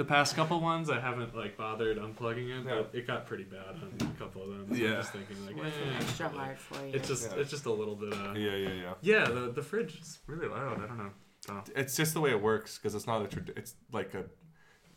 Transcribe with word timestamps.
The 0.00 0.06
past 0.06 0.34
couple 0.34 0.60
ones, 0.62 0.88
I 0.88 0.98
haven't 0.98 1.36
like 1.36 1.58
bothered 1.58 1.98
unplugging 1.98 2.48
it, 2.48 2.64
Yeah. 2.64 2.76
but 2.80 2.90
it 2.94 3.06
got 3.06 3.26
pretty 3.26 3.44
bad 3.44 3.74
on 3.82 3.92
a 4.00 4.18
couple 4.18 4.40
of 4.44 4.48
them. 4.48 4.66
So 4.70 4.74
Yeah. 4.82 4.88
I'm 4.92 4.96
just 4.96 5.12
thinking 5.12 5.44
like, 5.44 5.56
Working 5.56 5.72
eh, 5.92 5.96
extra 5.96 6.26
probably. 6.30 6.38
hard 6.46 6.58
for 6.58 6.86
you. 6.86 6.94
It's 6.94 7.06
just 7.06 7.30
Yeah. 7.30 7.36
it's 7.36 7.50
just 7.50 7.66
a 7.66 7.70
little 7.70 7.96
bit. 7.96 8.14
Uh, 8.14 8.32
Yeah, 8.32 8.56
yeah, 8.56 8.72
yeah. 8.72 8.94
yeah, 9.02 9.24
the 9.26 9.52
the 9.52 9.60
fridge 9.62 10.00
is 10.00 10.20
really 10.26 10.48
loud. 10.48 10.82
I 10.82 10.86
don't 10.86 10.96
know. 10.96 11.10
Oh. 11.50 11.62
It's 11.76 11.94
just 11.98 12.14
the 12.14 12.20
way 12.22 12.30
it 12.30 12.40
works 12.40 12.78
because 12.78 12.94
it's 12.94 13.06
not 13.06 13.20
a. 13.20 13.26
Trad- 13.28 13.58
it's 13.58 13.74
like 13.92 14.14
a. 14.14 14.24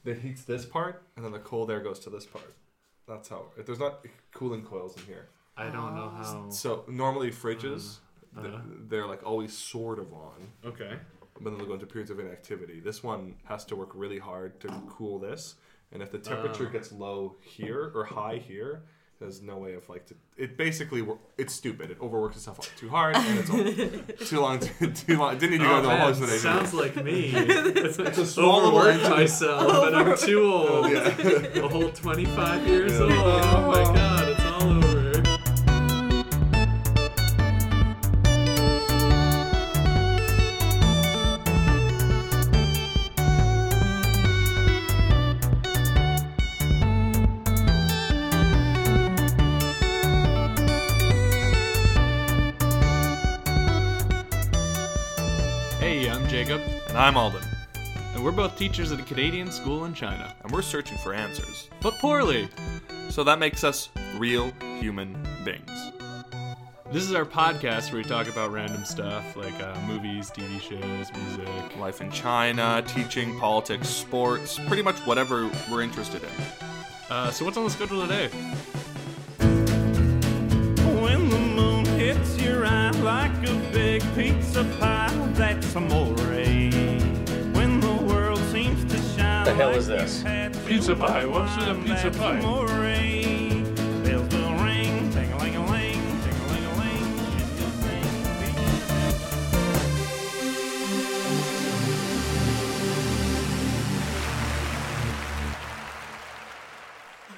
It 0.06 0.20
heats 0.20 0.44
this 0.46 0.66
part, 0.66 1.04
and 1.18 1.26
then 1.26 1.34
the 1.34 1.40
cold 1.40 1.70
air 1.70 1.82
goes 1.82 2.00
to 2.06 2.10
this 2.10 2.26
part. 2.26 2.54
That's 3.06 3.28
how. 3.28 3.48
If 3.58 3.66
there's 3.66 3.80
not 3.80 4.06
cooling 4.32 4.64
coils 4.64 4.96
in 4.96 5.04
here, 5.04 5.28
I 5.58 5.66
don't 5.66 5.96
know 5.96 6.14
Oh. 6.16 6.24
how. 6.24 6.50
so 6.50 6.86
normally 6.88 7.30
fridges, 7.30 7.98
Uh, 8.38 8.42
th- 8.44 8.54
uh. 8.54 8.62
they're 8.88 9.06
like 9.14 9.24
always 9.26 9.52
sort 9.52 10.00
of 10.00 10.14
on, 10.14 10.48
Okay. 10.64 10.98
But 11.34 11.44
then 11.44 11.58
they'll 11.58 11.68
go 11.68 11.74
into 11.74 11.86
periods 11.86 12.12
of 12.12 12.20
inactivity. 12.20 12.80
This 12.80 13.04
one 13.04 13.36
has 13.46 13.66
to 13.66 13.76
work 13.76 13.90
really 13.94 14.20
hard 14.20 14.60
to 14.62 14.68
cool 14.90 15.20
this, 15.20 15.56
and 15.92 16.02
if 16.02 16.12
the 16.12 16.20
temperature 16.20 16.68
Oh. 16.68 16.72
gets 16.72 16.92
low 16.92 17.36
here 17.42 17.92
or 17.96 18.04
high 18.06 18.38
here, 18.38 18.84
there's 19.20 19.42
no 19.42 19.58
way 19.58 19.74
of 19.74 19.88
like 19.88 20.06
to. 20.08 20.16
It 20.38 20.58
basically 20.58 21.06
it's 21.38 21.54
stupid. 21.54 21.92
It 21.92 21.98
overworks 22.02 22.36
itself 22.36 22.60
too 22.78 22.90
hard, 22.90 23.16
and 23.16 23.40
it's 23.40 23.50
all, 23.50 24.26
too 24.28 24.40
long. 24.42 24.60
Too, 24.60 24.92
too 24.92 25.18
long. 25.18 25.38
Didn't 25.38 25.52
need 25.52 25.58
to 25.60 25.64
go 25.66 25.74
Oh, 25.76 25.78
into 25.78 25.88
the 25.90 25.96
whole 25.98 26.10
explanation. 26.10 26.40
sounds 26.42 26.74
like 26.74 26.96
me. 27.04 27.32
it's 27.34 28.00
a 28.00 28.26
small 28.26 28.82
engine. 28.86 29.10
myself, 29.12 29.68
but 29.68 29.96
I'm 29.96 30.18
too 30.18 30.42
oh, 30.44 30.84
old. 30.84 30.92
Yeah. 30.92 31.64
A 31.64 31.68
whole 31.70 31.90
25 31.92 32.68
years 32.68 32.92
Yeah. 32.94 33.00
old. 33.02 33.12
Oh 33.14 33.72
my 33.72 33.82
oh. 33.82 33.94
god, 33.94 34.33
I'm 57.04 57.18
Alden, 57.18 57.44
and 58.16 58.24
we're 58.24 58.32
both 58.32 58.58
teachers 58.58 58.94
at 58.94 59.00
a 59.02 59.04
Canadian 59.04 59.52
school 59.52 59.84
in 59.84 59.94
China. 59.94 60.34
and 60.42 60.50
we're 60.54 60.62
searching 60.62 60.98
for 61.00 61.14
answers. 61.14 61.70
But 61.82 61.96
poorly. 61.96 62.48
So 63.10 63.26
that 63.26 63.40
makes 63.40 63.66
us 63.66 63.90
real 64.16 64.54
human 64.80 65.14
beings. 65.44 65.92
This 66.94 67.04
is 67.04 67.14
our 67.14 67.26
podcast 67.26 67.92
where 67.92 68.02
we 68.02 68.08
talk 68.08 68.30
about 68.30 68.54
random 68.54 68.86
stuff 68.86 69.36
like 69.36 69.54
uh, 69.62 69.78
movies, 69.86 70.32
TV 70.32 70.62
shows, 70.62 71.12
music. 71.14 71.78
Life 71.78 72.00
in 72.00 72.10
China, 72.10 72.82
teaching, 72.88 73.38
politics, 73.38 73.90
sports, 73.90 74.58
pretty 74.68 74.82
much 74.82 74.96
whatever 75.00 75.52
we're 75.70 75.82
interested 75.82 76.24
in. 76.24 76.30
Uh, 77.10 77.30
so 77.32 77.44
what's 77.44 77.58
on 77.58 77.66
the 77.66 77.70
schedule 77.70 78.00
today? 78.08 78.30
When 81.02 81.28
the 81.28 81.38
moon 81.38 81.84
hits 81.84 82.42
your 82.42 82.66
eye 82.66 82.92
like 82.92 83.46
a 83.46 83.56
big 83.74 84.02
pizza 84.16 84.64
pie, 84.80 85.12
that's 85.34 85.76
amore. 85.76 86.24
To 89.46 89.50
shine. 89.50 89.58
The 89.58 89.64
hell 89.64 89.76
is 89.76 89.88
this? 89.88 90.24
Pizza 90.68 90.96
pie. 90.96 91.26
What's 91.26 91.56
in 91.64 91.70
a 91.70 91.76
pizza 91.84 92.12
pie? 92.12 92.38
amore. 92.40 92.68
Bells 94.04 94.34
will 94.34 94.54
ring, 94.64 95.12
ting-a-ling-a-ling, 95.12 95.94
ting-a-ling-a-ling. 96.24 97.20
It's 97.40 97.62
just 97.62 97.78
ring. 97.86 98.64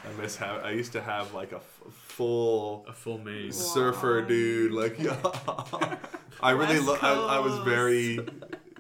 I 0.04 0.22
miss 0.22 0.36
have 0.38 0.64
I 0.64 0.72
used 0.72 0.92
to 0.94 1.02
have 1.02 1.34
like 1.34 1.52
a 1.52 1.58
f- 1.58 1.82
full 2.08 2.86
A 2.88 2.94
full 2.94 3.18
maze. 3.18 3.56
surfer 3.56 4.22
Wow. 4.22 4.28
dude. 4.28 4.72
Like, 4.72 5.00
yeah. 5.00 5.18
I 6.42 6.52
really 6.52 6.76
West 6.76 6.86
look. 6.86 7.04
I, 7.04 7.14
I 7.14 7.40
was 7.40 7.58
very 7.60 8.20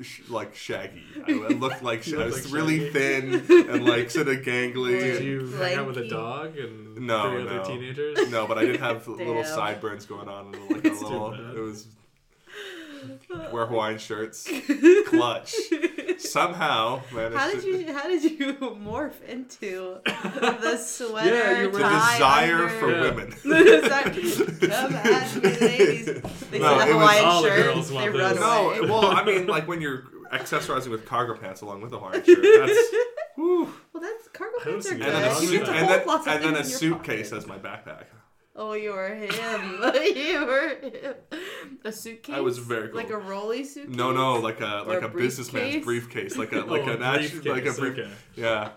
sh- 0.02 0.22
like 0.30 0.56
shaggy. 0.56 1.04
I, 1.28 1.32
I 1.32 1.48
looked 1.50 1.84
like 1.84 2.06
You 2.08 2.22
I 2.22 2.26
was 2.26 2.46
like 2.46 2.54
really 2.54 2.92
Shaggy. 2.92 3.40
thin 3.40 3.70
and 3.70 3.86
like 3.86 4.10
sort 4.12 4.28
of 4.28 4.38
gangly. 4.38 5.00
Did 5.00 5.24
you 5.24 5.48
hang 5.52 5.78
out 5.78 5.88
with 5.88 5.98
a 5.98 6.08
dog 6.08 6.58
and 6.58 6.96
No, 7.08 7.30
three 7.32 7.42
other 7.48 7.56
no. 7.58 7.64
teenagers? 7.64 8.30
No, 8.32 8.48
but 8.48 8.58
I 8.58 8.66
did 8.66 8.80
have 8.80 9.08
little 9.08 9.44
sideburns 9.44 10.06
going 10.06 10.28
on 10.28 10.54
and 10.54 10.70
like 10.72 10.86
a 10.86 10.90
little. 10.90 11.34
It 11.34 11.60
was 11.60 11.88
wear 13.52 13.66
Hawaiian 13.66 13.98
shirts, 14.00 14.50
clutch. 15.08 15.54
Somehow 16.20 17.02
managed 17.14 17.36
How 17.38 17.52
did 17.52 17.62
to- 17.62 17.68
you 17.86 17.94
how 17.94 18.08
did 18.08 18.24
you 18.24 18.54
morph 18.54 19.22
into 19.28 19.98
the 20.06 20.78
sweater 20.86 21.34
Yeah, 21.36 21.62
you 21.62 21.70
were- 21.70 21.78
the 21.80 21.84
desire 21.84 22.56
under- 22.56 22.70
for 22.70 22.92
Yeah. 22.92 23.02
women. 23.02 23.32
Come 24.70 24.96
at 24.96 25.36
me, 25.36 25.50
ladies. 25.58 26.06
They 26.06 26.14
No, 26.14 26.22
see 26.22 26.50
it 26.50 26.52
the 26.52 26.60
was- 26.60 26.86
Hawaiian 26.92 27.26
all 27.26 27.42
the 27.44 27.50
shirt, 27.50 27.64
girls 27.66 27.90
they 27.90 28.10
run 28.10 28.16
this. 28.32 28.40
No, 28.40 28.78
well, 28.84 29.06
I 29.08 29.24
mean, 29.24 29.48
like 29.48 29.68
when 29.68 29.82
you're 29.82 30.04
accessorizing 30.32 30.90
with 30.90 31.06
cargo 31.06 31.36
pants 31.38 31.62
along 31.62 31.82
with 31.82 31.94
a 31.94 31.98
Hawaiian 32.00 32.24
shirt. 32.24 32.38
That's 32.42 32.80
whew. 33.36 33.74
well, 33.94 34.02
that's 34.04 34.28
cargo 34.34 34.56
I 34.62 34.64
pants 34.64 34.88
are 34.92 34.96
good. 34.96 35.02
and 35.08 35.16
then 35.16 35.24
a 35.32 35.42
you 35.42 35.48
suit, 35.48 35.58
get 35.60 35.66
to 35.66 35.72
and 35.72 35.80
hold 35.88 36.00
then, 36.00 36.08
lots 36.08 36.28
of 36.28 36.34
and 36.34 36.44
then 36.44 36.54
a 36.54 36.56
things 36.64 36.82
in 36.82 36.88
your 36.90 36.98
suitcase 36.98 37.30
pocket. 37.30 37.38
as 37.44 37.48
my 37.48 37.58
backpack. 37.58 38.04
Oh, 38.58 38.74
you 38.74 38.92
were 38.92 39.14
him. 39.14 39.82
you 40.16 40.46
were 40.46 40.70
him. 40.82 41.16
A 41.84 41.92
suitcase. 41.92 42.36
I 42.36 42.40
was 42.40 42.58
very 42.58 42.88
cool. 42.88 42.98
Like 42.98 43.10
a 43.10 43.18
rolly 43.18 43.64
suitcase. 43.66 43.96
No, 43.96 44.12
no, 44.14 44.36
like 44.40 44.62
a 44.62 44.82
Or 44.82 44.86
like 44.86 45.02
a 45.02 45.06
a 45.08 45.10
businessman's 45.10 45.84
briefcase? 45.84 46.36
briefcase, 46.36 46.38
like 46.38 46.54
a 46.54 46.60
like 46.74 46.84
Oh, 46.88 46.92
an 46.92 47.04
actual 47.04 47.40
like 47.54 47.66
a 47.66 47.72
briefcase, 47.74 47.80
brief, 47.80 48.00
okay. 48.00 48.12
yeah. 48.36 48.70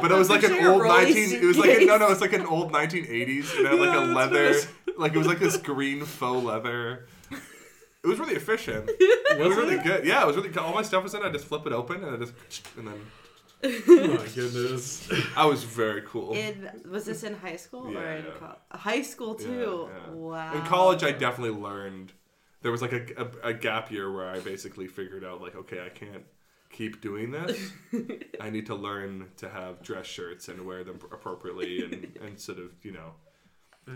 But 0.00 0.10
it 0.10 0.14
was 0.14 0.28
like 0.30 0.42
an 0.42 0.52
old 0.66 0.82
rolly 0.82 1.04
nineteen. 1.04 1.32
It 1.34 1.44
was 1.44 1.56
like 1.58 1.80
a, 1.80 1.84
no, 1.84 1.98
no, 1.98 2.10
it's 2.10 2.20
like 2.20 2.32
an 2.32 2.46
old 2.46 2.72
nineteen 2.72 3.06
eighties. 3.08 3.52
It 3.54 3.64
had 3.66 3.78
like 3.78 3.90
Yeah, 3.94 4.04
a 4.04 4.14
leather, 4.14 4.54
like 4.96 5.14
it 5.14 5.18
was 5.18 5.26
like 5.28 5.38
this 5.38 5.56
green 5.56 6.04
faux 6.04 6.44
leather. 6.44 7.06
It 8.02 8.06
was 8.06 8.18
really 8.18 8.34
efficient. 8.34 8.90
It 9.30 9.38
was 9.40 9.48
Was 9.48 9.56
really 9.58 9.74
it? 9.76 9.84
good. 9.84 10.04
Yeah, 10.06 10.22
it 10.22 10.26
was 10.26 10.36
really. 10.36 10.56
All 10.56 10.72
my 10.74 10.82
stuff 10.82 11.02
was 11.04 11.14
in. 11.14 11.22
I 11.22 11.28
just 11.30 11.44
flip 11.44 11.64
it 11.66 11.72
open 11.72 12.02
and 12.02 12.14
I 12.14 12.18
just 12.18 12.32
and 12.76 12.88
then 12.88 12.94
Oh 13.64 14.16
my 14.18 14.26
goodness. 14.34 15.08
I 15.36 15.44
was 15.46 15.64
very 15.64 16.02
cool. 16.02 16.32
In 16.34 16.70
was 16.88 17.06
this 17.06 17.24
in 17.24 17.34
high 17.34 17.56
school 17.56 17.92
Yeah, 17.92 17.98
or 17.98 18.10
in 18.12 18.24
yeah. 18.24 18.30
co- 18.38 18.78
high 18.78 19.02
school 19.02 19.34
too? 19.34 19.88
yeah. 19.90 20.12
Wow. 20.12 20.54
In 20.54 20.62
college, 20.62 21.02
I 21.02 21.12
definitely 21.12 21.58
learned. 21.58 22.12
There 22.62 22.70
was 22.72 22.82
like 22.82 22.92
a, 22.92 23.04
a, 23.16 23.48
a 23.50 23.54
gap 23.54 23.90
year 23.90 24.12
where 24.12 24.28
I 24.28 24.40
basically 24.40 24.86
figured 24.88 25.24
out 25.24 25.40
like, 25.40 25.54
okay, 25.56 25.84
I 25.84 25.88
can't 25.88 26.24
keep 26.70 27.00
doing 27.00 27.30
this. 27.32 27.70
I 28.40 28.50
need 28.50 28.66
to 28.66 28.74
learn 28.74 29.28
to 29.38 29.48
have 29.48 29.82
dress 29.82 30.06
shirts 30.06 30.48
and 30.48 30.64
wear 30.66 30.84
them 30.84 30.98
appropriately 31.12 31.84
and, 31.84 32.16
and 32.24 32.38
sort 32.40 32.58
of 32.58 32.70
you 32.82 32.92
know. 32.92 33.12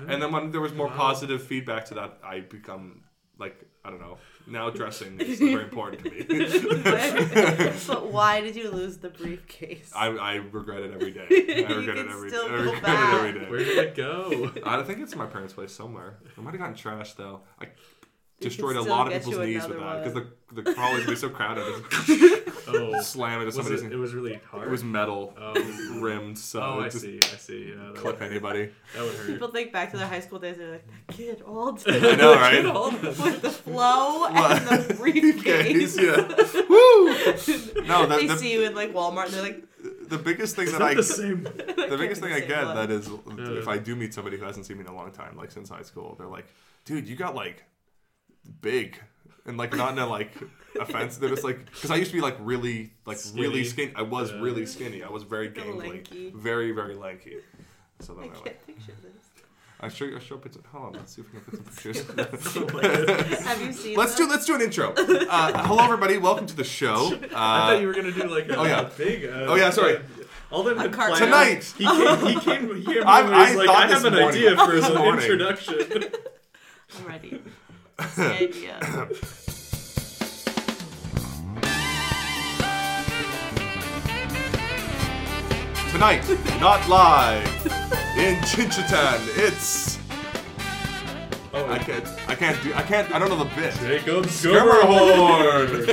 And 0.09 0.23
then 0.23 0.33
when 0.33 0.51
there 0.53 0.61
was 0.63 0.73
more 0.73 0.87
Wow. 0.89 0.97
positive 0.97 1.43
feedback 1.43 1.85
to 1.87 1.95
that, 1.95 2.19
I 2.25 2.41
become 2.41 3.05
like 3.39 3.63
I 3.85 3.91
don't 3.91 4.01
know. 4.01 4.17
Now 4.47 4.71
dressing 4.71 5.21
is 5.21 5.39
very 5.41 5.63
important 5.65 6.05
to 6.05 6.11
me. 6.11 6.23
but 7.87 8.11
why 8.11 8.41
did 8.41 8.57
you 8.57 8.71
lose 8.71 8.99
the 8.99 9.09
briefcase? 9.11 9.91
I, 9.95 10.09
I 10.09 10.35
regret 10.37 10.81
it 10.83 10.93
every 10.93 11.13
day. 11.13 11.27
I 11.69 11.73
regret 11.73 11.97
can 11.97 12.07
it 12.07 12.11
every 12.11 12.29
still 12.31 12.47
I 12.47 12.49
go 12.49 12.57
regret 12.57 12.83
back. 12.83 13.15
it 13.15 13.17
every 13.29 13.41
day. 13.41 13.51
Where 13.51 13.59
did 13.59 13.79
it 13.79 13.95
go? 13.95 14.51
I 14.65 14.83
think 14.83 15.01
it's 15.01 15.13
in 15.13 15.19
my 15.19 15.27
parents' 15.27 15.55
place 15.55 15.73
somewhere. 15.73 16.19
It 16.25 16.43
might 16.43 16.53
have 16.53 16.61
gotten 16.61 16.75
trashed 16.75 17.17
though. 17.17 17.41
I 17.61 17.65
You 17.65 17.71
destroyed 18.43 18.77
a 18.77 18.83
lot 18.83 19.13
of 19.13 19.23
people's 19.25 19.47
knees 19.47 19.67
with 19.67 19.79
that 19.79 19.99
because 20.05 20.15
one. 20.15 20.31
the 20.53 20.63
the 20.63 20.75
crawlers 20.75 21.07
be 21.07 21.17
so 21.17 21.29
crowded. 21.29 21.65
Oh, 22.65 23.01
slam 23.03 23.35
into 23.41 23.47
was 23.47 23.57
somebody's. 23.57 23.83
it, 23.83 23.93
it 23.93 23.97
was 23.97 24.15
really 24.15 24.41
hard. 24.49 24.69
It 24.69 24.71
was 24.71 24.85
metal, 24.85 25.35
Oh. 25.37 25.53
rimmed, 26.01 26.39
so 26.39 26.63
Oh, 26.63 26.81
it 26.81 26.85
I 26.85 26.89
just 26.91 27.01
see. 27.01 27.19
I 27.21 27.37
see. 27.37 27.75
Yeah, 27.77 27.91
clip 27.97 28.21
would, 28.21 28.31
anybody. 28.31 28.71
that 28.95 29.03
would 29.03 29.15
hurt. 29.17 29.27
People 29.27 29.49
think 29.49 29.73
back 29.73 29.91
to 29.91 29.97
their 29.97 30.07
high 30.07 30.21
school 30.21 30.39
days. 30.39 30.59
They're 30.59 30.71
like, 30.71 30.87
that 31.09 31.17
kid 31.17 31.43
all 31.43 31.73
I 31.87 31.99
day 31.99 32.17
know, 32.17 32.35
right? 32.37 32.65
with 33.03 33.43
the 33.43 33.51
flow 33.51 34.27
and 34.27 34.67
the 34.89 34.95
briefcase. 34.95 35.99
yeah. 36.01 36.63
Woo! 36.69 37.83
No, 37.87 38.07
they 38.07 38.29
the, 38.29 38.37
see 38.37 38.53
you 38.53 38.63
in 38.63 38.77
like 38.77 38.93
Walmart. 38.93 39.25
and 39.27 39.35
They're 39.35 39.43
like, 39.43 39.65
the, 39.83 40.17
the 40.17 40.19
biggest 40.19 40.55
thing 40.55 40.67
that 40.67 40.79
that 40.79 40.83
I 40.83 40.95
the 40.95 41.03
same? 41.03 41.43
the 41.43 41.97
biggest 41.99 42.21
thing 42.23 42.33
I 42.33 42.39
Same 42.39 42.49
get 42.49 42.65
one. 42.65 42.77
that 42.77 42.91
is 42.93 43.09
Yeah. 43.09 43.59
if 43.59 43.67
I 43.69 43.79
do 43.79 43.97
meet 43.97 44.15
somebody 44.15 44.37
who 44.39 44.45
hasn't 44.45 44.67
seen 44.67 44.77
me 44.79 44.85
in 44.85 44.89
a 44.89 44.95
long 44.95 45.11
time, 45.11 45.37
like 45.37 45.51
since 45.51 45.69
high 45.69 45.83
school, 45.83 46.15
they're 46.17 46.29
like, 46.29 46.47
"Dude, 46.85 47.09
you 47.09 47.17
got 47.17 47.35
like 47.35 47.65
big," 48.61 48.99
and 49.47 49.57
like 49.57 49.75
not 49.77 49.93
in 49.93 49.99
a 49.99 50.07
like 50.07 50.33
offense. 50.81 51.17
They're 51.19 51.29
just 51.29 51.45
like 51.45 51.65
because 51.67 51.91
I 51.91 51.97
used 51.97 52.11
to 52.11 52.17
be 52.17 52.23
like 52.23 52.37
really 52.41 52.93
like 53.07 53.19
really 53.35 53.65
Skinny. 53.65 53.89
skinny. 53.89 53.93
I 53.97 54.03
was 54.03 54.31
Yeah. 54.33 54.41
really 54.41 54.67
skinny. 54.67 55.03
I 55.03 55.09
was 55.11 55.23
very 55.25 55.51
gangly, 55.51 55.89
lanky. 55.89 56.33
very 56.35 56.73
very 56.73 56.95
lanky. 56.95 57.37
So 58.01 58.15
I 58.15 58.17
then 58.17 58.25
they're 58.27 58.35
like, 58.35 58.45
can't 58.45 58.67
picture 58.67 58.93
this. 59.03 59.13
I 59.85 59.89
show 59.89 60.05
you, 60.05 60.17
I 60.17 60.21
show 60.21 60.37
pictures. 60.37 60.63
Hold 60.71 60.85
on, 60.85 60.93
let's 60.93 61.15
see 61.17 61.23
if 61.23 61.33
we 61.33 61.41
can 61.41 61.59
put 61.59 62.41
some 62.43 62.67
pictures. 62.67 63.41
Have 63.45 63.61
you 63.61 63.73
seen? 63.83 63.97
let's 63.97 64.15
do 64.15 64.23
them? 64.25 64.31
let's 64.31 64.47
do 64.47 64.55
an 64.55 64.61
intro. 64.63 64.95
Uh, 64.97 65.67
hello 65.67 65.83
everybody, 65.83 66.19
welcome 66.19 66.47
to 66.47 66.55
the 66.55 66.63
show. 66.65 67.13
Uh, 67.15 67.17
I 67.33 67.73
thought 67.73 67.81
you 67.81 67.87
were 67.89 67.93
gonna 67.95 68.13
do 68.13 68.29
like 68.29 68.49
a 68.49 68.57
oh, 68.57 68.65
yeah. 68.65 68.89
big. 68.97 69.25
Uh, 69.25 69.47
Oh, 69.49 69.55
yeah, 69.57 69.71
sorry. 69.71 69.99
Alden 70.53 70.77
had 70.79 70.93
planned- 70.93 71.17
Tonight. 71.17 71.65
He 71.79 71.85
came. 71.87 72.27
He 72.27 72.41
came 72.41 72.83
here. 72.83 73.03
I- 73.07 73.21
and 73.23 73.31
was 73.31 73.39
I 73.51 73.55
like, 73.55 73.69
I 73.71 73.87
have 73.89 74.05
an 74.05 74.13
morning. 74.15 74.29
idea 74.29 74.57
for 74.57 74.73
This 74.73 74.87
an 74.89 75.19
introduction. 75.19 76.05
I'm 76.99 77.07
ready. 77.07 77.41
What's 78.03 78.17
the 78.17 78.35
idea? 78.35 78.81
Tonight, 85.91 86.27
not 86.59 86.89
live 86.89 87.45
in 88.17 88.37
Chinchitan, 88.39 89.21
it's. 89.37 89.99
Oh, 91.53 91.67
I 91.71 91.79
can't. 91.79 92.09
I 92.29 92.35
can't 92.35 92.61
do. 92.63 92.73
I 92.75 92.83
can't. 92.83 93.13
I 93.15 93.19
don't 93.19 93.29
know 93.29 93.37
the 93.45 93.55
bit. 93.55 93.75
Jacob 93.75 94.25
Skimmerhorn. 94.25 95.87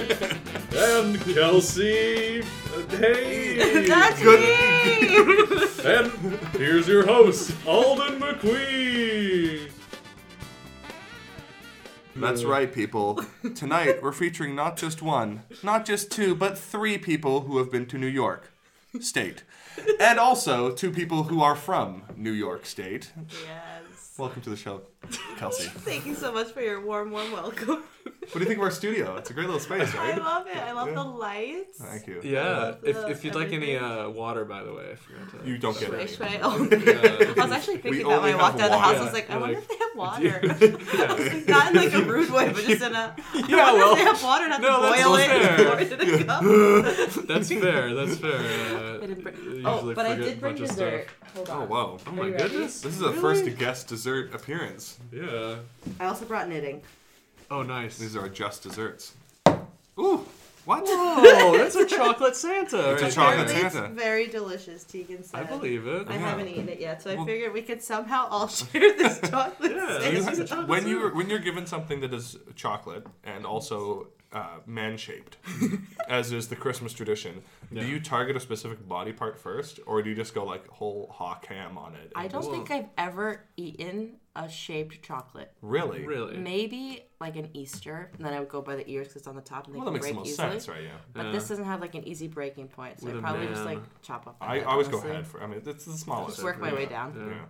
and 0.74 1.20
Kelsey. 1.36 2.44
Hey. 2.92 3.86
That's 3.88 4.22
Good- 4.24 4.40
me. 4.40 5.86
and 5.86 6.12
here's 6.54 6.88
your 6.88 7.06
host, 7.06 7.52
Alden 7.68 8.20
McQueen. 8.22 9.70
That's 12.20 12.44
right, 12.44 12.72
people. 12.74 13.24
Tonight 13.56 14.02
we're 14.04 14.12
featuring 14.12 14.54
not 14.56 14.78
just 14.78 15.02
one, 15.02 15.44
not 15.64 15.86
just 15.86 16.12
two, 16.12 16.36
but 16.36 16.58
three 16.58 16.98
people 16.98 17.42
who 17.42 17.58
have 17.58 17.72
been 17.72 17.86
to 17.88 17.98
New 17.98 18.08
York 18.08 18.52
State, 19.00 19.44
and 20.00 20.20
also 20.20 20.72
two 20.72 20.92
people 20.92 21.24
who 21.24 21.42
are 21.42 21.56
from 21.56 22.04
New 22.18 22.32
York 22.32 22.66
State. 22.66 23.12
yes. 23.30 24.16
Welcome 24.18 24.42
to 24.42 24.50
the 24.50 24.58
show, 24.58 24.82
Kelsey. 25.38 25.64
Thank 25.70 26.06
you 26.06 26.14
so 26.16 26.32
much 26.32 26.52
for 26.52 26.62
your 26.62 26.82
warm, 26.82 27.12
warm 27.12 27.32
welcome. 27.32 27.84
What 28.04 28.34
do 28.34 28.40
you 28.42 28.46
think 28.46 28.58
of 28.58 28.64
our 28.64 28.72
studio? 28.72 29.16
It's 29.16 29.30
a 29.30 29.34
great 29.34 29.46
little 29.46 29.60
space, 29.60 29.94
right? 29.96 30.14
I 30.14 30.18
love 30.18 30.46
it. 30.48 30.58
I 30.58 30.72
love 30.74 30.90
Yeah. 30.90 30.94
the 30.96 31.04
lights. 31.04 31.78
Thank 31.80 32.06
you. 32.08 32.22
Yeah, 32.24 32.76
if, 32.84 32.96
the- 32.96 33.10
if 33.10 33.24
you'd 33.26 33.34
like 33.34 33.52
any 33.54 33.76
uh, 33.78 34.10
water, 34.10 34.46
by 34.46 34.62
the 34.64 34.74
way, 34.74 34.92
I 34.92 34.96
forgot 34.96 35.42
to. 35.44 35.50
You 35.50 35.58
don't 35.58 35.80
get 35.80 35.94
it. 35.94 36.10
shui. 36.10 36.40
Oh, 36.44 36.68
Yeah. 36.70 37.34
I 37.42 37.44
was 37.46 37.52
actually 37.52 37.78
thinking 37.78 38.06
We 38.06 38.10
that 38.14 38.22
when 38.22 38.34
I 38.34 38.38
walked 38.42 38.60
out 38.60 38.66
of 38.66 38.72
the 38.72 38.78
house. 38.78 38.98
I 38.98 39.04
was 39.04 39.14
like, 39.14 39.30
I 39.30 39.34
Yeah, 39.36 39.40
wonder 39.40 39.56
like- 39.56 39.64
if 39.64 39.70
they 39.70 39.78
have 39.78 39.96
water. 39.96 40.40
I 41.10 41.14
was 41.14 41.34
like, 41.34 41.48
not 41.48 41.68
in 41.70 41.76
like 41.82 41.94
a 41.94 42.04
rude 42.04 42.30
way, 42.30 42.48
but 42.50 42.64
just 42.66 42.82
in 42.84 42.94
a. 42.94 43.16
I 43.18 43.34
Yeah, 43.48 43.72
wonder 43.72 43.80
well, 43.80 43.92
if 43.94 43.98
they 43.98 44.04
have 44.04 44.24
water 44.24 44.44
and 44.44 44.54
have 44.54 44.62
no, 44.62 44.76
to 44.76 44.82
that's 44.90 45.04
boil 45.04 45.18
fair. 45.18 45.54
it 45.54 45.58
before 45.58 45.80
it 45.80 47.20
in. 47.20 47.26
That's 47.28 47.50
fair. 47.50 47.94
That's 47.96 48.18
fair. 48.18 48.34
Uh, 48.36 48.98
I 48.98 49.06
didn't 49.08 49.24
bring- 49.24 49.66
Oh, 49.66 49.94
but 49.94 50.06
I 50.06 50.16
did 50.16 50.38
a 50.38 50.42
bring 50.42 50.56
dessert. 50.56 51.08
stuff. 51.08 51.16
Hold 51.36 51.50
Oh 51.52 51.66
wow! 51.66 51.98
Oh 52.08 52.12
my 52.12 52.30
goodness. 52.32 52.82
This 52.82 52.96
is 52.96 53.02
a 53.02 53.14
first 53.14 53.46
guest 53.58 53.88
dessert 53.88 54.34
appearance. 54.34 54.89
Yeah. 55.12 55.56
I 56.00 56.06
also 56.06 56.26
brought 56.26 56.50
knitting. 56.50 56.82
Oh, 57.52 57.64
nice. 57.64 57.98
These 57.98 58.16
are 58.16 58.30
just 58.30 58.64
desserts. 58.64 59.14
Ooh, 60.00 60.26
what? 60.66 60.84
Whoa, 60.86 61.58
that's 61.58 61.76
a 61.76 61.86
chocolate 61.86 62.36
Santa. 62.36 62.92
It's 62.94 63.02
a 63.02 63.06
right 63.06 63.14
chocolate 63.14 63.48
there. 63.48 63.70
Santa. 63.70 63.86
It's 63.88 63.96
very 63.96 64.28
delicious, 64.28 64.84
Tegan 64.84 65.24
said. 65.24 65.40
I 65.40 65.44
believe 65.44 65.88
it. 65.88 66.08
I 66.08 66.14
Yeah. 66.14 66.20
haven't 66.20 66.48
eaten 66.48 66.70
it 66.70 66.80
yet, 66.80 67.02
so 67.02 67.10
I 67.12 67.16
Well- 67.16 67.26
figured 67.26 67.54
we 67.54 67.62
could 67.64 67.82
somehow 67.82 68.28
all 68.30 68.48
share 68.50 68.96
this 68.96 69.20
chocolate. 69.30 69.72
Yeah, 69.72 70.00
Santa. 70.00 70.12
this 70.12 70.28
is 70.40 70.52
when 70.68 70.82
Santa. 70.84 70.90
you 70.90 71.10
when 71.10 71.30
you're 71.30 71.40
given 71.40 71.66
something 71.66 72.00
that 72.02 72.14
is 72.14 72.38
chocolate 72.56 73.06
and 73.24 73.46
also 73.46 74.08
uh, 74.32 74.58
man 74.66 74.96
shaped, 74.98 75.38
as 76.08 76.32
is 76.32 76.48
the 76.50 76.56
Christmas 76.56 76.94
tradition, 76.94 77.42
Yeah. 77.72 77.82
do 77.82 77.88
you 77.88 78.00
target 78.00 78.36
a 78.36 78.40
specific 78.40 78.88
body 78.88 79.12
part 79.12 79.40
first, 79.40 79.80
or 79.88 80.02
do 80.04 80.10
you 80.10 80.16
just 80.16 80.34
go 80.36 80.44
like 80.46 80.68
whole 80.68 81.10
hawk 81.14 81.46
ham 81.48 81.78
on 81.78 81.96
it? 81.96 82.12
I 82.16 82.28
don't 82.28 82.42
just- 82.42 82.52
think 82.52 82.70
I've 82.72 82.90
ever 82.98 83.42
eaten 83.58 84.18
a 84.36 84.48
shaped 84.48 85.02
chocolate. 85.02 85.52
really. 85.62 86.06
Really? 86.06 86.38
Maybe 86.38 87.04
like 87.20 87.36
an 87.36 87.50
Easter, 87.54 88.10
and 88.16 88.26
then 88.26 88.34
I 88.34 88.40
would 88.40 88.48
go 88.50 88.62
by 88.62 88.76
the 88.76 88.90
ears 88.90 89.08
because 89.08 89.22
it's 89.24 89.28
on 89.28 89.36
the 89.36 89.42
top 89.42 89.66
and 89.66 89.76
they 89.76 89.80
Well, 89.80 89.92
that 89.92 89.92
can 89.92 89.94
makes 89.96 90.06
the 90.08 90.14
break 90.14 90.20
most 90.20 90.30
easily. 90.30 90.50
sense, 90.52 90.70
right? 90.70 90.84
Yeah. 90.84 90.90
But 91.12 91.26
Yeah. 91.26 91.32
this 91.32 91.48
doesn't 91.50 91.66
have 91.66 91.82
like 91.82 91.96
an 91.96 92.08
easy 92.08 92.28
breaking 92.28 92.68
point, 92.70 93.00
so 93.02 93.08
With 93.08 93.16
I 93.16 93.18
a 93.18 93.22
probably 93.22 93.48
just 93.48 93.66
like 93.66 93.80
chop 94.02 94.28
off. 94.28 94.36
I 94.40 94.60
head, 94.60 94.64
always 94.66 94.88
go 94.88 94.98
honestly. 94.98 95.16
head 95.16 95.28
for. 95.28 95.44
I 95.44 95.48
mean, 95.48 95.62
it's 95.66 95.86
the 95.86 95.92
smallest. 95.94 96.36
Just 96.38 96.44
work 96.44 96.60
my 96.60 96.74
way 96.74 96.86
down. 96.86 97.16
Yeah. 97.18 97.26
Yeah. 97.36 97.46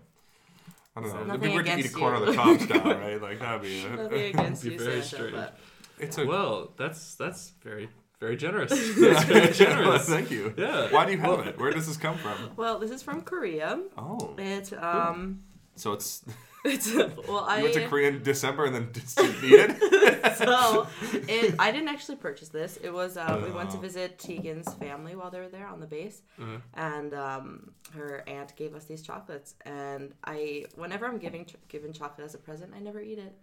I 0.95 1.01
don't 1.01 1.13
know. 1.13 1.23
Nothing 1.25 1.29
It'd 1.29 1.41
be 1.41 1.49
weird 1.49 1.65
to 1.65 1.71
eat 1.71 1.75
a 1.75 1.77
against 1.79 1.95
corner 1.95 2.15
of 2.17 2.25
the 2.25 2.33
top 2.33 2.59
style, 2.61 2.97
right? 2.97 3.21
Like 3.21 3.39
that'd 3.39 3.61
be. 3.61 3.83
Nothing 3.87 4.21
against 4.33 4.63
Be 4.63 4.69
you, 4.71 4.79
very 4.79 4.91
Santa, 5.01 5.05
strange. 5.05 5.31
but 5.33 5.59
It's 5.99 6.17
a. 6.17 6.25
Well, 6.25 6.71
that's 6.77 7.15
that's 7.15 7.53
very 7.63 7.89
very 8.19 8.35
generous. 8.35 8.71
That's 8.99 9.23
very 9.23 9.53
generous. 9.53 10.07
Thank 10.09 10.29
you. 10.29 10.53
Yeah. 10.57 10.91
Why 10.91 11.05
do 11.05 11.13
you 11.13 11.19
have 11.19 11.47
it? 11.47 11.57
Where 11.57 11.71
does 11.71 11.87
this 11.87 11.95
come 11.97 12.17
from? 12.17 12.51
well, 12.57 12.77
this 12.77 12.91
is 12.91 13.01
from 13.01 13.21
Korea. 13.21 13.79
Oh, 13.97 14.35
It 14.37 14.73
um, 14.73 15.43
so 15.75 15.93
it's 15.93 16.25
it's 16.65 16.93
well, 16.93 17.45
I 17.47 17.61
went 17.61 17.73
to 17.75 17.87
Korea 17.87 18.09
in 18.09 18.21
December 18.21 18.65
and 18.65 18.75
then 18.75 18.89
just 18.93 19.15
didn't 19.17 19.41
eat 19.41 19.53
it. 19.53 20.37
so 20.37 20.85
it, 21.29 21.55
I 21.57 21.71
didn't 21.71 21.87
actually 21.87 22.17
purchase 22.17 22.49
this. 22.49 22.75
It 22.83 22.89
was 22.93 23.15
uh, 23.15 23.41
we 23.45 23.51
went 23.51 23.69
to 23.71 23.77
Oh. 23.77 23.81
visit 23.81 24.17
Tegan's 24.19 24.73
family 24.73 25.15
while 25.15 25.31
they 25.31 25.39
were 25.39 25.47
there 25.47 25.67
on 25.67 25.79
the 25.79 25.87
base, 25.87 26.21
Uh, 26.41 26.57
and 26.73 27.13
um, 27.13 27.71
her 27.95 28.23
aunt 28.27 28.53
gave 28.57 28.75
us 28.75 28.83
these 28.83 29.01
chocolates. 29.01 29.55
And 29.65 30.13
I, 30.25 30.65
whenever 30.75 31.05
I'm 31.07 31.19
giving 31.19 31.45
ch- 31.45 31.55
given 31.69 31.93
chocolate 31.93 32.25
as 32.25 32.35
a 32.35 32.37
present, 32.37 32.73
I 32.75 32.79
never 32.79 32.99
eat 33.01 33.17
it. 33.19 33.33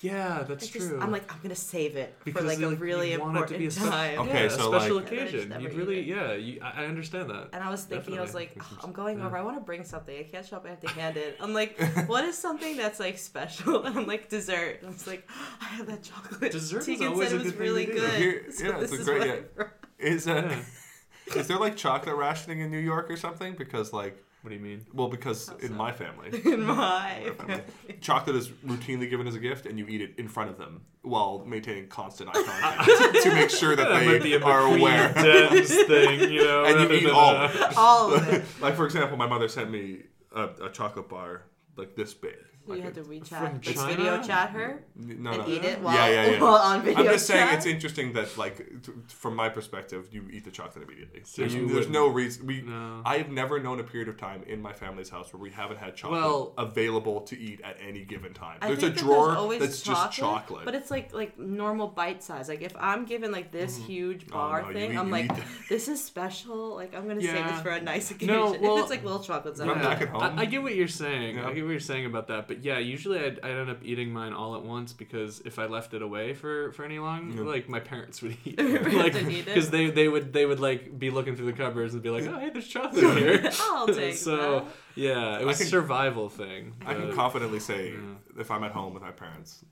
Yeah, 0.00 0.44
that's 0.48 0.64
It's 0.64 0.72
just, 0.72 0.88
true. 0.88 1.00
I'm 1.00 1.12
like, 1.12 1.32
I'm 1.32 1.38
gonna 1.42 1.54
save 1.54 1.96
it 1.96 2.14
Because 2.24 2.42
for 2.42 2.48
like 2.48 2.58
a 2.60 2.74
really 2.76 3.12
you 3.12 3.20
want 3.20 3.36
it 3.36 3.46
to 3.48 3.54
important 3.54 3.58
be 3.60 3.66
a 3.66 3.70
spe- 3.70 3.80
time. 3.90 4.18
Okay, 4.20 4.42
yeah, 4.44 4.48
so, 4.48 4.72
a 4.74 4.78
special 4.80 4.96
like- 4.96 5.08
And 5.10 5.18
then 5.18 5.26
I 5.26 5.30
just 5.30 5.44
occasion. 5.46 5.60
You'd 5.60 5.74
really, 5.74 5.98
it. 6.00 6.06
yeah, 6.06 6.32
you, 6.32 6.60
I, 6.62 6.82
I 6.82 6.86
understand 6.86 7.30
that. 7.30 7.48
And 7.52 7.62
I 7.62 7.70
was 7.70 7.84
thinking, 7.84 8.18
I 8.18 8.20
was 8.22 8.34
like, 8.34 8.56
"Oh, 8.60 8.78
I'm 8.84 8.92
going 8.92 9.18
Yeah. 9.18 9.26
over. 9.26 9.36
I 9.36 9.42
want 9.42 9.56
to 9.58 9.64
bring 9.64 9.84
something. 9.84 10.16
I 10.18 10.22
can't 10.24 10.44
show 10.46 10.56
up 10.56 10.66
empty-handed. 10.68 11.34
I'm 11.40 11.54
like, 11.54 11.78
what 12.08 12.24
is 12.24 12.36
something 12.36 12.76
that's 12.76 12.98
like 13.00 13.18
special? 13.18 13.82
And 13.86 13.98
I'm 13.98 14.06
like, 14.06 14.28
dessert. 14.28 14.78
And 14.80 14.88
I 14.88 14.92
was 14.92 15.06
like, 15.06 15.28
I 15.60 15.64
have 15.66 15.86
that 15.86 16.02
chocolate. 16.02 16.52
Dessert 16.52 16.88
is 16.88 17.00
always 17.02 17.28
said 17.30 17.38
a 17.38 17.40
it 17.40 17.44
was 17.44 17.52
good 17.52 17.52
thing 17.52 17.60
really 17.60 17.86
to 17.86 17.92
do. 17.92 18.00
good. 18.00 18.14
Here- 18.20 18.44
so 18.52 18.64
yeah, 18.64 18.78
it's 18.80 18.90
this 18.90 18.92
a 18.92 19.00
is 19.02 19.06
great- 19.08 19.18
what 19.20 19.28
yeah. 19.58 19.64
I. 19.64 19.66
Is 20.04 20.26
uh, 20.26 20.56
is 21.36 21.46
there 21.48 21.58
like 21.58 21.76
chocolate 21.76 22.16
rationing 22.16 22.60
in 22.60 22.70
New 22.70 22.78
York 22.78 23.08
or 23.10 23.16
something? 23.16 23.54
Because 23.54 23.92
like, 23.92 24.22
What 24.42 24.48
do 24.50 24.56
you 24.56 24.60
mean? 24.60 24.84
well, 24.92 25.06
because 25.08 25.48
How 25.48 25.56
in 25.58 25.68
so? 25.68 25.74
my 25.74 25.92
family, 25.92 26.30
in 26.52 26.62
my 26.64 27.30
family, 27.38 27.62
chocolate 28.00 28.34
is 28.36 28.48
routinely 28.66 29.08
given 29.08 29.26
as 29.28 29.36
a 29.36 29.38
gift, 29.38 29.66
and 29.66 29.78
you 29.78 29.86
eat 29.86 30.00
it 30.00 30.14
in 30.18 30.26
front 30.28 30.50
of 30.50 30.58
them 30.58 30.82
while 31.02 31.44
maintaining 31.46 31.86
constant 31.88 32.28
eye 32.30 32.42
contact 32.86 33.22
to 33.22 33.34
make 33.34 33.50
sure 33.50 33.76
that 33.76 33.88
That 33.88 34.04
might 34.04 34.20
be 34.22 34.30
they 34.36 34.42
a 34.42 34.44
are 34.44 34.62
aware. 34.76 35.10
Dems 35.10 35.86
thing, 35.86 36.32
you 36.32 36.42
know. 36.44 36.64
And 36.66 36.90
you 36.90 36.96
eat 36.98 37.10
all 37.10 37.34
of 37.36 37.54
it. 37.54 37.76
all 37.76 38.14
of 38.14 38.28
it. 38.28 38.44
like 38.60 38.74
for 38.74 38.84
example, 38.84 39.16
my 39.16 39.26
mother 39.28 39.46
sent 39.48 39.70
me 39.70 40.02
a, 40.34 40.48
a 40.64 40.70
chocolate 40.70 41.08
bar 41.08 41.42
like 41.76 41.94
this 41.94 42.12
big. 42.12 42.34
So 42.66 42.74
you 42.74 42.82
Like 42.82 42.94
had 42.94 42.94
to 42.94 43.00
a- 43.00 43.04
WeChat, 43.04 43.26
From 43.26 43.52
like 43.54 43.62
China? 43.62 43.88
video 43.88 44.22
chat 44.22 44.50
her 44.50 44.84
no, 44.94 45.32
and 45.32 45.38
no. 45.42 45.48
eat 45.48 45.64
it 45.64 45.80
while, 45.80 45.94
yeah, 45.94 46.30
yeah. 46.30 46.40
while 46.42 46.54
on 46.54 46.82
video 46.82 46.94
chat. 46.96 47.06
I'm 47.06 47.12
just 47.12 47.26
saying 47.26 47.48
it's 47.56 47.66
interesting 47.66 48.12
that 48.12 48.38
like 48.38 48.58
t- 48.82 48.92
from 49.08 49.34
my 49.34 49.48
perspective, 49.48 50.08
you 50.12 50.28
eat 50.30 50.44
the 50.44 50.50
chocolate 50.52 50.84
immediately. 50.84 51.22
So 51.24 51.42
there's 51.42 51.54
there's 51.54 51.88
no 51.88 52.06
reason 52.06 52.46
we. 52.46 52.60
No. 52.62 53.02
I've 53.04 53.30
never 53.30 53.58
known 53.58 53.80
a 53.80 53.84
period 53.84 54.08
of 54.08 54.16
time 54.16 54.44
in 54.46 54.62
my 54.62 54.72
family's 54.72 55.10
house 55.10 55.32
where 55.32 55.40
we 55.42 55.50
haven't 55.50 55.78
had 55.78 55.96
chocolate 55.96 56.20
Well- 56.22 56.54
available 56.56 57.22
to 57.22 57.38
eat 57.38 57.60
at 57.62 57.78
any 57.86 58.04
given 58.04 58.32
time. 58.32 58.58
I 58.62 58.68
There's 58.68 58.78
a 58.78 58.82
think 58.82 58.94
that 58.96 59.00
drawer 59.02 59.36
always 59.36 59.60
that's 59.60 59.82
just 59.82 60.12
chocolate. 60.12 60.64
but 60.64 60.74
it's 60.76 60.90
like 60.90 61.12
like 61.12 61.36
normal 61.38 61.88
bite 61.88 62.22
size. 62.22 62.48
Like 62.48 62.62
if 62.62 62.74
I'm 62.78 63.06
given 63.06 63.32
like 63.32 63.50
this 63.50 63.74
mm-hmm. 63.76 63.86
huge 63.86 64.26
Oh, 64.30 64.34
bar 64.34 64.62
no, 64.62 64.72
thing, 64.72 64.92
eat- 64.92 64.98
I'm 64.98 65.10
like, 65.10 65.32
this 65.68 65.88
is 65.88 66.02
special. 66.02 66.76
Like 66.76 66.94
I'm 66.94 67.08
gonna 67.08 67.20
save 67.20 67.44
this 67.48 67.60
for 67.60 67.70
a 67.70 67.80
nice 67.80 68.10
occasion. 68.12 68.22
No, 68.36 68.52
well- 68.60 68.76
if 68.76 68.82
it's 68.82 68.90
like 68.90 69.02
little 69.02 69.18
chocolates, 69.18 69.58
I'm 69.58 69.68
back 69.80 70.00
at 70.00 70.08
home. 70.08 70.22
I, 70.22 70.42
I 70.42 70.44
get 70.44 70.62
what 70.62 70.76
you're 70.76 70.86
saying. 70.86 71.36
Yeah. 71.36 71.48
I 71.48 71.52
get 71.54 71.64
what 71.64 71.70
you're 71.72 71.80
saying 71.80 72.06
about 72.06 72.28
that. 72.28 72.51
But 72.54 72.64
yeah, 72.64 72.78
usually 72.78 73.18
I'd, 73.18 73.40
I'd 73.42 73.50
end 73.50 73.70
up 73.70 73.78
eating 73.82 74.12
mine 74.12 74.34
all 74.34 74.54
at 74.56 74.62
once 74.62 74.92
because 74.92 75.40
if 75.46 75.58
I 75.58 75.64
left 75.66 75.94
it 75.94 76.02
away 76.02 76.34
for, 76.34 76.70
for 76.72 76.84
any 76.84 76.98
long, 76.98 77.32
Yeah. 77.32 77.44
like 77.44 77.66
my 77.68 77.80
parents 77.80 78.20
would 78.20 78.36
eat, 78.44 78.60
it. 78.60 78.82
like 78.92 79.14
would 79.14 79.28
eat 79.28 79.38
it? 79.40 79.44
because 79.46 79.70
they 79.70 79.90
they 79.90 80.06
would 80.08 80.32
they 80.34 80.44
would 80.44 80.60
like 80.60 80.98
be 80.98 81.08
looking 81.10 81.34
through 81.34 81.46
the 81.46 81.54
cupboards 81.54 81.94
and 81.94 82.02
be 82.02 82.10
like, 82.10 82.24
oh 82.26 82.38
hey, 82.38 82.50
there's 82.50 82.68
chocolate 82.68 83.16
here. 83.16 83.50
I'll 83.62 83.86
take 84.02 84.16
so 84.16 84.36
that. 84.36 84.64
yeah, 84.96 85.38
it 85.40 85.46
was 85.46 85.56
can- 85.56 85.66
a 85.66 85.70
survival 85.70 86.28
thing. 86.28 86.74
I 86.84 86.92
can 86.92 87.14
confidently 87.14 87.60
say 87.60 87.94
if 88.38 88.50
I'm 88.50 88.64
at 88.64 88.72
home 88.72 88.92
with 88.92 89.02
my 89.02 89.12
parents, 89.12 89.64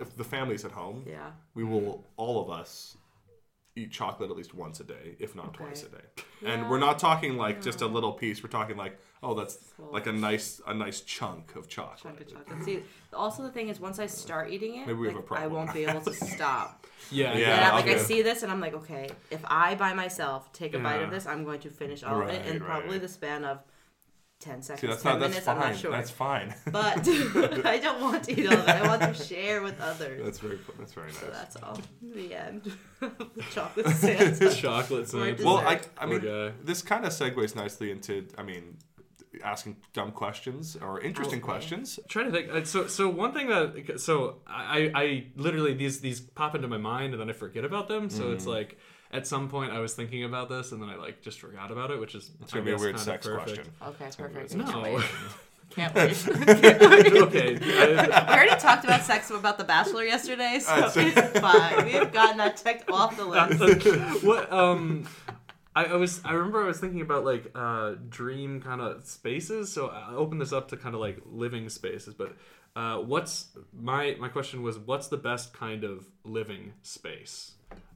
if 0.00 0.16
the 0.16 0.24
family's 0.24 0.64
at 0.64 0.70
home, 0.70 1.04
Yeah. 1.08 1.30
we 1.56 1.64
will 1.64 2.06
all 2.16 2.40
of 2.42 2.48
us 2.50 2.96
eat 3.76 3.90
chocolate 3.90 4.30
at 4.30 4.36
least 4.36 4.54
once 4.54 4.80
a 4.80 4.84
day, 4.84 5.16
if 5.18 5.34
not 5.34 5.46
Okay. 5.48 5.64
twice 5.64 5.82
a 5.84 5.88
day. 5.88 6.04
Yeah. 6.42 6.50
And 6.50 6.70
we're 6.70 6.78
not 6.78 6.98
talking 6.98 7.36
like 7.36 7.60
just 7.62 7.82
a 7.82 7.86
little 7.86 8.12
piece. 8.12 8.42
We're 8.42 8.50
talking 8.50 8.76
like, 8.76 8.98
oh, 9.22 9.34
that's 9.34 9.56
Full. 9.76 9.90
like 9.92 10.06
a 10.06 10.12
nice 10.12 10.60
a 10.66 10.74
nice 10.74 11.00
chunk 11.02 11.54
of 11.56 11.68
chocolate. 11.68 12.00
Chunk 12.02 12.20
of 12.20 12.32
chocolate. 12.32 12.64
See, 12.64 12.82
also 13.12 13.42
the 13.42 13.50
thing 13.50 13.68
is, 13.68 13.80
once 13.80 13.98
I 13.98 14.06
start 14.06 14.50
eating 14.50 14.76
it, 14.76 14.86
Maybe 14.86 14.98
we 14.98 15.06
have 15.08 15.16
like, 15.16 15.24
a 15.24 15.26
problem. 15.26 15.52
I 15.52 15.54
won't 15.54 15.74
be 15.74 15.84
able 15.84 16.00
to 16.02 16.12
stop. 16.34 16.86
Yeah, 17.10 17.36
Yeah, 17.36 17.54
and 17.56 17.64
I, 17.64 17.70
like 17.72 17.86
I 17.86 17.96
see 17.98 18.22
this, 18.22 18.42
and 18.42 18.52
I'm 18.52 18.60
like, 18.60 18.74
okay, 18.74 19.08
if 19.30 19.40
I 19.44 19.74
by 19.74 19.92
myself 19.94 20.52
take 20.52 20.74
a 20.74 20.78
bite 20.78 21.02
of 21.02 21.10
this, 21.10 21.26
I'm 21.26 21.44
going 21.44 21.60
to 21.60 21.70
finish 21.70 22.02
all 22.02 22.22
of 22.22 22.28
it 22.28 22.46
in 22.46 22.60
probably 22.60 22.98
the 22.98 23.08
span 23.08 23.44
of 23.44 23.60
ten 24.40 24.62
seconds, 24.62 24.80
See, 24.80 24.86
that's 24.86 25.02
ten 25.02 25.12
not 25.12 25.20
that's 25.20 25.30
minutes. 25.32 25.46
fine. 25.46 25.56
I'm 25.58 25.70
not 25.70 25.76
sure. 25.78 25.90
That's 25.90 26.10
fine. 26.10 26.54
But 26.72 27.08
I 27.66 27.78
don't 27.78 28.00
want 28.00 28.24
to 28.24 28.40
eat 28.40 28.46
all 28.46 28.54
of 28.54 28.68
it. 28.68 28.68
I 28.68 28.86
want 28.86 29.02
to 29.02 29.24
share 29.24 29.62
with 29.62 29.78
others. 29.80 30.22
that's 30.24 30.38
very 30.38 30.58
that's 30.78 30.94
very 30.94 31.12
so 31.12 31.26
nice. 31.26 31.36
that's 31.36 31.56
all. 31.56 31.78
The 32.02 32.34
end. 32.34 32.72
the 33.00 33.44
chocolate 33.52 33.86
Santa. 33.88 34.54
chocolate 34.54 35.08
Santa. 35.08 35.44
Well, 35.44 35.58
I. 35.58 35.80
I 35.98 36.06
mean, 36.06 36.20
guy. 36.20 36.52
this 36.62 36.80
kind 36.82 37.04
of 37.04 37.12
segues 37.12 37.54
nicely 37.54 37.90
into 37.90 38.26
I 38.38 38.42
mean, 38.42 38.78
asking 39.44 39.76
dumb 39.92 40.10
questions 40.12 40.76
or 40.76 41.00
interesting 41.00 41.38
Okay. 41.38 41.46
questions. 41.52 42.00
trying 42.08 42.26
to 42.26 42.32
think. 42.32 42.50
uh, 42.52 42.64
So, 42.64 42.86
so 42.88 43.08
one 43.08 43.32
thing 43.32 43.48
that 43.48 44.00
so 44.00 44.36
I, 44.46 44.90
I 44.94 45.26
literally 45.36 45.74
these 45.74 46.00
these 46.00 46.20
pop 46.20 46.54
into 46.54 46.68
my 46.68 46.78
mind 46.78 47.12
and 47.14 47.20
then 47.20 47.30
I 47.30 47.32
forget 47.32 47.64
about 47.64 47.86
them. 47.88 48.10
So 48.10 48.32
it's 48.32 48.44
Mm. 48.44 48.48
like 48.56 48.78
at 49.12 49.26
some 49.26 49.48
point 49.48 49.72
I 49.72 49.78
was 49.80 49.94
thinking 49.94 50.24
about 50.24 50.48
this 50.48 50.72
and 50.72 50.82
then 50.82 50.88
I 50.88 50.96
like 50.96 51.22
just 51.22 51.38
forgot 51.40 51.70
about 51.70 51.90
it, 51.90 52.00
which 52.00 52.14
is 52.14 52.30
It's 52.42 52.52
gonna 52.52 52.64
be 52.64 52.72
a 52.72 52.76
weird 52.76 52.98
sex 52.98 53.26
perfect. 53.26 53.44
question. 53.46 53.72
Okay, 53.88 54.04
it's 54.06 54.16
perfect. 54.16 54.54
No. 54.56 54.64
Can't 54.72 54.82
wait. 54.84 55.04
Can't 55.70 55.94
wait. 55.94 57.12
okay. 57.22 57.56
I- 57.56 58.24
We 58.28 58.34
already 58.34 58.56
talked 58.60 58.82
about 58.84 59.02
sex 59.04 59.30
about 59.30 59.56
the 59.58 59.64
Bachelor 59.64 60.04
yesterday, 60.04 60.58
so 60.60 60.90
it's 60.96 61.38
fine. 61.38 61.84
We 61.84 61.92
have 61.92 62.12
gotten 62.12 62.38
that 62.38 62.60
checked 62.62 62.90
off 62.90 63.16
the 63.16 63.24
list. 63.24 64.24
what 64.24 64.52
um 64.52 65.06
I, 65.74 65.84
I 65.84 65.94
was 65.94 66.20
I 66.24 66.32
remember 66.32 66.62
I 66.62 66.66
was 66.66 66.78
thinking 66.80 67.00
about 67.00 67.24
like 67.24 67.50
uh, 67.54 67.94
dream 68.08 68.60
kind 68.60 68.80
of 68.80 69.04
spaces. 69.04 69.72
So 69.72 69.88
I 69.88 70.14
opened 70.14 70.40
this 70.40 70.52
up 70.52 70.68
to 70.68 70.76
kind 70.76 70.94
of 70.94 71.00
like 71.00 71.18
living 71.26 71.68
spaces. 71.68 72.14
But 72.14 72.36
uh, 72.76 72.98
what's 72.98 73.48
my 73.72 74.16
my 74.18 74.28
question 74.28 74.62
was 74.62 74.78
what's 74.78 75.08
the 75.08 75.16
best 75.16 75.52
kind 75.52 75.84
of 75.84 76.06
living 76.24 76.72
space? 76.82 77.52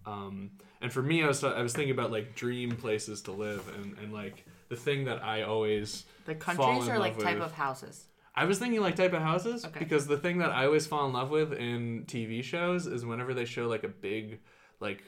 Um, 0.07 0.51
and 0.81 0.93
for 0.93 1.03
me, 1.03 1.23
I 1.23 1.27
was 1.27 1.43
I 1.43 1.63
was 1.63 1.73
thinking 1.73 1.93
about 1.93 2.11
like 2.13 2.35
dream 2.35 2.77
places 2.77 3.23
to 3.23 3.33
live, 3.33 3.67
and, 3.77 3.97
and 3.99 4.13
like 4.13 4.45
the 4.69 4.77
thing 4.77 5.05
that 5.07 5.23
I 5.25 5.43
always 5.43 6.05
The 6.27 6.35
fall 6.35 6.55
countries 6.79 6.89
or 6.89 6.99
like 6.99 7.19
type 7.19 7.35
with- 7.37 7.45
of 7.47 7.53
houses? 7.53 8.07
I 8.37 8.47
was 8.47 8.59
thinking 8.59 8.81
like 8.81 8.97
type 8.97 9.13
of 9.13 9.23
houses 9.23 9.65
Okay. 9.65 9.79
because 9.79 10.09
the 10.09 10.17
thing 10.19 10.39
that 10.39 10.51
I 10.51 10.67
always 10.67 10.89
fall 10.89 11.07
in 11.07 11.13
love 11.13 11.31
with 11.31 11.53
in 11.53 12.03
TV 12.09 12.43
shows 12.43 12.89
is 12.89 13.07
whenever 13.07 13.33
they 13.33 13.45
show 13.45 13.69
like 13.69 13.85
a 13.85 13.89
big, 13.89 14.41
like, 14.81 15.05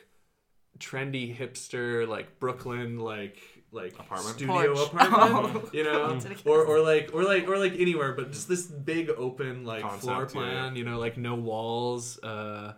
trendy 0.78 1.36
hipster 1.36 2.06
like 2.08 2.38
Brooklyn 2.38 2.98
like 2.98 3.38
like 3.72 3.92
Apartment? 3.98 4.36
studio 4.36 4.74
Porch. 4.74 4.88
apartment, 4.92 5.64
Oh. 5.66 5.70
you 5.72 5.84
know, 5.84 6.12
That's 6.14 6.24
what 6.44 6.46
I 6.46 6.50
or 6.50 6.64
or 6.64 6.80
like 6.80 7.10
or 7.12 7.24
like 7.24 7.48
or 7.48 7.58
like 7.58 7.74
anywhere, 7.78 8.12
but 8.12 8.32
just 8.32 8.48
this 8.48 8.66
big 8.66 9.10
open 9.10 9.64
like 9.64 9.82
Concept, 9.82 10.02
floor 10.02 10.22
yeah. 10.22 10.50
plan, 10.60 10.76
you 10.76 10.84
know, 10.84 10.98
like 10.98 11.16
no 11.18 11.34
walls, 11.34 12.18
uh, 12.22 12.74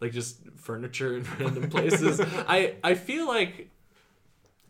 like 0.00 0.12
just 0.12 0.38
furniture 0.56 1.16
in 1.16 1.24
random 1.38 1.68
places. 1.70 2.20
I 2.20 2.76
I 2.84 2.94
feel 2.94 3.26
like. 3.26 3.70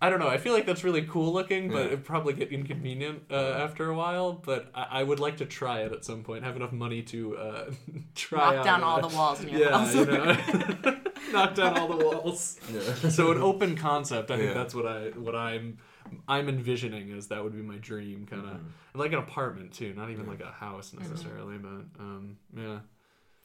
I 0.01 0.11
don't 0.11 0.21
know. 0.21 0.29
I 0.29 0.39
feel 0.39 0.53
like 0.53 0.65
that's 0.65 0.85
really 0.85 1.03
cool 1.03 1.33
looking, 1.33 1.71
but 1.71 1.79
Yeah. 1.79 1.87
it'd 1.87 2.05
probably 2.05 2.33
get 2.33 2.53
inconvenient 2.53 3.23
uh, 3.31 3.35
after 3.35 3.91
a 3.91 3.95
while. 3.97 4.33
But 4.33 4.71
I, 4.75 5.01
I 5.01 5.03
would 5.03 5.19
like 5.19 5.39
to 5.39 5.47
try 5.47 5.81
it 5.81 5.93
at 5.93 6.05
some 6.05 6.23
point. 6.23 6.45
Have 6.45 6.55
enough 6.57 6.73
money 6.73 7.03
to 7.03 7.37
uh, 7.37 7.71
try 8.15 8.55
Knock 8.57 8.65
down 8.65 8.81
out, 8.83 9.03
all 9.03 9.09
the 9.09 9.17
walls 9.17 9.41
in 9.43 9.49
your 9.49 9.61
yeah, 9.61 9.79
house. 9.79 9.95
you 9.95 10.07
know, 10.07 10.97
knock 11.33 11.55
down 11.57 11.79
all 11.79 11.89
the 11.89 12.05
walls. 12.07 12.61
Yeah. 12.73 13.09
So 13.11 13.33
an 13.33 13.39
open 13.39 13.77
concept. 13.77 14.31
I 14.31 14.37
think 14.37 14.49
Yeah. 14.49 14.55
that's 14.55 14.75
what 14.75 14.87
I 14.87 15.09
what 15.11 15.35
I'm 15.35 15.79
I'm 16.29 16.49
envisioning 16.49 17.11
is 17.11 17.27
that 17.29 17.43
would 17.43 17.53
be 17.55 17.63
my 17.63 17.77
dream 17.77 18.25
kind 18.25 18.47
of 18.47 18.61
like 18.95 19.13
an 19.13 19.19
apartment 19.19 19.73
too, 19.73 19.93
not 19.95 20.11
even 20.11 20.25
Yeah. 20.27 20.31
like 20.31 20.41
a 20.41 20.53
house 20.53 20.95
necessarily, 20.99 21.59
but 21.59 21.85
um, 22.01 22.37
yeah. 22.57 22.79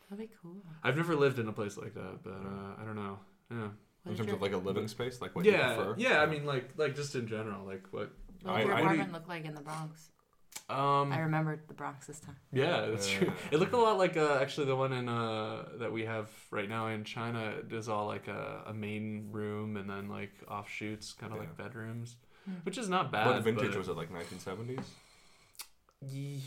That'd 0.09 0.29
be 0.29 0.35
cool. 0.41 0.57
I've 0.83 0.95
never 0.97 1.15
lived 1.15 1.39
in 1.39 1.47
a 1.47 1.51
place 1.53 1.77
like 1.77 1.95
that, 1.95 2.23
but 2.23 2.29
uh, 2.31 2.79
I 2.81 2.85
don't 2.85 2.95
know. 2.95 3.17
Yeah. 3.49 3.67
What 4.03 4.11
In 4.11 4.17
terms 4.17 4.27
your, 4.27 4.35
of 4.35 4.41
like 4.41 4.51
a 4.53 4.57
living 4.57 4.87
space, 4.87 5.21
like 5.21 5.35
what 5.35 5.45
you 5.45 5.51
yeah, 5.53 5.75
prefer. 5.75 5.95
yeah. 5.97 6.21
I 6.21 6.25
mean, 6.25 6.45
like, 6.45 6.71
like 6.77 6.95
just 6.95 7.15
in 7.15 7.25
general, 7.27 7.65
like 7.65 7.83
what? 7.91 8.11
what 8.41 8.57
did 8.57 8.65
your 8.67 8.75
I- 8.75 8.79
apartment 8.81 9.13
look 9.13 9.27
like 9.29 9.45
in 9.45 9.55
the 9.55 9.61
Bronx? 9.61 10.09
Um, 10.69 11.11
I 11.11 11.19
remembered 11.19 11.61
the 11.67 11.73
Bronx 11.73 12.07
this 12.07 12.19
time. 12.19 12.37
Yeah, 12.51 12.87
that's 12.87 13.09
true. 13.09 13.31
It 13.51 13.57
looked 13.59 13.73
a 13.73 13.77
lot 13.77 13.97
like 13.97 14.15
uh, 14.17 14.39
actually 14.41 14.67
the 14.67 14.75
one 14.75 14.93
in 14.93 15.09
uh, 15.09 15.65
that 15.79 15.91
we 15.91 16.05
have 16.05 16.29
right 16.51 16.69
now 16.69 16.87
in 16.87 17.03
China. 17.03 17.53
It 17.59 17.73
is 17.73 17.89
all 17.89 18.07
like 18.07 18.27
a, 18.27 18.63
a 18.67 18.73
main 18.73 19.27
room 19.31 19.75
and 19.77 19.89
then 19.89 20.07
like 20.09 20.31
offshoots, 20.49 21.11
kind 21.13 21.33
of 21.33 21.39
like 21.39 21.49
Yeah. 21.57 21.65
bedrooms, 21.65 22.15
Hmm. 22.45 22.53
which 22.63 22.77
is 22.77 22.87
not 22.89 23.11
bad. 23.11 23.27
What 23.27 23.43
vintage 23.43 23.71
but- 23.71 23.77
was 23.79 23.87
it? 23.89 23.97
Like 23.97 24.09
1970s? 24.11 24.83
Ye- 26.01 26.41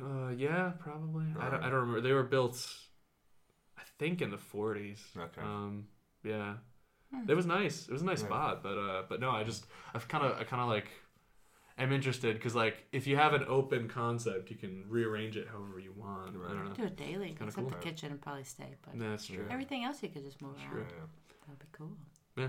Uh, 0.00 0.30
yeah, 0.36 0.72
probably. 0.80 1.26
I, 1.38 1.50
don't, 1.50 1.60
I 1.62 1.70
don't 1.70 1.80
remember. 1.80 2.00
They 2.00 2.12
were 2.12 2.22
built, 2.24 2.64
I 3.78 3.82
think, 3.98 4.22
in 4.22 4.30
the 4.30 4.38
40s. 4.38 4.98
Okay. 5.16 5.40
Um, 5.40 5.86
yeah. 6.24 6.54
Hmm. 7.14 7.30
It 7.30 7.34
was 7.34 7.46
nice. 7.46 7.86
It 7.88 7.92
was 7.92 8.02
a 8.02 8.04
nice 8.06 8.20
spot, 8.20 8.62
but 8.62 8.78
uh, 8.78 9.02
but 9.08 9.20
no, 9.20 9.30
I 9.30 9.44
just 9.44 9.66
I've 9.94 10.08
kind 10.08 10.24
of 10.24 10.38
I 10.38 10.44
kind 10.44 10.62
of 10.62 10.68
like 10.68 10.88
am 11.78 11.92
interested 11.92 12.34
because 12.34 12.54
like 12.54 12.84
if 12.92 13.06
you 13.06 13.16
have 13.16 13.34
an 13.34 13.44
open 13.48 13.88
concept, 13.88 14.50
you 14.50 14.56
can 14.56 14.84
rearrange 14.88 15.36
it 15.36 15.48
however 15.50 15.78
you 15.78 15.92
want. 15.96 16.30
I 16.30 16.48
don't 16.52 16.64
know. 16.64 16.72
Do 16.74 16.84
it 16.84 16.96
daily, 16.96 17.28
Kinda 17.28 17.44
except 17.44 17.56
cool. 17.56 17.68
the 17.68 17.76
kitchen 17.76 18.12
would 18.12 18.22
probably 18.22 18.44
stay, 18.44 18.76
but 18.84 18.98
That's 18.98 19.26
true. 19.26 19.46
Everything 19.50 19.84
else 19.84 20.02
you 20.02 20.08
could 20.08 20.24
just 20.24 20.40
move 20.40 20.56
True. 20.70 20.80
around. 20.80 20.88
Yeah. 20.90 21.46
That'd 21.46 21.58
be 21.58 21.66
cool. 21.72 21.90
Yeah. 22.36 22.48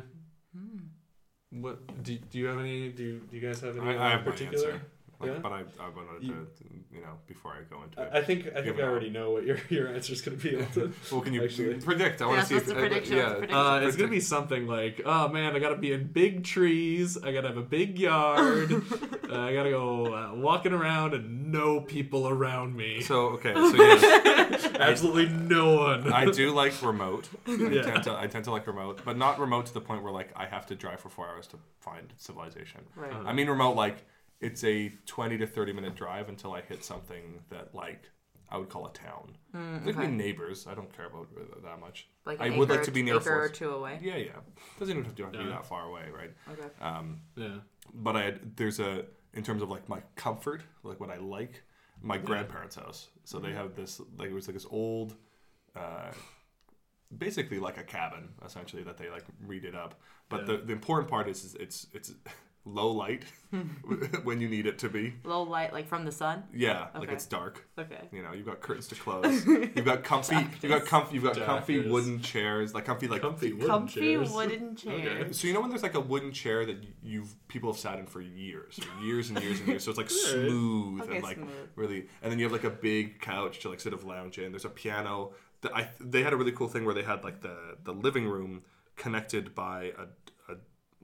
Hmm. 0.55 1.61
What 1.61 2.03
do, 2.03 2.17
do 2.17 2.39
you 2.39 2.47
have 2.47 2.59
any? 2.59 2.89
Do, 2.89 3.19
do 3.19 3.37
you 3.37 3.41
guys 3.45 3.61
have 3.61 3.77
any 3.77 3.87
I, 3.89 3.93
in 3.93 3.99
I 3.99 4.09
have 4.11 4.25
my 4.25 4.31
particular? 4.31 4.81
Answer. 5.29 5.33
Like, 5.33 5.43
Yeah? 5.43 5.65
But 5.77 5.81
I, 5.81 5.85
I 5.85 5.89
wanted 5.89 6.19
to, 6.21 6.25
You- 6.27 6.47
you 6.93 7.01
know, 7.01 7.17
before 7.27 7.53
I 7.53 7.63
go 7.73 7.81
into 7.83 7.99
it. 8.01 8.09
I, 8.13 8.19
I 8.19 8.23
think 8.23 8.47
I 8.55 8.61
think 8.61 8.77
I 8.77 8.81
it 8.81 8.85
already 8.87 9.09
know 9.09 9.31
what 9.31 9.45
your 9.45 9.57
your 9.69 9.87
answer's 9.87 10.21
gonna 10.21 10.37
be. 10.37 10.55
Alden. 10.57 10.93
well, 11.11 11.21
can 11.21 11.33
you 11.33 11.43
actually. 11.43 11.73
predict? 11.75 12.21
I 12.21 12.25
want 12.27 12.37
Yeah, 12.37 12.41
to 12.41 12.47
see 12.47 12.53
what's 12.55 12.67
if 12.67 12.73
the 12.75 12.79
prediction? 12.79 13.17
What's? 13.17 13.51
Uh, 13.53 13.81
it's 13.83 13.95
gonna 13.97 14.11
be 14.11 14.19
something 14.19 14.67
like, 14.67 15.01
oh 15.05 15.27
man, 15.29 15.55
I 15.55 15.59
gotta 15.59 15.77
be 15.77 15.91
in 15.91 16.05
big 16.07 16.43
trees. 16.43 17.17
I 17.17 17.31
gotta 17.31 17.47
have 17.47 17.57
a 17.57 17.63
big 17.63 17.97
yard. 17.97 18.71
uh, 19.29 19.39
I 19.39 19.53
gotta 19.53 19.71
go 19.71 20.13
uh, 20.13 20.35
walking 20.35 20.71
around 20.73 21.15
and 21.15 21.51
no 21.51 21.81
people 21.81 22.27
around 22.27 22.75
me. 22.75 23.01
So 23.01 23.29
okay, 23.37 23.53
so 23.55 23.73
yes, 23.75 24.69
Absolutely 24.79 25.27
no 25.29 25.75
one. 25.77 26.13
I 26.13 26.25
do 26.29 26.51
like 26.51 26.79
remote. 26.83 27.27
I, 27.47 27.51
Yeah. 27.53 27.81
tend 27.81 28.03
to, 28.03 28.17
I 28.19 28.27
tend 28.27 28.45
to 28.45 28.51
like 28.51 28.67
remote, 28.67 29.01
but 29.03 29.17
not 29.17 29.39
remote 29.39 29.65
to 29.67 29.73
the 29.73 29.81
point 29.81 30.03
where 30.03 30.11
like 30.13 30.29
I 30.35 30.45
have 30.45 30.65
to 30.67 30.75
drive 30.75 30.99
for 30.99 31.09
four 31.09 31.27
hours 31.27 31.47
to 31.47 31.57
find 31.79 32.13
civilization. 32.17 32.81
Right. 32.95 33.11
I 33.25 33.33
mean 33.33 33.49
remote 33.49 33.75
like 33.75 34.05
it's 34.43 34.63
a 34.63 34.89
twenty 35.05 35.37
to 35.37 35.47
thirty 35.47 35.73
minute 35.73 35.95
drive 35.95 36.29
until 36.29 36.53
I 36.53 36.61
hit 36.61 36.83
something 36.83 37.41
that 37.49 37.73
like 37.73 38.09
I 38.49 38.57
would 38.57 38.69
call 38.69 38.85
a 38.85 38.93
town. 38.93 39.35
Mm, 39.55 39.83
There 39.83 39.93
can 39.93 40.01
okay. 40.03 40.11
be 40.11 40.17
neighbors. 40.17 40.67
I 40.67 40.75
don't 40.75 40.93
care 40.95 41.07
about 41.07 41.27
that 41.63 41.79
much. 41.79 42.07
Like 42.25 42.39
I 42.39 42.49
would 42.55 42.69
like 42.69 42.83
to 42.83 42.91
be 42.91 43.01
near 43.01 43.15
acre 43.15 43.29
or 43.31 43.35
forest. 43.39 43.55
two 43.55 43.71
away. 43.71 43.99
Yeah, 44.01 44.17
yeah. 44.17 44.31
Doesn't 44.79 44.93
even 44.93 45.05
have 45.05 45.15
to, 45.15 45.23
have 45.23 45.31
to 45.33 45.39
be 45.39 45.49
that 45.49 45.65
far 45.65 45.87
away, 45.87 46.03
right? 46.15 46.31
Okay. 46.51 46.67
Um, 46.81 47.21
yeah. 47.35 47.55
but 47.95 48.15
I 48.15 48.23
had, 48.23 48.55
there's 48.55 48.79
a 48.79 49.05
in 49.33 49.43
terms 49.43 49.61
of 49.63 49.69
like 49.71 49.89
my 49.89 50.01
comfort, 50.15 50.61
like 50.83 50.99
what 50.99 51.09
I 51.09 51.17
like, 51.17 51.63
my 52.01 52.17
grandparents' 52.19 52.75
house. 52.75 53.07
So 53.23 53.39
they 53.39 53.53
have 53.53 53.75
this 53.75 53.99
like 54.19 54.29
it 54.29 54.33
was 54.33 54.47
like 54.47 54.53
this 54.55 54.67
old, 54.69 55.15
uh, 55.75 56.11
basically 57.17 57.59
like 57.59 57.77
a 57.77 57.83
cabin 57.83 58.29
essentially 58.45 58.83
that 58.83 58.97
they 58.97 59.09
like 59.09 59.23
redid 59.47 59.75
up. 59.75 59.99
But 60.29 60.41
Yeah. 60.41 60.45
the 60.57 60.57
the 60.67 60.73
important 60.73 61.09
part 61.09 61.27
is, 61.27 61.43
is 61.43 61.55
it's 61.55 61.87
it's 61.93 62.13
low 62.65 62.91
light 62.91 63.23
when 64.23 64.39
you 64.39 64.47
need 64.47 64.65
it 64.65 64.79
to 64.79 64.89
be. 64.89 65.13
Low 65.23 65.43
light, 65.43 65.73
like 65.73 65.87
from 65.87 66.05
the 66.05 66.11
sun. 66.11 66.43
Yeah, 66.53 66.87
like 66.97 67.11
it's 67.11 67.25
dark. 67.25 67.67
Okay. 67.77 68.07
You 68.11 68.23
know, 68.23 68.31
you've 68.33 68.45
got 68.45 68.61
curtains 68.61 68.87
to 68.87 68.95
close. 68.95 69.45
You've 69.45 69.83
got 69.85 70.03
comfy. 70.11 70.35
You've 70.61 70.71
got 70.71 70.85
comfy. 70.85 71.15
You've 71.15 71.23
got 71.23 71.35
comfy 71.37 71.87
wooden 71.89 72.21
chairs, 72.21 72.73
like 72.73 72.85
comfy 72.85 73.07
like 73.07 73.21
Comfy 73.21 73.53
wooden 73.53 73.67
Comfy 73.67 73.99
chairs. 74.15 74.31
wooden 74.31 74.75
chairs. 74.77 75.39
so 75.39 75.47
you 75.47 75.53
know 75.53 75.61
when 75.61 75.69
there's 75.69 75.83
like 75.83 75.95
a 75.95 75.99
wooden 75.99 76.31
chair 76.31 76.65
that 76.65 76.77
you've 77.03 77.35
people 77.47 77.71
have 77.71 77.79
sat 77.79 77.99
in 77.99 78.05
for 78.05 78.21
years, 78.21 78.79
for 78.79 79.03
years 79.03 79.29
and 79.29 79.41
years 79.41 79.59
and 79.59 79.67
years. 79.67 79.83
So 79.83 79.91
it's 79.91 79.97
like 79.97 80.09
Alright. 80.11 80.49
smooth 80.49 81.01
Okay, 81.01 81.15
and 81.15 81.23
like 81.23 81.37
smooth. 81.37 81.49
really. 81.75 82.07
And 82.21 82.31
then 82.31 82.39
you 82.39 82.45
have 82.45 82.53
like 82.53 82.63
a 82.63 82.69
big 82.69 83.19
couch 83.19 83.59
to 83.61 83.69
like 83.69 83.79
sort 83.81 83.93
of 83.93 84.03
lounge 84.05 84.37
in. 84.37 84.51
There's 84.51 84.65
a 84.65 84.69
piano. 84.69 85.33
That 85.61 85.75
I 85.75 85.89
they 85.99 86.23
had 86.23 86.33
a 86.33 86.37
really 86.37 86.51
cool 86.53 86.67
thing 86.67 86.85
where 86.85 86.93
they 86.95 87.03
had 87.03 87.23
like 87.23 87.41
the 87.41 87.77
the 87.83 87.93
living 87.93 88.25
room 88.25 88.63
connected 88.95 89.55
by 89.55 89.91
a, 89.97 90.51
a 90.51 90.55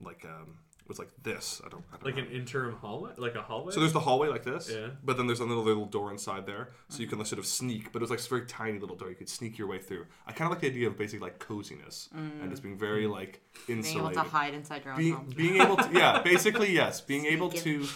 like 0.02 0.24
um 0.24 0.58
it 0.69 0.69
was 0.90 0.98
like 0.98 1.08
this. 1.22 1.62
I 1.64 1.70
don't, 1.70 1.82
I 1.90 1.96
don't 1.96 2.04
Like 2.04 2.16
know. 2.16 2.22
an 2.24 2.30
interim 2.30 2.74
hallway, 2.76 3.12
like 3.16 3.34
a 3.34 3.40
hallway. 3.40 3.72
So 3.72 3.80
there's 3.80 3.94
the 3.94 4.00
hallway 4.00 4.28
like 4.28 4.44
this, 4.44 4.70
Yeah. 4.70 4.88
but 5.02 5.16
then 5.16 5.26
there's 5.26 5.40
a 5.40 5.44
little 5.44 5.64
little 5.64 5.86
door 5.86 6.10
inside 6.10 6.44
there, 6.44 6.68
so 6.90 7.00
you 7.00 7.06
can 7.06 7.16
like, 7.18 7.28
sort 7.28 7.38
of 7.38 7.46
sneak. 7.46 7.92
But 7.92 8.00
it 8.00 8.02
was 8.02 8.10
like 8.10 8.18
this 8.18 8.26
very 8.26 8.44
tiny 8.44 8.78
little 8.78 8.96
door. 8.96 9.08
You 9.08 9.16
could 9.16 9.28
sneak 9.28 9.56
your 9.56 9.68
way 9.68 9.78
through. 9.78 10.04
I 10.26 10.32
kind 10.32 10.46
of 10.46 10.50
like 10.50 10.60
the 10.60 10.66
idea 10.66 10.88
of 10.88 10.98
basically 10.98 11.26
like 11.26 11.38
coziness 11.38 12.10
and 12.12 12.50
just 12.50 12.62
being 12.62 12.76
very 12.76 13.06
mm. 13.06 13.12
like 13.12 13.40
Being 13.66 13.78
able 13.78 13.86
insulated. 13.86 14.14
to 14.22 14.28
hide 14.28 14.54
inside 14.54 14.84
your 14.84 14.92
own 14.92 14.98
being 14.98 15.14
home. 15.14 15.30
being 15.34 15.60
able 15.62 15.76
to 15.76 15.88
yeah, 15.92 16.20
basically 16.24 16.72
yes, 16.72 17.00
being 17.00 17.24
able 17.24 17.50
Sneak 17.50 17.62
to 17.64 17.88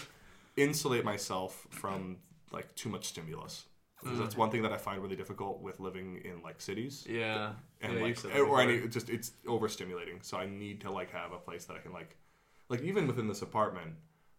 insulate 0.57 1.03
myself 1.03 1.67
from 1.69 2.17
like 2.51 2.73
too 2.75 2.89
much 2.89 3.05
stimulus. 3.05 3.65
Because 4.01 4.19
that's 4.19 4.35
mm. 4.35 4.39
one 4.39 4.51
thing 4.51 4.61
that 4.61 4.71
I 4.71 4.77
find 4.77 5.01
really 5.01 5.15
difficult 5.15 5.61
with 5.61 5.79
living 5.79 6.21
in 6.23 6.41
like 6.43 6.61
cities 6.61 7.07
yeah. 7.09 7.53
and 7.81 7.93
yeah, 7.95 8.01
like 8.03 8.23
or 8.35 8.61
any 8.61 8.73
it 8.73 8.91
just 8.91 9.09
it's 9.09 9.31
overstimulating. 9.47 10.23
So 10.23 10.37
I 10.37 10.45
need 10.45 10.81
to 10.81 10.91
like 10.91 11.11
have 11.11 11.31
a 11.31 11.37
place 11.37 11.65
that 11.65 11.75
I 11.75 11.79
can 11.79 11.91
like 11.91 12.15
like 12.69 12.81
even 12.81 13.07
within 13.07 13.27
this 13.27 13.41
apartment, 13.41 13.95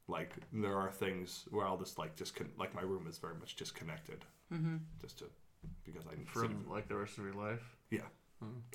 like 0.08 0.32
there 0.52 0.76
are 0.76 0.90
things 0.90 1.44
where 1.50 1.66
I'll 1.66 1.78
just 1.78 1.98
like 1.98 2.16
just 2.16 2.34
con- 2.36 2.52
like 2.58 2.74
my 2.74 2.82
room 2.82 3.06
is 3.08 3.18
very 3.18 3.34
much 3.34 3.56
disconnected, 3.56 4.24
mm-hmm. 4.52 4.76
just 5.00 5.18
to 5.20 5.24
because 5.84 6.04
I 6.10 6.16
need 6.16 6.28
from 6.28 6.64
like 6.68 6.88
the 6.88 6.96
rest 6.96 7.18
of 7.18 7.24
your 7.24 7.34
life. 7.34 7.76
yeah, 7.90 8.00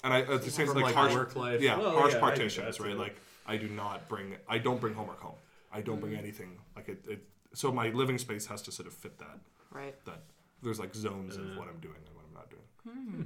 and 0.03 0.13
I 0.13 0.21
at 0.21 0.41
the 0.41 0.51
same 0.51 0.67
From 0.67 0.75
like, 0.77 0.85
like 0.85 0.95
harsh 0.95 1.13
work 1.13 1.35
life. 1.35 1.61
yeah 1.61 1.77
Well, 1.77 1.91
harsh 1.91 2.13
yeah, 2.13 2.19
partitions 2.19 2.79
right 2.79 2.91
too. 2.93 2.97
like 2.97 3.15
I 3.47 3.57
do 3.57 3.67
not 3.69 4.07
bring 4.09 4.35
I 4.49 4.57
don't 4.57 4.81
bring 4.81 4.93
homework 4.93 5.19
home 5.21 5.35
I 5.71 5.81
don't 5.81 5.97
Mm. 5.97 6.01
bring 6.01 6.15
anything 6.15 6.57
like 6.75 6.89
it, 6.89 7.05
it 7.07 7.23
so 7.53 7.71
my 7.71 7.89
living 7.89 8.17
space 8.17 8.45
has 8.47 8.61
to 8.63 8.71
sort 8.71 8.87
of 8.87 8.93
fit 8.93 9.17
that 9.19 9.39
Right. 9.71 9.95
that 10.05 10.23
there's 10.61 10.79
like 10.79 10.93
zones 10.95 11.37
of 11.37 11.45
what 11.57 11.67
I'm 11.69 11.79
doing 11.79 12.01
and 12.07 12.15
what 12.15 12.25
I'm 12.27 12.33
not 12.33 12.49
doing 12.49 12.67
Hmm. 12.83 13.21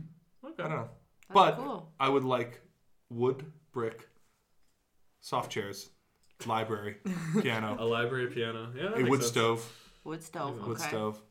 Okay. 0.47 0.63
I 0.63 0.67
don't 0.67 0.77
know 0.77 0.89
That's 1.29 1.33
but 1.33 1.55
cool. 1.57 1.91
I 1.99 2.09
would 2.09 2.23
like 2.23 2.61
wood, 3.09 3.51
brick, 3.71 4.07
soft 5.21 5.51
chairs, 5.51 5.89
library, 6.45 6.97
piano, 7.41 7.75
A 7.79 7.85
library 7.85 8.27
piano. 8.27 8.69
Yeah. 8.75 8.83
that 8.89 8.93
a 8.93 8.97
makes 8.97 9.09
wood 9.09 9.21
sense. 9.21 9.31
stove, 9.31 9.71
Wood 10.03 10.23
stove. 10.23 10.57
Okay. 10.59 10.67
wood 10.67 10.79
stove. 10.79 11.21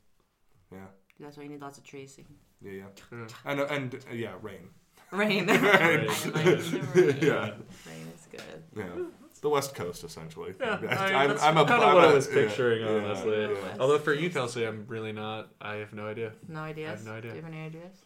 Yeah, 0.71 0.79
That's 1.19 1.37
why 1.37 1.43
you 1.43 1.49
need 1.49 1.61
lots 1.61 1.77
of 1.77 1.83
trees. 1.83 2.13
so 2.15 2.21
you 2.21 2.25
can- 2.25 2.35
yeah, 2.61 2.71
yeah, 2.71 3.17
Yeah. 3.19 3.27
and 3.51 3.59
uh, 3.61 3.65
and 3.65 3.95
uh, 3.95 4.13
yeah, 4.13 4.33
rain. 4.41 4.69
Rain. 5.11 5.45
Rain. 5.47 5.49
I 5.59 5.97
like 5.97 6.17
the 6.17 6.81
rain. 6.95 7.17
Yeah, 7.21 7.51
Rain 7.85 8.07
is 8.15 8.27
good. 8.31 8.63
yeah. 8.75 9.05
The 9.41 9.49
West 9.49 9.75
Coast, 9.75 10.03
essentially. 10.03 10.55
Yeah, 10.59 10.77
I 10.77 10.81
mean, 10.81 10.89
I'm, 10.89 11.29
that's 11.29 11.43
I'm 11.43 11.55
kind 11.55 11.83
of 11.83 11.93
what 11.93 12.05
I 12.05 12.13
was 12.13 12.25
picturing, 12.27 12.81
yeah, 12.81 13.03
honestly. 13.09 13.41
yeah. 13.41 13.75
Although 13.79 13.99
for 13.99 14.13
you, 14.13 14.29
Kelsey, 14.31 14.65
I'm 14.65 14.85
really 14.87 15.11
not. 15.11 15.49
I 15.61 15.75
have 15.75 15.93
no 15.93 16.07
idea. 16.07 16.31
No 16.47 16.61
ideas? 16.61 16.87
I 16.87 16.95
have 16.95 17.05
no 17.05 17.11
idea. 17.13 17.31
Do 17.31 17.37
you 17.37 17.43
have 17.43 17.53
any 17.53 17.63
ideas? 17.65 18.05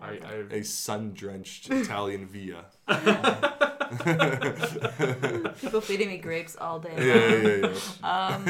I, 0.00 0.18
I 0.24 0.44
A 0.56 0.64
sun-drenched 0.64 1.70
Italian 1.70 2.26
via. 2.26 2.64
People 5.60 5.80
feeding 5.80 6.08
me 6.08 6.18
grapes 6.18 6.56
all 6.56 6.78
day. 6.78 6.94
Yeah, 6.96 7.36
yeah, 7.36 7.56
yeah. 7.56 7.68
yeah. 7.68 7.74
Um, 8.04 8.44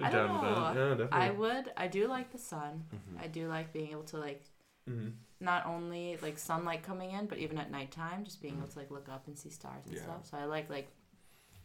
I 0.00 0.10
don't 0.10 0.42
know. 0.42 0.72
Yeah, 0.74 0.88
definitely. 0.94 1.08
I 1.12 1.30
would. 1.30 1.70
I 1.76 1.86
do 1.88 2.08
like 2.08 2.32
the 2.32 2.38
sun. 2.38 2.84
Mm-hmm. 2.94 3.18
I 3.22 3.26
do 3.26 3.48
like 3.48 3.72
being 3.72 3.90
able 3.90 4.04
to 4.04 4.16
like 4.18 4.42
Mhm. 4.90 5.12
not 5.40 5.64
only 5.66 6.18
like 6.22 6.38
sunlight 6.38 6.82
coming 6.82 7.10
in, 7.12 7.26
but 7.26 7.38
even 7.38 7.58
at 7.58 7.70
nighttime, 7.70 8.24
just 8.24 8.40
being 8.42 8.56
able 8.58 8.66
to 8.68 8.78
like 8.78 8.90
look 8.90 9.08
up 9.08 9.26
and 9.28 9.38
see 9.38 9.50
stars 9.50 9.84
and 9.86 9.94
Yeah. 9.94 10.02
stuff. 10.02 10.26
So 10.30 10.36
I 10.38 10.44
like 10.46 10.68
like 10.70 10.88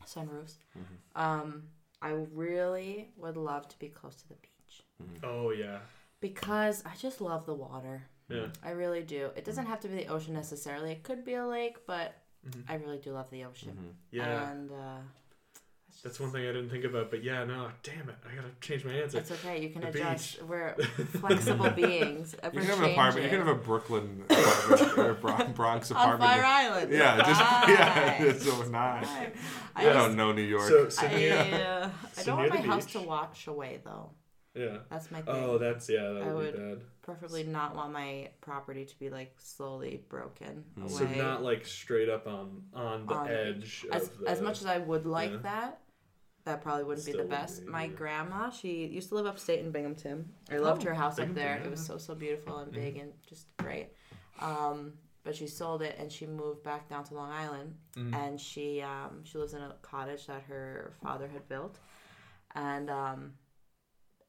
sunroofs. 0.05 0.55
Mhm. 0.77 0.97
Um, 1.21 1.63
I 2.01 2.09
really 2.09 3.09
would 3.17 3.37
love 3.37 3.67
to 3.69 3.79
be 3.79 3.87
close 3.89 4.15
to 4.21 4.27
the 4.27 4.35
beach 4.35 4.83
Oh 5.23 5.49
yeah. 5.51 5.79
because 6.19 6.83
I 6.85 6.93
just 6.95 7.21
love 7.21 7.45
the 7.47 7.55
water. 7.55 8.03
Yeah. 8.29 8.47
I 8.63 8.71
really 8.71 9.03
do. 9.03 9.29
It 9.35 9.45
doesn't 9.45 9.65
have 9.67 9.79
to 9.81 9.87
be 9.87 9.95
the 9.95 10.07
ocean 10.07 10.33
necessarily. 10.33 10.91
It 10.91 11.03
could 11.03 11.23
be 11.23 11.35
a 11.35 11.45
lake, 11.45 11.77
but 11.87 12.13
Mhm. 12.47 12.63
I 12.69 12.75
really 12.75 12.97
do 12.99 13.11
love 13.13 13.29
the 13.29 13.45
ocean. 13.45 13.77
Mhm. 13.79 13.93
Yeah. 14.11 14.51
And 14.51 14.71
uh, 14.71 14.97
That's 16.03 16.19
one 16.19 16.31
thing 16.31 16.43
I 16.43 16.51
didn't 16.53 16.69
think 16.69 16.85
about, 16.85 17.09
but 17.09 17.23
yeah, 17.23 17.43
no, 17.43 17.71
damn 17.81 18.07
it, 18.07 18.15
I 18.31 18.35
gotta 18.35 18.49
change 18.61 18.85
my 18.85 18.91
answer. 18.93 19.17
it's 19.17 19.31
okay. 19.31 19.61
You 19.63 19.69
can 19.71 19.81
The 19.81 19.87
adjust. 19.89 20.37
beach. 20.39 20.43
We're 20.47 20.75
flexible 21.19 21.71
beings. 21.71 22.35
You 22.43 22.51
can 22.51 22.61
have 22.63 22.83
an 22.83 22.91
apartment. 22.91 23.23
You 23.23 23.29
can 23.31 23.39
have 23.39 23.47
a 23.47 23.55
Brooklyn 23.59 24.23
apartment 24.29 24.97
or 24.97 25.09
a 25.09 25.15
Bron- 25.15 25.53
Bronx 25.59 25.89
on 25.91 25.97
apartment. 25.97 26.29
Fire 26.31 26.43
Island. 26.45 26.91
Yeah, 26.91 27.17
just 27.23 27.41
yeah, 27.41 28.21
it's 28.29 28.45
so 28.45 28.61
nice. 28.69 29.07
Fine. 29.07 29.31
I 29.75 29.89
I, 29.89 29.93
don't 29.93 30.15
know 30.15 30.31
New 30.33 30.43
York. 30.43 30.69
So, 30.69 30.87
so 30.89 31.07
I, 31.07 31.15
near, 31.15 31.33
uh, 31.35 31.89
I 32.17 32.23
don't 32.23 32.37
near 32.41 32.49
want 32.49 32.49
my 32.51 32.61
the 32.61 32.67
house 32.67 32.85
to 32.91 32.99
beach? 32.99 33.07
wash 33.07 33.47
away 33.47 33.81
though. 33.83 34.11
yeah. 34.53 34.77
That's 34.89 35.09
my 35.09 35.21
thing. 35.23 35.33
Oh, 35.35 35.57
that's 35.57 35.89
yeah, 35.89 36.09
that 36.11 36.21
I 36.23 36.33
would 36.33 36.53
be 36.53 36.59
would- 36.61 36.79
bad. 36.79 36.87
Preferably 37.07 37.43
not 37.45 37.73
want 37.73 37.93
my 37.93 38.29
property 38.41 38.83
to 38.83 38.99
be 38.99 39.09
like 39.09 39.33
slowly 39.39 40.03
broken 40.09 40.65
away. 40.77 40.89
So 40.89 41.05
not 41.05 41.41
like 41.41 41.65
straight 41.65 42.09
up 42.09 42.27
on 42.27 42.63
on 42.73 43.05
the 43.05 43.13
On- 43.13 43.27
edge. 43.29 43.85
as 43.93 44.09
of 44.09 44.19
the, 44.19 44.27
as 44.29 44.41
much 44.41 44.59
as 44.59 44.65
I 44.65 44.77
would 44.79 45.05
like 45.05 45.31
yeah. 45.31 45.37
that, 45.43 45.79
that 46.43 46.61
probably 46.61 46.83
wouldn't 46.83 47.05
be 47.05 47.13
the 47.13 47.23
best. 47.23 47.63
be, 47.63 47.71
My 47.71 47.85
yeah. 47.85 47.91
grandma, 47.93 48.49
she 48.49 48.85
used 48.87 49.07
to 49.07 49.15
live 49.15 49.25
upstate 49.25 49.61
in 49.63 49.71
Binghamton. 49.71 50.29
I 50.51 50.57
loved 50.57 50.81
Oh, 50.81 50.89
her 50.89 50.93
house 50.93 51.17
up 51.17 51.33
there. 51.33 51.45
yeah. 51.51 51.55
Mm-hmm. 51.59 51.67
It 51.67 51.71
was 51.71 51.85
so 51.85 51.97
so 51.97 52.13
beautiful 52.13 52.57
and 52.57 52.73
big 52.73 52.97
and 52.97 53.13
just 53.25 53.47
great. 53.55 53.87
Um, 54.41 54.91
but 55.23 55.33
she 55.33 55.47
sold 55.47 55.81
it 55.83 55.95
and 55.97 56.11
she 56.11 56.25
moved 56.25 56.61
back 56.61 56.89
down 56.89 57.05
to 57.05 57.13
Long 57.13 57.31
Island. 57.31 57.73
Mhm. 57.95 58.13
And 58.15 58.41
she 58.41 58.81
um, 58.81 59.23
she 59.23 59.37
lives 59.37 59.53
in 59.53 59.61
a 59.61 59.75
cottage 59.81 60.27
that 60.27 60.41
her 60.49 60.91
father 61.01 61.29
had 61.29 61.47
built, 61.47 61.79
and 62.53 62.89
um, 62.89 63.31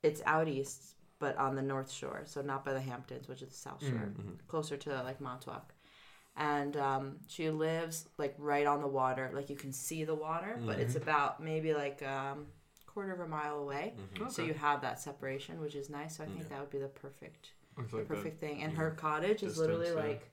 it's 0.05 0.23
out 0.27 0.47
east, 0.47 0.95
but 1.19 1.37
on 1.37 1.57
the 1.57 1.63
North 1.63 1.91
Shore, 1.91 2.23
so 2.25 2.43
not 2.43 2.65
by 2.65 2.73
the 2.73 2.81
Hamptons, 2.81 3.29
which 3.29 3.43
is 3.43 3.49
the 3.49 3.55
South 3.57 3.83
Shore, 3.83 4.13
Mhm. 4.17 4.39
closer 4.47 4.77
to 4.77 5.03
like 5.03 5.21
Montauk. 5.21 5.75
And 6.37 6.77
um, 6.77 7.17
she 7.27 7.51
lives 7.51 8.09
like 8.17 8.35
right 8.39 8.67
on 8.67 8.81
the 8.81 8.87
water, 8.87 9.31
like 9.35 9.51
you 9.51 9.57
can 9.57 9.73
see 9.73 10.05
the 10.05 10.15
water, 10.15 10.61
but 10.65 10.79
it's 10.79 10.95
about 10.95 11.43
maybe 11.43 11.75
like 11.75 12.01
um, 12.03 12.47
quarter 12.87 13.13
of 13.13 13.21
a 13.21 13.27
mile 13.27 13.59
away. 13.59 13.95
So 14.29 14.43
Okay. 14.43 14.47
you 14.47 14.55
have 14.55 14.81
that 14.83 15.01
separation, 15.01 15.61
which 15.61 15.75
is 15.75 15.91
nice. 15.91 16.17
So 16.17 16.25
I 16.25 16.27
think 16.27 16.43
Yeah. 16.43 16.49
that 16.51 16.61
would 16.61 16.71
be 16.71 16.79
the 16.79 16.89
perfect, 16.89 17.51
the 17.77 17.83
like 17.83 17.91
that. 17.93 18.05
perfect 18.07 18.41
thing. 18.41 18.63
And 18.63 18.73
her 18.77 18.93
cottage 18.93 19.43
is 19.43 19.59
literally 19.59 19.89
yeah. 19.89 19.95
like, 19.95 20.31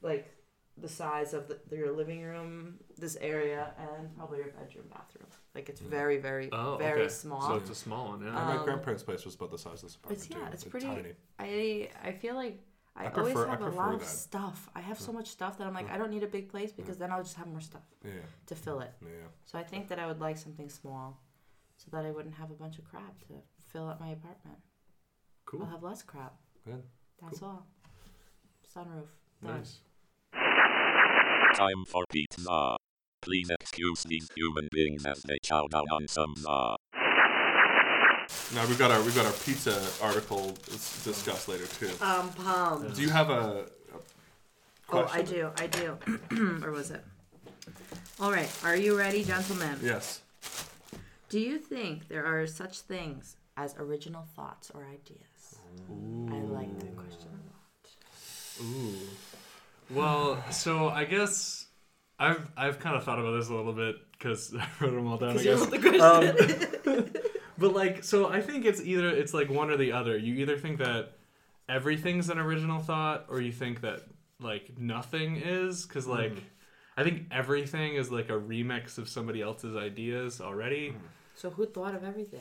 like 0.00 0.34
the 0.78 0.88
size 0.88 1.34
of 1.34 1.48
the, 1.48 1.58
your 1.70 1.92
living 1.92 2.22
room, 2.22 2.78
this 2.96 3.16
area, 3.16 3.74
and 3.78 4.14
probably 4.16 4.38
your 4.38 4.48
bedroom, 4.52 4.86
bathroom. 4.90 5.28
Like 5.56 5.70
it's 5.70 5.80
mm. 5.80 5.86
very, 5.88 6.18
very, 6.18 6.50
Oh, 6.52 6.76
very 6.76 7.04
okay. 7.04 7.08
small. 7.08 7.40
So 7.40 7.54
it's 7.54 7.70
a 7.70 7.74
small 7.74 8.08
one, 8.08 8.20
yeah. 8.20 8.32
my 8.32 8.58
Um, 8.58 8.64
grandparents' 8.66 9.02
place 9.02 9.24
was 9.24 9.34
about 9.36 9.50
the 9.50 9.56
size 9.56 9.82
of 9.82 9.88
this 9.88 9.96
apartment. 9.96 10.24
It's- 10.24 10.38
yeah, 10.38 10.46
too. 10.48 10.52
it's 10.52 10.64
pretty- 10.64 10.86
tiny. 10.86 11.12
I 11.38 11.90
I 12.08 12.12
feel 12.12 12.34
like 12.34 12.56
I, 12.94 13.06
I 13.06 13.10
always 13.12 13.32
prefer- 13.32 13.48
I 13.48 13.50
have 13.52 13.62
a 13.62 13.64
prefer 13.64 13.76
lot 13.84 13.94
of 13.94 14.04
stuff. 14.04 14.68
I 14.74 14.82
have 14.82 15.00
so 15.00 15.12
mm. 15.12 15.14
much 15.18 15.28
stuff 15.28 15.56
that 15.56 15.66
I'm 15.66 15.72
like, 15.72 15.88
mm. 15.88 15.94
I 15.94 15.96
don't 15.96 16.10
need 16.10 16.24
a 16.30 16.32
big 16.38 16.46
place 16.50 16.72
because 16.72 16.98
then 16.98 17.10
I'll 17.10 17.22
just 17.22 17.36
have 17.36 17.46
more 17.46 17.64
stuff 17.72 17.86
Yeah, 18.04 18.26
to 18.50 18.54
fill 18.54 18.80
it. 18.80 18.92
yeah. 19.02 19.28
So 19.46 19.58
I 19.58 19.64
think 19.64 19.88
that 19.88 19.98
I 19.98 20.06
would 20.06 20.20
like 20.20 20.36
something 20.36 20.68
small, 20.68 21.22
so 21.78 21.86
that 21.92 22.04
I 22.04 22.10
wouldn't 22.10 22.34
have 22.34 22.50
a 22.50 22.58
bunch 22.62 22.76
of 22.78 22.84
crap 22.84 23.18
to 23.28 23.34
fill 23.72 23.88
up 23.88 23.98
my 23.98 24.10
apartment. 24.18 24.58
Cool. 25.46 25.62
I'll 25.62 25.70
have 25.70 25.82
less 25.82 26.02
crap. 26.02 26.34
Good. 26.66 26.82
That's 27.22 27.42
all. 27.42 27.66
Sunroof. 28.74 29.08
Done. 29.42 29.56
Nice. 29.58 29.80
Time 31.54 31.84
for 31.86 32.04
pizza. 32.10 32.76
Please 33.26 33.50
excuse 33.50 34.04
these 34.04 34.28
human 34.36 34.68
beings 34.70 35.04
as 35.04 35.20
they 35.24 35.36
chow 35.42 35.66
down 35.66 35.82
on 35.90 36.06
some 36.06 36.32
za. 36.36 36.76
Now 38.54 38.64
we've 38.68 38.78
got 38.78 38.92
our 38.92 39.02
we've 39.02 39.16
got 39.16 39.26
our 39.26 39.32
pizza 39.44 39.82
article 40.00 40.52
to 40.52 40.70
discuss 40.70 41.48
later 41.48 41.66
too. 41.66 41.90
Um, 42.00 42.30
palm. 42.30 42.88
Do 42.92 43.02
you 43.02 43.08
have 43.10 43.30
a? 43.30 43.32
a 43.32 43.64
Oh, 44.92 45.00
I 45.00 45.22
question? 45.22 45.26
do. 45.26 45.50
I 45.58 45.66
do. 45.66 45.98
or 46.64 46.70
was 46.70 46.92
it? 46.92 47.04
All 48.20 48.30
right. 48.30 48.48
Are 48.62 48.76
you 48.76 48.96
ready, 48.96 49.24
gentlemen? 49.24 49.76
Yes. 49.82 50.20
Do 51.28 51.40
you 51.40 51.58
think 51.58 52.06
there 52.06 52.24
are 52.24 52.46
such 52.46 52.78
things 52.82 53.34
as 53.56 53.74
original 53.76 54.22
thoughts 54.36 54.70
or 54.72 54.84
ideas? 54.86 55.58
I 56.30 56.38
like 56.46 56.78
that 56.78 56.96
question 56.96 57.30
a 58.62 58.62
lot. 58.62 58.70
Ooh. 58.70 58.96
Well, 59.90 60.44
so 60.52 60.88
I 60.88 61.04
guess 61.04 61.65
I've 62.18 62.50
I've 62.56 62.78
kind 62.78 62.96
of 62.96 63.04
thought 63.04 63.18
about 63.18 63.32
this 63.32 63.48
a 63.48 63.54
little 63.54 63.72
bit 63.72 63.96
because 64.12 64.54
I 64.58 64.66
wrote 64.80 64.94
them 64.94 65.06
all 65.06 65.18
down. 65.18 65.30
I 65.30 65.34
you 65.40 65.42
guess. 65.44 65.60
wrote 65.60 65.70
the 65.70 65.78
question. 65.78 66.94
Um, 66.98 67.06
but 67.58 67.74
like, 67.74 68.04
so 68.04 68.28
I 68.28 68.40
think 68.40 68.64
it's 68.64 68.80
either 68.80 69.08
it's 69.10 69.34
like 69.34 69.50
one 69.50 69.70
or 69.70 69.76
the 69.76 69.92
other. 69.92 70.16
You 70.16 70.34
either 70.36 70.56
think 70.58 70.78
that 70.78 71.12
everything's 71.68 72.28
an 72.30 72.38
original 72.38 72.80
thought, 72.80 73.26
or 73.28 73.40
you 73.40 73.52
think 73.52 73.80
that 73.82 74.00
like 74.40 74.78
nothing 74.78 75.36
is, 75.36 75.86
because 75.86 76.06
like. 76.06 76.32
I 76.98 77.04
think 77.04 77.26
everything 77.30 77.96
is 77.96 78.10
like 78.10 78.30
a 78.30 78.40
remix 78.40 78.96
of 78.96 79.06
somebody 79.06 79.42
else's 79.42 79.76
ideas 79.76 80.40
already. 80.40 80.94
so 81.34 81.50
who 81.50 81.66
thought 81.66 81.94
of 81.94 82.02
everything? 82.02 82.40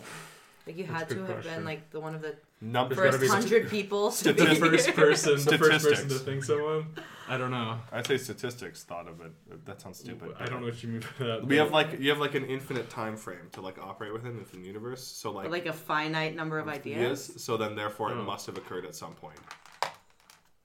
Like 0.68 0.78
you 0.78 0.86
That's 0.86 1.00
had 1.00 1.10
to 1.10 1.16
good 1.16 1.30
have 1.30 1.44
been 1.44 1.64
like 1.66 1.92
the 1.92 2.00
one 2.00 2.16
of 2.16 2.22
the 2.22 2.36
Numbers. 2.60 2.98
first 2.98 3.22
be 3.22 3.28
hundred 3.28 3.70
people 3.78 4.10
to 4.12 4.34
be 4.34 4.44
The 4.46 4.56
first 4.56 4.90
person, 4.96 5.36
the 5.46 5.58
first 5.60 5.86
person 5.86 6.10
to 6.10 6.16
think 6.16 6.44
someone. 6.44 6.88
I 7.28 7.38
don't 7.38 7.52
know. 7.52 7.80
I'd 7.92 8.08
say 8.08 8.18
statistics 8.18 8.84
thought 8.84 9.08
of 9.08 9.22
it. 9.22 9.32
That 9.66 9.80
sounds 9.82 10.00
stupid. 10.00 10.34
I 10.40 10.46
don't 10.46 10.62
know 10.62 10.68
what 10.68 10.82
you 10.82 10.90
mean 10.90 11.04
by 11.20 11.26
that. 11.26 11.46
We 11.46 11.58
have 11.58 11.72
like 11.72 12.00
you 12.00 12.10
have 12.10 12.18
like 12.20 12.34
an 12.34 12.46
infinite 12.46 12.90
time 12.90 13.16
frame 13.16 13.50
to 13.52 13.62
like 13.62 13.78
operate 13.80 14.12
within 14.14 14.38
within 14.38 14.62
the 14.62 14.68
universe. 14.68 15.04
So 15.06 15.32
like, 15.32 15.50
like 15.52 15.66
a 15.68 15.74
finite 15.74 16.36
number 16.36 16.58
of 16.58 16.68
ideas. 16.68 17.30
yes. 17.32 17.44
So 17.44 17.58
then 17.58 17.76
therefore 17.76 18.12
it 18.12 18.16
Oh. 18.18 18.24
must 18.24 18.46
have 18.48 18.58
occurred 18.58 18.86
at 18.86 18.96
some 18.96 19.14
point. 19.14 19.38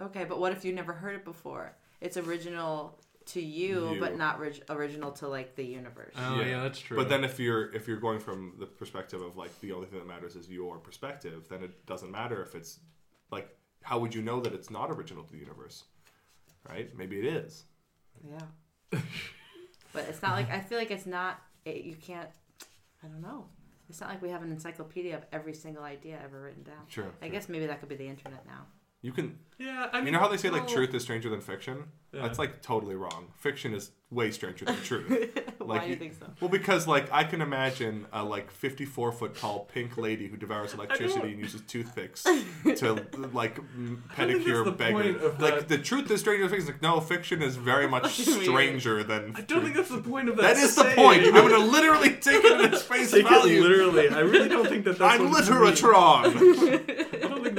Okay, 0.00 0.24
but 0.24 0.40
what 0.40 0.52
if 0.52 0.64
you 0.64 0.72
never 0.72 0.92
heard 0.94 1.14
it 1.14 1.24
before? 1.24 1.72
It's 2.00 2.16
original 2.16 2.98
to 3.26 3.40
you, 3.40 3.94
You. 3.94 4.00
but 4.00 4.16
not 4.16 4.38
rig- 4.38 4.62
original 4.68 5.12
to 5.12 5.28
like 5.28 5.54
the 5.56 5.64
universe. 5.64 6.14
Oh 6.16 6.40
yeah, 6.40 6.62
that's 6.62 6.80
true. 6.80 6.96
But 6.96 7.08
then 7.08 7.24
if 7.24 7.38
you're 7.38 7.72
if 7.74 7.86
you're 7.86 7.98
going 7.98 8.18
from 8.18 8.54
the 8.58 8.66
perspective 8.66 9.20
of 9.20 9.36
like 9.36 9.58
the 9.60 9.72
only 9.72 9.86
thing 9.86 9.98
that 9.98 10.08
matters 10.08 10.36
is 10.36 10.48
your 10.48 10.78
perspective, 10.78 11.46
then 11.48 11.62
it 11.62 11.86
doesn't 11.86 12.10
matter 12.10 12.42
if 12.42 12.54
it's 12.54 12.80
like 13.30 13.48
how 13.82 13.98
would 13.98 14.14
you 14.14 14.22
know 14.22 14.40
that 14.40 14.52
it's 14.52 14.70
not 14.70 14.90
original 14.90 15.24
to 15.24 15.32
the 15.32 15.38
universe? 15.38 15.84
Right? 16.68 16.94
Maybe 16.96 17.18
it 17.18 17.24
is. 17.24 17.64
Yeah. 18.28 19.00
but 19.92 20.04
it's 20.08 20.22
not 20.22 20.32
like 20.32 20.50
I 20.50 20.60
feel 20.60 20.78
like 20.78 20.90
it's 20.90 21.06
not. 21.06 21.40
It, 21.64 21.84
you 21.84 21.96
can't. 21.96 22.28
I 23.02 23.06
don't 23.06 23.22
know. 23.22 23.46
It's 23.88 24.00
not 24.00 24.10
like 24.10 24.22
we 24.22 24.30
have 24.30 24.42
an 24.42 24.52
encyclopedia 24.52 25.16
of 25.16 25.24
every 25.32 25.54
single 25.54 25.82
idea 25.82 26.18
ever 26.22 26.42
written 26.42 26.62
down. 26.62 26.84
Sure. 26.86 27.12
I 27.20 27.26
sure. 27.26 27.32
guess 27.32 27.48
maybe 27.48 27.66
that 27.66 27.80
could 27.80 27.88
be 27.88 27.96
the 27.96 28.06
internet 28.06 28.46
now. 28.46 28.66
You 29.02 29.12
can 29.12 29.38
yeah, 29.60 29.88
I 29.92 29.98
mean, 29.98 30.06
you 30.06 30.12
know 30.12 30.20
how 30.20 30.28
they 30.28 30.38
say 30.38 30.48
like 30.48 30.64
well, 30.66 30.74
truth 30.74 30.94
is 30.94 31.02
stranger 31.02 31.28
than 31.28 31.42
fiction? 31.42 31.84
Yeah. 32.14 32.22
That's 32.22 32.38
like 32.38 32.62
totally 32.62 32.94
wrong. 32.94 33.28
Fiction 33.36 33.74
is 33.74 33.90
way 34.10 34.30
stranger 34.30 34.64
than 34.64 34.76
truth. 34.76 35.38
Why 35.58 35.66
Like 35.76 35.84
do 35.84 35.90
you 35.90 35.96
think 35.96 36.14
so? 36.18 36.26
Well, 36.40 36.48
because 36.48 36.88
like 36.88 37.12
I 37.12 37.24
can 37.24 37.42
imagine 37.42 38.06
a 38.10 38.24
like 38.24 38.50
fifty-four 38.50 39.12
foot 39.12 39.36
tall 39.36 39.68
pink 39.70 39.98
lady 39.98 40.28
who 40.28 40.38
devours 40.38 40.72
electricity 40.74 41.32
and 41.32 41.38
uses 41.38 41.60
toothpicks 41.60 42.22
to 42.76 43.06
like 43.34 43.58
m- 43.58 44.02
I 44.16 44.24
think 44.24 44.38
that's 44.38 44.48
pedicure 44.48 44.64
the 44.64 44.72
beggar. 44.72 45.34
Like 45.38 45.68
the 45.68 45.76
truth 45.76 46.10
is 46.10 46.20
stranger 46.20 46.48
than 46.48 46.56
fiction. 46.56 46.72
Like 46.72 46.82
no, 46.82 46.98
fiction 47.00 47.42
is 47.42 47.56
very 47.56 47.86
much 47.86 48.12
stranger 48.18 49.04
than. 49.04 49.34
I 49.36 49.42
don't 49.42 49.62
think 49.62 49.76
that's 49.76 49.90
the 49.90 50.00
point 50.00 50.30
of 50.30 50.36
that. 50.38 50.54
that 50.54 50.56
is 50.56 50.74
the 50.74 50.84
point. 50.84 51.22
I'm 51.26 51.32
gonna 51.34 51.58
literally 51.58 52.14
take 52.14 52.42
it 52.42 52.52
at 52.64 52.72
its 52.72 52.82
face 52.82 53.10
Take 53.10 53.28
value. 53.28 53.60
literally. 53.60 54.08
I 54.08 54.20
really 54.20 54.48
don't 54.48 54.66
think 54.66 54.86
that 54.86 54.96
that's. 54.96 55.20
I'm 55.20 55.30
literatron. 55.30 57.08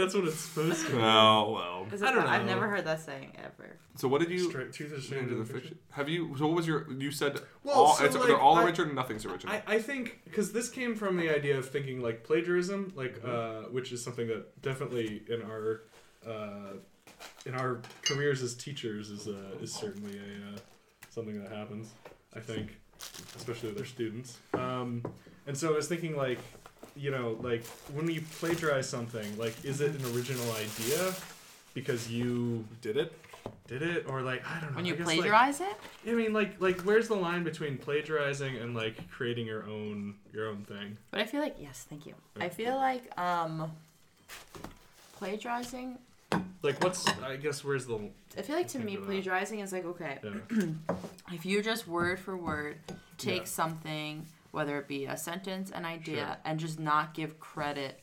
That's 0.02 0.16
what 0.16 0.26
it's 0.26 0.40
supposed 0.40 0.86
to. 0.88 0.92
be. 0.94 0.98
oh 1.02 1.52
well. 1.52 1.88
Is 1.92 2.02
I 2.04 2.12
don't 2.12 2.26
know. 2.26 2.30
I've 2.32 2.46
never 2.46 2.68
heard 2.68 2.86
that 2.86 3.00
saying 3.02 3.32
ever. 3.38 3.78
So 3.96 4.08
what 4.08 4.22
did 4.22 4.32
you? 4.32 4.50
Straight, 4.50 4.74
truth 4.74 4.94
is 4.94 5.06
Stranger 5.06 5.28
stranger 5.28 5.36
than 5.36 5.46
than 5.46 5.62
fiction. 5.62 5.78
Have 5.92 6.10
you? 6.10 6.36
So 6.38 6.48
what 6.48 6.56
was 6.56 6.68
your? 6.68 6.92
You 6.92 7.12
said 7.12 7.40
Well, 7.64 7.76
all. 7.76 7.96
so, 7.96 8.06
it's, 8.06 8.16
like, 8.16 8.28
they're 8.28 8.40
all 8.40 8.56
I- 8.58 8.64
original. 8.64 8.94
Nothing's 8.94 9.26
original. 9.26 9.54
I, 9.54 9.76
I 9.76 9.80
think 9.80 10.22
because 10.24 10.52
this 10.54 10.70
came 10.70 10.96
from 10.96 11.18
the 11.18 11.30
idea 11.30 11.58
of 11.58 11.70
thinking 11.70 12.02
like 12.02 12.24
plagiarism, 12.24 12.94
like 12.96 13.22
uh, 13.26 13.64
which 13.72 13.92
is 13.92 14.04
something 14.04 14.28
that 14.28 14.62
definitely 14.62 15.24
in 15.30 15.42
our 15.44 15.84
uh, 16.28 16.74
in 17.46 17.54
our 17.56 17.82
careers 18.04 18.42
as 18.42 18.56
teachers 18.56 19.10
is 19.12 19.28
uh, 19.28 19.56
is 19.62 19.74
certainly 19.74 20.18
a 20.18 20.56
uh, 20.56 20.60
something 21.10 21.42
that 21.44 21.52
happens. 21.52 21.90
I 22.34 22.40
think, 22.40 22.80
especially 23.36 23.70
with 23.70 23.80
our 23.80 23.86
students. 23.86 24.38
Um, 24.54 25.04
and 25.48 25.58
so 25.58 25.74
I 25.74 25.76
was 25.76 25.88
thinking 25.88 26.16
like, 26.16 26.40
you 26.96 27.12
know, 27.12 27.38
like 27.42 27.66
when 27.94 28.10
you 28.10 28.22
plagiarize 28.40 28.88
something, 28.90 29.38
like 29.38 29.56
is 29.66 29.82
it 29.82 29.92
an 29.96 30.06
original 30.16 30.50
idea? 30.54 31.14
because 31.74 32.12
you 32.12 32.66
Did 32.82 32.98
it? 32.98 33.14
did 33.68 33.82
it 33.82 34.06
or 34.10 34.22
like 34.22 34.46
I 34.46 34.60
don't 34.60 34.72
know. 34.72 34.76
When 34.76 34.86
I 34.86 34.90
you 34.90 34.96
guess, 34.98 35.08
like- 35.08 35.16
plagiarize 35.20 35.62
it? 35.62 35.74
I 36.06 36.12
mean, 36.12 36.34
like, 36.34 36.60
like, 36.60 36.82
where's 36.82 37.08
the 37.08 37.16
line 37.16 37.44
between 37.46 37.78
plagiarizing 37.78 38.58
and 38.58 38.76
like 38.76 39.10
creating 39.10 39.48
your 39.48 39.64
own 39.64 40.16
your 40.34 40.48
own 40.50 40.66
thing? 40.66 40.98
But 41.12 41.22
I 41.22 41.26
feel 41.26 41.40
like 41.42 41.56
yes, 41.60 41.86
thank 41.90 42.06
you. 42.06 42.14
I 42.40 42.50
feel 42.50 42.76
like 42.76 43.04
um 43.18 43.72
plagiarizing 45.14 45.98
Like, 46.62 46.84
what's 46.84 47.08
I 47.24 47.38
guess 47.38 47.64
where's 47.64 47.86
the 47.86 48.00
I 48.38 48.42
feel 48.42 48.56
like 48.56 48.68
to 48.70 48.80
me 48.80 48.98
plagiarizing 48.98 49.60
is 49.62 49.72
like 49.74 49.86
okay, 49.86 50.20
yeah. 50.24 50.66
if 51.34 51.46
you 51.46 51.62
just 51.64 51.88
word 51.88 52.20
for 52.20 52.36
word 52.38 52.78
take 53.18 53.40
Yeah. 53.42 53.46
something, 53.46 54.26
whether 54.52 54.78
it 54.78 54.88
be 54.88 55.06
a 55.06 55.18
sentence, 55.18 55.72
an 55.72 55.86
idea, 55.86 56.26
Sure. 56.26 56.38
and 56.46 56.60
just 56.60 56.80
not 56.80 57.14
give 57.14 57.40
credit 57.40 58.00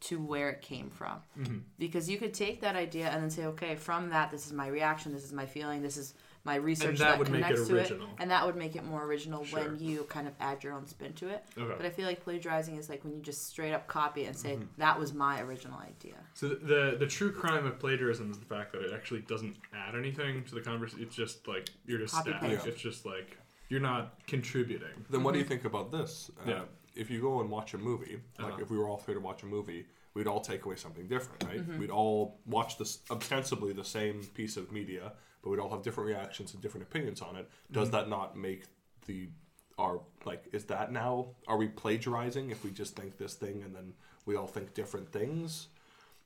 to 0.00 0.20
where 0.20 0.50
it 0.50 0.60
came 0.62 0.90
from. 0.90 1.18
Mm-hmm. 1.38 1.58
Because 1.78 2.10
you 2.10 2.18
could 2.18 2.34
take 2.34 2.60
that 2.62 2.74
idea 2.74 3.08
and 3.08 3.22
then 3.22 3.30
say, 3.30 3.44
okay, 3.46 3.76
from 3.76 4.10
that, 4.10 4.30
this 4.32 4.46
is 4.46 4.52
my 4.52 4.66
reaction, 4.66 5.12
this 5.12 5.22
is 5.24 5.32
my 5.32 5.46
feeling, 5.46 5.80
this 5.80 5.96
is 5.96 6.14
my 6.44 6.56
research 6.56 6.98
that 6.98 7.20
would 7.20 7.30
make 7.30 7.42
it 7.42 7.44
connects 7.44 7.68
to 7.68 7.76
original. 7.76 8.08
it, 8.08 8.14
and 8.18 8.28
that 8.32 8.44
would 8.44 8.56
make 8.56 8.74
it 8.74 8.84
more 8.84 9.04
original 9.04 9.44
Sure. 9.44 9.60
when 9.60 9.78
you 9.78 10.02
kind 10.08 10.26
of 10.26 10.34
add 10.40 10.64
your 10.64 10.72
own 10.72 10.88
spin 10.88 11.12
to 11.12 11.28
it. 11.28 11.44
Okay. 11.56 11.72
But 11.76 11.86
I 11.86 11.90
feel 11.90 12.04
like 12.04 12.24
plagiarizing 12.24 12.76
is 12.78 12.88
like 12.88 13.04
when 13.04 13.14
you 13.14 13.20
just 13.22 13.46
straight 13.46 13.72
up 13.72 13.86
copy 13.86 14.22
it 14.24 14.26
and 14.26 14.36
say 14.36 14.54
Mm-hmm. 14.54 14.64
that 14.78 14.98
was 14.98 15.14
my 15.14 15.40
original 15.40 15.78
idea. 15.78 16.16
So 16.34 16.48
the, 16.48 16.54
the 16.56 16.96
the 16.98 17.06
true 17.06 17.30
crime 17.30 17.64
of 17.64 17.78
plagiarism 17.78 18.28
is 18.32 18.40
the 18.40 18.44
fact 18.44 18.72
that 18.72 18.82
it 18.82 18.92
actually 18.92 19.20
doesn't 19.20 19.54
add 19.72 19.94
anything 19.94 20.42
to 20.46 20.54
the 20.56 20.60
conversation. 20.62 21.04
It's 21.04 21.14
just 21.14 21.46
like 21.46 21.68
you're 21.86 22.00
just 22.00 22.12
Copy 22.14 22.30
static. 22.30 22.66
It's 22.66 22.82
just 22.82 23.06
like 23.06 23.38
you're 23.72 23.80
not 23.94 24.04
contributing. 24.26 24.96
Then 25.10 25.22
what 25.24 25.32
do 25.32 25.38
you 25.38 25.46
think 25.52 25.64
about 25.64 25.90
this? 25.90 26.30
Uh, 26.40 26.50
Yeah. 26.50 26.62
If 26.94 27.08
you 27.10 27.22
go 27.22 27.40
and 27.40 27.48
watch 27.48 27.72
a 27.72 27.78
movie, 27.78 28.16
like 28.38 28.52
Uh-huh. 28.52 28.62
if 28.62 28.70
we 28.70 28.76
were 28.78 28.86
all 28.90 28.98
three 28.98 29.14
to 29.14 29.20
watch 29.20 29.42
a 29.42 29.46
movie, 29.46 29.86
we'd 30.14 30.26
all 30.26 30.42
take 30.42 30.66
away 30.66 30.76
something 30.76 31.06
different, 31.08 31.42
right? 31.44 31.60
Mm-hmm. 31.60 31.78
We'd 31.80 31.90
all 32.02 32.38
watch 32.44 32.76
this 32.76 32.92
ostensibly 33.10 33.72
the 33.72 33.84
same 33.98 34.16
piece 34.34 34.58
of 34.58 34.70
media, 34.70 35.14
but 35.40 35.48
we'd 35.50 35.58
all 35.58 35.70
have 35.70 35.82
different 35.82 36.06
reactions 36.08 36.52
and 36.52 36.60
different 36.62 36.84
opinions 36.88 37.22
on 37.22 37.34
it. 37.36 37.48
Does 37.70 37.88
Mm-hmm. 37.88 37.96
that 37.96 38.08
not 38.16 38.36
make 38.36 38.62
the 39.06 39.30
our 39.78 40.02
like 40.26 40.42
is 40.52 40.64
that 40.66 40.92
now 40.92 41.14
are 41.48 41.56
we 41.56 41.66
plagiarizing 41.66 42.50
if 42.50 42.62
we 42.62 42.70
just 42.70 42.94
think 42.94 43.16
this 43.16 43.34
thing 43.34 43.62
and 43.64 43.74
then 43.74 43.94
we 44.26 44.36
all 44.36 44.46
think 44.46 44.74
different 44.74 45.10
things? 45.10 45.68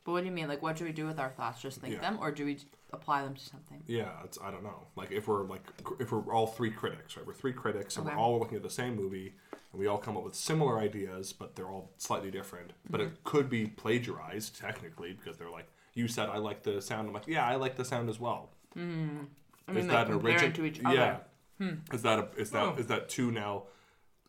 But 0.07 0.13
what 0.13 0.21
do 0.21 0.27
you 0.27 0.33
mean? 0.33 0.47
Like, 0.47 0.63
what 0.63 0.77
do 0.77 0.85
we 0.85 0.93
do 0.93 1.05
with 1.05 1.19
our 1.19 1.31
thoughts? 1.31 1.61
Just 1.61 1.81
think 1.81 1.95
Yeah. 1.95 2.01
them, 2.01 2.19
or 2.21 2.31
do 2.31 2.45
we 2.47 2.59
apply 2.93 3.23
them 3.25 3.35
to 3.35 3.41
something? 3.45 3.83
Yeah, 3.89 4.13
it's 4.23 4.39
I 4.41 4.53
don't 4.53 4.63
know. 4.63 4.87
Like 4.95 5.11
if 5.11 5.27
we're 5.27 5.43
like 5.45 5.65
cr- 5.83 6.01
if 6.01 6.13
we're 6.13 6.33
all 6.33 6.47
three 6.47 6.71
critics, 6.71 7.17
right? 7.17 7.27
We're 7.27 7.35
three 7.35 7.53
critics 7.53 7.97
and 7.97 8.07
Okay. 8.07 8.15
we're 8.15 8.23
all 8.23 8.39
looking 8.39 8.57
at 8.57 8.63
the 8.63 8.71
same 8.71 8.95
movie 8.95 9.35
and 9.73 9.81
we 9.81 9.89
all 9.89 9.99
come 9.99 10.17
up 10.17 10.23
with 10.23 10.37
similar 10.37 10.79
ideas, 10.79 11.33
but 11.33 11.57
they're 11.57 11.69
all 11.69 11.91
slightly 11.99 12.31
different. 12.31 12.73
But 12.89 13.01
Mm-hmm. 13.01 13.15
it 13.15 13.25
could 13.25 13.51
be 13.51 13.67
plagiarized 13.67 14.57
technically 14.61 15.13
because 15.15 15.39
they're 15.39 15.51
like 15.51 15.67
you 15.95 16.07
said 16.07 16.29
I 16.29 16.37
like 16.39 16.63
the 16.63 16.81
sound. 16.81 17.09
I'm 17.09 17.13
like 17.15 17.27
yeah, 17.27 17.45
I 17.45 17.57
like 17.57 17.75
the 17.75 17.85
sound 17.85 18.09
as 18.09 18.21
well. 18.21 18.51
I 18.77 18.79
mean, 18.79 19.29
is 19.69 19.75
like 19.77 19.89
that 19.89 20.07
an 20.07 20.13
comparing 20.13 20.37
origin? 20.39 20.53
to 20.53 20.65
each 20.67 20.79
yeah. 20.79 20.89
other. 20.91 21.21
Hmm. 21.59 21.75
Is 21.93 22.03
that 22.03 22.19
a, 22.21 22.29
is 22.41 22.53
that 22.53 22.63
Oh. 22.63 22.77
is 22.79 22.87
that 22.87 23.09
two 23.09 23.33
now 23.33 23.65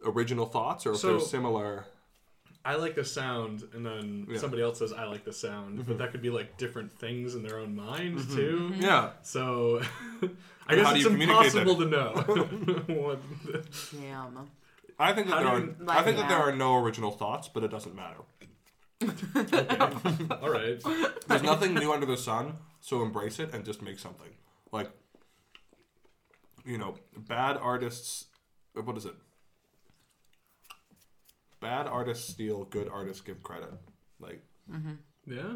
original 0.03 0.47
thoughts 0.47 0.87
or 0.87 0.93
if 0.93 0.97
So- 0.97 1.09
they're 1.11 1.19
similar? 1.19 1.85
I 2.71 2.75
like 2.75 2.95
the 2.95 3.06
sound, 3.06 3.63
and 3.73 3.86
then 3.86 3.93
Yeah. 4.27 4.34
Mm-hmm. 4.34 4.38
somebody 4.38 4.62
else 4.62 4.80
says 4.80 4.91
I 4.91 5.06
like 5.06 5.23
the 5.23 5.32
sound, 5.32 5.86
but 5.88 5.97
that 5.99 6.12
could 6.12 6.21
be 6.21 6.30
like 6.30 6.58
different 6.58 6.91
things 6.91 7.34
in 7.36 7.41
their 7.43 7.60
own 7.60 7.75
mind 7.75 8.19
too. 8.30 8.73
Yeah. 8.77 9.12
So 9.21 9.82
I 10.21 10.73
And 10.73 10.82
guess 10.82 10.95
it's 10.95 11.08
communicate 11.08 11.53
that? 11.53 11.62
impossible 11.62 11.75
to 11.77 11.89
know. 11.95 12.12
what 13.03 13.19
the- 13.45 13.63
Damn. 14.01 14.49
I 14.99 15.13
think 15.13 15.27
that 15.27 15.36
How 15.38 15.43
there 15.43 15.53
are 15.53 15.75
I 15.88 15.95
like 15.95 16.06
think 16.06 16.17
that 16.17 16.27
there 16.27 16.38
are 16.39 16.56
no 16.56 16.75
original 16.84 17.12
thoughts, 17.12 17.47
but 17.47 17.63
it 17.63 17.69
doesn't 17.71 17.95
matter. 17.95 18.17
all 20.41 20.49
right. 20.49 20.82
There's 21.27 21.43
nothing 21.43 21.73
new 21.75 21.91
under 21.93 22.06
the 22.08 22.17
sun, 22.17 22.56
so 22.82 23.01
embrace 23.03 23.39
it 23.39 23.53
and 23.53 23.63
just 23.63 23.82
make 23.82 23.99
something. 23.99 24.30
Like, 24.71 24.89
you 26.65 26.77
know, 26.77 26.95
bad 27.15 27.58
artists. 27.58 28.25
uh, 28.77 28.82
What 28.82 28.97
is 28.97 29.06
it? 29.06 29.13
Bad 31.67 31.86
artists 31.88 32.30
steal, 32.32 32.63
good 32.63 32.88
artists 32.88 33.21
give 33.21 33.43
credit. 33.43 33.73
Like, 34.21 34.41
Yeah. 35.25 35.56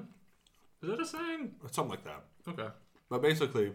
Is 0.81 0.89
that 0.89 0.99
a 0.99 1.05
saying? 1.05 1.55
something 1.71 1.89
like 1.91 2.03
that. 2.03 2.25
Okay. 2.49 2.67
But 3.09 3.21
basically, 3.21 3.71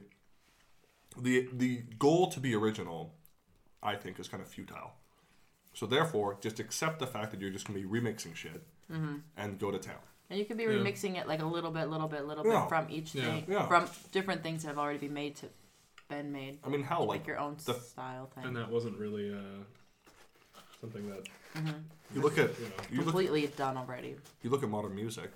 the 1.16 1.48
the 1.52 1.78
goal 1.98 2.28
to 2.32 2.38
be 2.40 2.54
original, 2.54 3.14
I 3.82 3.94
think, 3.96 4.20
is 4.20 4.28
kind 4.28 4.42
of 4.42 4.48
futile. 4.50 4.92
So 5.72 5.86
therefore, 5.86 6.36
just 6.42 6.60
accept 6.60 6.98
the 6.98 7.06
fact 7.06 7.30
that 7.30 7.40
you're 7.40 7.50
just 7.58 7.66
going 7.66 7.80
to 7.80 7.88
be 7.88 8.00
remixing 8.00 8.34
shit 8.34 8.62
and 9.36 9.58
go 9.58 9.70
to 9.70 9.78
town. 9.78 10.02
And 10.28 10.38
you 10.38 10.44
could 10.44 10.58
be 10.58 10.64
Yeah. 10.64 10.70
remixing 10.80 11.16
it 11.16 11.26
like 11.26 11.40
a 11.40 11.46
little 11.56 11.70
bit, 11.70 11.86
little 11.88 12.08
bit, 12.08 12.26
little 12.26 12.44
Yeah. 12.46 12.60
bit 12.62 12.68
from 12.68 12.90
each 12.90 13.14
Yeah. 13.14 13.22
thing, 13.24 13.44
Yeah. 13.48 13.66
from 13.66 13.88
different 14.12 14.42
things 14.42 14.62
that 14.62 14.68
have 14.68 14.78
already 14.78 14.98
been 14.98 15.14
made 15.14 15.36
to 15.36 15.46
been 16.08 16.30
made. 16.32 16.58
I 16.64 16.68
mean, 16.68 16.82
how 16.82 16.98
Like 17.00 17.08
like 17.20 17.26
your 17.26 17.38
own 17.38 17.56
the- 17.64 17.80
style 17.80 18.26
thing. 18.26 18.44
And 18.44 18.56
that 18.56 18.68
wasn't 18.70 18.96
really 18.98 19.32
uh, 19.34 19.64
something 20.80 21.08
that 21.10 21.22
Mm-hmm. 21.56 22.14
you 22.14 22.20
look 22.20 22.38
at 22.38 22.50
you 22.58 22.64
know. 22.66 22.70
you 22.90 22.96
look 22.98 23.06
Completely 23.06 23.46
done 23.56 23.76
already. 23.76 24.16
you 24.42 24.50
look 24.50 24.62
at 24.62 24.68
modern 24.68 24.94
music, 24.94 25.30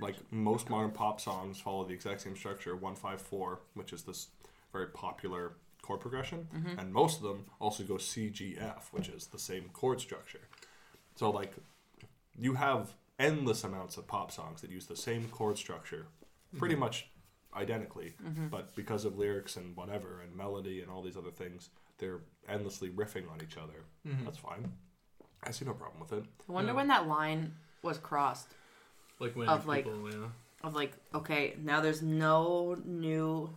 like 0.00 0.16
most 0.30 0.68
modern 0.70 0.90
pop 0.90 1.20
songs 1.20 1.58
follow 1.60 1.84
the 1.84 1.94
exact 1.94 2.20
same 2.20 2.36
structure, 2.36 2.76
one 2.76 2.94
five 2.94 3.20
four, 3.20 3.60
which 3.74 3.92
is 3.92 4.02
this 4.02 4.28
very 4.72 4.88
popular 4.88 5.52
chord 5.82 6.00
progression, 6.00 6.46
mm-hmm. 6.54 6.78
and 6.78 6.92
most 6.92 7.18
of 7.18 7.22
them 7.22 7.46
also 7.60 7.82
go 7.84 7.96
C 7.96 8.28
G 8.28 8.56
F, 8.60 8.88
which 8.92 9.08
is 9.08 9.26
the 9.28 9.38
same 9.38 9.70
chord 9.72 10.00
structure. 10.00 10.48
So 11.14 11.30
like, 11.30 11.54
you 12.38 12.54
have 12.54 12.94
endless 13.18 13.64
amounts 13.64 13.96
of 13.96 14.06
pop 14.06 14.30
songs 14.30 14.60
that 14.60 14.70
use 14.70 14.86
the 14.86 14.96
same 14.96 15.28
chord 15.28 15.56
structure, 15.56 16.06
pretty 16.58 16.74
mm-hmm. 16.74 16.82
much 16.82 17.08
identically, 17.56 18.14
but 18.50 18.74
because 18.76 19.06
of 19.06 19.16
lyrics 19.16 19.56
and 19.56 19.74
whatever 19.74 20.20
and 20.22 20.36
melody 20.36 20.82
and 20.82 20.90
all 20.90 21.00
these 21.00 21.16
other 21.16 21.30
things, 21.30 21.70
they're 21.96 22.20
endlessly 22.46 22.90
riffing 22.90 23.30
on 23.32 23.40
each 23.42 23.56
other. 23.56 23.84
That's 24.24 24.36
fine. 24.36 24.70
I 25.46 25.50
see 25.52 25.64
no 25.64 25.72
problem 25.74 26.00
with 26.00 26.12
it. 26.12 26.24
I 26.48 26.52
wonder 26.52 26.72
Yeah. 26.72 26.76
when 26.76 26.88
that 26.88 27.06
line 27.06 27.54
was 27.82 27.98
crossed 27.98 28.48
like 29.20 29.34
when 29.36 29.48
Of, 29.48 29.66
like- 29.66 29.84
people, 29.84 30.10
yeah. 30.10 30.26
of 30.62 30.74
like, 30.74 30.92
okay, 31.14 31.54
now 31.62 31.80
there's 31.80 32.02
no 32.02 32.76
new 32.84 33.50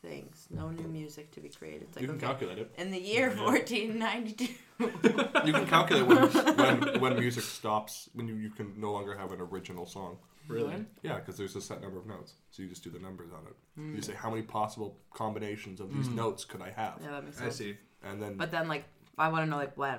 things, 0.00 0.46
no 0.50 0.70
new 0.70 0.86
music 0.86 1.32
to 1.32 1.40
be 1.40 1.48
created. 1.48 1.82
It's 1.82 1.96
like, 1.96 2.02
you 2.02 2.08
can 2.08 2.16
okay, 2.18 2.26
calculate 2.26 2.58
it. 2.58 2.72
in 2.78 2.90
the 2.92 3.00
year 3.00 3.28
Yeah. 3.34 3.44
1492. 3.44 4.54
You 5.44 5.52
can 5.52 5.66
calculate 5.66 6.06
when, 6.06 6.28
when 6.56 7.00
when 7.00 7.18
music 7.18 7.42
stops 7.42 8.08
when 8.14 8.28
you, 8.28 8.36
you 8.36 8.50
can 8.50 8.80
no 8.80 8.92
longer 8.92 9.16
have 9.16 9.32
an 9.32 9.40
original 9.40 9.86
song. 9.86 10.18
Really? 10.46 10.86
Yeah, 11.02 11.16
because 11.16 11.36
there's 11.36 11.56
a 11.56 11.60
set 11.60 11.82
number 11.82 11.98
of 11.98 12.06
notes, 12.06 12.34
so 12.50 12.62
you 12.62 12.68
just 12.68 12.82
do 12.84 12.90
the 12.90 12.98
numbers 13.00 13.30
on 13.32 13.40
it. 13.50 13.56
Hmm. 13.74 13.94
You 13.96 14.00
say 14.02 14.14
how 14.14 14.30
many 14.30 14.42
possible 14.42 14.96
combinations 15.12 15.78
of 15.80 15.92
these 15.92 16.08
notes 16.08 16.44
could 16.46 16.62
I 16.62 16.70
have, 16.70 17.00
Yeah, 17.02 17.10
that 17.10 17.24
makes 17.24 17.38
I 17.40 17.44
sense. 17.44 17.56
see. 17.56 17.76
and 18.02 18.22
then 18.22 18.36
But 18.38 18.50
then, 18.50 18.66
like, 18.68 18.84
I 19.18 19.28
want 19.28 19.42
to 19.44 19.50
know, 19.50 19.56
like, 19.58 19.76
when? 19.76 19.98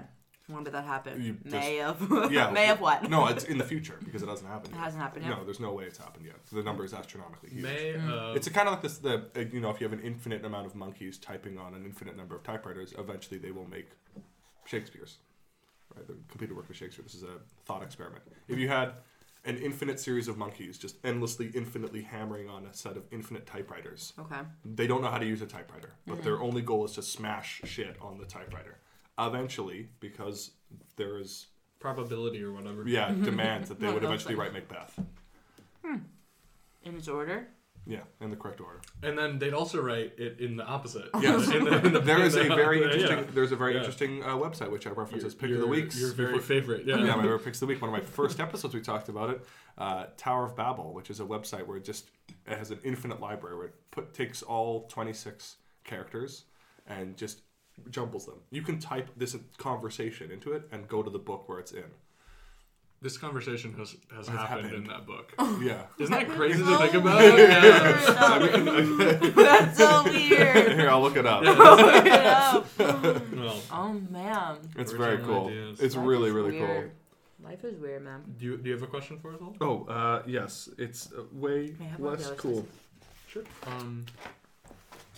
When 0.49 0.63
did 0.63 0.73
that 0.73 0.83
happen? 0.85 1.21
You 1.21 1.33
just- 1.33 1.45
May 1.55 1.81
of. 1.81 2.01
yeah, 2.31 2.49
May 2.49 2.69
of 2.69 2.81
what? 2.81 3.09
No, 3.09 3.27
it's 3.27 3.43
in 3.43 3.57
the 3.57 3.63
future 3.63 3.99
because 4.03 4.23
it 4.23 4.29
hasn't 4.29 4.49
happened. 4.49 4.73
It 4.73 4.77
yet. 4.77 4.83
hasn't 4.83 5.03
happened 5.03 5.25
yet. 5.25 5.38
No, 5.38 5.45
there's 5.45 5.59
no 5.59 5.73
way 5.73 5.85
it's 5.85 5.97
happened 5.97 6.25
yet. 6.25 6.35
The 6.51 6.63
number 6.63 6.83
is 6.83 6.93
astronomically 6.93 7.49
huge. 7.51 7.63
May 7.63 7.93
of 7.93 8.35
It's 8.35 8.47
a 8.47 8.51
kind 8.51 8.67
of 8.67 8.73
like 8.73 8.81
this. 8.81 8.97
The 8.97 9.25
uh, 9.35 9.39
you 9.51 9.59
know, 9.59 9.69
if 9.69 9.79
you 9.79 9.88
have 9.88 9.97
an 9.97 10.03
infinite 10.03 10.43
amount 10.43 10.65
of 10.65 10.75
monkeys 10.75 11.17
typing 11.17 11.57
on 11.57 11.73
an 11.75 11.85
infinite 11.85 12.17
number 12.17 12.35
of 12.35 12.43
typewriters, 12.43 12.93
eventually 12.97 13.38
they 13.38 13.51
will 13.51 13.67
make 13.69 13.89
Shakespeare's. 14.65 15.17
Right, 15.95 16.05
the 16.07 16.15
computer 16.29 16.53
work 16.55 16.67
with 16.67 16.77
Shakespeare. 16.77 17.03
This 17.03 17.15
is 17.15 17.23
a 17.23 17.39
thought 17.65 17.81
experiment. 17.83 18.23
If 18.47 18.57
you 18.59 18.67
had 18.67 18.93
an 19.45 19.57
infinite 19.57 19.99
series 19.99 20.27
of 20.27 20.38
monkeys 20.38 20.77
just 20.77 20.97
endlessly, 21.03 21.49
infinitely 21.55 22.01
hammering 22.01 22.49
on 22.49 22.65
a 22.65 22.73
set 22.73 22.97
of 22.97 23.03
infinite 23.12 23.47
typewriters, 23.47 24.13
Okay. 24.19 24.41
they 24.65 24.85
don't 24.85 25.01
know 25.01 25.09
how 25.09 25.17
to 25.17 25.25
use 25.25 25.41
a 25.41 25.47
typewriter, 25.47 25.93
but 26.05 26.21
their 26.23 26.41
only 26.41 26.62
goal 26.62 26.85
is 26.85 26.91
to 26.93 27.01
smash 27.01 27.62
shit 27.63 27.95
on 28.01 28.17
the 28.17 28.25
typewriter. 28.25 28.77
Eventually, 29.19 29.89
because 29.99 30.51
there 30.95 31.17
is 31.19 31.47
probability 31.79 32.43
or 32.43 32.51
whatever. 32.53 32.84
yeah 32.88 33.10
demands 33.23 33.69
that 33.69 33.79
they 33.79 33.86
One 33.88 33.95
would 33.95 34.03
of 34.03 34.10
those 34.12 34.21
eventually 34.25 34.36
write 34.36 34.53
Macbeth. 34.53 34.99
In 36.84 36.95
its 36.95 37.08
order? 37.08 37.47
Yeah, 37.86 38.01
in 38.21 38.29
the 38.29 38.36
correct 38.36 38.62
order. 38.62 38.82
And 39.01 39.17
then 39.17 39.39
they'd 39.39 39.53
also 39.53 39.82
write 39.82 40.13
it 40.17 40.39
in 40.39 40.58
the 40.58 40.65
opposite. 40.65 41.10
Yes. 41.21 41.49
In 41.49 41.63
the- 41.63 41.86
in 41.86 41.93
the- 41.93 41.99
There 42.01 42.17
in 42.19 42.27
a 42.27 42.29
the- 42.29 42.43
very 42.55 42.79
yeah. 42.82 42.91
interesting. 42.91 43.27
There's 43.34 43.51
a 43.51 43.55
very 43.55 43.73
Yeah. 43.73 43.79
interesting 43.79 44.23
uh, 44.23 44.27
website 44.36 44.69
which 44.71 44.86
I 44.86 44.91
reference 44.91 45.23
as 45.23 45.34
Your- 45.34 45.39
pick 45.41 45.49
of 45.51 45.58
the 45.58 45.63
your- 45.63 45.67
weeks. 45.67 45.99
Your 45.99 46.12
very 46.12 46.34
before- 46.34 46.41
favorite. 46.45 46.86
Yeah. 46.86 46.97
yeah, 46.97 47.15
my 47.15 47.23
favorite 47.23 47.43
picks 47.43 47.58
of 47.58 47.62
the 47.62 47.73
week. 47.73 47.82
One 47.82 47.89
of 47.89 47.93
my 47.99 48.05
first 48.05 48.39
episodes 48.39 48.73
we 48.73 48.82
talked 48.82 49.10
about 49.10 49.29
it. 49.32 49.45
Uh, 49.77 50.05
Tower 50.17 50.45
of 50.45 50.55
Babel, 50.55 50.93
which 50.93 51.10
is 51.10 51.19
a 51.19 51.23
website 51.25 51.65
where 51.65 51.77
it 51.77 51.84
just 51.84 52.10
it 52.45 52.58
has 52.58 52.69
an 52.71 52.79
infinite 52.84 53.19
library 53.19 53.58
where 53.58 53.67
it 53.67 53.75
put 53.91 54.13
takes 54.13 54.41
all 54.43 54.88
26 54.89 55.55
characters 55.84 56.45
and 56.88 57.17
just 57.17 57.41
jumbles 57.89 58.26
them. 58.26 58.39
You 58.52 58.62
can 58.62 58.80
type 58.80 59.10
this 59.18 59.36
conversation 59.58 60.32
into 60.32 60.54
it 60.54 60.63
and 60.72 60.88
go 60.88 61.02
to 61.04 61.10
the 61.10 61.20
book 61.20 61.48
where 61.50 61.60
it's 61.60 61.72
in. 61.72 61.84
This 63.02 63.18
conversation 63.18 63.74
has 63.76 63.96
has 64.13 64.28
Has 64.28 64.38
happened, 64.38 64.65
happened. 64.68 64.74
in 64.74 64.84
that 64.89 65.06
book. 65.08 65.34
Yeah. 65.63 65.84
Isn't 66.00 66.13
that 66.13 66.28
crazy 66.30 66.62
to 66.62 66.65
Oh, 66.70 66.78
think 66.80 66.94
about? 66.96 67.22
Yeah. 67.39 69.32
That's 69.36 69.78
so 69.78 70.04
weird. 70.04 70.74
Here, 70.78 70.89
I'll 70.89 71.02
look 71.02 71.15
it 71.15 71.26
up. 71.26 71.42
Look 71.44 72.06
it 72.06 72.12
up. 72.12 72.68
Well, 72.78 73.62
Oh 73.72 73.94
man. 74.10 74.58
It's 74.78 74.92
very 74.92 75.20
cool. 75.20 75.48
ideas. 75.48 75.80
It's 75.80 75.96
Life 75.96 76.06
really 76.08 76.32
really 76.32 76.60
weird. 76.60 76.92
Life 77.42 77.63
is 77.63 77.80
weird, 77.80 78.04
man. 78.04 78.22
do 78.38 78.46
you, 78.46 78.58
do 78.58 78.68
you 78.70 78.74
have 78.74 78.84
a 78.84 78.88
question 78.88 79.18
for 79.18 79.34
us 79.34 79.39
all? 79.42 79.56
Oh, 79.62 79.86
uh, 79.92 80.24
yes, 80.28 80.68
it's 80.78 81.10
uh, 81.13 81.22
way 81.32 81.74
May 81.80 81.86
I 81.86 81.89
have 81.89 82.00
one 82.02 82.13
of 82.15 82.20
less 82.20 82.32
cool. 82.38 82.68
Sure. 83.28 83.44
Um, 83.65 84.06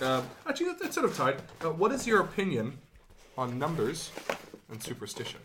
Um, 0.02 0.28
actually, 0.48 0.68
that- 0.68 0.80
that's 0.80 0.96
sort 0.96 1.06
of 1.06 1.16
tied. 1.16 1.42
Uh, 1.64 1.70
what 1.72 1.92
is 1.92 2.08
your 2.08 2.22
opinion 2.22 2.78
on 3.38 3.60
numbers 3.60 4.12
and 4.70 4.82
superstition? 4.82 5.40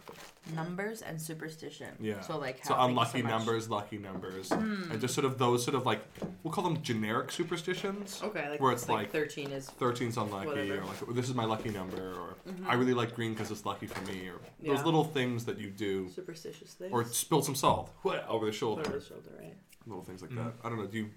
Numbers 0.54 1.02
and 1.02 1.20
superstition. 1.20 1.88
Yeah. 1.98 2.20
So 2.20 2.38
like 2.38 2.64
so 2.64 2.72
how 2.74 2.80
thank 2.86 2.90
you 2.90 2.90
unlucky 2.92 3.18
so 3.18 3.24
much. 3.24 3.30
numbers, 3.32 3.68
lucky 3.68 3.98
numbers, 3.98 4.52
and 4.52 5.00
just 5.00 5.12
sort 5.12 5.24
of 5.24 5.38
those 5.38 5.64
sort 5.64 5.74
of 5.74 5.84
like 5.84 6.00
we'll 6.44 6.52
call 6.54 6.62
them 6.62 6.80
generic 6.82 7.32
superstitions. 7.32 8.20
Okay, 8.22 8.48
like 8.50 8.60
where 8.60 8.70
it's 8.70 8.88
like, 8.88 8.98
like 8.98 9.10
thirteen 9.10 9.50
is 9.50 9.68
13's 9.80 10.16
unlucky, 10.16 10.46
Whatever. 10.46 10.82
or 10.82 10.84
like 10.84 11.14
this 11.16 11.28
is 11.28 11.34
my 11.34 11.44
lucky 11.44 11.70
number, 11.70 12.12
or 12.14 12.36
I 12.64 12.74
really 12.74 12.94
like 12.94 13.16
green 13.16 13.32
because 13.32 13.50
it's 13.50 13.66
lucky 13.66 13.88
for 13.88 14.00
me, 14.08 14.28
or 14.28 14.38
Yeah. 14.60 14.74
those 14.76 14.84
little 14.84 15.02
things 15.02 15.44
that 15.46 15.58
you 15.58 15.68
do, 15.68 16.08
superstitious 16.14 16.74
things. 16.74 16.92
or 16.92 17.04
spill 17.06 17.42
some 17.42 17.56
salt 17.56 17.90
wha- 18.04 18.22
over 18.28 18.46
the 18.46 18.52
shoulder, 18.52 18.82
over 18.86 19.00
the 19.00 19.04
shoulder, 19.04 19.30
right? 19.40 19.56
little 19.84 20.04
things 20.04 20.22
like 20.22 20.30
Mhm. 20.30 20.36
that. 20.44 20.52
I 20.64 20.68
don't 20.68 20.78
know. 20.78 20.86
Do 20.86 20.96
you 20.98 21.10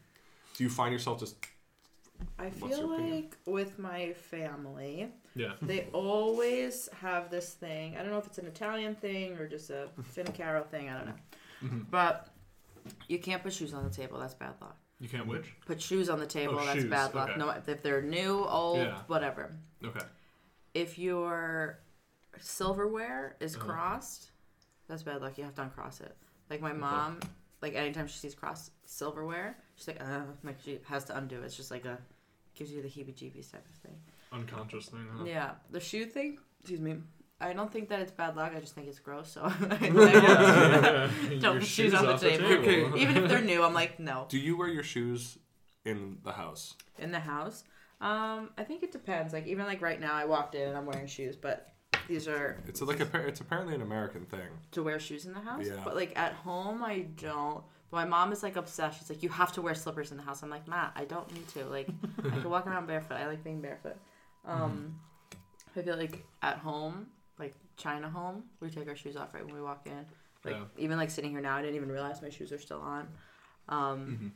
do 0.57 0.63
you 0.63 0.71
find 0.71 0.91
yourself 0.91 1.19
just 1.19 1.35
I 2.37 2.45
What's 2.59 2.75
feel 2.77 2.87
like 2.87 3.37
with 3.45 3.77
my 3.79 4.13
family, 4.13 5.09
yeah. 5.35 5.53
they 5.61 5.87
always 5.93 6.89
have 7.01 7.29
this 7.29 7.53
thing. 7.53 7.95
I 7.97 8.01
don't 8.01 8.11
know 8.11 8.17
if 8.17 8.27
it's 8.27 8.37
an 8.37 8.45
Italian 8.47 8.95
thing 8.95 9.37
or 9.37 9.47
just 9.47 9.69
a 9.69 9.89
Fincaro 10.15 10.65
thing. 10.67 10.89
I 10.89 10.97
don't 10.97 11.07
know. 11.07 11.13
Mhm. 11.63 11.85
But 11.91 12.29
you 13.07 13.19
can't 13.19 13.43
put 13.43 13.53
shoes 13.53 13.73
on 13.73 13.83
the 13.83 13.89
table. 13.89 14.19
That's 14.19 14.33
bad 14.33 14.53
luck. 14.61 14.77
You 15.01 15.07
can't 15.09 15.27
which? 15.27 15.45
Put 15.65 15.81
shoes 15.81 16.09
on 16.09 16.19
the 16.19 16.25
table. 16.25 16.57
Oh, 16.59 16.65
that's 16.65 16.81
shoes, 16.81 16.89
bad 16.89 17.13
luck. 17.13 17.29
okay. 17.29 17.39
No, 17.39 17.49
if 17.67 17.81
they're 17.83 18.01
new, 18.01 18.43
old, 18.45 18.79
Yeah. 18.79 18.97
whatever. 19.07 19.51
Okay. 19.83 20.05
If 20.73 20.97
your 20.99 21.79
silverware 22.39 23.35
is 23.39 23.55
Uh-huh. 23.55 23.65
crossed, 23.65 24.31
that's 24.87 25.03
bad 25.03 25.21
luck. 25.21 25.37
You 25.37 25.43
have 25.45 25.55
to 25.55 25.61
uncross 25.63 26.01
it. 26.01 26.15
Like 26.49 26.61
my 26.61 26.73
mom, 26.73 27.19
like 27.61 27.75
anytime 27.75 28.07
she 28.07 28.17
sees 28.17 28.35
crossed 28.35 28.71
silverware, 28.85 29.57
she's 29.79 29.87
like, 29.87 30.01
uh, 30.01 30.21
like 30.43 30.57
she 30.63 30.79
has 30.87 31.05
to 31.05 31.17
undo 31.17 31.37
it. 31.41 31.45
It's 31.45 31.55
just 31.55 31.71
like 31.71 31.85
a 31.85 31.97
gives 32.55 32.71
you 32.71 32.81
the 32.81 32.89
heebie-jeebies 32.89 33.51
type 33.51 33.65
of 33.65 33.71
thing. 33.81 33.95
Unconscious 34.33 34.87
thing, 34.87 35.07
huh? 35.15 35.23
Yeah, 35.25 35.51
the 35.71 35.79
shoe 35.79 36.05
thing. 36.05 36.37
Excuse 36.59 36.81
me. 36.81 36.97
I 37.41 37.53
don't 37.53 37.71
think 37.71 37.87
that 37.87 38.01
it's 38.01 38.11
bad 38.11 38.35
luck. 38.35 38.51
I 38.53 38.59
just 38.59 38.75
think 38.75 38.87
it's 38.89 38.99
gross. 38.99 39.31
So 39.31 39.41
I 39.45 39.49
won't- 41.31 41.41
Your 41.41 41.53
put 41.53 41.63
shoes 41.65 41.93
on 41.93 42.05
the 42.05 42.13
off 42.15 42.21
table. 42.21 42.45
Okay. 42.45 42.99
even 43.01 43.15
if 43.15 43.29
they're 43.29 43.41
new, 43.41 43.63
I'm 43.63 43.73
like, 43.73 43.97
no. 43.99 44.25
do 44.27 44.37
you 44.37 44.57
wear 44.57 44.67
your 44.67 44.83
shoes 44.83 45.37
in 45.85 46.17
the 46.23 46.33
house? 46.33 46.75
In 46.97 47.11
the 47.11 47.19
house, 47.21 47.63
um, 48.01 48.49
I 48.57 48.63
think 48.65 48.83
it 48.83 48.91
depends. 48.91 49.31
Like 49.31 49.47
even 49.47 49.65
like 49.65 49.81
right 49.81 49.99
now, 50.01 50.13
I 50.13 50.25
walked 50.25 50.53
in 50.55 50.67
and 50.67 50.77
I'm 50.77 50.85
wearing 50.85 51.07
shoes, 51.07 51.37
but 51.37 51.73
these 52.09 52.27
are 52.27 52.57
It's 52.67 52.81
like 52.81 52.99
a, 52.99 53.27
it's 53.27 53.39
apparently 53.39 53.73
an 53.75 53.81
American 53.81 54.25
thing. 54.25 54.49
to 54.71 54.83
wear 54.83 54.99
shoes 54.99 55.25
in 55.25 55.33
the 55.33 55.39
house. 55.39 55.65
Yeah. 55.65 55.81
But 55.85 55.95
like 55.95 56.11
at 56.17 56.33
home, 56.33 56.83
I 56.83 56.99
don't. 57.15 57.63
But 57.91 57.97
my 57.97 58.05
mom 58.05 58.31
is 58.31 58.43
like 58.43 58.55
obsessed. 58.55 58.99
She's 58.99 59.09
like, 59.09 59.23
you 59.23 59.29
have 59.29 59.51
to 59.53 59.61
wear 59.61 59.73
slippers 59.75 60.11
in 60.11 60.17
the 60.17 60.23
house. 60.23 60.43
I'm 60.43 60.49
like, 60.49 60.67
Matt, 60.67 60.91
I 60.95 61.05
don't 61.05 61.31
need 61.33 61.47
to. 61.49 61.65
Like, 61.65 61.89
I 62.19 62.29
can 62.29 62.49
walk 62.49 62.67
around 62.67 62.85
barefoot. 62.87 63.15
I 63.15 63.27
like 63.27 63.43
being 63.43 63.61
barefoot. 63.61 63.97
Um, 64.45 64.99
I 65.75 65.81
feel 65.81 65.97
like 65.97 66.23
at 66.41 66.57
home, 66.57 67.07
like 67.39 67.55
China 67.77 68.09
home, 68.09 68.43
we 68.59 68.69
take 68.69 68.87
our 68.87 68.95
shoes 68.95 69.15
off 69.15 69.33
right 69.33 69.45
when 69.45 69.53
we 69.55 69.61
walk 69.61 69.85
in. 69.87 70.05
Like 70.45 70.55
Yeah. 70.55 70.63
even 70.77 70.97
like 70.97 71.09
sitting 71.09 71.31
here 71.31 71.41
now, 71.41 71.55
I 71.57 71.61
didn't 71.61 71.75
even 71.75 71.91
realize 71.91 72.21
my 72.21 72.29
shoes 72.29 72.51
are 72.51 72.59
still 72.59 72.79
on. 72.81 73.07
Um, 73.67 74.31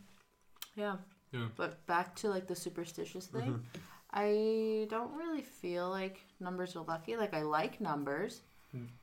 yeah. 0.76 0.96
Yeah. 1.32 1.48
But 1.56 1.86
back 1.88 2.16
to 2.18 2.30
like 2.30 2.48
the 2.48 2.56
superstitious 2.56 3.28
thing, 3.28 3.64
I 4.12 4.88
don't 4.90 5.14
really 5.14 5.42
feel 5.42 5.90
like 5.90 6.20
numbers 6.40 6.76
are 6.76 6.84
lucky. 6.84 7.16
Like 7.18 7.34
I 7.34 7.42
like 7.42 7.82
numbers. 7.82 8.42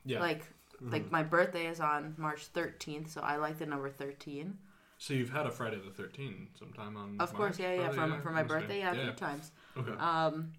Yeah. 0.05 0.19
Like 0.19 0.43
like 0.81 1.11
my 1.11 1.23
birthday 1.23 1.67
is 1.67 1.79
on 1.79 2.15
March 2.17 2.51
13th, 2.53 3.09
so 3.09 3.21
I 3.21 3.35
like 3.37 3.59
the 3.59 3.65
number 3.65 3.89
13. 3.89 4.57
so 4.97 5.13
you've 5.13 5.29
had 5.31 5.45
a 5.45 5.51
Friday 5.51 5.77
the 5.77 6.03
13th 6.03 6.47
sometime 6.57 6.97
on. 6.97 7.17
Of 7.19 7.33
course, 7.33 7.59
March, 7.59 7.69
yeah, 7.77 7.81
yeah, 7.81 7.89
for, 7.89 8.21
for 8.21 8.31
my 8.31 8.43
birthday, 8.43 8.79
yeah, 8.79 8.91
a 8.91 9.03
few 9.03 9.11
times. 9.13 9.51
Okay. 9.77 9.91
Um, 9.99 10.51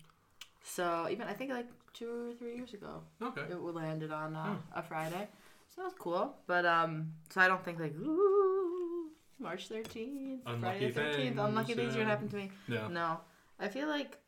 so 0.63 1.09
even 1.11 1.27
I 1.27 1.33
think 1.33 1.51
like 1.51 1.69
two 1.93 2.31
or 2.31 2.35
three 2.35 2.55
years 2.57 2.73
ago, 2.75 3.03
okay. 3.21 3.43
it 3.51 3.61
landed 3.61 4.13
on 4.13 4.37
uh, 4.37 4.57
Oh. 4.57 4.79
a 4.79 4.83
Friday, 4.83 5.29
so 5.69 5.83
that 5.83 5.85
was 5.85 5.95
cool. 5.99 6.35
But 6.47 6.65
um, 6.67 7.13
so 7.31 7.41
I 7.41 7.49
don't 7.49 7.65
think 7.65 7.79
like 7.81 7.95
ooh, 7.97 9.11
March 9.39 9.69
13th, 9.69 10.61
Friday 10.61 10.91
the 10.91 11.01
13th, 11.01 11.17
things, 11.17 11.39
unlucky 11.39 11.75
things 11.75 11.95
are 11.95 11.99
yeah. 11.99 12.05
gonna 12.05 12.11
happen 12.11 12.29
to 12.29 12.37
me. 12.37 12.51
Yeah. 12.69 12.89
No, 12.89 13.21
I 13.59 13.69
feel 13.69 13.89
like 13.89 14.19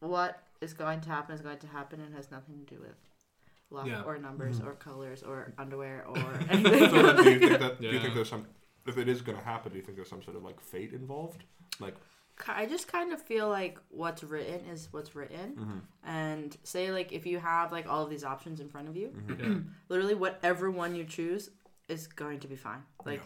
what 0.00 0.42
is 0.60 0.72
going 0.74 1.00
to 1.02 1.08
happen 1.08 1.34
is 1.34 1.40
going 1.40 1.58
to 1.58 1.66
happen 1.66 2.00
and 2.00 2.14
has 2.14 2.30
nothing 2.30 2.64
to 2.66 2.74
do 2.74 2.80
with 2.80 2.96
luck 3.70 3.86
Yeah. 3.86 4.02
or 4.02 4.18
numbers 4.18 4.60
or 4.60 4.72
colors 4.74 5.22
or 5.22 5.52
underwear 5.58 6.04
or 6.08 6.16
anything. 6.50 6.62
then 6.92 7.16
do 7.16 7.30
you 7.30 7.38
think 7.38 7.58
that? 7.60 7.80
Do 7.80 7.86
you 7.88 8.00
think 8.00 8.14
there's 8.18 8.28
some? 8.28 8.46
If 8.86 8.96
it 8.98 9.08
is 9.08 9.20
going 9.22 9.36
to 9.38 9.44
happen, 9.44 9.72
do 9.72 9.78
you 9.78 9.84
think 9.84 9.96
there's 9.96 10.08
some 10.08 10.22
sort 10.22 10.36
of 10.36 10.42
like 10.42 10.60
fate 10.60 10.92
involved? 10.92 11.44
Like, 11.80 11.94
I 12.48 12.64
just 12.66 12.88
kind 12.88 13.12
of 13.12 13.20
feel 13.22 13.48
like 13.48 13.78
what's 13.90 14.24
written 14.24 14.66
is 14.70 14.88
what's 14.90 15.14
written. 15.14 15.54
Mm-hmm. 15.58 15.78
And 16.08 16.56
say 16.64 16.90
like 16.90 17.12
if 17.12 17.26
you 17.26 17.38
have 17.38 17.70
like 17.72 17.86
all 17.86 18.02
of 18.02 18.10
these 18.10 18.24
options 18.24 18.58
in 18.60 18.68
front 18.68 18.88
of 18.88 18.96
you, 18.96 19.12
Yeah. 19.38 19.54
literally 19.88 20.14
whatever 20.14 20.70
one 20.70 20.94
you 20.94 21.04
choose 21.04 21.50
is 21.88 22.06
going 22.06 22.40
to 22.40 22.48
be 22.48 22.56
fine. 22.56 22.82
Like 23.04 23.20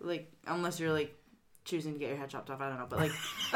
like 0.00 0.30
unless 0.48 0.80
you're 0.80 0.92
like 0.92 1.14
choosing 1.64 1.92
to 1.92 1.98
get 2.00 2.08
your 2.08 2.18
head 2.18 2.28
chopped 2.28 2.50
off, 2.50 2.60
I 2.60 2.68
don't 2.68 2.78
know, 2.78 2.86
but 2.90 2.98
like 2.98 3.12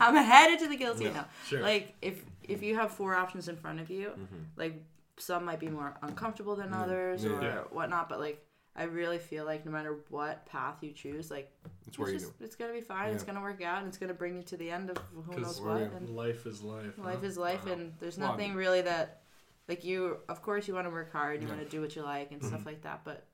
I'm 0.00 0.14
headed 0.14 0.60
to 0.60 0.68
the 0.68 0.76
guillotine 0.76 1.12
now. 1.14 1.26
Sure. 1.48 1.60
Like 1.60 1.94
if 2.00 2.24
if 2.48 2.62
you 2.62 2.74
have 2.76 2.90
four 2.90 3.14
options 3.14 3.48
in 3.48 3.56
front 3.56 3.80
of 3.80 3.90
you, 3.90 4.12
like 4.56 4.82
some 5.16 5.44
might 5.44 5.60
be 5.60 5.68
more 5.68 5.96
uncomfortable 6.02 6.56
than 6.56 6.72
others 6.74 7.24
Yeah. 7.24 7.30
or 7.30 7.42
Yeah. 7.42 7.58
whatnot, 7.70 8.08
but 8.08 8.20
like 8.20 8.44
I 8.76 8.84
really 8.84 9.18
feel 9.18 9.44
like 9.44 9.64
no 9.64 9.70
matter 9.70 9.98
what 10.08 10.46
path 10.46 10.82
you 10.82 10.90
choose, 10.92 11.30
like 11.30 11.52
it's 11.86 11.96
it's, 11.96 12.10
just, 12.24 12.32
it's 12.40 12.56
gonna 12.56 12.72
be 12.72 12.80
fine. 12.80 13.12
It's 13.14 13.22
gonna 13.22 13.40
work 13.40 13.62
out, 13.62 13.78
and 13.78 13.86
it's 13.86 13.98
gonna 13.98 14.14
bring 14.14 14.34
you 14.36 14.42
to 14.42 14.56
the 14.56 14.68
end 14.70 14.90
of 14.90 14.96
who 15.14 15.40
knows 15.40 15.60
where 15.60 15.74
what. 15.74 15.80
you- 15.82 15.96
And 15.96 16.08
life 16.10 16.44
is 16.46 16.60
life. 16.62 16.98
life 16.98 17.20
huh? 17.20 17.26
is 17.26 17.38
life, 17.38 17.64
Wow. 17.66 17.72
and 17.72 17.92
there's 18.00 18.18
Well, 18.18 18.28
I 18.28 18.32
nothing 18.32 18.48
mean- 18.50 18.58
really 18.58 18.82
that, 18.82 19.22
like 19.68 19.84
you. 19.84 20.18
Of 20.28 20.42
course, 20.42 20.66
you 20.66 20.74
want 20.74 20.86
to 20.86 20.90
work 20.90 21.12
hard. 21.12 21.40
You 21.40 21.46
Yeah. 21.46 21.54
want 21.54 21.64
to 21.64 21.70
do 21.70 21.80
what 21.80 21.94
you 21.94 22.02
like 22.02 22.32
and 22.32 22.40
Mm-hmm. 22.40 22.48
stuff 22.48 22.66
like 22.66 22.82
that. 22.82 23.04
But 23.04 23.24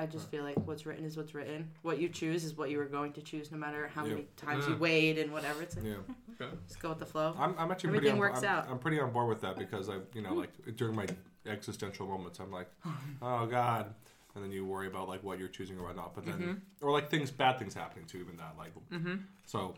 I 0.00 0.06
just 0.06 0.30
feel 0.30 0.42
like 0.44 0.56
what's 0.66 0.86
written 0.86 1.04
is 1.04 1.16
what's 1.16 1.34
written. 1.34 1.68
What 1.82 1.98
you 2.00 2.08
choose 2.08 2.42
is 2.44 2.56
what 2.56 2.70
you 2.70 2.78
were 2.78 2.86
going 2.86 3.12
to 3.12 3.20
choose, 3.20 3.52
no 3.52 3.58
matter 3.58 3.88
how 3.94 4.04
Yeah. 4.04 4.12
many 4.14 4.26
times 4.36 4.64
Yeah. 4.64 4.70
you 4.74 4.76
weighed 4.80 5.18
and 5.18 5.30
whatever. 5.30 5.62
It's 5.62 5.76
like 5.76 5.84
Yeah, 5.84 5.96
Okay. 6.40 6.56
just 6.66 6.80
go 6.80 6.88
with 6.88 6.98
the 7.00 7.06
flow. 7.06 7.34
I'm, 7.38 7.54
I'm 7.58 7.70
actually 7.70 7.88
Everything 7.90 7.92
pretty 7.92 8.10
on, 8.12 8.18
works 8.18 8.38
I'm, 8.42 8.44
out. 8.56 8.68
I'm 8.70 8.78
pretty 8.78 8.98
on 8.98 9.12
board 9.12 9.28
with 9.28 9.42
that 9.42 9.56
because 9.58 9.90
I, 9.90 9.96
you 10.14 10.22
know, 10.22 10.32
like 10.34 10.50
during 10.76 10.96
my 10.96 11.06
existential 11.46 12.06
moments, 12.06 12.38
I'm 12.40 12.50
like, 12.50 12.68
oh 13.22 13.44
god, 13.46 13.92
and 14.34 14.42
then 14.42 14.50
you 14.52 14.64
worry 14.64 14.86
about 14.86 15.06
like 15.08 15.22
what 15.22 15.38
you're 15.38 15.48
choosing 15.48 15.78
or 15.78 15.84
whatnot. 15.84 16.14
But 16.14 16.24
then, 16.24 16.38
Mm-hmm. 16.38 16.86
or 16.86 16.92
like 16.92 17.10
things, 17.10 17.30
bad 17.30 17.58
things 17.58 17.74
happening 17.74 18.06
too, 18.06 18.18
even 18.18 18.36
that. 18.38 18.54
Like, 18.56 18.72
Mm-hmm. 18.90 19.16
so 19.44 19.74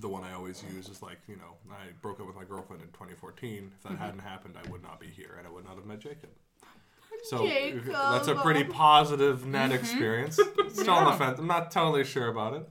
the 0.00 0.08
one 0.08 0.22
I 0.24 0.34
always 0.34 0.62
use 0.74 0.88
is 0.88 1.00
like, 1.02 1.20
you 1.28 1.36
know, 1.36 1.54
I 1.70 1.92
broke 2.02 2.20
up 2.20 2.26
with 2.26 2.36
my 2.36 2.44
girlfriend 2.44 2.82
in 2.82 2.88
2014. 2.88 3.70
If 3.74 3.82
that 3.84 3.88
Mm-hmm. 3.92 4.02
hadn't 4.04 4.20
happened, 4.20 4.56
I 4.62 4.68
would 4.70 4.82
not 4.82 5.00
be 5.00 5.06
here, 5.06 5.36
and 5.38 5.46
I 5.46 5.50
would 5.50 5.64
not 5.64 5.76
have 5.76 5.86
met 5.86 6.00
Jacob. 6.00 6.30
So 7.24 7.46
Jacob. 7.46 7.86
that's 7.86 8.28
a 8.28 8.34
pretty 8.34 8.64
positive 8.64 9.46
net 9.46 9.72
experience. 9.72 10.38
Still 10.68 10.90
on 10.90 11.06
the 11.06 11.12
fence. 11.12 11.38
I'm 11.38 11.46
not 11.46 11.70
totally 11.70 12.04
sure 12.04 12.28
about 12.28 12.52
it. 12.54 12.68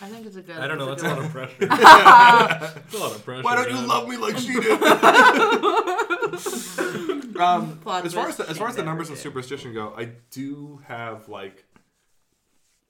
I 0.00 0.08
think 0.08 0.26
it's 0.26 0.36
a 0.36 0.42
good. 0.42 0.56
I 0.56 0.68
don't 0.68 0.78
know. 0.78 0.86
That's 0.86 1.02
a 1.02 1.02
a 1.02 1.08
lot 1.08 1.18
of 1.24 1.30
pressure. 1.32 1.56
That's 1.66 2.94
a 2.94 2.98
lot 2.98 3.16
of 3.16 3.24
pressure. 3.24 3.42
Why 3.42 3.56
don't 3.56 3.68
you 3.70 3.80
love 3.86 4.08
me 4.08 4.16
like 4.16 4.38
she 4.38 4.52
did? 4.52 4.80
um, 7.40 7.80
as 8.04 8.14
far 8.14 8.28
as 8.28 8.36
the, 8.36 8.46
as 8.48 8.56
far 8.56 8.68
as 8.68 8.76
the 8.76 8.84
numbers 8.84 9.08
never 9.08 9.14
and 9.14 9.18
superstition 9.18 9.74
go, 9.74 9.92
I 9.96 10.10
do 10.30 10.80
have 10.86 11.28
like 11.28 11.64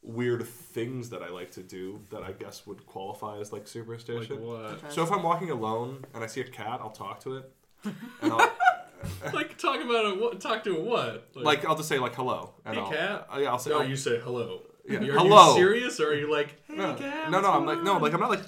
weird 0.02 0.46
things 0.46 1.08
that 1.10 1.22
I 1.22 1.30
like 1.30 1.50
to 1.52 1.62
do 1.62 2.00
that 2.10 2.22
I 2.22 2.32
guess 2.32 2.66
would 2.66 2.84
qualify 2.86 3.38
as 3.38 3.52
like 3.52 3.62
Like 3.62 3.68
superstition. 3.68 4.42
what? 4.42 4.92
so 4.92 5.02
if 5.02 5.10
I'm 5.10 5.22
walking 5.22 5.48
alone 5.50 6.04
and 6.14 6.22
I 6.22 6.26
see 6.26 6.42
a 6.42 6.44
cat, 6.44 6.80
I'll 6.82 6.90
talk 6.90 7.20
to 7.20 7.38
it. 7.38 7.50
And 7.84 8.32
I'll, 8.32 8.52
like 9.32 9.56
talk 9.58 9.80
about 9.80 10.04
a 10.06 10.14
What? 10.14 10.40
Talk 10.40 10.64
to 10.64 10.76
a 10.76 10.80
What? 10.80 11.28
like 11.34 11.64
I'll 11.64 11.76
just 11.76 11.88
say 11.88 11.98
like 11.98 12.14
hello. 12.14 12.54
And 12.64 12.74
Hey, 12.76 12.80
I'll, 12.82 12.90
cat. 12.90 13.28
Uh, 13.32 13.38
yeah, 13.38 13.50
I'll 13.50 13.58
say 13.58 13.70
No, 13.70 13.80
I'll- 13.80 13.88
you 13.88 13.96
say 13.96 14.18
hello. 14.20 14.62
Yeah, 14.88 15.00
Are 15.00 15.18
hello. 15.18 15.48
you 15.50 15.54
serious, 15.60 16.00
or 16.00 16.08
are 16.12 16.14
you 16.14 16.30
like, 16.32 16.56
hey 16.66 16.76
no, 16.76 16.94
cat? 16.94 17.30
no, 17.30 17.38
what's 17.38 17.46
no, 17.46 17.52
I'm 17.52 17.64
going 17.64 17.76
like 17.76 17.84
no, 17.84 17.94
on?" 17.96 18.02
like 18.02 18.14
I'm 18.14 18.20
not 18.20 18.30
like 18.30 18.40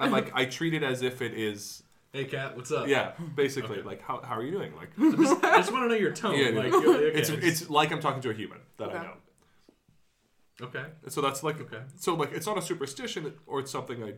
I'm 0.00 0.10
like 0.10 0.30
I 0.34 0.44
treat 0.44 0.74
it 0.74 0.82
as 0.82 1.02
if 1.02 1.22
it 1.22 1.34
is 1.34 1.82
hey 2.12 2.24
cat, 2.24 2.56
what's 2.56 2.72
up? 2.72 2.88
yeah, 2.88 3.12
basically 3.36 3.78
Okay. 3.78 3.86
like 3.86 4.02
how, 4.02 4.20
how 4.22 4.36
are 4.36 4.42
you 4.42 4.50
doing? 4.50 4.72
Like 4.76 4.90
I 4.98 5.58
just 5.58 5.72
want 5.72 5.84
to 5.84 5.88
know 5.88 5.94
your 5.94 6.12
tone. 6.12 6.36
Yeah, 6.36 6.50
like, 6.50 6.72
yeah. 6.72 6.78
okay, 6.78 7.12
it's 7.18 7.28
it's 7.30 7.70
like 7.70 7.92
I'm 7.92 8.00
talking 8.00 8.20
to 8.22 8.30
a 8.30 8.34
human 8.34 8.58
that 8.78 8.88
I 8.90 8.92
Okay. 8.94 9.04
know. 9.04 9.12
okay. 10.66 10.84
So 11.08 11.20
that's 11.20 11.42
like 11.44 11.60
Okay. 11.60 11.82
so 11.96 12.14
like 12.14 12.32
it's 12.32 12.46
not 12.46 12.58
a 12.58 12.62
superstition 12.62 13.32
or 13.46 13.60
it's 13.60 13.70
something 13.70 14.02
I 14.02 14.14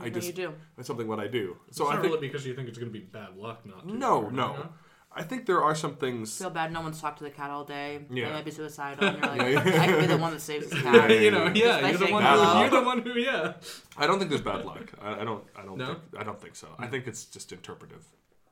I 0.00 0.04
What 0.04 0.14
just 0.14 0.26
you 0.28 0.32
do? 0.32 0.52
it's 0.78 0.86
something 0.86 1.06
what 1.06 1.20
I 1.20 1.26
do. 1.28 1.56
So 1.70 1.84
it's 1.84 1.90
I 1.92 1.94
not 1.94 2.02
think 2.02 2.14
really 2.14 2.26
because 2.28 2.46
you 2.46 2.54
think 2.54 2.68
it's 2.68 2.78
going 2.78 2.92
to 2.92 2.98
be 2.98 3.04
bad 3.04 3.36
luck, 3.36 3.64
not 3.66 3.86
to. 3.88 3.94
no 3.96 4.22
or 4.24 4.32
no. 4.32 4.68
I 5.12 5.24
think 5.24 5.44
there 5.46 5.60
are 5.62 5.74
some 5.74 5.96
things. 5.96 6.38
Feel 6.38 6.50
bad. 6.50 6.72
No 6.72 6.82
one's 6.82 7.00
talked 7.00 7.18
to 7.18 7.24
the 7.24 7.30
cat 7.30 7.50
all 7.50 7.64
day. 7.64 8.06
Yeah. 8.10 8.26
They 8.28 8.32
might 8.34 8.44
be 8.44 8.52
suicidal. 8.52 9.04
And 9.08 9.18
you're 9.18 9.26
like, 9.26 9.40
Yeah, 9.40 9.68
yeah. 9.74 9.82
I 9.82 9.86
could 9.88 10.00
be 10.00 10.06
the 10.06 10.16
one 10.18 10.32
that 10.32 10.40
saves 10.40 10.68
this 10.70 10.80
cat. 10.86 11.10
you 11.10 11.32
know, 11.32 11.50
yeah, 11.52 11.88
you're 11.88 11.98
the 11.98 12.12
one. 12.12 12.22
Who, 12.22 12.60
you're 12.60 12.70
the 12.70 12.82
one 12.82 13.02
who, 13.02 13.18
yeah. 13.18 13.54
I 13.96 14.06
don't 14.06 14.18
think 14.18 14.30
there's 14.30 14.40
bad 14.40 14.64
luck. 14.64 14.92
I, 15.02 15.20
I 15.22 15.24
don't. 15.24 15.42
I 15.56 15.62
don't. 15.64 15.78
No? 15.78 15.86
Think, 15.86 15.98
I 16.16 16.22
don't 16.22 16.40
think 16.40 16.54
so. 16.54 16.68
I 16.78 16.86
think 16.86 17.08
it's 17.08 17.24
just 17.24 17.50
interpretive. 17.52 18.04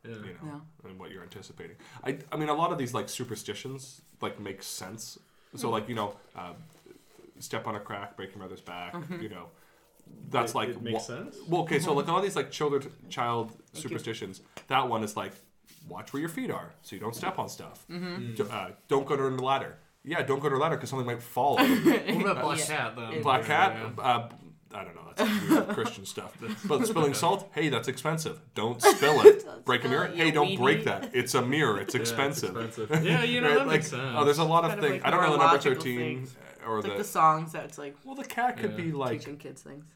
Yeah. 0.05 0.11
You 0.17 0.17
know, 0.21 0.29
Yeah. 0.83 0.91
and 0.91 0.99
what 0.99 1.13
you're 1.13 1.23
anticipating. 1.23 1.77
I. 2.05 2.19
I 2.33 2.37
mean, 2.37 2.49
a 2.49 2.55
lot 2.55 2.73
of 2.73 2.79
these 2.79 2.93
like 2.93 3.09
superstitions 3.09 4.01
like 4.21 4.41
make 4.41 4.63
sense. 4.65 5.17
So 5.55 5.71
like 5.71 5.89
you 5.89 5.95
know, 5.95 6.17
uh, 6.37 6.55
step 7.39 7.69
on 7.69 7.77
a 7.77 7.81
crack, 7.81 8.17
break 8.17 8.31
your 8.35 8.43
mother's 8.43 8.61
back. 8.61 8.95
You 9.23 9.29
know, 9.29 9.47
that's 10.31 10.53
It- 10.53 10.57
like 10.57 10.68
it 10.71 10.83
makes 10.83 10.94
wa- 10.94 11.16
sense. 11.16 11.37
Well, 11.49 11.62
okay, 11.62 11.79
so 11.79 11.92
like 11.94 12.09
all 12.09 12.21
these 12.21 12.37
like 12.37 12.51
children 12.51 12.90
child 13.09 13.53
superstitions. 13.73 14.40
That 14.68 14.88
one 14.88 15.03
is 15.05 15.16
like 15.16 15.33
watch 15.88 16.12
where 16.12 16.21
your 16.21 16.29
feet 16.29 16.51
are 16.51 16.73
so 16.83 16.97
you 16.97 17.01
don't 17.01 17.14
step 17.16 17.38
on 17.38 17.49
stuff. 17.49 17.87
Mm-hmm. 17.90 18.35
D- 18.35 18.42
uh, 18.51 18.68
don't 18.88 19.07
go 19.07 19.16
to 19.16 19.23
the 19.37 19.42
ladder. 19.42 19.79
Yeah, 20.05 20.23
don't 20.23 20.38
go 20.40 20.49
to 20.49 20.55
the 20.55 20.61
ladder 20.61 20.77
because 20.77 20.90
something 20.90 21.07
might 21.07 21.23
fall. 21.23 21.57
What 21.59 21.66
about 22.23 22.42
Black 22.44 22.59
Yeah. 22.59 22.66
Cat 22.66 22.97
then? 22.97 23.23
Black 23.23 23.44
cat. 23.44 23.77
Uh, 23.99 24.29
I 24.75 24.85
don't 24.85 24.94
know. 24.94 25.01
That's 25.16 25.49
weird 25.51 25.68
Christian 25.71 26.05
stuff. 26.05 26.37
But 26.66 26.87
spilling 26.87 27.14
salt. 27.14 27.49
Hey, 27.53 27.71
that's 27.71 27.88
expensive. 27.88 28.38
Don't 28.55 28.81
spill 28.83 29.23
it. 29.23 29.44
Don't 29.44 29.64
break 29.64 29.83
a 29.85 29.88
mirror. 29.88 30.07
Hey, 30.09 30.31
don't 30.31 30.57
break 30.57 30.85
that. 30.85 31.11
It's 31.14 31.35
a 31.35 31.40
mirror. 31.42 31.81
It's 31.81 31.94
Yeah, 31.94 32.01
it's 32.03 32.11
expensive. 32.11 32.55
expensive. 32.57 33.03
Yeah, 33.05 33.23
you 33.25 33.40
know 33.40 33.49
Right? 33.49 33.59
that 33.59 33.66
like, 33.66 33.83
sense. 33.83 34.14
oh, 34.16 34.25
there's 34.27 34.38
a 34.38 34.44
lot 34.44 34.64
of 34.64 34.71
Kind 34.73 34.85
of 34.85 34.90
things. 34.90 35.03
like 35.03 35.07
I 35.07 35.11
don't 35.11 35.23
know 35.23 35.33
the 35.33 35.38
number 35.38 35.55
logical 35.55 35.75
thirteen 35.83 35.99
things. 35.99 36.37
or 36.66 36.79
It's 36.79 36.87
like 36.87 36.97
the. 36.99 37.03
the 37.03 37.09
songs 37.09 37.53
that 37.53 37.64
it's 37.64 37.79
like 37.79 37.97
well, 38.05 38.14
the 38.14 38.25
cat 38.25 38.59
could 38.59 38.73
Yeah. 38.73 38.77
be 38.77 38.92
like. 38.92 39.21
teaching 39.21 39.38
kids 39.38 39.62
things. 39.62 39.87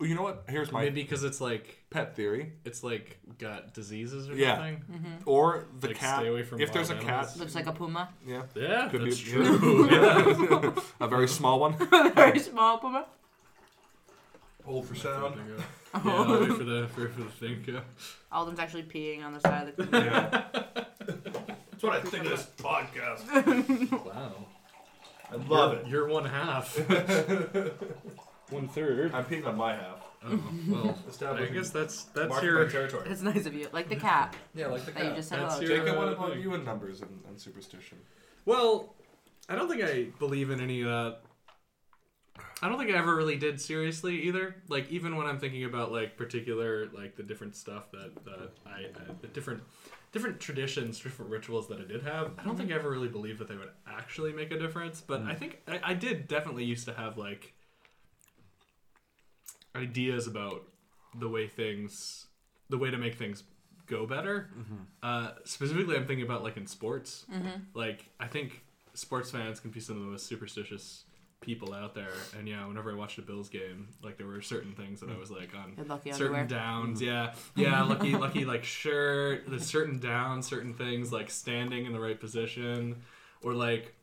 You 0.00 0.14
know 0.14 0.22
what? 0.22 0.44
Here's 0.48 0.72
my 0.72 0.82
Maybe 0.84 1.02
because 1.02 1.22
it's 1.24 1.40
like 1.40 1.78
pet 1.90 2.16
theory. 2.16 2.52
it's 2.64 2.82
like 2.82 3.18
got 3.38 3.72
diseases 3.74 4.28
or 4.28 4.34
Yeah. 4.34 4.56
something. 4.56 4.84
Mm-hmm. 4.92 5.14
Or 5.26 5.66
the 5.80 5.88
Like, 5.88 5.96
cat. 5.96 6.18
stay 6.18 6.28
away 6.28 6.42
from 6.42 6.60
if 6.60 6.72
there's 6.72 6.90
a 6.90 6.94
wild 6.94 7.06
cat. 7.06 7.36
Looks 7.38 7.54
like 7.54 7.66
a 7.66 7.72
puma. 7.72 8.08
yeah, 8.26 8.42
Yeah, 8.54 8.88
Could 8.88 9.04
be- 9.04 9.10
that's 9.10 9.20
true. 9.20 9.88
yeah. 9.90 10.72
a 11.00 11.08
very 11.08 11.28
small 11.28 11.60
one. 11.60 11.74
A 11.92 12.10
very 12.10 12.38
small 12.38 12.78
puma. 12.78 13.06
Hold 14.64 14.86
for 14.86 14.94
sound. 14.94 15.36
Yeah, 15.48 15.64
I'll 15.94 16.40
wait 16.40 16.52
for 16.52 16.64
the 16.64 16.88
for, 16.94 17.08
for 17.08 17.22
the 17.22 17.28
thing. 17.30 17.64
Yeah. 17.66 17.80
Alden's 18.30 18.60
actually 18.60 18.84
peeing 18.84 19.24
on 19.24 19.32
the 19.34 19.40
side 19.40 19.68
of 19.68 19.76
the. 19.76 19.98
Yeah. 19.98 20.44
That's 21.70 21.82
what 21.82 21.92
I 21.94 22.00
think 22.00 22.24
of 22.26 22.30
this 22.30 22.46
podcast. 22.58 24.04
Wow. 24.06 24.32
I 25.32 25.34
love 25.48 25.72
it. 25.74 25.86
You're 25.88 26.06
one 26.08 26.24
half. 26.26 26.78
One 28.52 28.68
third. 28.68 29.12
I'm 29.14 29.24
peeing 29.24 29.46
on 29.46 29.56
my 29.56 29.74
half. 29.74 30.06
Oh, 30.24 30.40
well, 30.68 30.98
I 31.06 31.10
Establishing- 31.10 31.54
guess 31.54 31.70
that's 31.70 32.04
that's 32.04 32.28
Mark 32.28 32.42
your. 32.44 32.68
territory. 32.68 33.08
It's 33.10 33.22
nice 33.22 33.46
of 33.46 33.54
you. 33.54 33.68
Like 33.72 33.88
the 33.88 33.96
cat 33.96 34.36
Yeah, 34.54 34.68
like 34.68 34.84
the 34.84 34.92
that 34.92 35.04
you 35.04 35.14
just 35.14 35.28
said 35.28 35.40
That's 35.40 35.54
hello 35.56 35.66
your- 35.66 35.78
to. 35.78 35.84
Jacob, 35.84 35.98
what 35.98 36.08
uh, 36.08 36.12
about 36.12 36.30
thing. 36.32 36.40
you 36.42 36.54
in 36.54 36.64
numbers 36.64 37.00
and, 37.00 37.20
and 37.28 37.40
superstition? 37.40 37.98
Well, 38.44 38.94
I 39.48 39.56
don't 39.56 39.68
think 39.68 39.82
I 39.82 40.04
believe 40.18 40.50
in 40.50 40.60
any 40.60 40.82
of 40.82 40.88
that. 40.88 41.18
I 42.62 42.68
don't 42.68 42.78
think 42.78 42.90
I 42.90 42.96
ever 42.98 43.14
really 43.16 43.36
did 43.36 43.60
seriously 43.60 44.22
either. 44.22 44.54
Like 44.68 44.88
even 44.90 45.16
when 45.16 45.26
I'm 45.26 45.38
thinking 45.40 45.64
about 45.64 45.90
like 45.92 46.16
particular 46.16 46.86
like 46.92 47.16
the 47.16 47.22
different 47.24 47.56
stuff 47.56 47.90
that 47.90 48.12
that 48.24 48.50
I, 48.64 48.70
I 48.84 49.12
the 49.20 49.26
different 49.28 49.62
different 50.12 50.38
traditions, 50.40 51.00
different 51.00 51.30
rituals 51.30 51.66
that 51.68 51.80
I 51.80 51.84
did 51.84 52.02
have. 52.04 52.30
I 52.38 52.44
don't 52.44 52.56
think 52.56 52.70
I 52.70 52.74
ever 52.74 52.90
really 52.90 53.08
believed 53.08 53.40
that 53.40 53.48
they 53.48 53.56
would 53.56 53.70
actually 53.88 54.32
make 54.32 54.52
a 54.52 54.58
difference. 54.58 55.00
But 55.00 55.22
I 55.22 55.34
think 55.34 55.60
I, 55.66 55.80
I 55.82 55.94
did 55.94 56.28
definitely 56.28 56.64
used 56.64 56.84
to 56.86 56.92
have 56.94 57.18
like 57.18 57.52
ideas 59.76 60.26
about 60.26 60.62
the 61.18 61.28
way 61.28 61.46
things, 61.46 62.26
the 62.68 62.78
way 62.78 62.90
to 62.90 62.98
make 62.98 63.16
things 63.16 63.44
go 63.86 64.06
better. 64.06 64.50
Mm-hmm. 64.58 64.74
Uh, 65.02 65.30
specifically, 65.44 65.96
I'm 65.96 66.06
thinking 66.06 66.24
about 66.24 66.42
like 66.42 66.56
in 66.56 66.66
sports. 66.66 67.26
Mm-hmm. 67.32 67.62
Like 67.74 68.06
I 68.20 68.26
think 68.26 68.62
sports 68.94 69.30
fans 69.30 69.60
can 69.60 69.70
be 69.70 69.80
some 69.80 69.96
of 69.96 70.02
the 70.02 70.08
most 70.08 70.26
superstitious 70.26 71.04
people 71.40 71.74
out 71.74 71.94
there. 71.94 72.12
And 72.38 72.48
yeah, 72.48 72.66
whenever 72.66 72.92
I 72.92 72.94
watched 72.94 73.18
a 73.18 73.22
Bills 73.22 73.48
game, 73.48 73.88
like 74.02 74.16
there 74.16 74.26
were 74.26 74.40
certain 74.40 74.74
things 74.74 75.00
that 75.00 75.10
I 75.10 75.18
was 75.18 75.30
like 75.30 75.54
on 75.54 75.74
Good 75.74 75.88
lucky 75.88 76.12
certain 76.12 76.36
underwear. 76.36 76.44
downs. 76.46 77.00
Mm-hmm. 77.00 77.60
Yeah, 77.60 77.70
yeah, 77.70 77.82
lucky, 77.82 78.14
lucky 78.16 78.44
like 78.44 78.64
shirt. 78.64 79.50
The 79.50 79.60
certain 79.60 79.98
downs, 79.98 80.46
certain 80.46 80.74
things 80.74 81.12
like 81.12 81.30
standing 81.30 81.84
in 81.84 81.92
the 81.92 82.00
right 82.00 82.18
position, 82.18 83.02
or 83.42 83.54
like. 83.54 83.94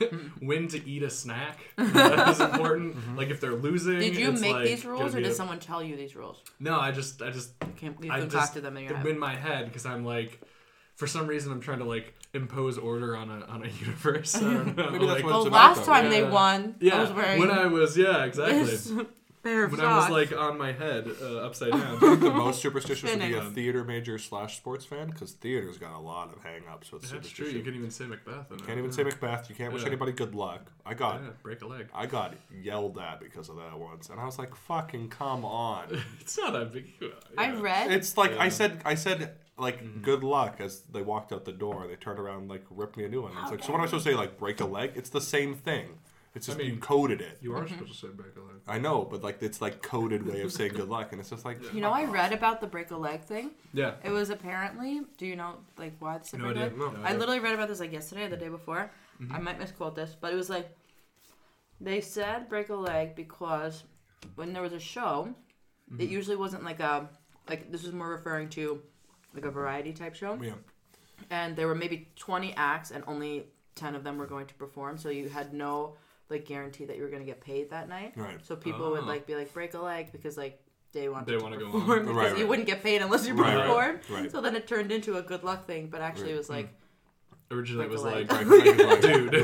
when 0.40 0.68
to 0.68 0.88
eat 0.88 1.02
a 1.02 1.10
snack 1.10 1.58
that 1.76 2.28
is 2.34 2.40
important 2.40 2.96
mm-hmm. 2.96 3.16
like 3.16 3.30
if 3.30 3.40
they're 3.40 3.54
losing 3.54 3.98
Did 3.98 4.16
you 4.16 4.30
it's 4.32 4.40
make 4.40 4.54
like 4.54 4.64
these 4.66 4.84
rules, 4.84 5.14
or 5.14 5.18
be 5.18 5.22
did 5.24 5.32
a- 5.32 5.34
someone 5.34 5.58
tell 5.58 5.82
you 5.82 5.96
these 5.96 6.14
rules? 6.16 6.42
no 6.60 6.78
i 6.78 6.90
just 6.90 7.22
i 7.22 7.30
just 7.30 7.50
You, 7.62 7.72
can, 7.76 7.96
you 8.02 8.10
I 8.12 8.20
concocted 8.20 8.30
just 8.30 8.62
them 8.62 8.76
in 8.76 8.84
your 8.84 9.08
in 9.08 9.18
my 9.18 9.34
head 9.34 9.66
because 9.66 9.86
I'm 9.86 10.04
like, 10.04 10.40
for 10.94 11.06
some 11.06 11.26
reason 11.26 11.50
I'm 11.52 11.60
trying 11.60 11.78
to 11.80 11.84
like 11.84 12.14
impose 12.34 12.78
order 12.78 13.16
on 13.16 13.28
a 13.30 13.44
on 13.46 13.64
a 13.64 13.68
universe. 13.84 14.34
I 14.36 14.40
don't 14.40 14.76
know. 14.76 14.90
Maybe 14.90 15.06
that's 15.06 15.22
like, 15.22 15.24
what 15.24 15.30
Well, 15.32 15.38
it's 15.40 15.48
about, 15.48 15.76
last 15.76 15.78
though. 15.86 15.92
time 15.92 16.10
they 16.10 16.22
Yeah. 16.22 16.30
won, 16.30 16.60
I 16.80 16.84
yeah. 16.84 17.00
was 17.00 17.12
wearing 17.12 17.40
when 17.40 17.50
I 17.50 17.66
was 17.66 17.96
yeah 17.96 18.24
exactly. 18.24 19.04
This 19.42 19.52
pair 19.52 19.64
of 19.64 19.72
when 19.72 19.80
I 19.80 19.96
was 19.98 20.10
like 20.10 20.32
on 20.36 20.58
my 20.58 20.72
head 20.72 21.08
uh, 21.20 21.38
upside 21.38 21.72
down. 21.72 21.98
the 22.20 22.30
most 22.30 22.60
superstitious 22.62 23.10
would 23.10 23.18
be 23.20 23.32
a 23.34 23.36
Spinning. 23.38 23.54
theater 23.54 23.84
major 23.84 24.18
slash 24.18 24.56
sports 24.56 24.84
fan 24.84 25.08
because 25.10 25.32
theater's 25.32 25.78
got 25.78 25.96
a 25.96 25.98
lot 26.00 26.32
of 26.34 26.42
hang-ups 26.42 26.92
with 26.92 27.02
That's 27.02 27.12
true. 27.12 27.20
superstition. 27.46 27.56
You 27.58 27.62
can't 27.64 27.76
even 27.76 27.90
say 27.90 28.06
Macbeth. 28.06 28.50
In 28.50 28.58
it. 28.58 28.66
Can't 28.66 28.78
even 28.78 28.92
say 28.92 29.02
Macbeth. 29.04 29.48
You 29.48 29.54
can't 29.54 29.72
wish 29.72 29.82
Yeah. 29.82 29.88
anybody 29.88 30.12
good 30.12 30.34
luck. 30.34 30.70
I 30.86 30.94
got 30.94 31.22
Yeah, 31.22 31.30
break 31.42 31.62
a 31.62 31.66
leg. 31.66 31.88
I 31.94 32.06
got 32.06 32.34
yelled 32.50 32.98
at 32.98 33.20
because 33.20 33.48
of 33.48 33.56
that 33.56 33.78
once, 33.78 34.08
and 34.08 34.20
I 34.20 34.24
was 34.24 34.38
like, 34.38 34.54
"Fucking 34.54 35.08
come 35.08 35.44
on!" 35.44 36.02
It's 36.20 36.36
not 36.38 36.52
that 36.52 36.72
big. 36.72 36.86
Yeah. 37.00 37.08
I 37.36 37.52
read. 37.52 37.90
It's 37.92 38.16
like 38.16 38.32
I 38.38 38.44
Yeah. 38.44 38.48
said. 38.50 38.82
I 38.84 38.94
said 38.94 39.34
like 39.58 39.82
Mm-hmm. 39.84 40.00
good 40.02 40.24
luck 40.24 40.56
as 40.60 40.80
they 40.92 41.02
walked 41.02 41.30
out 41.32 41.44
the 41.44 41.52
door. 41.52 41.86
They 41.86 41.94
turned 41.96 42.18
around 42.18 42.38
and, 42.40 42.48
like 42.48 42.64
ripped 42.70 42.96
me 42.96 43.04
a 43.04 43.08
new 43.08 43.22
one. 43.22 43.32
It's 43.42 43.50
like, 43.50 43.62
so 43.62 43.70
what 43.70 43.78
am 43.78 43.84
I 43.84 43.86
supposed 43.86 44.04
to 44.06 44.10
say? 44.12 44.16
Like 44.16 44.38
break 44.38 44.60
a 44.60 44.64
leg? 44.64 44.92
It's 44.96 45.10
the 45.10 45.20
same 45.20 45.54
thing. 45.54 45.98
It's 46.34 46.46
just 46.46 46.58
I 46.58 46.62
mean, 46.62 46.74
you 46.74 46.80
coded 46.80 47.20
it. 47.20 47.38
You 47.42 47.54
are 47.54 47.68
supposed 47.68 47.92
to 47.92 48.06
say 48.06 48.08
break 48.12 48.34
a 48.36 48.40
leg. 48.40 48.56
I 48.66 48.78
know, 48.78 49.04
but 49.04 49.22
like 49.22 49.42
it's 49.42 49.60
like 49.60 49.82
coded 49.82 50.26
way 50.26 50.40
of 50.40 50.50
saying 50.52 50.72
good 50.74 50.88
luck, 50.88 51.12
and 51.12 51.20
it's 51.20 51.28
just 51.28 51.44
like 51.44 51.58
you 51.74 51.80
know, 51.82 51.90
I 51.90 52.04
read 52.04 52.32
about 52.32 52.60
the 52.62 52.66
break 52.66 52.90
a 52.90 52.96
leg 52.96 53.20
thing. 53.22 53.50
Yeah. 53.74 53.94
It 54.02 54.10
was 54.10 54.30
apparently. 54.30 55.02
Do 55.18 55.26
you 55.26 55.36
know 55.36 55.56
like 55.76 55.92
why 55.98 56.18
the 56.18 56.36
No 56.38 56.44
break 56.44 56.56
a 56.56 56.60
idea. 56.60 56.78
leg? 56.78 56.78
No 56.96 57.02
I 57.02 57.06
idea. 57.08 57.18
literally 57.18 57.40
read 57.40 57.54
about 57.54 57.68
this 57.68 57.80
like 57.80 57.92
yesterday 57.92 58.24
or 58.24 58.28
the 58.30 58.36
day 58.38 58.48
before. 58.48 58.90
Mm-hmm. 59.20 59.34
I 59.34 59.38
might 59.40 59.58
misquote 59.58 59.94
this, 59.94 60.16
but 60.18 60.32
it 60.32 60.36
was 60.36 60.48
like 60.48 60.74
they 61.80 62.00
said 62.00 62.48
break 62.48 62.68
a 62.70 62.74
leg 62.74 63.14
because 63.14 63.84
when 64.36 64.52
there 64.52 64.62
was 64.62 64.72
a 64.72 64.80
show, 64.80 65.34
Mm-hmm. 65.92 66.00
it 66.00 66.08
usually 66.08 66.36
wasn't 66.36 66.64
like 66.64 66.80
a 66.80 67.10
like 67.50 67.70
this 67.72 67.82
was 67.82 67.92
more 67.92 68.08
referring 68.08 68.48
to 68.50 68.80
like 69.34 69.44
a 69.44 69.50
variety 69.50 69.92
type 69.92 70.14
show, 70.14 70.38
yeah. 70.40 70.52
and 71.28 71.54
there 71.56 71.66
were 71.66 71.74
maybe 71.74 72.08
twenty 72.16 72.54
acts 72.56 72.92
and 72.92 73.02
only 73.08 73.48
ten 73.74 73.94
of 73.96 74.02
them 74.04 74.16
were 74.16 74.26
going 74.26 74.46
to 74.46 74.54
perform, 74.54 74.96
so 74.96 75.08
you 75.10 75.28
had 75.28 75.52
no 75.52 75.96
like 76.32 76.44
guarantee 76.46 76.84
that 76.86 76.96
you 76.96 77.02
were 77.02 77.08
going 77.10 77.22
to 77.22 77.26
get 77.26 77.40
paid 77.40 77.70
that 77.70 77.88
night. 77.88 78.14
Right. 78.16 78.44
So 78.44 78.56
people 78.56 78.90
would 78.90 79.02
Oh. 79.04 79.06
like 79.06 79.26
be 79.26 79.36
like 79.36 79.52
break 79.54 79.74
a 79.74 79.78
leg 79.78 80.10
because 80.10 80.36
like 80.36 80.60
they 80.92 81.08
want 81.08 81.26
They 81.26 81.36
to 81.36 81.42
wanna 81.42 81.56
go 81.58 81.66
on. 81.66 81.72
perform 81.72 82.00
because 82.00 82.16
Right, 82.16 82.30
you 82.32 82.36
right. 82.44 82.48
wouldn't 82.48 82.66
get 82.66 82.82
paid 82.82 83.00
unless 83.02 83.26
you 83.26 83.34
Right, 83.34 83.54
right, 83.56 83.66
performed. 83.66 84.00
right. 84.10 84.30
So 84.32 84.40
then 84.40 84.56
it 84.56 84.66
turned 84.66 84.90
into 84.92 85.16
a 85.16 85.22
good 85.22 85.42
luck 85.44 85.66
thing, 85.66 85.86
but 85.88 86.00
actually 86.00 86.32
it 86.32 86.36
was 86.38 86.50
like 86.50 86.66
mm. 86.68 87.56
Originally 87.56 87.84
it 87.84 87.90
was 87.90 88.02
Break 88.02 88.30
a 88.30 88.34
like, 88.34 88.48
leg. 88.48 88.76
Break 88.76 88.88
a 89.04 89.30
dude, 89.32 89.34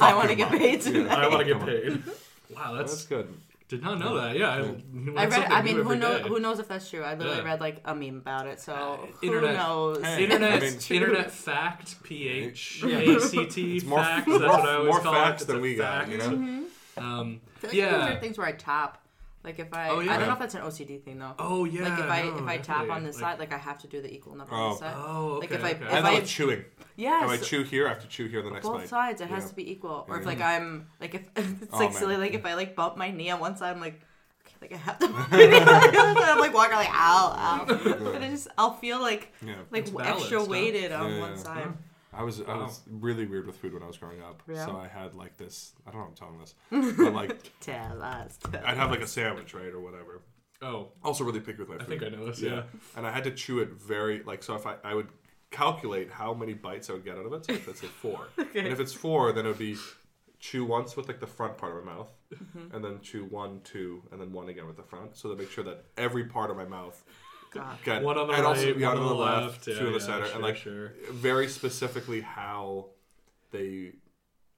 I 0.00 0.14
want 0.14 0.28
to 0.28 0.34
get 0.36 0.48
him 0.48 0.54
up. 0.54 0.60
paid 0.60 0.84
Yeah. 0.94 1.14
I 1.16 1.26
want 1.28 1.40
to 1.46 1.54
get 1.54 1.64
paid. 1.66 2.02
Wow, 2.54 2.74
that's, 2.74 2.92
That's 2.92 3.06
good. 3.06 3.34
Did 3.70 3.82
not 3.82 3.98
know 4.00 4.16
that. 4.20 4.36
Yeah, 4.36 4.50
I, 5.16 5.22
I 5.22 5.26
read. 5.26 5.50
I 5.52 5.62
mean, 5.62 5.76
who 5.80 5.94
knows? 5.96 6.26
Who 6.26 6.40
knows 6.40 6.58
if 6.58 6.68
that's 6.68 6.90
true? 6.90 7.02
I 7.02 7.14
literally 7.14 7.38
Yeah. 7.38 7.44
read 7.44 7.60
like 7.60 7.80
a 7.84 7.94
meme 7.94 8.16
about 8.18 8.46
it. 8.48 8.60
So 8.60 9.08
who 9.20 9.26
internet- 9.28 9.54
knows? 9.54 10.02
Hey. 10.04 10.24
Internet, 10.24 10.52
I 10.52 10.60
mean- 10.66 10.78
internet 10.90 11.30
fact, 11.30 12.02
ph, 12.02 12.82
Yeah. 12.84 12.98
ACT 12.98 13.58
It's 13.58 13.84
more- 13.84 13.98
facts. 14.00 14.26
more- 14.26 14.38
that's 14.40 14.52
what 14.58 14.68
I 14.68 14.74
always 14.74 14.90
more 14.92 15.00
call 15.00 15.12
facts 15.14 15.42
it. 15.42 15.44
It's 15.44 15.46
than 15.46 15.56
a 15.56 15.60
we 15.60 15.74
got, 15.76 16.06
fact. 16.08 16.10
you 16.10 16.18
know? 16.18 16.64
Um, 16.98 17.40
I 17.56 17.58
feel 17.60 17.70
like 17.70 17.74
yeah. 17.74 17.90
Those 18.08 18.16
are 18.16 18.20
things 18.20 18.38
where 18.38 18.46
I 18.48 18.52
tap. 18.52 18.99
Like 19.42 19.58
if 19.58 19.72
I, 19.72 19.88
Oh, 19.88 20.00
I 20.00 20.04
don't 20.18 20.26
know 20.26 20.34
if 20.34 20.38
that's 20.38 20.54
an 20.54 20.60
OCD 20.62 21.02
thing 21.02 21.18
though. 21.18 21.32
Oh 21.38 21.64
yeah. 21.64 21.88
like 21.88 21.98
if 21.98 22.10
I 22.10 22.22
no, 22.24 22.36
if 22.38 22.42
I 22.46 22.58
tap 22.58 22.90
on 22.90 23.04
this 23.04 23.16
Like- 23.20 23.32
side, 23.32 23.38
like 23.38 23.52
I 23.54 23.58
have 23.58 23.78
to 23.78 23.86
do 23.86 24.02
the 24.02 24.12
equal 24.12 24.34
number 24.36 24.52
on 24.54 24.60
oh. 24.60 24.68
this 24.74 24.82
Oh. 24.82 24.84
side. 24.84 24.94
Oh, 24.98 25.28
okay. 25.36 25.38
Like, 25.40 25.50
if 25.52 25.64
I- 25.64 25.70
okay. 25.70 25.84
if 25.86 25.92
I 25.92 26.00
know 26.00 26.06
I- 26.10 26.14
with 26.20 26.28
chewing. 26.28 26.64
Yes. 26.96 27.24
If 27.24 27.30
I 27.30 27.36
chew 27.44 27.62
here, 27.62 27.86
I 27.86 27.90
have 27.90 28.02
to 28.02 28.08
chew 28.08 28.26
here 28.28 28.42
the 28.42 28.50
next 28.50 28.66
both 28.66 28.80
bite. 28.80 28.88
sides, 28.90 29.20
it 29.22 29.28
has 29.28 29.48
to 29.48 29.54
be 29.56 29.70
equal. 29.70 30.04
Or 30.08 30.18
if 30.20 30.26
like 30.26 30.40
I'm 30.42 30.88
like 31.00 31.14
if 31.14 31.22
it's 31.36 31.72
Oh, 31.72 31.78
like 31.78 31.90
man. 31.92 31.98
silly, 31.98 32.16
like 32.18 32.34
if 32.34 32.44
I 32.44 32.52
like 32.54 32.76
bump 32.76 32.96
my 32.98 33.10
knee 33.10 33.30
on 33.30 33.40
one 33.40 33.56
side, 33.56 33.74
I'm 33.74 33.80
like. 33.80 33.98
okay, 34.46 34.56
Like 34.60 34.72
I 34.74 34.76
have 34.76 34.98
to, 34.98 35.06
I'm 36.30 36.38
like 36.38 36.52
walking 36.52 36.76
like 36.76 36.90
ow, 36.90 37.34
ow, 37.34 38.12
and 38.14 38.24
I 38.24 38.28
just 38.28 38.48
I'll 38.58 38.74
feel 38.74 39.00
like 39.00 39.32
Yeah. 39.44 39.54
like 39.70 39.88
It's 39.88 39.96
extra 39.98 40.44
weighted 40.44 40.92
on 40.92 41.18
one 41.18 41.36
side. 41.38 41.68
I 42.12 42.22
was 42.24 42.40
I 42.40 42.56
was 42.56 42.80
really 42.90 43.26
weird 43.26 43.46
with 43.46 43.56
food 43.56 43.72
when 43.74 43.82
I 43.82 43.86
was 43.86 43.96
growing 43.98 44.20
up. 44.20 44.42
Yeah? 44.48 44.64
So 44.66 44.76
I 44.76 44.88
had 44.88 45.14
like 45.14 45.36
this. 45.36 45.72
I 45.86 45.90
don't 45.90 46.00
know. 46.00 46.06
I'm 46.08 46.14
telling 46.14 46.38
this, 46.38 46.54
but 46.96 47.12
like 47.12 47.50
Tell 47.60 48.02
us. 48.02 48.36
tell 48.38 48.60
I'd 48.64 48.76
have 48.76 48.90
like 48.90 49.00
a 49.02 49.06
sandwich, 49.06 49.54
right, 49.54 49.72
or 49.72 49.80
whatever. 49.80 50.22
oh, 50.62 50.88
Also, 51.04 51.24
really 51.24 51.40
picky 51.40 51.58
with 51.58 51.68
my 51.68 51.76
I 51.76 51.78
food. 51.78 51.88
think 51.88 52.02
I 52.02 52.08
know 52.08 52.26
this. 52.26 52.40
Yeah. 52.42 52.62
And 52.96 53.06
I 53.06 53.12
had 53.12 53.24
to 53.24 53.30
chew 53.30 53.60
it 53.60 53.70
very 53.72 54.22
like 54.24 54.42
so. 54.42 54.54
If 54.56 54.66
I 54.66 54.76
I 54.84 54.94
would 54.94 55.08
calculate 55.50 56.10
how 56.10 56.32
many 56.34 56.54
bites 56.54 56.90
I 56.90 56.94
would 56.94 57.04
get 57.04 57.16
out 57.18 57.26
of 57.26 57.32
it. 57.32 57.44
So 57.46 57.52
if 57.52 57.66
let's 57.66 57.80
say 57.80 57.86
four, 57.88 58.28
and 58.38 58.66
if 58.66 58.80
it's 58.80 58.92
four, 58.92 59.32
then 59.32 59.44
it 59.46 59.48
would 59.48 59.58
be 59.58 59.76
chew 60.38 60.64
once 60.64 60.96
with 60.96 61.06
like 61.06 61.20
the 61.20 61.26
front 61.26 61.58
part 61.58 61.76
of 61.76 61.84
my 61.84 61.92
mouth, 61.92 62.08
Mm-hmm. 62.34 62.74
and 62.76 62.84
then 62.84 63.00
chew 63.02 63.24
one, 63.24 63.60
two, 63.64 64.02
and 64.12 64.20
then 64.20 64.30
one 64.32 64.48
again 64.48 64.66
with 64.68 64.76
the 64.76 64.84
front. 64.84 65.16
So 65.16 65.28
to 65.30 65.36
make 65.36 65.50
sure 65.50 65.64
that 65.64 65.84
every 65.96 66.24
part 66.26 66.48
of 66.52 66.56
my 66.56 66.64
mouth 66.64 67.02
God. 67.50 67.78
got 67.84 68.02
One 68.02 68.16
on 68.18 68.28
the 68.28 68.34
and 68.34 68.46
also, 68.46 68.60
also 68.68 68.80
right, 68.80 68.88
one 68.96 68.98
on 68.98 69.08
the 69.08 69.14
left, 69.14 69.66
Yeah, 69.66 69.74
two 69.74 69.86
in 69.86 69.92
the 69.92 69.98
yeah, 69.98 70.04
center, 70.04 70.26
sure, 70.26 70.34
and 70.34 70.42
like 70.42 70.56
sure. 70.56 70.92
very 71.10 71.48
specifically 71.48 72.20
how 72.20 72.86
they 73.50 73.92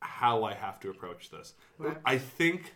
how 0.00 0.44
I 0.44 0.54
have 0.54 0.80
to 0.80 0.90
approach 0.90 1.30
this. 1.30 1.54
Right. 1.78 1.96
I 2.04 2.18
think 2.18 2.74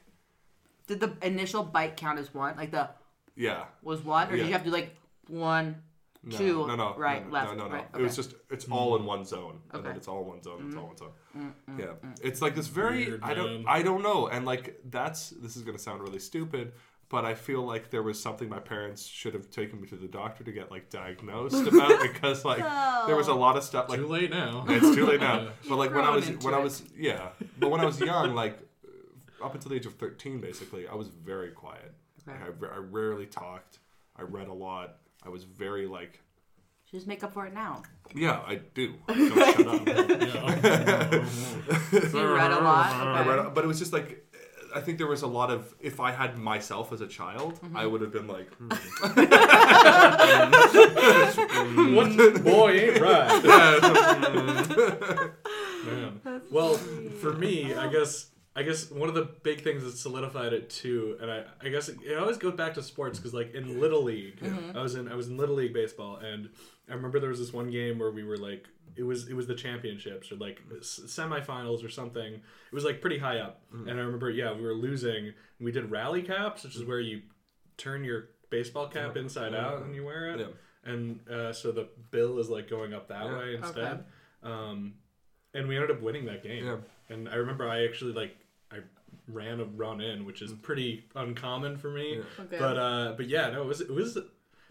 Did 0.87 1.01
the 1.01 1.17
initial 1.23 1.63
bite 1.63 1.97
count 1.97 2.19
as 2.19 2.33
one? 2.33 2.57
Like 2.57 2.71
the 2.71 2.89
yeah. 3.35 3.65
was 3.83 4.03
one, 4.05 4.29
or 4.29 4.37
did 4.37 4.47
you 4.47 4.53
have 4.53 4.63
to 4.65 4.71
do 4.71 4.75
like 4.75 4.97
one, 5.29 5.83
No, 6.23 6.37
two, 6.39 6.67
no, 6.69 6.77
no, 6.77 6.95
right, 6.97 7.27
no, 7.27 7.33
left, 7.33 7.51
no, 7.51 7.65
no, 7.65 7.69
no. 7.69 7.75
right? 7.75 7.87
It 7.99 8.01
was 8.01 8.15
just 8.17 8.35
it's 8.51 8.67
all 8.67 8.97
in 8.97 9.05
one 9.05 9.25
zone, 9.25 9.59
and 9.73 9.83
then 9.85 9.91
Okay. 9.91 9.99
It's 9.99 10.09
all 10.09 10.25
one 10.25 10.41
zone. 10.43 10.65
It's 10.67 10.77
all 10.77 10.87
one 10.87 10.97
zone. 10.97 11.11
Mm, 11.37 11.43
mm, 11.43 11.53
mm, 11.77 11.79
yeah, 11.81 12.11
it's 12.23 12.41
like 12.41 12.55
this 12.55 12.69
very 12.69 13.07
Weird, 13.07 13.23
I 13.23 13.35
don't 13.35 13.53
man. 13.53 13.65
I 13.67 13.83
don't 13.83 14.03
know, 14.03 14.29
and 14.29 14.47
like 14.47 14.81
that's 14.89 15.31
this 15.31 15.57
is 15.57 15.63
gonna 15.63 15.79
sound 15.79 16.01
really 16.01 16.21
stupid, 16.21 16.73
but 17.09 17.25
I 17.25 17.35
feel 17.35 17.63
like 17.63 17.91
there 17.91 18.03
was 18.03 18.21
something 18.21 18.49
my 18.49 18.59
parents 18.59 19.07
should 19.07 19.35
have 19.35 19.51
taken 19.51 19.81
me 19.81 19.87
to 19.89 19.97
the 19.97 20.09
doctor 20.09 20.43
to 20.45 20.53
get 20.53 20.71
like 20.71 20.91
diagnosed 20.91 21.67
about 21.67 22.01
because 22.03 22.45
like 22.45 22.59
there 23.07 23.17
was 23.17 23.29
a 23.29 23.35
lot 23.35 23.57
of 23.57 23.63
stuff 23.65 23.89
like 23.89 24.01
Too 24.01 24.07
late 24.09 24.31
now. 24.31 24.65
it's 24.69 24.95
too 24.97 25.07
late 25.07 25.21
now. 25.21 25.49
but 25.69 25.77
like 25.77 25.95
when 25.95 26.05
I 26.05 26.15
was 26.15 26.29
into 26.29 26.45
when 26.45 26.55
I 26.55 26.59
was 26.59 26.83
yeah, 26.97 27.29
but 27.59 27.71
when 27.71 27.81
I 27.81 27.85
was 27.85 28.01
young, 28.13 28.35
like 28.35 28.59
up 29.43 29.55
until 29.55 29.71
the 29.71 29.77
age 29.77 29.87
of 29.87 29.95
thirteen, 29.95 30.41
basically, 30.41 30.89
I 30.89 30.95
was 30.95 31.09
very 31.09 31.51
quiet. 31.51 31.93
Like, 32.27 32.37
I, 32.43 32.75
I 32.75 32.79
rarely 32.79 33.27
talked. 33.27 33.79
I 34.17 34.23
read 34.23 34.49
a 34.49 34.53
lot. 34.53 34.97
I 35.25 35.29
was 35.29 35.45
very 35.45 35.87
like 35.87 36.21
Just 36.91 37.07
make 37.07 37.23
up 37.23 37.33
for 37.35 37.47
it 37.47 37.55
now. 37.55 37.83
yeah, 38.15 38.41
I 38.47 38.57
do. 38.75 38.95
Don't 39.07 39.29
shut 39.55 39.67
up. 39.67 39.87
You 41.93 42.35
read 42.35 42.51
a 42.53 42.61
lot. 42.61 42.87
I 42.93 43.21
Okay. 43.21 43.29
read, 43.29 43.55
but 43.55 43.63
it 43.65 43.67
was 43.67 43.79
just 43.79 43.93
like. 43.93 44.26
I 44.77 44.81
think 44.81 44.99
there 44.99 45.07
was 45.07 45.23
a 45.23 45.27
lot 45.27 45.51
of 45.51 45.75
if 45.81 46.01
I 46.01 46.13
had 46.13 46.37
myself 46.39 46.93
as 46.93 47.01
a 47.01 47.07
child, 47.07 47.55
Mm-hmm. 47.57 47.77
I 47.77 47.87
would 47.87 48.01
have 48.03 48.13
been 48.13 48.29
like, 48.29 48.53
hmm. 48.55 48.69
what 51.95 52.45
boy 52.45 52.71
ain't 52.73 53.01
right? 53.01 53.43
Man. 55.87 56.21
Well, 56.51 56.75
for 56.75 57.33
me, 57.33 57.75
I 57.75 57.89
guess 57.89 58.31
I 58.55 58.63
guess 58.63 58.91
one 58.91 59.09
of 59.09 59.15
the 59.15 59.29
big 59.43 59.63
things 59.63 59.83
that 59.85 59.93
solidified 59.93 60.53
it 60.53 60.71
too, 60.71 61.17
and 61.21 61.31
I, 61.31 61.45
I 61.63 61.69
guess 61.69 61.89
it, 61.89 61.99
it 62.05 62.19
always 62.19 62.37
goes 62.37 62.55
back 62.55 62.75
to 62.75 62.83
sports 62.83 63.19
because 63.19 63.35
like 63.35 63.55
in 63.55 63.81
little 63.81 64.03
league, 64.03 64.39
I 64.75 64.83
was 64.83 64.95
in 64.95 65.09
I 65.09 65.15
was 65.15 65.29
in 65.29 65.37
little 65.37 65.57
league 65.57 65.73
baseball, 65.73 66.17
and 66.17 66.51
I 66.91 66.95
remember 66.95 67.21
there 67.21 67.31
was 67.31 67.39
this 67.39 67.53
one 67.53 67.71
game 67.71 67.99
where 67.99 68.11
we 68.11 68.25
were 68.25 68.37
like 68.37 68.67
it 68.97 69.03
was 69.03 69.29
it 69.29 69.35
was 69.35 69.47
the 69.47 69.55
championships 69.55 70.31
or 70.33 70.37
like 70.37 70.61
s- 70.79 71.01
semifinals 71.07 71.85
or 71.85 71.89
something. 71.89 72.35
It 72.35 72.75
was 72.75 72.85
like 72.85 73.01
pretty 73.01 73.19
high 73.19 73.39
up, 73.39 73.63
and 73.73 73.91
I 73.91 74.03
remember 74.03 74.31
yeah 74.31 74.53
we 74.55 74.63
were 74.63 74.75
losing. 74.75 75.27
And 75.27 75.65
we 75.65 75.73
did 75.73 75.91
rally 75.91 76.23
caps, 76.23 76.65
which 76.65 76.77
is 76.77 76.85
where 76.85 77.01
you 77.01 77.23
turn 77.79 78.05
your 78.05 78.29
baseball 78.51 78.89
cap 78.89 79.17
inside 79.17 79.55
out 79.55 79.83
and 79.83 79.95
you 79.95 80.05
wear 80.05 80.31
it, 80.35 80.41
Yeah. 80.41 80.47
and 80.93 81.21
uh, 81.29 81.53
so 81.53 81.73
the 81.73 81.89
bill 82.11 82.39
is 82.39 82.49
like 82.51 82.69
going 82.69 82.93
up 82.95 83.09
that 83.09 83.25
Yeah. 83.25 83.39
way 83.39 83.55
instead. 83.57 84.05
Um, 84.43 84.95
and 85.55 85.67
we 85.69 85.77
ended 85.77 85.91
up 85.91 86.03
winning 86.03 86.27
that 86.27 86.43
game. 86.43 86.65
Yeah. 86.67 86.77
And 87.09 87.29
I 87.29 87.37
remember 87.37 87.69
I 87.69 87.85
actually 87.85 88.13
like 88.13 88.37
I 88.71 88.79
ran 89.29 89.61
a 89.61 89.65
run 89.65 90.01
in, 90.01 90.25
which 90.27 90.43
is 90.43 90.53
pretty 90.53 91.05
uncommon 91.15 91.77
for 91.79 91.91
me. 91.91 92.21
Okay. 92.39 92.59
But 92.59 92.77
uh, 92.77 93.15
but 93.17 93.29
yeah, 93.29 93.51
no, 93.51 93.63
it 93.63 93.67
was 93.67 93.81
it 93.81 93.91
was 93.91 94.19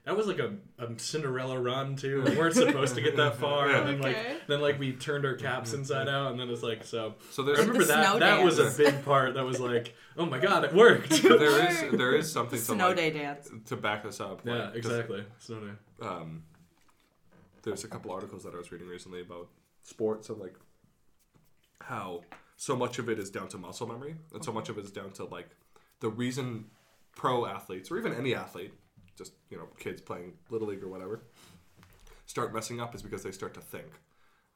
that 0.05 0.15
was 0.15 0.27
like 0.27 0.39
a, 0.39 0.53
a 0.77 0.97
Cinderella 0.99 1.59
run 1.59 1.95
too. 1.95 2.21
We 2.23 2.35
weren't 2.37 2.53
supposed 2.55 2.95
to 2.95 3.01
get 3.01 3.15
that 3.17 3.35
far, 3.39 3.69
and 3.69 3.87
then 3.87 4.01
like 4.01 4.15
Okay. 4.15 4.37
then 4.47 4.61
like 4.61 4.79
we 4.79 4.93
turned 4.93 5.25
our 5.25 5.33
caps 5.35 5.73
inside 5.73 6.07
out, 6.07 6.31
and 6.31 6.39
then 6.39 6.49
it's 6.49 6.63
like 6.63 6.83
so. 6.83 7.15
so 7.31 7.43
there's 7.43 7.57
I 7.59 7.61
remember 7.61 7.83
the 7.83 7.93
that 7.93 8.09
snow 8.11 8.19
that 8.19 8.43
was 8.43 8.59
a 8.59 8.71
big 8.77 9.03
part. 9.03 9.33
That 9.33 9.43
was 9.45 9.59
like, 9.59 9.95
oh 10.17 10.25
my 10.25 10.39
god, 10.39 10.63
it 10.63 10.73
worked. 10.73 11.21
there 11.23 11.67
is 11.69 11.91
there 11.97 12.15
is 12.15 12.31
something 12.31 12.59
to 12.59 12.63
Snow 12.65 12.87
like, 12.87 12.95
day 12.97 13.09
dance. 13.11 13.49
to 13.67 13.75
back 13.75 14.03
this 14.03 14.19
up. 14.21 14.41
yeah, 14.45 14.69
exactly. 14.73 15.25
Snow 15.39 15.59
day. 15.59 16.05
Um, 16.07 16.43
there's 17.63 17.83
a 17.83 17.87
couple 17.87 18.11
articles 18.11 18.43
that 18.43 18.53
I 18.53 18.57
was 18.57 18.71
reading 18.71 18.87
recently 18.87 19.21
about 19.21 19.47
sports 19.81 20.29
and 20.29 20.39
like 20.39 20.55
how 21.81 22.21
so 22.57 22.75
much 22.75 22.99
of 22.99 23.09
it 23.09 23.19
is 23.19 23.29
down 23.29 23.47
to 23.49 23.57
muscle 23.57 23.87
memory, 23.87 24.15
and 24.33 24.43
so 24.43 24.51
much 24.51 24.69
of 24.69 24.77
it 24.77 24.85
is 24.85 24.91
down 24.91 25.11
to 25.13 25.25
like 25.25 25.49
the 25.99 26.09
reason 26.09 26.65
pro 27.15 27.45
athletes 27.45 27.89
or 27.91 27.97
even 27.97 28.13
any 28.13 28.35
athlete, 28.35 28.73
just 29.17 29.33
you 29.49 29.57
know 29.57 29.67
kids 29.79 30.01
playing 30.01 30.33
little 30.49 30.67
league 30.67 30.83
or 30.83 30.87
whatever, 30.87 31.21
start 32.25 32.53
messing 32.53 32.79
up 32.79 32.95
is 32.95 33.01
because 33.01 33.23
they 33.23 33.31
start 33.31 33.53
to 33.53 33.61
think. 33.61 33.87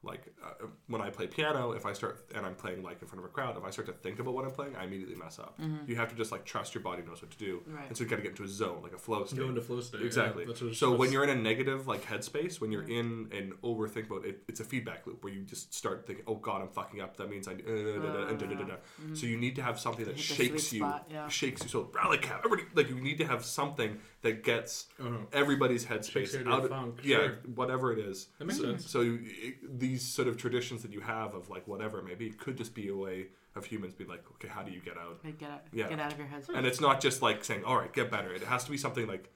Like 0.02 0.32
uh, 0.42 0.66
when 0.86 1.02
I 1.02 1.10
play 1.10 1.26
piano, 1.26 1.72
if 1.72 1.84
I 1.84 1.92
start 1.92 2.24
and 2.34 2.46
I'm 2.46 2.54
playing 2.54 2.82
like 2.82 3.02
in 3.02 3.06
front 3.08 3.22
of 3.22 3.30
a 3.30 3.32
crowd, 3.32 3.58
if 3.58 3.64
I 3.64 3.70
start 3.70 3.86
to 3.88 3.92
think 3.92 4.18
about 4.18 4.32
what 4.32 4.46
I'm 4.46 4.50
playing, 4.50 4.74
I 4.74 4.84
immediately 4.84 5.14
mess 5.14 5.38
up. 5.38 5.60
You 5.86 5.94
have 5.96 6.08
to 6.08 6.14
just 6.14 6.32
like 6.32 6.46
trust 6.46 6.74
your 6.74 6.82
body 6.82 7.02
knows 7.06 7.20
what 7.20 7.30
to 7.32 7.36
do, 7.36 7.62
Right. 7.66 7.86
and 7.86 7.94
so 7.96 8.04
you 8.04 8.08
got 8.08 8.16
to 8.16 8.22
get 8.22 8.30
into 8.30 8.44
a 8.44 8.48
zone, 8.48 8.80
like 8.82 8.94
a 8.94 8.98
flow 8.98 9.24
state. 9.26 9.38
Go 9.40 9.48
into 9.50 9.60
flow 9.60 9.80
state. 9.82 10.00
Exactly. 10.00 10.46
that's 10.46 10.62
what- 10.62 10.74
so 10.74 10.94
when 10.94 11.12
you're 11.12 11.24
in 11.24 11.28
a 11.30 11.34
negative 11.34 11.86
like 11.86 12.02
headspace, 12.06 12.62
when 12.62 12.72
you're 12.72 12.88
in 12.88 13.28
an 13.32 13.52
overthink 13.62 14.08
mode, 14.08 14.24
it, 14.24 14.42
it's 14.48 14.60
a 14.60 14.64
feedback 14.64 15.06
loop 15.06 15.22
where 15.22 15.34
you 15.34 15.42
just 15.42 15.74
start 15.74 16.06
thinking, 16.06 16.24
"Oh 16.26 16.36
God, 16.36 16.62
I'm 16.62 16.68
fucking 16.68 17.02
up." 17.02 17.18
That 17.18 17.28
means 17.28 17.46
I. 17.46 17.52
Uh, 17.52 17.56
da. 17.56 18.76
So 19.14 19.26
you 19.26 19.36
need 19.36 19.56
to 19.56 19.62
have 19.62 19.78
something 19.78 20.06
that 20.06 20.18
shakes 20.18 20.72
you, 20.72 20.80
spot, 20.80 21.06
yeah. 21.10 21.28
shakes 21.28 21.62
you. 21.62 21.68
So 21.68 21.90
rally 21.94 22.18
cap, 22.18 22.42
everybody 22.44 22.68
like 22.74 22.88
you 22.88 23.00
need 23.00 23.18
to 23.18 23.26
have 23.26 23.44
something 23.44 23.98
that 24.22 24.44
gets 24.44 24.86
Uh-huh. 24.98 25.16
everybody's 25.32 25.84
headspace 25.86 26.46
out 26.46 26.64
of 26.64 26.70
funk, 26.70 27.00
yeah, 27.02 27.16
sure. 27.16 27.38
whatever 27.54 27.92
it 27.92 27.98
is. 27.98 28.28
That 28.38 28.44
makes 28.46 28.58
so, 28.60 28.64
sense. 28.66 28.90
So 28.90 29.00
you, 29.02 29.18
it, 29.24 29.78
these 29.90 30.06
sort 30.06 30.28
of 30.28 30.36
traditions 30.36 30.82
that 30.82 30.92
you 30.92 31.00
have 31.00 31.34
of 31.34 31.48
like 31.50 31.66
whatever 31.66 32.00
maybe 32.02 32.26
it 32.26 32.28
may 32.28 32.30
be 32.30 32.36
could 32.36 32.56
just 32.56 32.74
be 32.74 32.88
a 32.88 32.94
way 32.96 33.26
of 33.56 33.64
humans 33.64 33.94
being 33.94 34.08
like, 34.08 34.22
okay, 34.34 34.46
how 34.48 34.62
do 34.62 34.70
you 34.70 34.80
get 34.80 34.96
out? 34.96 35.18
Like, 35.24 35.38
get 35.38 35.50
out, 35.50 35.62
Yeah. 35.72 35.88
get 35.88 35.98
out 36.00 36.12
of 36.12 36.18
your 36.18 36.28
head. 36.28 36.44
and 36.54 36.64
it's 36.66 36.80
not 36.80 37.00
just 37.00 37.20
like 37.22 37.42
saying 37.44 37.64
all 37.64 37.76
right 37.76 37.92
get 37.92 38.10
better 38.10 38.32
it 38.32 38.42
has 38.44 38.64
to 38.64 38.70
be 38.70 38.76
something 38.76 39.06
like 39.06 39.32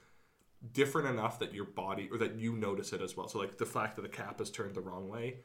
different 0.72 1.08
enough 1.08 1.38
that 1.40 1.52
your 1.52 1.64
body 1.66 2.08
or 2.12 2.18
that 2.18 2.36
you 2.36 2.54
notice 2.54 2.92
it 2.92 3.00
as 3.02 3.16
well 3.16 3.28
so 3.28 3.38
like 3.38 3.58
the 3.58 3.66
fact 3.66 3.96
that 3.96 4.02
the 4.02 4.08
cap 4.08 4.40
is 4.40 4.50
turned 4.50 4.74
the 4.74 4.80
wrong 4.80 5.08
way 5.08 5.36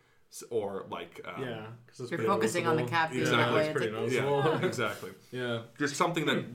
or 0.52 0.86
like 0.92 1.20
um, 1.26 1.42
Yeah, 1.44 1.66
because 1.86 2.00
it's 2.02 2.12
You're 2.12 2.20
pretty 2.20 2.28
focusing 2.36 2.68
on 2.68 2.76
the 2.78 2.84
cap 2.84 3.10
being 3.12 3.22
Exactly. 3.24 3.54
that. 3.54 3.60
It's 3.60 3.68
It's 3.70 3.78
pretty 3.78 3.92
like, 3.92 4.02
noticeable. 4.02 4.60
yeah 4.62 4.68
exactly 4.68 5.12
Yeah, 5.32 5.62
just 5.80 5.96
something 5.96 6.26
that 6.28 6.46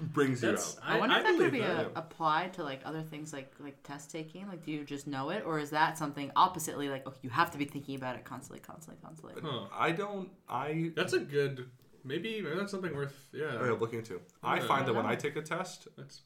brings 0.00 0.42
you 0.42 0.50
out 0.50 0.76
I 0.82 0.98
wonder 0.98 1.16
if 1.16 1.22
that 1.24 1.36
could 1.38 1.52
be 1.52 1.60
that. 1.60 1.86
a, 1.86 1.98
applied 1.98 2.52
to 2.54 2.62
like 2.64 2.80
other 2.84 3.02
things 3.02 3.32
like 3.32 3.52
like 3.60 3.82
test 3.82 4.10
taking. 4.10 4.46
Like, 4.48 4.64
do 4.64 4.72
you 4.72 4.84
just 4.84 5.06
know 5.06 5.30
it, 5.30 5.42
or 5.46 5.58
is 5.58 5.70
that 5.70 5.96
something 5.98 6.30
oppositely? 6.36 6.88
Like, 6.88 7.02
oh, 7.06 7.14
you 7.22 7.30
have 7.30 7.50
to 7.52 7.58
be 7.58 7.64
thinking 7.64 7.94
about 7.96 8.16
it 8.16 8.24
constantly, 8.24 8.60
constantly, 8.60 9.02
constantly. 9.02 9.42
Huh. 9.42 9.66
i 9.72 9.90
don't 9.92 10.28
i 10.48 10.90
That's 10.96 11.12
a 11.12 11.20
good. 11.20 11.70
Maybe, 12.04 12.40
maybe 12.42 12.56
that's 12.56 12.72
something 12.72 12.94
worth. 12.94 13.14
Yeah. 13.32 13.58
I 13.60 13.70
look 13.70 13.92
into 13.94 14.20
i 14.42 14.56
Yeah. 14.56 14.66
find 14.66 14.86
that 14.86 14.94
when 14.94 15.04
Yeah. 15.04 15.12
i 15.12 15.16
take 15.16 15.36
a 15.36 15.42
test 15.42 15.88
That's, 15.96 16.22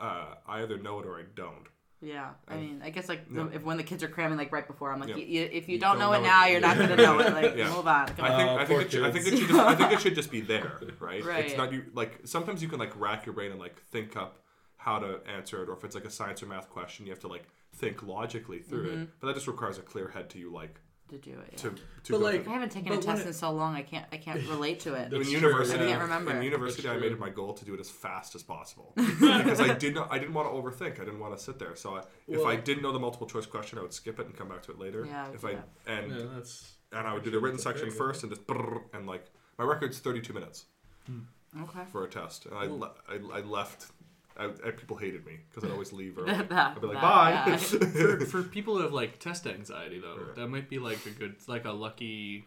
uh, 0.00 0.34
i 0.46 0.62
either 0.62 0.78
know 0.78 1.00
it 1.00 1.06
or 1.06 1.18
i 1.18 1.24
don't 1.34 1.66
Yeah, 2.00 2.30
I 2.46 2.56
mean, 2.56 2.80
I 2.84 2.90
guess 2.90 3.08
like 3.08 3.22
Yeah. 3.34 3.48
if 3.52 3.64
when 3.64 3.76
the 3.76 3.82
kids 3.82 4.04
are 4.04 4.08
cramming 4.08 4.38
like 4.38 4.52
right 4.52 4.66
before, 4.66 4.92
I'm 4.92 5.00
like, 5.00 5.08
Yeah. 5.10 5.16
you, 5.16 5.24
you, 5.26 5.42
if 5.50 5.68
you, 5.68 5.74
You 5.74 5.80
don't, 5.80 5.98
don't 5.98 6.12
know 6.12 6.18
it 6.18 6.22
now, 6.22 6.46
it. 6.46 6.52
you're 6.52 6.60
not 6.60 6.78
gonna 6.78 6.94
know 6.96 7.18
it. 7.18 7.32
Like, 7.32 7.56
Yeah. 7.56 7.74
move 7.74 7.86
on. 7.88 8.02
I 8.02 8.06
think 8.06 8.20
I 8.20 8.64
think 8.64 8.82
it 8.82 8.90
should, 8.92 9.02
I 9.04 9.10
think 9.10 9.26
it 9.26 9.36
should 9.38 9.48
just 9.48 9.60
I 9.60 9.74
think 9.74 9.92
it 9.92 10.00
should 10.00 10.14
just 10.14 10.30
be 10.30 10.40
there, 10.40 10.78
right? 11.00 11.24
Right. 11.24 11.46
It's 11.46 11.56
not 11.56 11.72
you 11.72 11.86
like 11.94 12.20
sometimes 12.24 12.62
you 12.62 12.68
can 12.68 12.78
like 12.78 12.98
rack 13.00 13.26
your 13.26 13.34
brain 13.34 13.50
and 13.50 13.58
like 13.60 13.80
think 13.90 14.16
up 14.16 14.38
how 14.76 15.00
to 15.00 15.20
answer 15.26 15.60
it, 15.62 15.68
or 15.68 15.72
if 15.72 15.82
it's 15.82 15.96
like 15.96 16.04
a 16.04 16.10
science 16.10 16.40
or 16.42 16.46
math 16.46 16.70
question, 16.70 17.04
you 17.04 17.10
have 17.10 17.20
to 17.20 17.28
like 17.28 17.48
think 17.74 18.02
logically 18.04 18.60
through 18.60 18.84
it. 18.84 18.94
Mm-hmm. 18.94 19.04
But 19.20 19.26
that 19.26 19.34
just 19.34 19.48
requires 19.48 19.76
a 19.78 19.82
clear 19.82 20.08
head 20.08 20.30
to 20.30 20.38
you, 20.38 20.52
like 20.52 20.80
to 21.08 21.18
do 21.18 21.30
it. 21.30 21.48
Yeah. 21.52 21.56
to 21.58 21.70
to 22.04 22.12
But, 22.12 22.20
like, 22.20 22.42
through- 22.44 22.52
I 22.52 22.54
haven't 22.54 22.70
taken 22.72 22.92
a 22.92 22.96
But 22.96 23.04
when 23.06 23.16
test 23.16 23.26
it- 23.26 23.28
in 23.28 23.34
so 23.34 23.50
long. 23.52 23.74
I 23.74 23.82
can't. 23.82 24.06
I 24.12 24.16
can't 24.16 24.46
relate 24.48 24.80
to 24.80 24.94
it. 24.94 25.10
That's 25.10 25.14
in 25.14 25.22
true, 25.24 25.32
university, 25.48 25.84
I 25.84 25.88
can't 25.88 26.02
remember. 26.02 26.32
in 26.32 26.42
university, 26.42 26.88
I 26.88 26.96
made 26.96 27.12
it 27.12 27.18
my 27.18 27.30
goal 27.30 27.54
to 27.54 27.64
do 27.64 27.74
it 27.74 27.80
as 27.80 27.90
fast 27.90 28.34
as 28.34 28.42
possible 28.42 28.92
because 28.96 29.60
I 29.60 29.74
did 29.74 29.94
not. 29.94 30.12
I 30.12 30.18
didn't 30.18 30.34
want 30.34 30.48
to 30.48 30.54
overthink. 30.54 31.00
I 31.00 31.04
didn't 31.04 31.20
want 31.20 31.36
to 31.36 31.42
sit 31.42 31.58
there. 31.58 31.74
So 31.76 31.96
I, 31.96 32.02
if 32.26 32.44
I 32.44 32.56
didn't 32.56 32.82
know 32.82 32.92
the 32.92 32.98
multiple 32.98 33.26
choice 33.26 33.46
question, 33.46 33.78
I 33.78 33.82
would 33.82 33.92
skip 33.92 34.18
it 34.20 34.26
and 34.26 34.36
come 34.36 34.48
back 34.48 34.62
to 34.62 34.72
it 34.72 34.78
later. 34.78 35.04
Yeah, 35.06 35.28
if 35.32 35.40
do 35.42 35.48
I 35.48 35.52
that. 35.54 35.68
and 35.86 36.10
yeah, 36.16 36.24
that's. 36.34 36.72
and 36.92 37.06
I 37.06 37.12
would 37.14 37.24
do 37.24 37.30
the 37.30 37.38
written 37.40 37.58
section 37.58 37.90
first 37.90 38.22
and 38.22 38.32
just 38.32 38.46
brrr, 38.46 38.82
and 38.94 39.06
like 39.06 39.26
my 39.58 39.64
record's 39.64 39.98
thirty 39.98 40.20
two 40.20 40.32
minutes. 40.32 40.64
Hmm. 41.06 41.20
Okay. 41.62 41.80
for 41.90 42.04
a 42.04 42.08
test, 42.08 42.44
and 42.44 42.54
I, 42.54 42.66
le- 42.66 42.92
I, 43.08 43.14
I 43.38 43.40
left. 43.40 43.86
I, 44.38 44.44
I, 44.66 44.70
people 44.70 44.96
hated 44.96 45.26
me 45.26 45.38
because 45.48 45.64
I'd 45.64 45.72
always 45.72 45.92
leave 45.92 46.16
early. 46.18 46.32
That- 46.32 46.52
I'd 46.76 46.80
be 46.80 46.86
like, 46.86 46.96
that- 46.96 47.02
"Bye." 47.02 47.44
yeah. 47.46 47.56
for, 47.56 48.20
for 48.26 48.42
people 48.42 48.76
who 48.76 48.82
have 48.82 48.92
like 48.92 49.18
test 49.18 49.46
anxiety 49.46 49.98
though, 50.00 50.16
Right. 50.16 50.34
that 50.36 50.48
might 50.48 50.68
be 50.70 50.78
like 50.78 51.04
a 51.06 51.10
good, 51.10 51.36
like 51.48 51.64
a 51.64 51.72
lucky, 51.72 52.44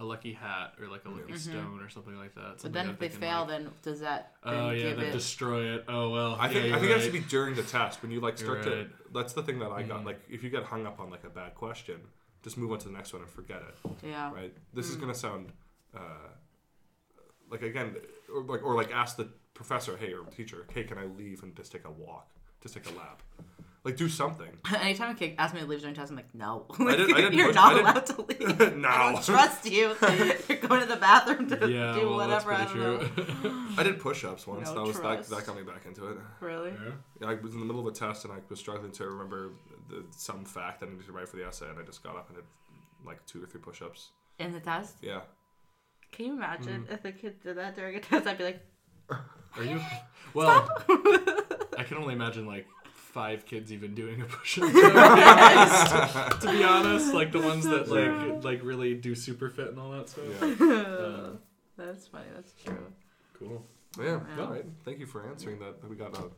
a 0.00 0.04
lucky 0.04 0.32
hat 0.32 0.74
or 0.80 0.86
like 0.88 1.04
a 1.04 1.08
lucky 1.10 1.36
stone 1.36 1.80
or 1.82 1.88
something 1.88 2.16
like 2.16 2.34
that. 2.34 2.40
Mm-hmm. 2.40 2.50
But 2.52 2.60
something 2.60 2.72
then 2.72 2.86
that 2.86 2.92
if 2.94 2.98
they 2.98 3.08
can, 3.10 3.20
fail, 3.20 3.40
like- 3.40 3.48
then 3.48 3.70
does 3.82 4.00
that 4.00 4.32
then 4.44 4.54
oh 4.54 4.70
yeah, 4.70 4.82
give 4.88 4.96
then 4.96 5.06
it? 5.06 5.12
destroy 5.12 5.74
it. 5.74 5.84
Oh 5.88 6.10
well. 6.10 6.36
I 6.38 6.48
think 6.48 6.66
yeah, 6.68 6.76
I 6.76 6.78
think 6.78 6.88
you're 6.90 6.98
it 6.98 7.00
has 7.02 7.06
to 7.06 7.12
right. 7.12 7.22
be 7.22 7.28
during 7.28 7.54
the 7.54 7.62
test 7.62 8.02
when 8.02 8.10
you 8.10 8.20
like 8.20 8.36
start 8.38 8.64
You're 8.64 8.74
to. 8.84 8.90
That's 9.14 9.32
the 9.32 9.42
thing 9.42 9.58
that 9.60 9.70
I 9.70 9.82
got. 9.82 10.02
Mm. 10.02 10.06
Like 10.06 10.20
if 10.28 10.42
you 10.42 10.50
get 10.50 10.64
hung 10.64 10.86
up 10.86 10.98
on 11.00 11.10
like 11.10 11.24
a 11.24 11.30
bad 11.30 11.54
question, 11.54 12.00
just 12.42 12.58
move 12.58 12.70
on 12.72 12.78
to 12.78 12.88
the 12.88 12.94
next 12.94 13.12
one 13.12 13.22
and 13.22 13.30
forget 13.30 13.62
it. 13.68 13.90
yeah. 14.06 14.32
Right. 14.32 14.52
This 14.74 14.88
is 14.90 14.96
Mm. 14.96 15.00
gonna 15.00 15.14
sound 15.14 15.52
uh, 15.96 16.00
like 17.50 17.62
again, 17.62 17.96
or 18.34 18.42
like 18.42 18.62
or 18.64 18.74
like 18.74 18.92
ask 18.92 19.16
the 19.16 19.28
professor, 19.58 19.96
hey, 19.96 20.12
or 20.14 20.22
teacher, 20.34 20.66
hey, 20.72 20.84
can 20.84 20.96
I 20.98 21.04
leave 21.04 21.42
and 21.42 21.54
just 21.56 21.72
take 21.72 21.84
a 21.84 21.90
walk, 21.90 22.30
just 22.62 22.74
take 22.74 22.86
a 22.88 22.94
lap, 22.96 23.22
like 23.84 23.96
do 23.96 24.08
something. 24.08 24.48
Anytime 24.80 25.10
a 25.10 25.14
kid 25.18 25.34
asks 25.36 25.52
me 25.54 25.60
to 25.60 25.66
leave 25.66 25.80
during 25.80 25.94
test, 25.96 26.10
I'm 26.10 26.16
like, 26.16 26.32
no. 26.34 26.64
I 26.78 26.96
didn't- 26.96 27.14
I 27.14 27.20
didn't 27.22 27.34
You're 27.34 27.46
push- 27.48 27.54
not 27.56 27.72
I 27.72 27.74
didn't- 27.74 27.86
allowed 27.86 28.06
to 28.06 28.22
leave. 28.68 28.76
No. 28.76 28.88
I 28.88 29.12
don't 29.12 29.24
trust 29.24 29.66
you. 29.66 29.96
You're 30.48 30.58
going 30.68 30.80
to 30.80 30.86
the 30.86 30.96
bathroom 31.00 31.48
to 31.48 31.56
Yeah, 31.68 31.92
do 31.98 32.08
well, 32.08 32.28
that's 32.28 32.44
whatever. 32.44 32.52
I 32.52 32.66
pretty 32.66 32.80
don't 32.80 33.14
true. 33.42 33.50
know. 33.50 33.66
I 33.76 33.82
did 33.82 33.98
push-ups 33.98 34.46
once. 34.46 34.68
No 34.68 34.74
that 34.76 34.80
was 34.82 34.96
that, 34.96 35.02
trust. 35.02 35.30
that 35.30 35.46
got 35.46 35.56
me 35.56 35.62
back 35.64 35.84
into 35.86 36.06
it. 36.08 36.18
Really? 36.40 36.72
yeah. 37.20 37.28
I 37.28 37.34
was 37.34 37.54
in 37.54 37.60
the 37.60 37.66
middle 37.66 37.80
of 37.80 37.86
a 37.92 37.96
test 37.96 38.24
and 38.24 38.32
I 38.32 38.36
was 38.48 38.60
struggling 38.60 38.92
to 38.92 39.06
remember 39.08 39.50
the, 39.88 40.04
some 40.10 40.44
fact 40.44 40.80
that 40.80 40.86
I 40.86 40.92
needed 40.92 41.06
to 41.06 41.12
write 41.12 41.28
for 41.28 41.36
the 41.36 41.46
essay, 41.46 41.68
and 41.68 41.78
I 41.78 41.82
just 41.82 42.02
got 42.04 42.14
up 42.16 42.28
and 42.28 42.36
did 42.36 42.44
like 43.04 43.24
two 43.26 43.42
or 43.42 43.46
three 43.46 43.60
push-ups. 43.60 44.10
In 44.38 44.52
the 44.52 44.60
test? 44.60 44.96
Yeah. 45.02 45.20
Can 46.12 46.26
you 46.26 46.32
imagine 46.34 46.84
Mm. 46.88 46.92
if 46.94 47.02
the 47.02 47.12
kid 47.12 47.40
did 47.42 47.56
that 47.58 47.74
during 47.76 47.96
a 47.96 48.00
test? 48.00 48.26
I'd 48.26 48.38
be 48.38 48.44
like, 48.44 48.60
Are 49.10 49.64
you? 49.64 49.80
Well, 50.34 50.68
I 51.78 51.84
can 51.84 51.96
only 51.96 52.12
imagine 52.12 52.46
like 52.46 52.66
five 52.92 53.46
kids 53.46 53.72
even 53.72 53.94
doing 53.94 54.20
a 54.20 54.24
push-up. 54.26 54.70
to 56.40 56.50
be 56.52 56.62
honest, 56.62 57.14
like 57.14 57.32
the 57.32 57.40
ones 57.40 57.64
that 57.64 57.88
like 57.88 58.44
like 58.44 58.62
really 58.62 58.94
do 58.94 59.14
super 59.14 59.48
fit 59.48 59.68
and 59.68 59.78
all 59.80 59.90
that 59.92 60.10
stuff. 60.10 60.24
Yeah. 60.40 60.66
Uh, 60.66 61.30
that's 61.78 62.06
funny. 62.06 62.26
That's 62.36 62.52
true. 62.62 62.76
cool. 63.38 63.64
Yeah. 63.98 64.20
Yeah. 64.36 64.44
All 64.44 64.52
right. 64.52 64.66
Thank 64.84 64.98
you 64.98 65.06
for 65.06 65.26
answering 65.28 65.58
that. 65.60 65.88
We 65.88 65.96
got 65.96 66.16
a 66.16 66.28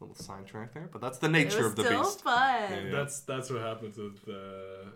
little 0.00 0.14
sidetrack 0.16 0.72
there, 0.72 0.88
but 0.90 1.02
that's 1.02 1.18
the 1.18 1.26
It 1.26 1.32
nature 1.32 1.58
was 1.58 1.66
of 1.66 1.76
the 1.76 1.84
still 1.84 2.02
beast. 2.02 2.22
fun. 2.22 2.70
Yeah. 2.70 2.90
That's 2.90 3.20
that's 3.20 3.50
what 3.50 3.60
happens 3.60 3.98
with 3.98 4.26
uh, 4.26 4.88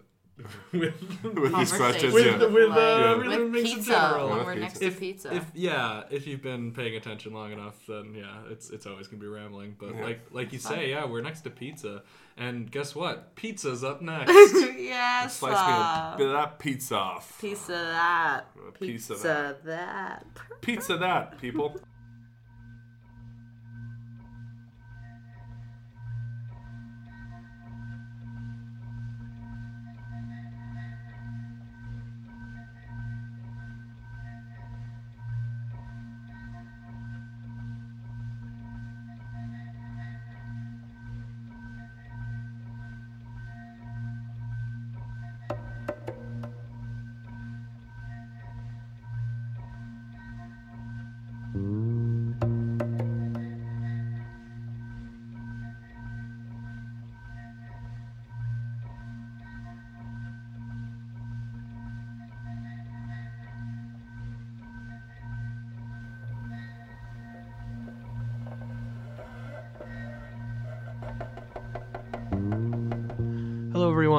with 0.72 0.94
With 1.22 1.54
these 1.56 1.72
questions, 1.72 2.12
with, 2.14 2.26
yeah. 2.26 2.46
with 2.46 2.70
uh, 2.70 2.76
Yeah. 2.76 3.16
With 3.16 3.50
mix 3.50 3.70
in 3.70 3.76
pizza, 3.76 3.90
general. 3.92 4.28
when 4.30 4.38
we're 4.38 4.44
pizza. 4.54 4.60
next 4.60 4.78
to 4.80 4.86
if, 4.86 5.00
pizza. 5.00 5.34
if 5.34 5.44
yeah, 5.54 6.02
if 6.10 6.26
you've 6.26 6.42
been 6.42 6.72
paying 6.72 6.96
attention 6.96 7.32
long 7.32 7.52
enough, 7.52 7.76
then 7.86 8.14
yeah, 8.14 8.38
it's 8.50 8.70
it's 8.70 8.86
always 8.86 9.06
gonna 9.08 9.20
be 9.20 9.28
rambling. 9.28 9.76
But 9.78 9.94
Yeah. 9.94 10.04
like 10.04 10.20
like 10.30 10.52
you 10.52 10.58
Fun. 10.58 10.72
say, 10.72 10.90
yeah, 10.90 11.04
we're 11.06 11.22
next 11.22 11.42
to 11.42 11.50
pizza, 11.50 12.02
and 12.36 12.70
guess 12.70 12.94
what? 12.94 13.34
Pizza's 13.36 13.82
up 13.84 14.00
next. 14.02 14.32
yes, 14.32 15.36
Slice 15.38 15.52
me 15.52 15.72
a 15.72 15.76
uh, 15.76 16.16
bit 16.16 16.32
that 16.32 16.58
pizza 16.58 16.96
off. 16.96 17.40
piece 17.40 17.64
of 17.68 17.76
that. 17.76 18.42
A 18.68 18.72
piece 18.72 19.10
of 19.10 19.16
Pizza 19.16 19.56
that. 19.64 20.26
Pizza 20.60 20.96
that, 20.96 21.38
people. 21.40 21.76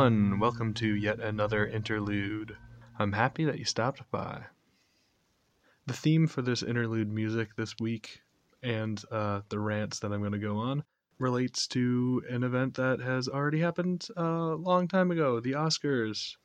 Everyone. 0.04 0.38
Welcome 0.38 0.74
to 0.74 0.96
yet 0.96 1.22
another 1.22 1.66
interlude. 1.66 2.58
I'm 3.00 3.14
happy 3.14 3.46
that 3.46 3.58
you 3.58 3.64
stopped 3.64 4.02
by. 4.12 4.42
The 5.86 5.94
theme 5.94 6.28
for 6.28 6.42
this 6.42 6.62
interlude 6.62 7.10
music 7.10 7.56
this 7.56 7.74
week 7.80 8.20
and 8.62 9.02
uh, 9.12 9.44
the 9.48 9.62
rants 9.62 10.00
that 10.00 10.12
I'm 10.12 10.20
going 10.20 10.34
to 10.34 10.40
go 10.40 10.58
on 10.58 10.84
relates 11.20 11.68
to 11.68 12.22
an 12.30 12.44
event 12.44 12.74
that 12.74 13.00
has 13.00 13.30
already 13.30 13.62
happened 13.62 14.10
a 14.18 14.24
long 14.24 14.90
time 14.90 15.10
ago 15.10 15.40
the 15.40 15.54
Oscars. 15.54 16.36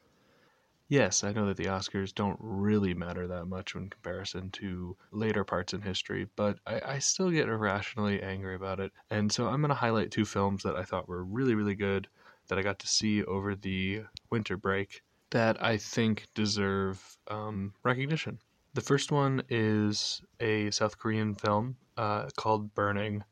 Yes, 0.87 1.25
I 1.25 1.33
know 1.33 1.47
that 1.47 1.57
the 1.57 1.65
Oscars 1.65 2.15
don't 2.15 2.39
really 2.41 2.95
matter 2.95 3.27
that 3.27 3.47
much 3.47 3.75
in 3.75 3.91
comparison 3.91 4.51
to 4.53 4.97
later 5.11 5.43
parts 5.43 5.75
in 5.75 5.83
history, 5.83 6.29
but 6.37 6.61
I, 6.65 6.81
I 6.95 6.99
still 7.01 7.33
get 7.33 7.49
irrationally 7.49 8.23
angry 8.23 8.55
about 8.55 8.79
it. 8.79 8.93
And 9.11 9.33
so 9.33 9.49
I'm 9.49 9.61
going 9.63 9.71
to 9.71 9.75
highlight 9.75 10.13
two 10.13 10.25
films 10.25 10.63
that 10.63 10.77
I 10.77 10.85
thought 10.85 11.09
were 11.09 11.25
really, 11.25 11.57
really 11.57 11.75
good 11.75 12.07
that 12.49 12.59
I 12.59 12.63
got 12.63 12.79
to 12.81 12.89
see 12.89 13.23
over 13.25 13.55
the 13.55 14.03
winter 14.31 14.57
break 14.57 15.03
that 15.31 15.63
I 15.63 15.77
think 15.77 16.27
deserve 16.35 17.17
um, 17.29 17.75
recognition. 17.83 18.39
The 18.75 18.81
first 18.81 19.13
one 19.13 19.43
is 19.49 20.23
a 20.41 20.71
South 20.71 20.99
Korean 20.99 21.35
film 21.35 21.77
uh, 21.97 22.29
called 22.37 22.75
Burning. 22.75 23.25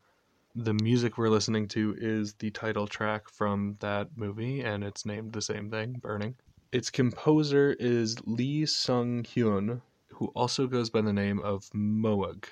The 0.54 0.74
music 0.74 1.18
we're 1.18 1.28
listening 1.28 1.68
to 1.68 1.94
is 1.98 2.34
the 2.34 2.50
title 2.50 2.86
track 2.86 3.28
from 3.28 3.76
that 3.80 4.08
movie, 4.16 4.60
and 4.60 4.82
it's 4.82 5.06
named 5.06 5.32
the 5.32 5.42
same 5.42 5.70
thing, 5.70 5.94
Burning. 5.94 6.34
Its 6.72 6.90
composer 6.90 7.76
is 7.78 8.16
Lee 8.26 8.66
Sung 8.66 9.22
Hyun, 9.22 9.80
who 10.08 10.26
also 10.28 10.66
goes 10.66 10.90
by 10.90 11.02
the 11.02 11.12
name 11.12 11.40
of 11.40 11.68
Mowg. 11.74 12.46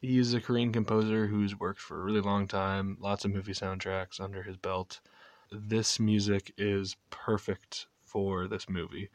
He 0.00 0.18
is 0.18 0.34
a 0.34 0.40
Korean 0.40 0.72
composer 0.72 1.26
who's 1.26 1.58
worked 1.58 1.80
for 1.80 2.00
a 2.00 2.04
really 2.04 2.20
long 2.20 2.46
time, 2.46 2.96
lots 3.00 3.24
of 3.24 3.32
movie 3.32 3.52
soundtracks 3.52 4.20
under 4.20 4.42
his 4.42 4.56
belt. 4.56 5.00
This 5.50 6.00
music 6.00 6.52
is 6.56 6.96
perfect 7.10 7.86
for 8.04 8.48
this 8.48 8.68
movie. 8.68 9.10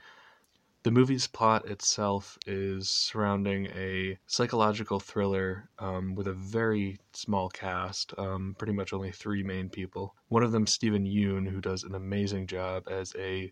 The 0.84 0.92
movie's 0.92 1.28
plot 1.28 1.68
itself 1.70 2.40
is 2.48 2.90
surrounding 2.90 3.68
a 3.68 4.18
psychological 4.26 5.00
thriller 5.00 5.70
um, 5.78 6.16
with 6.16 6.28
a 6.28 6.34
very 6.34 6.98
small 7.14 7.50
cast, 7.50 8.18
um, 8.18 8.56
pretty 8.58 8.74
much 8.74 8.92
only 8.92 9.12
three 9.12 9.44
main 9.44 9.70
people. 9.70 10.16
One 10.30 10.42
of 10.42 10.52
them, 10.52 10.66
Steven 10.66 11.06
Yeun, 11.06 11.48
who 11.48 11.62
does 11.62 11.84
an 11.84 11.94
amazing 11.94 12.48
job 12.48 12.88
as 12.90 13.14
a 13.20 13.52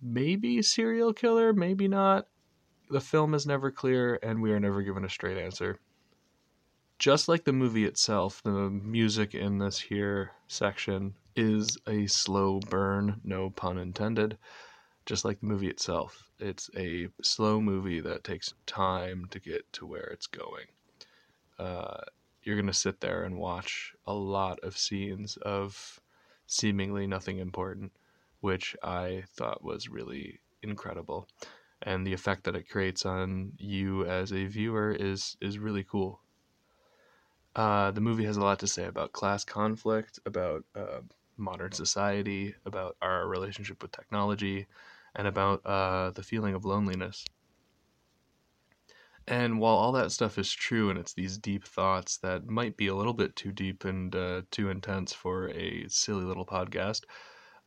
maybe 0.00 0.62
serial 0.62 1.12
killer, 1.12 1.52
maybe 1.52 1.88
not. 1.88 2.28
The 2.88 3.00
film 3.00 3.34
is 3.34 3.46
never 3.46 3.70
clear, 3.70 4.18
and 4.22 4.40
we 4.40 4.52
are 4.52 4.60
never 4.60 4.80
given 4.82 5.04
a 5.04 5.10
straight 5.10 5.36
answer. 5.38 5.78
Just 6.98 7.28
like 7.28 7.44
the 7.44 7.52
movie 7.52 7.84
itself, 7.84 8.42
the 8.42 8.70
music 8.70 9.34
in 9.34 9.58
this 9.58 9.78
here 9.78 10.32
section 10.48 11.14
is 11.34 11.76
a 11.86 12.06
slow 12.06 12.58
burn, 12.58 13.20
no 13.22 13.50
pun 13.50 13.76
intended. 13.76 14.38
Just 15.04 15.24
like 15.24 15.40
the 15.40 15.46
movie 15.46 15.68
itself, 15.68 16.30
it's 16.38 16.70
a 16.76 17.08
slow 17.22 17.60
movie 17.60 18.00
that 18.00 18.24
takes 18.24 18.54
time 18.66 19.26
to 19.30 19.38
get 19.38 19.70
to 19.74 19.86
where 19.86 20.06
it's 20.06 20.26
going. 20.26 20.66
Uh, 21.58 22.00
you're 22.42 22.56
going 22.56 22.66
to 22.66 22.72
sit 22.72 23.00
there 23.00 23.24
and 23.24 23.36
watch 23.36 23.94
a 24.06 24.14
lot 24.14 24.58
of 24.60 24.78
scenes 24.78 25.36
of 25.38 26.00
seemingly 26.46 27.06
nothing 27.06 27.38
important, 27.38 27.92
which 28.40 28.74
I 28.82 29.24
thought 29.34 29.62
was 29.62 29.88
really 29.88 30.40
incredible. 30.62 31.28
And 31.82 32.06
the 32.06 32.14
effect 32.14 32.44
that 32.44 32.56
it 32.56 32.70
creates 32.70 33.04
on 33.04 33.52
you 33.58 34.06
as 34.06 34.32
a 34.32 34.46
viewer 34.46 34.92
is 34.92 35.36
is 35.42 35.58
really 35.58 35.84
cool. 35.84 36.20
Uh, 37.56 37.90
the 37.90 38.02
movie 38.02 38.24
has 38.24 38.36
a 38.36 38.40
lot 38.40 38.58
to 38.58 38.66
say 38.66 38.84
about 38.84 39.12
class 39.12 39.42
conflict, 39.42 40.20
about 40.26 40.62
uh, 40.74 41.00
modern 41.38 41.72
society, 41.72 42.54
about 42.66 42.96
our 43.00 43.26
relationship 43.26 43.82
with 43.82 43.90
technology, 43.92 44.66
and 45.14 45.26
about 45.26 45.64
uh, 45.64 46.10
the 46.10 46.22
feeling 46.22 46.54
of 46.54 46.66
loneliness. 46.66 47.24
And 49.26 49.58
while 49.58 49.74
all 49.74 49.92
that 49.92 50.12
stuff 50.12 50.38
is 50.38 50.52
true, 50.52 50.90
and 50.90 50.98
it's 50.98 51.14
these 51.14 51.38
deep 51.38 51.64
thoughts 51.64 52.18
that 52.18 52.46
might 52.46 52.76
be 52.76 52.88
a 52.88 52.94
little 52.94 53.14
bit 53.14 53.34
too 53.34 53.52
deep 53.52 53.84
and 53.86 54.14
uh, 54.14 54.42
too 54.50 54.68
intense 54.68 55.14
for 55.14 55.48
a 55.48 55.88
silly 55.88 56.24
little 56.24 56.46
podcast, 56.46 57.04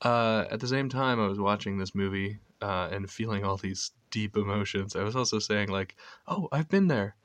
uh, 0.04 0.46
at 0.52 0.60
the 0.60 0.68
same 0.68 0.88
time, 0.88 1.20
I 1.20 1.28
was 1.28 1.40
watching 1.40 1.78
this 1.80 1.96
movie 1.96 2.40
uh, 2.62 2.90
and 2.92 3.10
feeling 3.10 3.44
all 3.44 3.58
these 3.58 3.92
deep 4.12 4.38
emotions. 4.38 4.96
I 4.96 5.04
was 5.04 5.16
also 5.16 5.40
saying, 5.40 5.70
like, 5.70 5.96
oh, 6.28 6.48
I've 6.52 6.70
been 6.70 6.88
there 6.88 7.16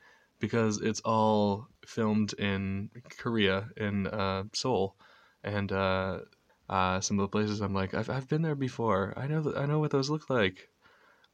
because 0.45 0.78
it's 0.82 1.01
all 1.01 1.68
filmed 1.86 2.34
in 2.34 2.90
Korea, 3.18 3.70
in 3.78 4.07
uh, 4.07 4.45
Seoul. 4.53 4.95
And 5.42 5.72
uh, 5.72 6.18
uh, 6.68 7.01
some 7.01 7.18
of 7.18 7.22
the 7.22 7.28
places 7.28 7.61
I'm 7.61 7.72
like, 7.72 7.95
I've, 7.95 8.11
I've 8.11 8.28
been 8.28 8.42
there 8.42 8.55
before. 8.55 9.14
I 9.16 9.26
know 9.26 9.40
that 9.40 9.57
I 9.57 9.64
know 9.64 9.78
what 9.78 9.90
those 9.90 10.11
look 10.11 10.28
like. 10.28 10.68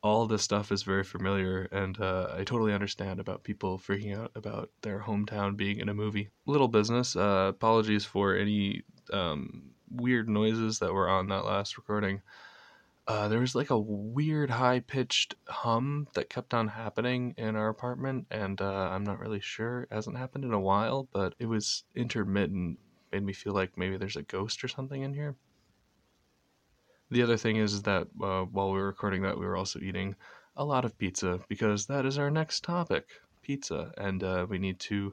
All 0.03 0.27
this 0.27 0.43
stuff 0.43 0.73
is 0.73 0.83
very 0.85 1.05
familiar, 1.05 1.69
and 1.73 2.01
uh, 2.01 2.29
I 2.39 2.45
totally 2.45 2.73
understand 2.73 3.21
about 3.21 3.45
people 3.45 3.79
freaking 3.79 4.17
out 4.17 4.31
about 4.35 4.71
their 4.81 5.01
hometown 5.01 5.57
being 5.57 5.81
in 5.81 5.91
a 5.91 5.95
movie. 5.95 6.31
Little 6.47 6.69
business. 6.69 7.17
Uh, 7.17 7.47
apologies 7.51 8.05
for 8.05 8.35
any 8.35 8.83
um, 9.13 9.73
weird 9.91 10.29
noises 10.29 10.79
that 10.79 10.95
were 10.95 11.09
on 11.09 11.29
that 11.29 11.45
last 11.45 11.77
recording. 11.77 12.23
Uh, 13.11 13.27
there 13.27 13.41
was 13.41 13.57
like 13.57 13.71
a 13.71 13.79
weird 13.79 14.51
high 14.51 14.79
pitched 14.79 15.35
hum 15.49 16.07
that 16.15 16.31
kept 16.31 16.55
on 16.55 16.69
happening 16.69 17.35
in 17.37 17.57
our 17.57 17.69
apartment, 17.69 18.25
and 18.31 18.61
uh, 18.61 18.89
I'm 18.93 19.03
not 19.03 19.19
really 19.19 19.41
sure. 19.41 19.83
It 19.83 19.93
hasn't 19.93 20.17
happened 20.17 20.45
in 20.45 20.53
a 20.53 20.61
while, 20.61 21.09
but 21.13 21.35
it 21.41 21.47
was 21.47 21.83
intermittent. 21.97 22.79
Made 23.11 23.25
me 23.25 23.33
feel 23.33 23.53
like 23.53 23.77
maybe 23.77 23.97
there's 23.97 24.15
a 24.15 24.23
ghost 24.23 24.63
or 24.63 24.69
something 24.69 25.03
in 25.03 25.13
here. 25.13 25.35
The 27.11 27.25
other 27.25 27.37
thing 27.37 27.57
is 27.57 27.83
that 27.83 28.07
uh, 28.23 28.43
while 28.43 28.71
we 28.71 28.79
were 28.79 28.87
recording 28.87 29.23
that, 29.23 29.37
we 29.37 29.45
were 29.45 29.57
also 29.57 29.81
eating 29.81 30.15
a 30.57 30.65
lot 30.65 30.85
of 30.85 30.97
pizza 30.97 31.41
because 31.49 31.87
that 31.87 32.07
is 32.07 32.17
our 32.17 32.31
next 32.31 32.63
topic 32.63 33.09
pizza. 33.43 33.91
And 33.99 34.23
uh, 34.23 34.47
we 34.49 34.59
need 34.59 34.79
to 34.81 35.13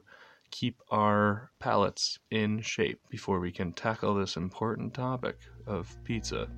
keep 0.52 0.80
our 0.92 1.50
palates 1.58 2.20
in 2.30 2.60
shape 2.60 3.00
before 3.10 3.40
we 3.40 3.50
can 3.50 3.72
tackle 3.72 4.14
this 4.14 4.36
important 4.36 4.94
topic 4.94 5.36
of 5.66 5.92
pizza. 6.04 6.48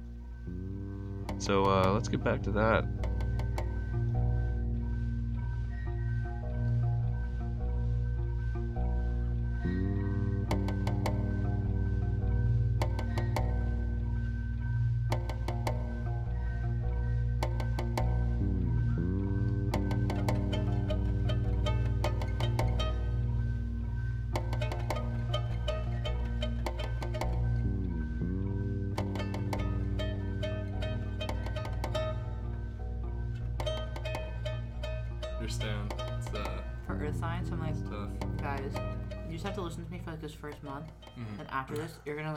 So 1.41 1.65
uh, 1.65 1.91
let's 1.93 2.09
get 2.09 2.23
back 2.23 2.43
to 2.43 2.53
that. 2.53 2.85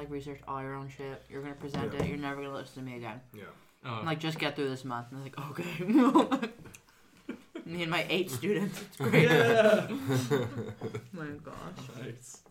Like 0.04 0.12
research 0.12 0.40
all 0.48 0.62
your 0.62 0.74
own 0.76 0.90
shit. 0.90 1.24
You're 1.30 1.42
gonna 1.42 1.54
present 1.56 1.94
it. 1.94 2.06
You're 2.08 2.18
never 2.18 2.42
gonna 2.42 2.54
listen 2.54 2.84
to 2.84 2.90
me 2.90 2.98
again. 2.98 3.22
Yeah. 3.34 3.44
I'm 3.86 4.06
like, 4.06 4.20
just 4.20 4.40
get 4.40 4.56
through 4.56 4.70
this 4.70 4.86
month. 4.86 5.08
And 5.12 5.20
I'm 5.20 5.24
like, 5.24 5.38
okay. 5.52 6.50
me 7.66 7.82
and 7.84 7.92
my 7.92 8.06
eight 8.10 8.32
students. 8.32 8.82
It's 8.82 8.98
great. 8.98 9.30
my 11.14 11.26
gosh. 11.44 11.88
nice. 12.02 12.44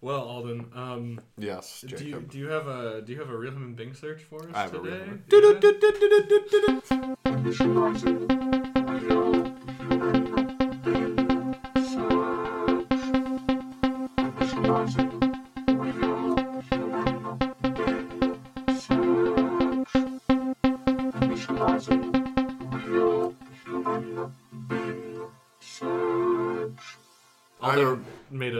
Well, 0.00 0.20
Alden, 0.20 0.66
um, 0.74 1.20
Yes, 1.38 1.84
do 1.86 2.04
you 2.04 2.20
do 2.20 2.38
you 2.38 2.48
have 2.48 2.66
a 2.66 3.00
do 3.02 3.12
you 3.12 3.18
have 3.20 3.30
a 3.30 3.36
real 3.36 3.52
human 3.52 3.74
Bing 3.74 3.94
search 3.94 4.22
for 4.22 4.42
us 4.42 4.54
I 4.54 4.62
have 4.62 4.74
a 4.74 4.78
today? 4.78 5.04
real 5.30 5.60
Yeah? 7.24 8.50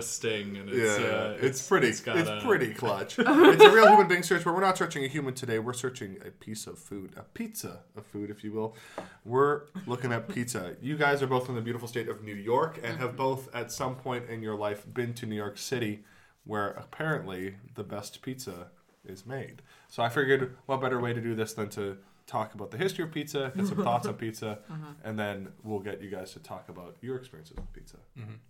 Sting, 0.05 0.57
and 0.57 0.69
it's 0.69 1.01
yeah, 1.01 1.07
uh, 1.07 1.37
it's, 1.41 1.67
pretty. 1.67 1.89
it's 1.89 2.01
It's, 2.07 2.29
a- 2.29 2.41
pretty 2.45 2.73
clutch. 2.75 3.17
it's 3.19 3.65
a 3.65 3.71
real 3.71 3.89
human 3.89 4.09
being 4.09 4.23
search, 4.23 4.45
but 4.45 4.55
we're 4.55 4.61
not 4.61 4.77
searching 4.79 5.05
a 5.05 5.09
human 5.09 5.35
today. 5.35 5.59
We're 5.59 5.73
searching 5.73 6.19
a 6.27 6.31
piece 6.31 6.67
of 6.67 6.79
food, 6.79 7.13
a 7.17 7.23
pizza 7.23 7.81
of 7.97 8.07
food, 8.07 8.31
if 8.31 8.45
you 8.45 8.53
will. 8.53 8.77
We're 9.25 9.63
looking 9.87 10.13
at 10.13 10.29
pizza. 10.29 10.77
You 10.81 10.97
guys 10.97 11.23
are 11.23 11.27
both 11.27 11.47
from 11.47 11.55
the 11.55 11.61
beautiful 11.63 11.89
state 11.89 12.09
of 12.09 12.23
New 12.23 12.35
York 12.35 12.79
and 12.83 12.99
have 12.99 13.17
both, 13.17 13.55
at 13.55 13.73
some 13.73 13.97
point 13.97 14.29
in 14.29 14.43
your 14.43 14.55
life, 14.55 14.85
been 14.93 15.15
to 15.15 15.27
New 15.27 15.37
York 15.37 15.59
City, 15.59 16.05
where 16.45 16.69
apparently 16.71 17.57
the 17.75 17.85
best 17.85 18.21
pizza 18.23 18.69
is 19.07 19.27
made. 19.27 19.63
So 19.89 20.03
I 20.03 20.09
figured, 20.09 20.57
what 20.67 20.81
better 20.81 21.01
way 21.01 21.13
to 21.13 21.21
do 21.21 21.35
this 21.35 21.55
than 21.55 21.69
to 21.71 21.99
talk 22.27 22.55
about 22.55 22.71
the 22.71 22.79
history 22.79 23.05
of 23.05 23.13
pizza, 23.13 23.53
get 23.57 23.67
some 23.67 23.83
thoughts 23.85 24.07
on 24.07 24.15
pizza, 24.25 24.59
and 25.05 25.19
then 25.19 25.49
we'll 25.63 25.81
get 25.81 26.01
you 26.03 26.11
guys 26.11 26.33
to 26.33 26.39
talk 26.41 26.69
about 26.69 26.97
your 27.03 27.17
experiences 27.17 27.57
with 27.57 27.73
pizza. 27.73 27.99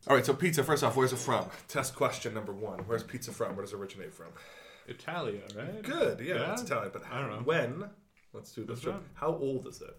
All 0.09 0.15
right, 0.17 0.25
so 0.25 0.33
pizza. 0.35 0.63
First 0.63 0.85
off, 0.85 0.97
where's 0.97 1.13
it 1.13 1.19
from? 1.19 1.47
Test 1.69 1.95
question 1.97 2.35
number 2.35 2.53
one: 2.53 2.81
Where's 2.87 3.03
pizza 3.03 3.33
from? 3.33 3.57
Where 3.57 3.65
does 3.65 3.73
it 3.73 3.77
originate 3.77 4.13
from? 4.13 4.29
Italia, 4.87 5.41
right? 5.57 5.83
Good, 5.83 6.21
yeah, 6.21 6.35
Yeah? 6.35 6.53
it's 6.53 6.63
Italian. 6.63 6.91
But 6.93 7.03
I 7.11 7.21
don't 7.21 7.31
know. 7.31 7.39
when. 7.45 7.85
Let's 8.33 8.53
do 8.53 8.65
this. 8.65 8.85
How 9.15 9.29
old 9.35 9.67
is 9.67 9.81
it? 9.81 9.97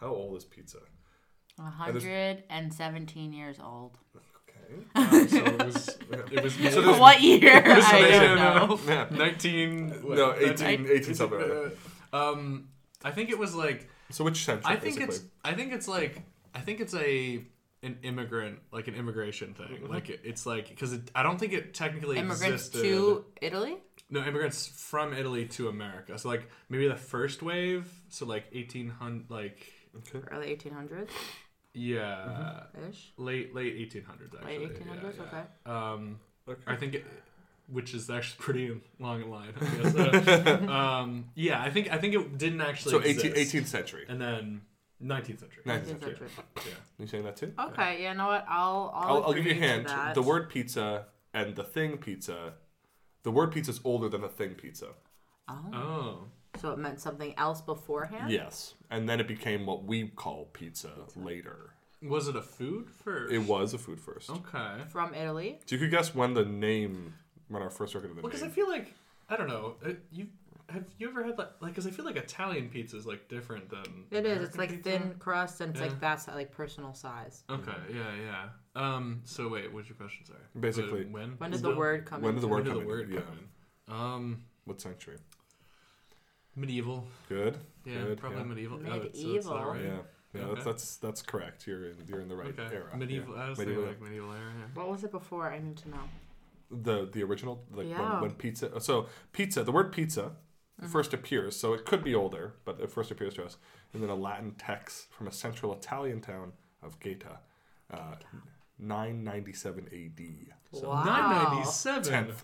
How 0.00 0.08
old 0.08 0.36
is 0.36 0.44
pizza? 0.44 0.78
117 1.56 3.32
years 3.32 3.58
old. 3.62 3.98
Okay. 4.16 4.24
Um, 4.94 5.28
so 5.28 5.36
it 5.44 5.64
was 5.64 5.88
it 6.32 6.42
was 6.44 6.58
made 6.60 6.72
So 6.74 6.82
there's- 6.82 6.98
what 7.00 7.20
year? 7.22 7.40
There's 7.40 7.84
I 7.86 8.00
no- 8.00 8.10
don't 8.10 8.36
no, 8.36 8.66
no, 8.66 9.04
know. 9.10 9.16
19 9.24 9.90
what, 10.02 10.18
No, 10.18 10.30
19 10.32 10.50
18 10.86 10.86
18 10.90 11.14
something. 11.14 11.38
like 11.38 11.48
that. 11.48 11.72
um 12.18 12.68
I 13.04 13.10
think 13.10 13.30
it 13.30 13.38
was 13.38 13.54
like 13.54 13.88
So 14.10 14.24
which 14.24 14.44
century? 14.44 14.64
I 14.66 14.76
think 14.76 14.96
basically? 14.96 15.16
it's 15.16 15.24
I 15.44 15.52
think 15.54 15.72
it's 15.72 15.88
like 15.88 16.22
I 16.54 16.60
think 16.60 16.80
it's 16.80 16.94
a 16.94 17.44
an 17.82 17.98
immigrant 18.02 18.58
like 18.72 18.88
an 18.88 18.94
immigration 18.94 19.54
thing. 19.54 19.88
Like 19.88 20.10
it, 20.10 20.20
it's 20.24 20.46
like 20.46 20.68
because 20.68 20.92
it, 20.92 21.10
I 21.14 21.22
don't 21.22 21.38
think 21.38 21.52
it 21.52 21.74
technically 21.74 22.18
Immigrants 22.18 22.68
existed. 22.68 22.82
to 22.82 23.24
Italy? 23.40 23.76
no 24.10 24.20
immigrants 24.20 24.66
from 24.66 25.12
Italy 25.12 25.44
to 25.46 25.68
America. 25.68 26.18
So 26.18 26.28
like 26.28 26.48
maybe 26.68 26.88
the 26.88 26.96
first 26.96 27.42
wave. 27.42 27.88
So 28.08 28.26
like 28.26 28.46
eighteen 28.52 28.88
hundred 28.88 29.30
like 29.30 29.72
okay. 29.96 30.24
Early 30.30 30.56
1800s 30.56 31.08
yeah 31.74 32.62
ish. 32.88 33.12
late 33.18 33.54
late 33.54 33.74
eighteen 33.76 34.02
hundreds 34.02 34.34
actually. 34.34 34.58
Late 34.58 34.80
1800s? 34.80 34.86
yeah, 35.16 35.22
Okay. 35.22 35.42
yeah. 35.66 35.92
Um, 35.92 36.20
Okay. 36.48 36.62
I 36.66 36.76
think, 36.76 36.94
it, 36.94 37.04
which 37.70 37.94
is 37.94 38.10
actually 38.10 38.38
pretty 38.44 38.80
long 38.98 39.22
in 39.22 39.30
line. 39.30 39.54
I 39.60 39.64
guess. 39.64 39.94
Uh, 39.94 40.66
um, 40.72 41.26
yeah, 41.34 41.60
I 41.62 41.70
think 41.70 41.92
I 41.92 41.98
think 41.98 42.14
it 42.14 42.38
didn't 42.38 42.60
actually. 42.60 42.92
so 42.92 43.02
18, 43.02 43.32
18th 43.32 43.66
century. 43.66 44.04
and 44.08 44.20
then 44.20 44.62
nineteenth 45.00 45.40
century. 45.40 45.62
19th 45.66 45.80
19th 45.80 45.86
century. 45.86 46.00
century. 46.00 46.28
Yeah. 46.56 46.72
You 46.98 47.06
saying 47.06 47.24
that 47.24 47.36
too? 47.36 47.52
Okay, 47.58 48.02
yeah, 48.02 48.12
you 48.12 48.18
know 48.18 48.26
what? 48.26 48.44
I'll 48.48 48.92
I'll, 48.94 49.08
I'll, 49.08 49.24
I'll 49.24 49.32
give 49.32 49.46
you 49.46 49.52
a 49.52 49.54
hint. 49.54 49.88
that. 49.88 50.14
The 50.14 50.22
word 50.22 50.48
pizza 50.48 51.06
and 51.34 51.54
the 51.56 51.64
thing 51.64 51.98
pizza. 51.98 52.54
The 53.22 53.30
word 53.30 53.52
pizza 53.52 53.72
is 53.72 53.80
older 53.84 54.08
than 54.08 54.22
the 54.22 54.28
thing 54.28 54.54
pizza. 54.54 54.88
Oh. 55.48 55.64
Oh. 55.72 56.18
So 56.60 56.72
it 56.72 56.78
meant 56.78 57.00
something 57.00 57.34
else 57.36 57.60
beforehand? 57.60 58.30
Yes, 58.30 58.74
and 58.90 59.08
then 59.08 59.20
it 59.20 59.28
became 59.28 59.66
what 59.66 59.84
we 59.84 60.08
call 60.08 60.46
pizza 60.52 60.90
later. 61.14 61.74
Was 62.02 62.28
it 62.28 62.36
a 62.36 62.42
food 62.42 62.90
first? 62.90 63.32
It 63.32 63.38
was 63.38 63.74
a 63.74 63.78
food 63.78 64.00
first. 64.00 64.30
Okay. 64.30 64.82
From 64.88 65.14
Italy? 65.14 65.58
So 65.66 65.74
you 65.74 65.80
could 65.80 65.90
guess 65.90 66.14
when 66.14 66.34
the 66.34 66.44
name, 66.44 67.14
when 67.48 67.62
our 67.62 67.70
first 67.70 67.94
record 67.94 68.10
of 68.10 68.16
the 68.16 68.22
Well, 68.22 68.28
because 68.30 68.42
I 68.42 68.46
name. 68.46 68.54
feel 68.54 68.68
like 68.68 68.94
I 69.28 69.36
don't 69.36 69.48
know. 69.48 69.76
uh, 69.84 69.90
You 70.10 70.26
have 70.70 70.84
you 70.98 71.08
ever 71.08 71.22
had 71.22 71.38
like 71.38 71.48
like 71.60 71.72
because 71.72 71.86
I 71.86 71.90
feel 71.90 72.04
like 72.04 72.16
Italian 72.16 72.68
pizza 72.68 72.96
is 72.96 73.06
like 73.06 73.28
different 73.28 73.70
than 73.70 74.04
It 74.10 74.26
is. 74.26 74.42
It's 74.42 74.54
American 74.54 74.58
like 74.58 74.68
pizza. 74.70 74.90
thin 74.98 75.14
crust 75.18 75.60
and 75.60 75.70
it's 75.72 75.80
Yeah. 75.80 75.86
like 75.88 76.00
that's 76.00 76.28
like 76.28 76.52
personal 76.52 76.94
size. 76.94 77.42
Okay. 77.50 77.72
Yeah. 77.92 78.14
Yeah. 78.14 78.48
Um. 78.76 79.20
So 79.24 79.48
wait, 79.48 79.72
what's 79.72 79.88
your 79.88 79.96
question? 79.96 80.24
Sorry. 80.26 80.38
Basically- 80.58 81.04
when? 81.06 81.30
When 81.38 81.50
did 81.50 81.62
the 81.62 81.74
word 81.74 82.04
come 82.06 82.22
When 82.22 82.34
did 82.34 82.42
the 82.42 82.46
into 82.46 82.54
word 82.54 82.56
When 82.56 82.64
did 82.64 82.70
come 82.70 82.78
the 82.78 82.82
in? 82.82 82.88
word 82.88 83.10
Yeah. 83.10 83.20
come 83.20 83.38
in? 83.38 83.94
Um. 83.94 84.44
What 84.64 84.80
century? 84.80 85.16
Medieval. 86.56 87.06
Good. 87.28 87.56
Yeah. 87.84 88.02
Good, 88.04 88.18
probably 88.18 88.38
yeah. 88.40 88.44
medieval. 88.44 88.78
Oh, 88.78 88.82
that's- 88.82 88.98
so 89.20 89.32
that's 89.32 89.46
that, 89.46 89.54
Medieval. 89.54 89.64
right? 89.72 89.82
Yeah. 89.84 89.98
Yeah, 90.34 90.42
Okay. 90.42 90.54
that's, 90.54 90.64
that's 90.66 90.96
that's 90.96 91.22
correct. 91.22 91.66
You're 91.66 91.86
in 91.86 91.96
you're 92.06 92.20
in 92.20 92.28
the 92.28 92.36
right 92.36 92.58
Okay. 92.58 92.74
era. 92.74 92.94
Medieval. 92.96 93.34
Yeah. 93.34 93.44
I 93.44 93.48
was 93.48 93.58
medieval. 93.58 93.84
thinking 93.84 94.00
like 94.02 94.10
medieval 94.10 94.32
era. 94.34 94.52
Yeah. 94.58 94.66
What 94.74 94.90
was 94.90 95.02
it 95.04 95.10
before? 95.10 95.50
I 95.50 95.58
need 95.58 95.78
to 95.78 95.88
know. 95.88 96.02
The 96.70 97.08
the 97.12 97.22
original 97.22 97.64
like 97.72 97.88
Yeah. 97.88 98.12
when, 98.12 98.20
when 98.22 98.30
pizza 98.32 98.80
so 98.80 99.06
pizza 99.32 99.62
the 99.64 99.72
word 99.72 99.92
pizza 99.92 100.32
Mm-hmm. 100.80 100.92
first 100.92 101.12
appears 101.12 101.56
so 101.56 101.72
it 101.74 101.84
could 101.84 102.04
be 102.04 102.14
older 102.14 102.54
but 102.64 102.78
it 102.80 102.88
first 102.88 103.10
appears 103.10 103.34
to 103.34 103.44
us 103.44 103.56
and 103.92 104.00
then 104.00 104.10
a 104.10 104.14
latin 104.14 104.52
text 104.56 105.10
from 105.10 105.26
a 105.26 105.32
central 105.32 105.72
italian 105.74 106.20
town 106.20 106.52
of 106.84 107.00
gaeta 107.00 107.40
uh, 107.92 108.14
997 108.78 109.86
ad 109.92 110.20
so 110.72 110.88
Wow. 110.90 111.04
997. 111.04 112.12
10th 112.12 112.34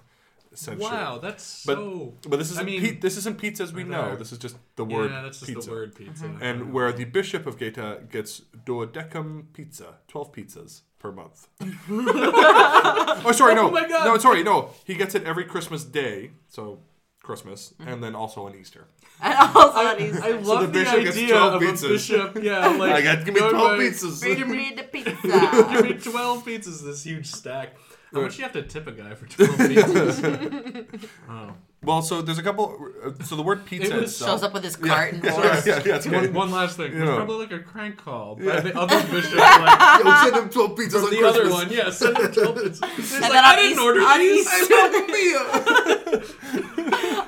century 0.54 0.82
Wow, 0.84 1.18
that's 1.18 1.64
But- 1.64 1.76
so. 1.76 2.14
but 2.28 2.38
this 2.38 2.50
isn't 2.52 2.64
mean, 2.66 2.80
pi- 2.80 2.98
this 3.00 3.16
isn't 3.18 3.38
pizza 3.38 3.62
as 3.62 3.72
we 3.72 3.82
right 3.82 3.90
know 3.90 4.06
there. 4.08 4.16
this 4.16 4.32
is 4.32 4.38
just 4.38 4.56
the 4.76 4.84
word 4.84 5.10
yeah, 5.10 5.22
that's 5.22 5.38
just 5.40 5.52
pizza 5.52 5.68
the 5.68 5.74
word 5.76 5.94
pizza. 5.94 6.36
and 6.40 6.72
where 6.72 6.92
the 6.92 7.04
bishop 7.04 7.46
of 7.46 7.58
Gaeta 7.58 8.02
gets 8.10 8.40
duodecum 8.66 9.52
pizza, 9.52 9.98
twelve 10.08 10.32
pizzas 10.32 10.82
per 11.04 11.12
month. 11.12 11.48
oh, 11.90 13.32
sorry, 13.32 13.54
no, 13.54 13.68
Oh 13.68 13.70
my 13.70 13.86
God. 13.86 14.06
no, 14.06 14.16
sorry, 14.18 14.42
no. 14.42 14.70
He 14.84 14.94
gets 14.94 15.14
it 15.14 15.24
every 15.24 15.44
Christmas 15.44 15.84
day, 15.84 16.30
so 16.48 16.78
Christmas, 17.22 17.74
Mm-hmm. 17.78 17.90
and 17.92 18.02
then 18.02 18.14
also 18.14 18.46
on 18.46 18.54
Easter. 18.54 18.86
And 19.22 19.34
also 19.54 19.78
on 19.78 20.00
Easter. 20.00 20.24
I 20.24 20.30
love 20.32 20.60
the 20.62 20.66
the, 20.66 20.72
bishop 20.72 21.04
gets 21.04 21.16
idea 21.18 21.28
12 21.28 21.54
of 21.54 21.62
pizzas. 21.62 21.84
a 21.84 21.88
bishop. 21.88 22.42
Yeah, 22.42 22.66
like 22.78 22.92
I 22.92 23.02
got 23.02 23.24
give 23.26 23.34
me 23.34 23.40
going 23.40 23.52
twelve 23.54 23.76
by- 23.78 23.84
pizzas. 23.84 24.20
Bring 24.22 24.50
me 24.50 24.70
the 24.74 24.82
Give 24.82 24.92
pizza. 24.92 25.82
me 25.82 25.92
twelve 26.10 26.44
pizzas. 26.44 26.82
This 26.82 27.04
huge 27.04 27.26
stack. 27.26 27.76
How 28.12 28.20
much 28.22 28.32
do 28.36 28.38
you 28.38 28.42
have 28.44 28.52
to 28.54 28.62
tip 28.62 28.86
a 28.86 28.92
guy 28.92 29.14
for 29.14 29.26
twelve 29.26 29.50
pizzas? 29.58 31.08
oh. 31.28 31.50
Well, 31.84 32.02
so 32.02 32.22
there's 32.22 32.38
a 32.38 32.42
couple. 32.42 32.88
uh, 33.04 33.10
So 33.24 33.36
the 33.36 33.42
word 33.42 33.64
pizza 33.66 33.92
It 33.96 34.00
was- 34.00 34.10
itself. 34.12 34.30
Shows 34.30 34.42
up 34.42 34.54
with 34.54 34.64
his 34.64 34.76
cart 34.76 35.12
and 35.12 35.22
yeah, 35.24 35.30
horse. 35.32 35.66
yeah, 35.66 35.82
yeah, 35.84 35.96
it's 35.96 36.06
okay. 36.06 36.16
One, 36.16 36.32
one 36.32 36.50
last 36.50 36.76
thing. 36.76 36.92
There's 36.92 37.08
Yeah. 37.08 37.16
probably 37.16 37.36
like 37.46 37.52
a 37.52 37.58
crank 37.60 37.96
call 37.98 38.36
by 38.36 38.60
the 38.60 38.78
other 38.78 39.00
bishop. 39.10 39.34
Like, 39.38 40.04
Yo, 40.04 40.14
send 40.24 40.36
him 40.36 40.48
twelve 40.50 40.72
pizzas 40.78 41.04
on 41.04 41.10
the 41.10 41.16
Christmas. 41.18 41.36
other 41.36 41.50
one, 41.50 41.68
yeah, 41.70 41.90
send 41.90 42.16
him 42.18 42.32
twelve 42.32 42.56
pizzas. 42.56 42.80
It's 42.98 43.12
And 43.14 43.22
like, 43.22 43.32
I 43.32 43.50
on 43.50 43.56
didn't 43.56 43.70
Easter- 43.72 43.82
order 43.82 44.00
on 44.02 44.18
these. 44.18 44.46
Easter, 44.46 44.74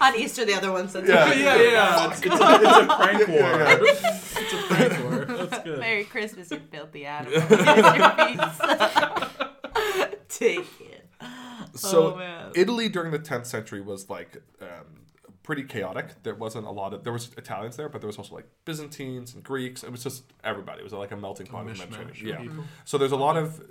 on 0.00 0.14
Easter, 0.16 0.44
the 0.44 0.54
other 0.54 0.72
one 0.72 0.88
sends 0.88 1.08
Yeah. 1.08 1.30
it. 1.30 1.38
yeah, 1.38 1.56
yeah. 1.56 2.10
It's, 2.10 2.20
it's, 2.22 2.26
a, 2.26 2.54
it's 2.62 2.76
a 2.76 2.96
prank 2.96 3.28
war. 3.28 3.38
Yeah, 3.38 3.78
it's 3.80 4.52
a 4.52 4.56
prank 4.68 5.04
war. 5.04 5.24
That's 5.46 5.62
good. 5.64 5.78
Merry 5.80 6.04
Christmas, 6.04 6.50
you 6.50 6.60
filthy 6.70 7.06
animal. 7.06 7.40
Here's 7.40 7.66
your 7.76 8.10
pizza. 8.10 9.30
Take 10.28 10.80
it. 10.80 10.95
So 11.76 12.14
Oh, 12.14 12.16
man. 12.16 12.52
Italy 12.54 12.88
during 12.88 13.10
the 13.12 13.18
10th 13.18 13.46
century 13.46 13.80
was 13.80 14.08
like 14.10 14.42
um, 14.60 15.02
pretty 15.42 15.62
chaotic. 15.64 16.22
There 16.22 16.34
wasn't 16.34 16.66
a 16.66 16.70
lot 16.70 16.92
of 16.94 17.04
there 17.04 17.12
was 17.12 17.30
Italians 17.36 17.76
there, 17.76 17.88
but 17.88 18.00
there 18.00 18.08
was 18.08 18.18
also 18.18 18.34
like 18.34 18.46
Byzantines 18.64 19.34
and 19.34 19.42
Greeks. 19.44 19.82
It 19.84 19.90
was 19.92 20.02
just 20.02 20.24
everybody. 20.44 20.80
It 20.80 20.84
was 20.84 20.92
like 20.92 21.12
a 21.12 21.16
melting 21.16 21.46
pot 21.46 21.66
of 21.68 21.76
mishmash 21.76 21.90
Mediterranean. 21.90 22.26
Yeah. 22.26 22.38
people. 22.38 22.64
So 22.84 22.98
there's 22.98 23.12
a 23.12 23.16
lot 23.16 23.36
of 23.36 23.62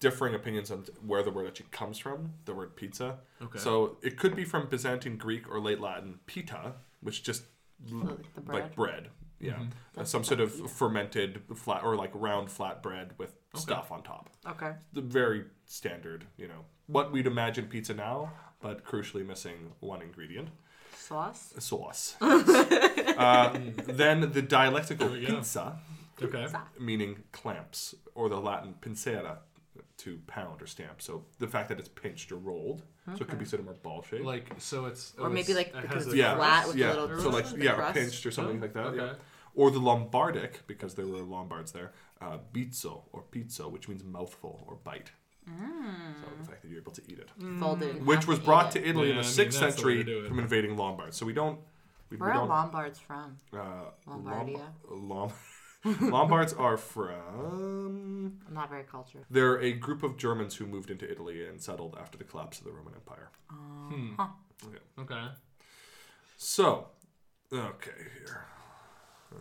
differing 0.00 0.34
opinions 0.34 0.70
on 0.70 0.84
where 1.04 1.22
the 1.24 1.30
word 1.30 1.48
actually 1.48 1.66
comes 1.72 1.98
from. 1.98 2.34
The 2.44 2.54
word 2.54 2.76
pizza. 2.76 3.18
Okay. 3.42 3.58
So 3.58 3.96
it 4.02 4.16
could 4.16 4.36
be 4.36 4.44
from 4.44 4.68
Byzantine 4.68 5.16
Greek 5.16 5.50
or 5.50 5.58
late 5.60 5.80
Latin 5.80 6.20
pita, 6.26 6.74
which 7.00 7.24
just 7.24 7.42
l- 7.90 7.98
like 7.98 8.44
bread? 8.44 8.62
like 8.62 8.76
bread. 8.76 9.08
Yeah, 9.40 9.52
Mm-hmm. 9.52 10.00
Uh, 10.00 10.04
some 10.04 10.24
sort 10.24 10.40
of 10.40 10.52
fermented 10.70 11.42
flat 11.54 11.84
or 11.84 11.94
like 11.94 12.10
round 12.12 12.50
flat 12.50 12.82
bread 12.82 13.12
with 13.18 13.34
stuff 13.54 13.92
on 13.92 14.02
top 14.02 14.30
Okay. 14.44 14.72
the 14.92 15.00
very 15.00 15.44
standard, 15.64 16.26
you 16.36 16.48
know, 16.48 16.64
what 16.88 17.12
we'd 17.12 17.26
imagine 17.28 17.66
pizza 17.66 17.94
now, 17.94 18.32
but 18.60 18.84
crucially 18.84 19.24
missing 19.24 19.72
one 19.80 20.02
ingredient 20.02 20.48
Sauce? 20.96 21.54
sauce. 21.58 22.16
uh, 22.20 23.58
then 23.86 24.32
the 24.32 24.42
dialectical 24.42 25.08
There 25.08 25.20
we 25.20 25.26
go. 25.26 25.36
pizza 25.36 25.78
Okay. 26.20 26.48
meaning 26.80 27.22
clamps, 27.30 27.94
or 28.16 28.28
the 28.28 28.40
Latin 28.40 28.74
pincera, 28.80 29.36
to 29.98 30.18
pound 30.26 30.60
or 30.60 30.66
stamp. 30.66 31.00
So 31.00 31.24
the 31.38 31.46
fact 31.46 31.68
that 31.68 31.78
it's 31.78 31.88
pinched 31.88 32.32
or 32.32 32.36
rolled, 32.36 32.82
so 33.16 33.22
it 33.22 33.28
could 33.28 33.38
be 33.38 33.44
sort 33.44 33.60
of 33.60 33.66
more 33.66 33.74
ball 33.74 34.02
shaped. 34.02 34.24
Like 34.24 34.50
so, 34.58 34.86
it's 34.86 35.14
Or 35.16 35.26
oh, 35.26 35.28
maybe 35.28 35.52
it's- 35.52 35.56
like 35.56 35.68
it 35.68 35.82
because 35.82 35.94
has 36.04 36.06
it's 36.06 36.14
a 36.14 36.18
yeah, 36.18 36.34
flat 36.36 36.66
with 36.66 36.76
yeah. 36.76 36.92
the 36.92 37.00
little 37.02 37.20
so 37.20 37.28
like 37.30 37.48
the 37.48 37.64
yeah, 37.64 37.74
crust. 37.74 37.94
pinched 37.94 38.26
or 38.26 38.32
something 38.32 38.58
Oh, 38.58 38.60
like 38.62 38.72
that. 38.74 38.96
Yeah. 38.96 39.02
okay. 39.02 39.18
Or 39.54 39.70
the 39.70 39.78
Lombardic, 39.78 40.66
because 40.66 40.94
there 40.94 41.06
were 41.06 41.18
Lombards 41.20 41.70
there, 41.72 41.92
uh, 42.20 42.38
bizzo 42.52 43.02
or 43.12 43.22
pizzo, 43.32 43.70
which 43.70 43.88
means 43.88 44.02
mouthful 44.04 44.64
or 44.68 44.76
bite. 44.82 45.10
So 45.56 46.28
the 46.40 46.44
fact 46.48 46.62
that 46.62 46.68
you're 46.68 46.80
able 46.80 46.92
to 46.92 47.02
eat 47.08 47.18
it, 47.18 47.28
folded, 47.58 48.04
which 48.04 48.26
was 48.26 48.38
brought 48.38 48.72
to 48.72 48.78
it. 48.80 48.88
Italy 48.88 49.10
in 49.10 49.16
Yeah, 49.16 49.22
the 49.22 49.26
I 49.26 49.30
mean, 49.30 49.32
sixth 49.32 49.60
that's 49.60 49.76
the 49.76 49.86
way 49.86 49.94
to 49.96 50.04
century 50.04 50.24
it. 50.24 50.28
from 50.28 50.38
invading 50.38 50.76
Lombards. 50.76 51.16
So 51.16 51.26
we 51.26 51.32
don't. 51.32 51.58
We, 52.10 52.16
we 52.16 52.20
Where 52.22 52.30
are 52.30 52.34
don't. 52.34 52.48
Lombards 52.48 52.98
from? 52.98 53.38
uh, 53.52 53.90
Lombardia? 54.06 54.60
Lom- 54.90 55.32
Lom- 55.84 56.00
Lombards 56.10 56.52
are 56.54 56.76
from. 56.76 58.38
I'm 58.46 58.54
not 58.54 58.68
very 58.70 58.82
cultured. 58.84 59.24
They're 59.30 59.60
a 59.60 59.72
group 59.72 60.02
of 60.02 60.16
Germans 60.16 60.56
who 60.56 60.66
moved 60.66 60.90
into 60.90 61.10
Italy 61.10 61.46
and 61.46 61.60
settled 61.60 61.96
after 62.00 62.18
the 62.18 62.24
collapse 62.24 62.58
of 62.58 62.64
the 62.64 62.72
Roman 62.72 62.94
Empire. 62.94 63.30
Hmm. 63.50 64.14
Okay. 64.98 65.28
So, 66.36 66.88
okay, 67.52 67.90
here. 68.24 68.44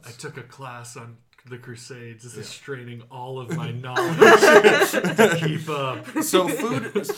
I 0.05 0.11
took 0.11 0.37
a 0.37 0.43
class 0.43 0.95
on 0.97 1.17
the 1.49 1.57
Crusades. 1.57 2.23
This 2.23 2.37
is 2.37 2.47
straining 2.47 3.01
all 3.11 3.39
of 3.39 3.55
my 3.55 3.71
knowledge 3.83 4.17
to 4.91 5.37
keep 5.39 5.67
up. 5.69 6.05
So 6.23 6.47
food, 6.47 7.09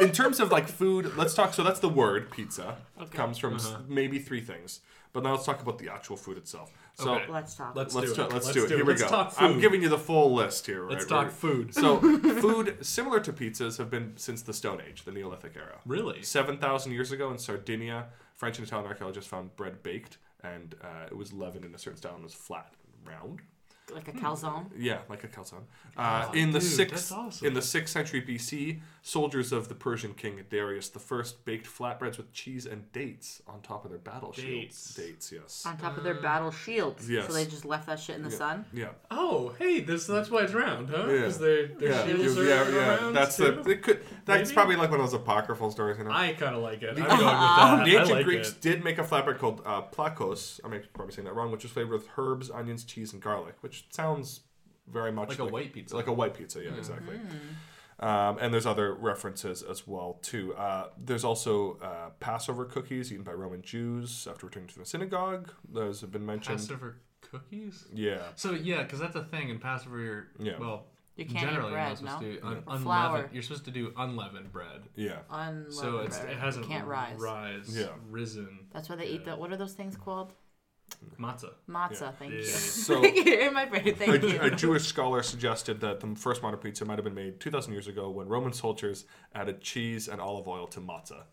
in 0.00 0.12
terms 0.12 0.40
of 0.40 0.50
like 0.50 0.68
food, 0.68 1.16
let's 1.16 1.34
talk. 1.34 1.54
So 1.54 1.62
that's 1.62 1.80
the 1.80 1.88
word 1.88 2.30
pizza 2.30 2.76
comes 3.12 3.38
from 3.38 3.56
Uh-huh. 3.56 3.78
maybe 3.88 4.18
three 4.18 4.40
things, 4.40 4.80
but 5.12 5.22
now 5.22 5.32
let's 5.32 5.44
talk 5.44 5.62
about 5.62 5.78
the 5.78 5.88
actual 5.88 6.16
food 6.16 6.36
itself. 6.38 6.72
So 6.94 7.14
Okay. 7.14 7.32
Let's 7.32 7.54
talk. 7.54 7.74
Let's, 7.74 7.94
let's 7.94 8.08
do 8.10 8.14
do 8.16 8.22
it. 8.22 8.32
let's, 8.32 8.46
Let's 8.46 8.54
do 8.58 8.64
it. 8.64 8.70
Here 8.70 8.84
we 8.84 8.92
Let's 8.92 9.02
go. 9.02 9.08
talk 9.08 9.32
food. 9.32 9.44
I'm 9.44 9.60
giving 9.60 9.80
you 9.82 9.88
the 9.88 9.98
full 9.98 10.34
list 10.34 10.66
here. 10.66 10.86
Let's 10.88 11.04
right? 11.04 11.08
talk 11.08 11.24
Right. 11.26 11.32
food. 11.32 11.74
So 11.74 11.98
food 12.40 12.76
similar 12.84 13.20
to 13.20 13.32
pizzas 13.32 13.78
have 13.78 13.90
been 13.90 14.12
since 14.16 14.42
the 14.42 14.52
Stone 14.52 14.82
Age, 14.86 15.04
the 15.04 15.12
Neolithic 15.12 15.54
era. 15.56 15.78
Really? 15.86 16.22
Seven 16.22 16.58
thousand 16.58 16.92
years 16.92 17.12
ago 17.12 17.30
in 17.30 17.38
Sardinia, 17.38 18.06
French 18.36 18.58
and 18.58 18.66
Italian 18.66 18.88
archaeologists 18.88 19.30
found 19.30 19.54
bread 19.56 19.82
baked, 19.82 20.18
and 20.42 20.74
uh, 20.82 21.06
it 21.06 21.16
was 21.16 21.32
leavened 21.32 21.64
in 21.64 21.74
a 21.74 21.78
certain 21.78 21.96
style 21.98 22.14
and 22.14 22.24
was 22.24 22.34
flat, 22.34 22.74
round. 23.06 23.40
Like 23.92 24.08
a 24.08 24.12
calzone. 24.12 24.66
Yeah, 24.76 24.98
like 25.08 25.24
a 25.24 25.28
calzone. 25.28 25.62
Uh, 25.96 26.30
in 26.34 26.50
the 26.52 26.58
Oh, 26.58 26.60
dude, 26.60 26.68
sixth 26.70 27.12
awesome. 27.12 27.46
in 27.46 27.54
the 27.54 27.62
sixth 27.62 27.92
century 27.92 28.22
BC, 28.22 28.80
soldiers 29.02 29.52
of 29.52 29.68
the 29.68 29.74
Persian 29.74 30.14
king 30.14 30.40
Darius 30.50 30.88
the 30.88 30.98
First 30.98 31.44
baked 31.44 31.66
flatbreads 31.66 32.16
with 32.16 32.32
cheese 32.32 32.66
and 32.66 32.90
dates 32.92 33.42
on 33.46 33.60
top 33.62 33.84
of 33.84 33.90
their 33.90 33.98
battle 33.98 34.30
Dates. 34.32 34.42
shields. 34.42 34.94
Dates, 34.94 35.32
yes. 35.32 35.64
On 35.66 35.76
top 35.78 35.96
of 35.96 36.04
their 36.04 36.14
battle 36.20 36.50
shields. 36.50 37.08
Yes. 37.10 37.26
So 37.26 37.32
they 37.32 37.44
just 37.44 37.64
left 37.64 37.86
that 37.86 37.98
shit 38.00 38.16
in 38.16 38.22
the 38.22 38.30
sun. 38.30 38.64
Yeah. 38.72 38.88
Oh, 39.10 39.54
hey, 39.58 39.80
this 39.80 40.06
that's 40.06 40.30
why 40.30 40.42
it's 40.42 40.52
round, 40.52 40.90
huh? 40.90 41.06
Yeah. 41.06 41.12
Because 41.16 41.38
they're, 41.38 41.66
they're 41.68 41.90
Yeah, 41.90 42.06
shields 42.06 42.36
yeah, 42.36 42.42
are 42.42 42.70
yeah, 42.70 43.04
yeah. 43.06 43.10
That's 43.12 43.36
too? 43.36 43.62
the. 43.64 43.70
It 43.70 43.82
could. 43.82 44.02
That's 44.26 44.50
Maybe? 44.50 44.54
probably 44.54 44.76
like 44.76 44.90
one 44.90 45.00
of 45.00 45.06
those 45.10 45.20
apocryphal 45.20 45.70
stories, 45.70 45.98
you 45.98 46.04
know. 46.04 46.10
I 46.12 46.32
kind 46.34 46.54
of 46.54 46.62
like 46.62 46.82
it. 46.82 46.90
I'm 46.90 46.94
The- 46.96 47.00
going 47.02 47.18
with 47.18 47.26
that. 47.26 47.84
the 47.84 47.90
ancient 47.96 48.10
like 48.10 48.24
Greeks 48.24 48.50
it. 48.50 48.60
did 48.60 48.84
make 48.84 48.98
a 48.98 49.02
flatbread 49.02 49.38
called 49.38 49.62
uh, 49.66 49.82
plakos. 49.82 50.60
I'm 50.64 50.78
probably 50.92 51.14
saying 51.14 51.26
that 51.26 51.34
wrong, 51.34 51.50
which 51.50 51.62
was 51.64 51.72
flavored 51.72 51.92
with 51.92 52.08
herbs, 52.16 52.50
onions, 52.50 52.84
cheese, 52.84 53.12
and 53.12 53.20
garlic, 53.22 53.54
which 53.60 53.79
sounds 53.90 54.40
very 54.86 55.12
much 55.12 55.28
Like 55.30 55.38
a 55.38 55.44
white 55.46 55.72
pizza. 55.72 55.96
Like 55.96 56.06
a 56.08 56.12
white 56.12 56.34
pizza, 56.34 56.62
yeah, 56.62 56.70
exactly. 56.76 57.18
Um, 58.00 58.38
and 58.40 58.52
there's 58.52 58.64
other 58.66 58.94
references 58.94 59.62
as 59.62 59.86
well 59.86 60.18
too. 60.22 60.54
Uh, 60.54 60.88
there's 60.98 61.22
also 61.24 61.78
uh, 61.82 62.10
Passover 62.18 62.64
cookies 62.64 63.12
eaten 63.12 63.24
by 63.24 63.32
Roman 63.32 63.60
Jews 63.60 64.26
after 64.30 64.46
returning 64.46 64.68
to 64.70 64.78
the 64.78 64.86
synagogue. 64.86 65.52
Those 65.70 66.00
have 66.00 66.10
been 66.10 66.24
mentioned. 66.24 66.58
Passover 66.60 66.96
cookies. 67.20 67.84
Yeah, 67.94 68.22
So 68.36 68.52
yeah, 68.52 68.82
because 68.84 69.00
that's 69.00 69.16
a 69.16 69.24
thing 69.24 69.50
in 69.50 69.58
Passover. 69.58 69.98
You're, 70.00 70.26
Yeah. 70.38 70.58
Well, 70.58 70.86
You 71.16 71.26
can't 71.26 71.36
eat 71.44 71.46
generally 71.50 71.72
bread, 71.72 71.98
you're 72.00 72.06
not 72.08 72.18
supposed 72.20 72.22
no? 72.22 72.28
to 72.28 72.40
do 72.40 72.46
un- 72.46 72.52
Or 72.52 72.56
unleavened. 72.56 72.82
flour. 72.84 73.30
You're 73.34 73.42
supposed 73.42 73.64
to 73.66 73.70
do 73.70 73.92
unleavened 73.98 74.50
bread. 74.50 74.80
yeah, 74.96 75.18
Unleavened 75.30 75.74
So 75.74 75.98
it's 75.98 76.18
bread. 76.18 76.32
it 76.32 76.38
hasn't 76.38 76.66
can't 76.66 76.86
rise. 76.86 77.18
rise 77.20 77.76
Yeah. 77.78 77.88
risen 78.08 78.60
That's 78.72 78.88
why 78.88 78.96
they 78.96 79.06
eat 79.08 79.26
the. 79.26 79.36
What 79.36 79.52
are 79.52 79.58
those 79.58 79.74
things 79.74 79.94
called? 79.96 80.32
Matzah. 81.18 81.52
Matzah. 81.68 82.14
Thank 82.16 82.32
Yeah. 82.32 82.38
you. 82.38 82.44
So- 82.44 83.02
in 83.04 83.54
my 83.54 83.64
brain. 83.66 83.94
Thank 83.94 84.22
you. 84.22 84.38
a, 84.40 84.46
a 84.46 84.50
Jewish 84.50 84.84
scholar 84.86 85.22
suggested 85.22 85.80
that 85.80 86.00
the 86.00 86.14
first 86.16 86.42
modern 86.42 86.60
pizza 86.60 86.84
might 86.84 86.96
have 86.98 87.04
been 87.04 87.14
made 87.14 87.40
2,000 87.40 87.72
years 87.72 87.86
ago 87.88 88.10
when 88.10 88.28
Roman 88.28 88.52
soldiers 88.52 89.04
added 89.34 89.60
cheese 89.60 90.08
and 90.08 90.20
olive 90.20 90.46
oil 90.48 90.66
to 90.68 90.80
matzah 90.80 91.24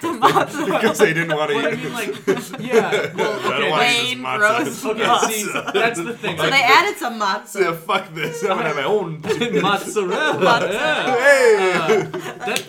because 0.00 0.98
they 0.98 1.12
didn't 1.18 1.36
want 1.36 1.50
to 1.50 1.54
But 1.60 1.64
I 1.64 1.72
eat. 1.72 1.82
mean, 1.82 1.92
like, 1.92 2.14
yeah. 2.60 3.12
Well, 3.16 3.32
okay. 3.52 3.70
want 3.70 3.80
that's- 3.82 4.04
Plain, 4.04 4.22
this 4.22 4.38
gross 4.38 4.84
Okay, 4.84 5.00
matzah. 5.02 5.28
see, 5.28 5.42
that's 5.80 5.98
the 6.00 6.16
thing. 6.16 6.36
So 6.36 6.42
like, 6.44 6.52
they 6.52 6.62
added 6.62 6.96
some 6.98 7.18
matzah. 7.20 7.60
Yeah, 7.62 7.72
fuck 7.72 8.14
this. 8.14 8.42
I'm 8.42 8.48
gonna 8.50 8.62
have 8.68 8.76
my 8.76 8.84
own. 8.84 9.20
mozzarella. 9.60 10.70
yeah. 10.70 11.16
hey, 11.16 12.02
that's 12.46 12.62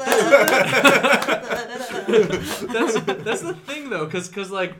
that's 3.24 3.42
the 3.42 3.54
thing 3.66 3.90
though, 3.90 4.06
because 4.06 4.28
because 4.28 4.50
like. 4.52 4.74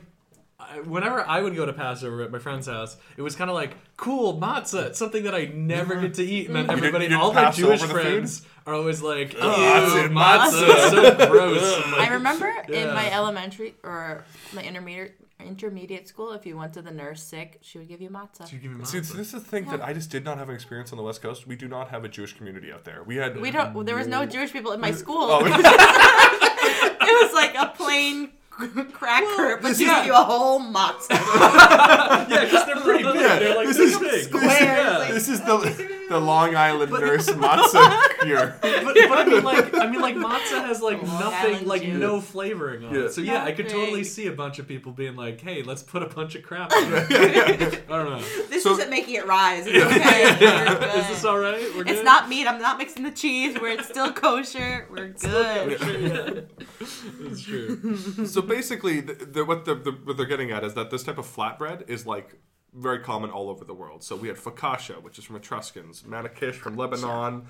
I- 0.60 0.80
Whenever 0.80 1.26
I 1.26 1.40
would 1.40 1.56
go 1.56 1.66
to 1.66 1.72
Passover 1.72 2.22
at 2.22 2.30
my 2.30 2.38
friend's 2.38 2.66
house, 2.66 2.96
it 3.16 3.22
was 3.22 3.34
kind 3.34 3.50
of 3.50 3.54
like 3.54 3.76
cool 3.96 4.38
matzah. 4.38 4.88
It's 4.88 4.98
something 4.98 5.24
that 5.24 5.34
I 5.34 5.46
never 5.46 5.96
get 6.00 6.14
to 6.14 6.24
eat, 6.24 6.46
and 6.46 6.56
then 6.56 6.70
everybody, 6.70 7.04
you 7.04 7.10
didn't 7.10 7.22
all 7.22 7.32
my 7.32 7.44
pass 7.44 7.56
Jewish 7.56 7.82
over 7.82 7.92
the 7.92 8.00
food? 8.00 8.10
friends 8.10 8.46
are 8.66 8.74
always 8.74 9.02
like, 9.02 9.32
"Ew, 9.34 9.40
matzah, 9.40 10.08
matzah, 10.08 10.90
so 10.90 11.26
gross." 11.28 11.82
I'm 11.86 11.94
I 12.00 12.08
remember 12.08 12.52
in 12.68 12.88
my 12.88 13.10
elementary 13.10 13.74
or 13.82 14.24
my 14.52 14.62
intermediate 14.62 15.16
intermediate 15.40 16.06
school, 16.06 16.32
if 16.32 16.44
you 16.44 16.54
went 16.56 16.74
to 16.74 16.82
the 16.82 16.90
nurse 16.90 17.22
sick, 17.22 17.58
she 17.62 17.78
would 17.78 17.88
give 17.88 18.00
you 18.00 18.10
matzah. 18.10 18.44
"Did 18.44 18.52
you 18.52 18.58
give 18.58 18.72
me 18.72 18.84
See, 18.84 18.98
matzah?" 18.98 19.16
this 19.16 19.34
is 19.34 19.42
the 19.42 19.48
thing 19.48 19.64
that 19.66 19.82
I 19.82 19.92
just 19.92 20.10
did 20.10 20.24
not 20.24 20.38
have 20.38 20.48
an 20.48 20.54
experience 20.54 20.92
on 20.92 20.98
the 20.98 21.04
West 21.04 21.22
Coast. 21.22 21.46
We 21.46 21.56
do 21.56 21.68
not 21.68 21.88
have 21.88 22.04
a 22.04 22.08
Jewish 22.08 22.36
community 22.36 22.72
out 22.72 22.84
there. 22.84 23.02
We 23.04 23.16
had 23.16 23.40
We 23.40 23.50
don't. 23.50 23.84
There 23.84 23.96
was 23.96 24.06
no 24.06 24.20
mm. 24.20 24.30
Jewish 24.30 24.52
people 24.52 24.72
in 24.72 24.80
my 24.80 24.92
mm. 24.92 24.96
school. 24.96 25.28
Oh, 25.30 25.40
it 25.44 27.24
was 27.24 27.34
like 27.34 27.54
a 27.54 27.72
plain 27.76 28.30
cracker, 28.92 29.58
but 29.62 29.68
this 29.68 29.80
you 29.80 29.88
is- 29.90 29.96
give 29.96 30.06
you 30.06 30.12
a 30.12 30.16
whole 30.16 30.60
matzah. 30.60 31.10
yeah, 32.28 32.44
because 32.44 32.66
they're 32.66 32.76
pretty 32.80 33.04
big. 33.04 33.14
Yeah, 33.14 33.38
they're 33.38 33.56
like 33.56 33.66
this 33.68 33.76
this, 33.76 33.92
is- 33.92 33.98
big. 33.98 34.24
Square. 34.24 34.44
Yeah. 34.50 35.10
this 35.12 35.28
is 35.28 35.40
oh, 35.46 35.60
the 35.60 35.99
the 36.10 36.20
Long 36.20 36.54
Island 36.54 36.92
nurse 36.92 37.28
matzo 37.30 38.18
cure. 38.20 38.54
But, 38.90 38.96
but 39.08 39.18
I 39.18 39.24
mean, 39.24 39.44
like, 39.44 39.74
I 39.74 39.86
mean, 39.86 40.00
like 40.00 40.14
matzah 40.26 40.64
has 40.66 40.82
like 40.82 41.00
Long 41.02 41.20
nothing, 41.20 41.52
Island 41.54 41.66
like 41.66 41.82
juice. 41.82 41.96
no 42.00 42.20
flavoring 42.20 42.84
on 42.84 42.94
Yeah. 42.94 43.00
it. 43.02 43.12
So 43.12 43.20
yeah, 43.20 43.44
I 43.44 43.52
could 43.52 43.68
totally 43.68 44.02
see 44.04 44.26
a 44.26 44.32
bunch 44.32 44.58
of 44.58 44.66
people 44.66 44.90
being 44.92 45.14
like, 45.16 45.40
"Hey, 45.40 45.62
let's 45.62 45.82
put 45.82 46.02
a 46.02 46.06
bunch 46.06 46.34
of 46.34 46.42
crap." 46.42 46.72
in 46.72 46.92
it. 46.92 47.84
I 47.88 47.96
don't 48.02 48.10
know. 48.10 48.20
This 48.48 48.64
So- 48.64 48.72
isn't 48.72 48.90
making 48.90 49.14
it 49.14 49.26
rise. 49.26 49.66
It's 49.66 49.84
okay. 49.84 50.36
We're. 50.40 50.98
Is 51.00 51.08
this 51.08 51.24
all 51.24 51.38
right? 51.38 51.62
We're 51.76 51.82
It's 51.82 51.92
good? 51.92 52.04
not 52.04 52.28
meat. 52.28 52.46
I'm 52.48 52.60
not 52.60 52.78
mixing 52.78 53.04
the 53.04 53.10
cheese. 53.12 53.58
Where 53.60 53.72
it's 53.72 53.88
still 53.88 54.12
kosher. 54.12 54.86
We're 54.90 55.08
good. 55.08 56.48
It's 56.80 57.42
true. 57.42 58.26
So 58.26 58.42
basically, 58.42 59.00
the, 59.00 59.14
the, 59.14 59.44
what, 59.44 59.64
the, 59.64 59.74
the, 59.74 59.92
what 59.92 60.16
they're 60.16 60.26
getting 60.26 60.50
at 60.50 60.64
is 60.64 60.74
that 60.74 60.90
this 60.90 61.02
type 61.04 61.18
of 61.18 61.26
flatbread 61.26 61.88
is 61.88 62.06
like 62.06 62.34
very 62.74 63.00
common 63.00 63.30
all 63.30 63.48
over 63.48 63.64
the 63.64 63.74
world. 63.74 64.02
So 64.02 64.16
we 64.16 64.28
had 64.28 64.36
focaccia, 64.36 65.02
which 65.02 65.18
is 65.18 65.24
from 65.24 65.36
Etruscans, 65.36 66.02
manakish 66.02 66.54
from 66.54 66.76
Lebanon. 66.76 67.46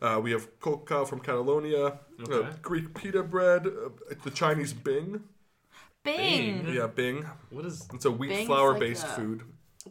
Uh, 0.00 0.20
we 0.22 0.30
have 0.30 0.58
coca 0.60 1.04
from 1.04 1.20
Catalonia, 1.20 1.98
uh, 2.30 2.52
Greek 2.62 2.94
pita 2.94 3.22
bread, 3.22 3.66
uh, 3.66 3.90
the 4.22 4.30
Chinese 4.30 4.72
bing. 4.72 5.24
Bing. 6.02 6.62
Bing. 6.64 6.74
Yeah, 6.74 6.86
bing. 6.86 7.26
What 7.50 7.66
is? 7.66 7.86
It's 7.92 8.06
a 8.06 8.10
wheat 8.10 8.46
flour 8.46 8.78
based 8.78 9.04
a- 9.04 9.08
food. 9.10 9.42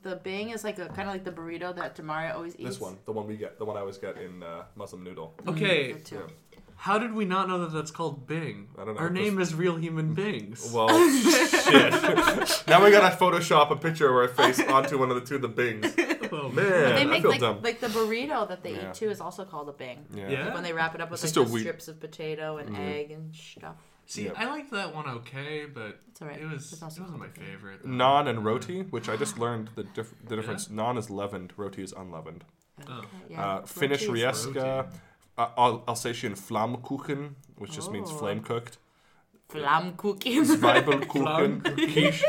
The 0.04 0.16
bing 0.16 0.52
is 0.52 0.64
like 0.64 0.80
a 0.80 0.88
kind 0.88 1.02
of 1.02 1.08
like 1.08 1.26
the 1.26 1.32
burrito 1.34 1.76
that 1.76 1.98
Demaria 1.98 2.34
always 2.34 2.56
eats. 2.58 2.70
This 2.70 2.80
one, 2.80 2.98
the 3.06 3.12
one 3.12 3.28
we 3.28 3.36
get, 3.36 3.60
the 3.60 3.66
one 3.66 3.76
I 3.76 3.82
always 3.82 3.98
get 3.98 4.18
in 4.18 4.42
uh, 4.42 4.64
Muslim 4.76 5.04
noodle. 5.04 5.36
Okay, 5.48 5.94
Me 5.94 6.00
too. 6.00 6.16
Yeah. 6.16 6.51
How 6.86 6.98
did 6.98 7.14
we 7.14 7.26
not 7.26 7.48
know 7.48 7.60
that 7.60 7.72
that's 7.72 7.92
called 7.92 8.26
Bing? 8.28 8.68
I 8.78 8.86
don't 8.86 8.96
know, 8.96 9.02
Our 9.02 9.10
'cause- 9.10 9.18
name 9.18 9.40
is 9.40 9.54
Real 9.54 9.76
Human 9.78 10.14
Beings. 10.16 10.72
Well, 10.74 10.88
shit. 10.90 11.94
now 12.68 12.84
we 12.84 12.92
gotta 12.92 13.16
Photoshop 13.16 13.72
a 13.72 13.76
picture 13.76 14.10
of 14.10 14.16
our 14.16 14.28
face 14.28 14.60
onto 14.60 14.98
one 14.98 15.10
of 15.10 15.16
the 15.16 15.22
two 15.22 15.36
of 15.36 15.42
the 15.42 15.48
bings. 15.48 15.96
Oh, 16.34 16.48
Man, 16.48 16.56
They 16.96 17.02
I 17.02 17.04
make 17.04 17.22
feel 17.24 17.32
like 17.32 17.42
dumb. 17.42 17.60
like 17.62 17.82
the 17.82 17.88
burrito 17.88 18.48
that 18.48 18.64
they 18.64 18.72
Yeah. 18.76 18.88
eat 18.92 18.94
too 18.94 19.10
is 19.10 19.20
also 19.20 19.44
called 19.44 19.68
a 19.68 19.74
bing. 19.74 20.06
yeah. 20.14 20.30
Yeah? 20.30 20.46
Like 20.46 20.54
when 20.54 20.64
they 20.64 20.72
wrap 20.72 20.96
it 20.96 21.02
up 21.02 21.12
with 21.12 21.22
It's 21.22 21.36
like 21.36 21.44
just 21.44 21.46
a 21.46 21.50
the 21.50 21.54
wheat- 21.54 21.60
strips 21.64 21.88
of 21.90 22.00
potato 22.00 22.56
and 22.58 22.78
egg 22.78 23.12
and 23.12 23.36
stuff. 23.36 23.76
See, 24.06 24.26
Yeah. 24.28 24.32
I 24.38 24.46
liked 24.46 24.72
that 24.72 24.96
one 24.96 25.10
okay, 25.10 25.66
but 25.66 26.00
It's 26.10 26.22
alright. 26.22 26.40
it 26.40 26.46
was 26.46 26.72
It's 26.72 26.82
it 26.82 26.84
also 26.86 27.02
wasn't 27.02 27.20
my 27.20 27.26
called 27.26 27.36
Bing. 27.36 27.44
favorite. 27.48 27.86
Naan 27.86 28.30
and 28.30 28.46
roti, 28.46 28.84
which 28.84 29.10
I 29.10 29.18
just 29.18 29.38
learned 29.38 29.72
the, 29.76 29.84
dif- 29.84 30.14
the 30.26 30.38
difference. 30.38 30.70
Naan 30.70 30.98
is 30.98 31.10
leavened, 31.10 31.52
roti 31.58 31.84
is 31.84 31.92
unleavened. 31.92 32.46
Oh. 32.88 33.02
Yeah. 33.30 33.46
Uh, 33.46 33.62
Finnish 33.66 34.08
roti 34.08 34.22
is- 34.24 34.46
rieska, 34.48 34.64
Al- 34.64 34.90
Alsatian 35.88 36.34
flammkuchen, 36.36 37.36
which 37.58 37.72
just 37.72 37.92
means 37.92 38.10
Oh. 38.12 38.16
flame 38.18 38.42
cooked. 38.42 38.78
Flammkuchen. 39.50 40.46
Zwiebelkuchen, 40.58 41.64
quiche. 41.76 42.24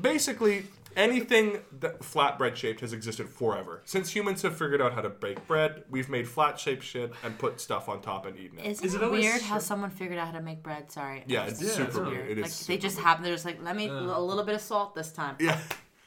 Basically, 0.00 0.64
anything 0.96 1.58
that 1.80 2.00
flatbread 2.00 2.56
shaped 2.56 2.80
has 2.80 2.92
existed 2.94 3.28
forever. 3.28 3.82
Since 3.84 4.14
humans 4.16 4.40
have 4.42 4.56
figured 4.56 4.80
out 4.80 4.94
how 4.94 5.02
to 5.02 5.10
bake 5.10 5.46
bread, 5.46 5.84
we've 5.90 6.08
made 6.08 6.26
flat 6.26 6.58
shaped 6.58 6.82
shit 6.82 7.12
and 7.22 7.38
put 7.38 7.60
stuff 7.60 7.88
on 7.88 8.00
top 8.00 8.24
and 8.26 8.38
eaten 8.38 8.58
it. 8.58 8.66
Isn't 8.66 8.84
Is 8.86 8.94
it, 8.94 8.98
it 9.02 9.04
always 9.04 9.24
weird 9.24 9.42
how 9.42 9.48
shrimp? 9.56 9.62
someone 9.62 9.90
figured 9.90 10.18
out 10.18 10.28
how 10.28 10.38
to 10.38 10.40
make 10.42 10.62
bread? 10.62 10.90
Sorry. 10.90 11.22
Yeah, 11.26 11.44
it's 11.44 11.60
Yeah, 11.60 11.68
super 11.70 11.84
it's 11.88 11.96
weird. 11.96 12.08
weird. 12.08 12.30
It 12.30 12.38
is 12.38 12.42
Like 12.44 12.50
super 12.52 12.72
they 12.72 12.78
just 12.78 12.96
weird. 12.96 13.06
happen. 13.06 13.24
They're 13.24 13.34
just 13.34 13.44
like, 13.44 13.62
let 13.62 13.76
me 13.76 13.88
a 13.88 13.92
little 14.20 14.44
bit 14.44 14.54
of 14.54 14.60
salt 14.62 14.94
this 14.94 15.12
time. 15.12 15.36
Yeah. 15.38 15.60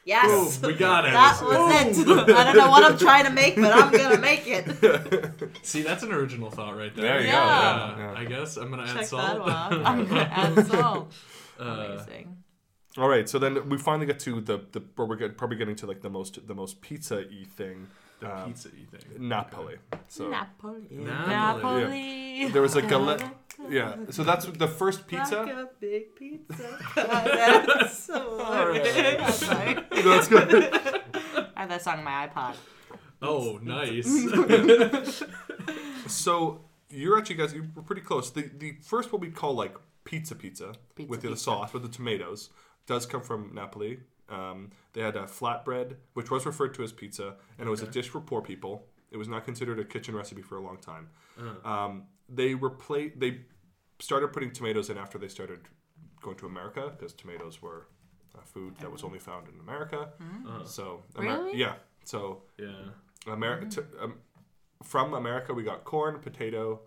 Yes. 0.07 0.57
Boom, 0.57 0.71
we 0.71 0.77
got 0.77 1.03
it. 1.05 1.11
That 1.11 1.41
was 1.43 1.99
it. 1.99 2.07
I 2.07 2.43
don't 2.45 2.55
know 2.55 2.69
what 2.71 2.89
I'm 2.89 2.97
trying 2.97 3.25
to 3.25 3.29
make, 3.31 3.55
but 3.57 3.73
I'm 3.73 3.91
gonna 3.91 4.17
make 4.19 4.43
it. 4.47 4.65
See, 5.63 5.81
that's 5.81 6.01
an 6.03 6.13
original 6.13 6.49
thought 6.49 6.77
right 6.77 6.95
there. 6.95 7.05
There 7.05 7.21
you 7.21 7.27
Yeah. 7.27 7.33
go. 7.33 8.03
Uh, 8.03 8.13
Yeah. 8.13 8.19
I 8.21 8.25
guess 8.25 8.55
I'm 8.55 8.69
gonna 8.69 8.83
add 8.83 8.95
Check 8.95 9.05
salt. 9.07 9.45
that 9.45 9.71
one. 9.71 9.85
I'm 9.89 10.05
gonna 10.05 10.21
add 10.21 10.67
salt. 10.67 11.13
Uh, 11.59 11.63
Amazing. 11.63 12.37
All 12.97 13.09
right, 13.09 13.27
so 13.29 13.37
then 13.37 13.67
we 13.69 13.77
finally 13.77 14.05
get 14.07 14.19
to 14.21 14.39
the 14.41 14.57
the 14.71 14.81
where 14.95 15.05
we're 15.07 15.17
get, 15.17 15.37
probably 15.37 15.57
getting 15.57 15.75
to 15.75 15.85
like 15.85 16.01
the 16.01 16.09
most 16.09 16.47
the 16.47 16.55
most 16.55 16.81
pizza 16.81 17.17
y 17.29 17.45
thing, 17.57 17.87
the 18.21 18.33
um, 18.33 18.45
pizza 18.47 18.69
y 18.69 18.85
thing. 18.89 19.27
Napoli. 19.27 19.75
So 20.07 20.29
Napoli. 20.29 20.87
Napoli. 20.89 21.33
Napoli. 21.83 22.49
there 22.53 22.61
was 22.61 22.75
a 22.75 22.81
galette. 22.81 23.23
Yeah, 23.69 23.95
so 24.11 24.23
that's 24.23 24.45
the 24.45 24.67
first 24.67 24.99
Like 24.99 25.07
pizza. 25.07 25.41
a 25.41 25.67
big 25.79 26.15
pizza. 26.15 26.77
That's 26.95 27.97
so 28.03 28.37
right. 28.39 29.19
I'm 29.19 29.31
sorry. 29.31 29.73
That's 30.03 30.27
good. 30.27 30.53
I 31.55 31.61
have 31.61 31.69
that 31.69 31.81
song 31.81 31.97
on 31.99 32.03
my 32.03 32.27
iPod. 32.27 32.55
Oh, 33.21 33.59
nice. 33.63 34.07
So 36.07 36.61
you're 36.89 37.17
actually 37.17 37.35
guys, 37.35 37.53
you 37.53 37.67
were 37.75 37.81
pretty 37.81 38.01
close. 38.01 38.31
The 38.31 38.49
the 38.57 38.75
first 38.81 39.11
what 39.11 39.21
we 39.21 39.29
call 39.29 39.53
like 39.55 39.75
pizza 40.05 40.35
pizza, 40.35 40.73
Pizza 40.95 41.09
with 41.09 41.21
the 41.21 41.29
pizza. 41.29 41.43
sauce 41.43 41.73
with 41.73 41.83
the 41.83 41.89
tomatoes 41.89 42.49
does 42.85 43.05
come 43.05 43.21
from 43.21 43.51
Napoli. 43.53 43.99
Um, 44.29 44.71
they 44.93 45.01
had 45.01 45.15
a 45.15 45.23
flatbread, 45.23 45.95
which 46.13 46.31
was 46.31 46.45
referred 46.45 46.73
to 46.75 46.83
as 46.83 46.91
pizza, 46.91 47.35
and 47.57 47.67
it 47.67 47.69
was 47.69 47.81
a 47.81 47.87
dish 47.87 48.07
for 48.09 48.19
poor 48.21 48.41
people. 48.41 48.85
It 49.11 49.17
was 49.17 49.27
not 49.27 49.45
considered 49.45 49.79
a 49.79 49.85
kitchen 49.85 50.15
recipe 50.15 50.41
for 50.41 50.55
a 50.57 50.61
long 50.61 50.77
time. 50.77 51.09
Um, 51.63 52.03
they 52.29 52.53
repla- 52.55 53.17
They 53.19 53.41
started 53.99 54.33
putting 54.33 54.51
tomatoes 54.51 54.89
in 54.89 54.97
after 54.97 55.17
they 55.17 55.27
started 55.27 55.61
going 56.21 56.37
to 56.37 56.45
America 56.45 56.91
because 56.95 57.13
tomatoes 57.13 57.61
were 57.61 57.87
a 58.37 58.41
food 58.45 58.75
that 58.79 58.91
was 58.91 59.03
only 59.03 59.19
found 59.19 59.47
in 59.47 59.59
America. 59.59 60.09
So 60.65 61.03
Amer- 61.17 61.27
Really? 61.43 61.57
yeah. 61.57 61.75
So 62.03 62.43
yeah. 62.57 62.89
America 63.27 63.65
t- 63.69 63.81
um, 64.01 64.15
from 64.83 65.13
America, 65.13 65.53
we 65.53 65.63
got 65.63 65.83
corn, 65.83 66.19
potato, 66.19 66.81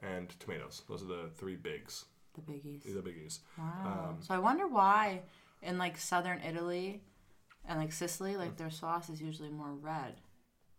and 0.00 0.28
tomatoes. 0.40 0.82
Those 0.88 1.02
are 1.02 1.06
the 1.06 1.30
three 1.36 1.56
bigs, 1.56 2.06
The 2.34 2.40
biggies. 2.40 2.82
the 2.84 3.00
biggies. 3.02 3.40
Wow. 3.58 4.08
Um, 4.10 4.22
so 4.22 4.34
I 4.34 4.38
wonder 4.38 4.66
why 4.66 5.22
in 5.62 5.76
like 5.78 5.96
southern 5.98 6.40
Italy 6.40 7.02
and 7.68 7.78
like 7.78 7.92
Sicily, 7.92 8.36
like 8.36 8.56
their 8.56 8.70
sauce 8.70 9.10
is 9.10 9.20
usually 9.20 9.50
more 9.50 9.72
red. 9.74 10.14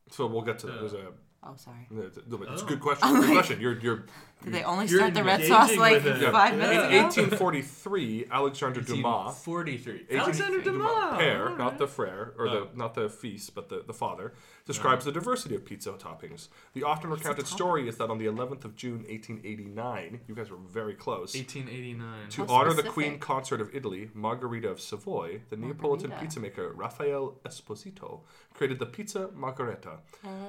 So 0.09 0.25
we'll 0.25 0.41
get 0.41 0.57
to 0.59 0.67
that. 0.67 0.79
There's 0.79 0.93
a. 0.93 1.11
Oh, 1.43 1.53
sorry. 1.55 1.87
It's 1.91 2.17
a 2.17 2.21
Oh. 2.21 2.65
good 2.65 2.79
question. 2.81 3.07
Oh 3.07 3.21
good 3.21 3.31
question. 3.31 3.61
You're 3.61 3.79
you're. 3.79 4.03
Did 4.43 4.53
they 4.53 4.63
only 4.63 4.85
You're 4.85 4.99
start 4.99 5.13
the 5.15 5.23
red 5.23 5.41
engaging 5.41 5.55
sauce 5.55 5.75
like 5.77 6.03
with 6.03 6.21
it. 6.21 6.31
five 6.31 6.53
In 6.53 6.59
minutes 6.59 6.77
ago? 6.77 7.03
1843, 7.03 8.25
Alexandre 8.31 8.81
Dumas. 8.81 9.37
43. 9.43 9.93
18 10.09 10.19
Alexander 10.19 10.61
Dumas. 10.61 10.87
Père, 11.19 11.57
not 11.57 11.77
the 11.77 11.87
frere, 11.87 12.33
or 12.37 12.47
Oh. 12.47 12.51
the 12.51 12.67
not 12.77 12.93
the 12.93 13.09
fils, 13.09 13.49
but 13.49 13.69
the, 13.69 13.83
the 13.85 13.93
father, 13.93 14.33
describes 14.65 15.05
the 15.05 15.11
diversity 15.11 15.55
of 15.55 15.65
pizza 15.65 15.91
toppings. 15.93 16.49
The 16.73 16.83
often 16.83 17.09
recounted 17.09 17.47
story 17.47 17.87
is 17.89 17.97
that 17.97 18.09
on 18.09 18.19
the 18.19 18.25
11th 18.25 18.63
of 18.63 18.75
June, 18.75 19.05
1889, 19.09 20.19
you 20.27 20.35
guys 20.35 20.51
were 20.51 20.57
very 20.57 20.93
close. 20.93 21.33
1889. 21.35 22.29
To 22.29 22.45
How 22.45 22.53
honor 22.53 22.65
the 22.69 22.73
specific. 22.75 22.91
Queen 22.93 23.19
Consort 23.19 23.61
of 23.61 23.73
Italy, 23.73 24.11
Margherita 24.13 24.69
of 24.69 24.79
Savoy, 24.79 25.41
the 25.49 25.57
Neapolitan 25.57 26.09
Margherita. 26.09 26.21
pizza 26.21 26.39
maker 26.39 26.71
Raphael 26.73 27.35
Esposito 27.45 28.21
created 28.53 28.79
the 28.79 28.85
pizza 28.85 29.29
margherita. 29.35 29.97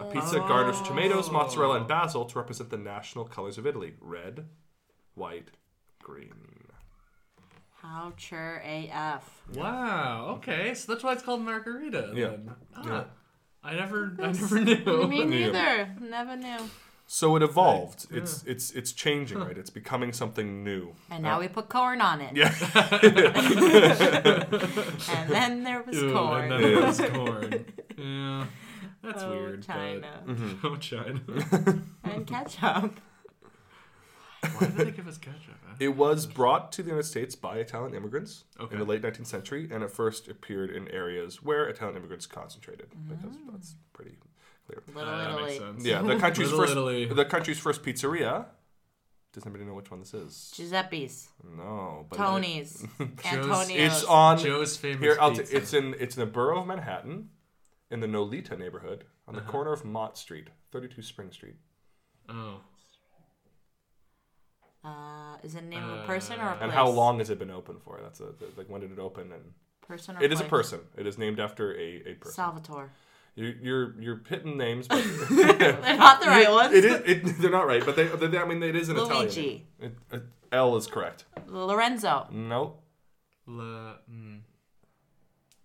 A 0.00 0.04
pizza 0.12 0.38
garnished 0.40 0.84
tomatoes, 0.84 1.30
mozzarella, 1.30 1.76
and 1.76 1.84
oh. 1.84 1.88
basil 1.88 2.24
to 2.26 2.38
represent 2.38 2.70
the 2.70 2.76
national 2.76 3.24
colors 3.24 3.56
of 3.58 3.66
Italy 3.66 3.77
red, 4.00 4.46
white, 5.14 5.48
green. 6.02 6.32
How 7.82 8.12
chur 8.16 8.60
AF. 8.64 9.42
Wow. 9.54 10.34
Okay, 10.38 10.74
so 10.74 10.92
that's 10.92 11.04
why 11.04 11.12
it's 11.12 11.22
called 11.22 11.42
margherita. 11.42 12.12
Yeah. 12.14 12.28
Then. 12.28 12.50
Ah, 12.76 12.82
Yeah. 12.86 13.04
I 13.62 13.74
never, 13.74 14.16
I 14.20 14.32
never 14.32 14.60
knew. 14.60 15.06
Me 15.08 15.24
neither. 15.24 15.94
Never 16.00 16.36
knew. 16.36 16.58
So 17.06 17.36
it 17.36 17.42
evolved. 17.42 18.06
It's 18.10 18.42
it's 18.46 18.70
it's 18.72 18.92
changing, 18.92 19.38
right? 19.38 19.56
It's 19.56 19.70
becoming 19.70 20.12
something 20.12 20.62
new. 20.62 20.94
And 21.10 21.22
now 21.22 21.40
we 21.40 21.48
put 21.48 21.68
corn 21.70 22.02
on 22.02 22.20
it. 22.20 22.36
Yeah. 22.36 22.52
And 25.10 25.30
then 25.30 25.64
there 25.64 25.82
was 25.82 25.96
Ew, 25.96 26.12
corn. 26.12 26.52
And 26.52 26.62
then 26.64 26.72
it 26.72 26.84
was 26.84 27.00
corn. 27.14 27.64
Yeah. 27.96 28.44
That's 29.02 29.22
Oh, 29.22 29.30
weird. 29.30 29.62
China. 29.62 30.20
But... 30.26 30.36
Mm-hmm. 30.36 30.66
Oh, 30.66 30.76
China. 30.76 31.20
And 32.04 32.26
ketchup. 32.26 33.00
Why 34.40 34.66
did 34.66 34.76
they 34.76 34.90
give 34.92 35.08
us 35.08 35.18
ketchup? 35.18 35.54
huh? 35.66 35.74
It 35.80 35.96
was 35.96 36.26
brought 36.26 36.70
to 36.72 36.82
the 36.82 36.90
United 36.90 37.08
States 37.08 37.34
by 37.34 37.58
Italian 37.58 37.94
immigrants 37.94 38.44
Okay. 38.60 38.72
in 38.74 38.78
the 38.78 38.84
late 38.86 39.02
19th 39.02 39.26
century, 39.26 39.68
and 39.70 39.82
it 39.82 39.90
first 39.90 40.28
appeared 40.28 40.70
in 40.70 40.88
areas 40.88 41.42
where 41.42 41.66
Italian 41.68 41.96
immigrants 41.96 42.26
concentrated, 42.26 42.88
because 43.08 43.36
Mm. 43.36 43.52
that's 43.52 43.74
pretty 43.92 44.16
clear. 44.66 44.82
Little 44.94 45.10
Ah, 45.12 45.16
that 45.18 45.28
Italy. 45.30 45.42
makes 45.44 45.58
sense. 45.58 45.84
Yeah, 45.84 46.02
the 46.02 46.16
country's 46.18 46.48
Little 46.50 46.60
first 46.64 46.72
Italy. 46.72 47.04
the 47.06 47.24
country's 47.24 47.58
first 47.58 47.82
pizzeria. 47.82 48.46
Does 49.32 49.44
anybody 49.44 49.64
know 49.64 49.74
which 49.74 49.90
one 49.90 50.00
this 50.00 50.14
is? 50.14 50.50
Giuseppe's. 50.56 51.28
No, 51.44 52.06
but 52.08 52.16
Tony's. 52.16 52.80
Joe's- 52.98 53.10
Antonio's. 53.24 53.92
It's 53.92 54.04
on 54.04 54.38
Joe's 54.38 54.76
famous 54.76 55.00
here. 55.00 55.18
I'll 55.20 55.32
t- 55.32 55.38
pizza. 55.40 55.56
it's 55.56 55.74
in 55.74 55.94
it's 55.98 56.16
in 56.16 56.20
the 56.20 56.26
borough 56.30 56.60
of 56.60 56.66
Manhattan, 56.66 57.30
in 57.90 58.00
the 58.00 58.06
Nolita 58.06 58.56
neighborhood, 58.58 59.04
on 59.26 59.34
Uh-huh. 59.36 59.44
the 59.44 59.50
corner 59.52 59.72
of 59.72 59.84
Mott 59.84 60.16
Street, 60.16 60.48
32 60.72 61.02
Spring 61.02 61.30
Street. 61.30 61.56
Oh. 62.28 62.60
Uh, 64.84 65.36
is 65.42 65.54
it 65.54 65.62
a 65.64 65.66
name 65.66 65.82
of 65.84 66.00
a 66.00 66.06
person 66.06 66.38
or 66.40 66.44
a 66.44 66.50
place? 66.52 66.58
And 66.62 66.72
how 66.72 66.88
long 66.88 67.18
has 67.18 67.30
it 67.30 67.38
been 67.38 67.50
open 67.50 67.76
for? 67.84 67.98
That's 68.02 68.20
a, 68.20 68.32
like 68.56 68.68
when 68.68 68.80
did 68.80 68.92
it 68.92 68.98
open? 68.98 69.32
And 69.32 69.42
Person 69.86 70.16
or 70.16 70.22
it 70.22 70.32
is 70.32 70.38
a 70.40 70.44
place? 70.44 70.50
person. 70.70 70.80
It 70.96 71.06
is 71.06 71.16
named 71.18 71.40
after 71.40 71.72
a, 71.78 72.02
a 72.10 72.14
person. 72.14 72.34
Salvatore. 72.34 72.90
You're, 73.34 73.54
you're 73.62 74.00
you're 74.00 74.20
hitting 74.28 74.56
names, 74.58 74.86
but 74.88 75.02
They're 75.30 75.96
not 75.96 76.20
the 76.20 76.26
right 76.26 76.50
ones. 76.50 76.74
it 76.74 76.84
is. 76.84 77.00
It, 77.06 77.38
they're 77.40 77.50
not 77.50 77.66
right, 77.66 77.84
but 77.84 77.96
they, 77.96 78.04
they. 78.06 78.38
I 78.38 78.44
mean, 78.44 78.62
it 78.62 78.76
is 78.76 78.88
an 78.88 78.96
Italian. 78.96 79.18
Luigi. 79.18 79.66
name. 79.80 79.96
It, 80.10 80.16
it, 80.16 80.22
L 80.52 80.76
is 80.76 80.86
correct. 80.86 81.24
Lorenzo. 81.46 82.26
No. 82.30 82.76
La, 83.46 83.94
mm. 84.10 84.40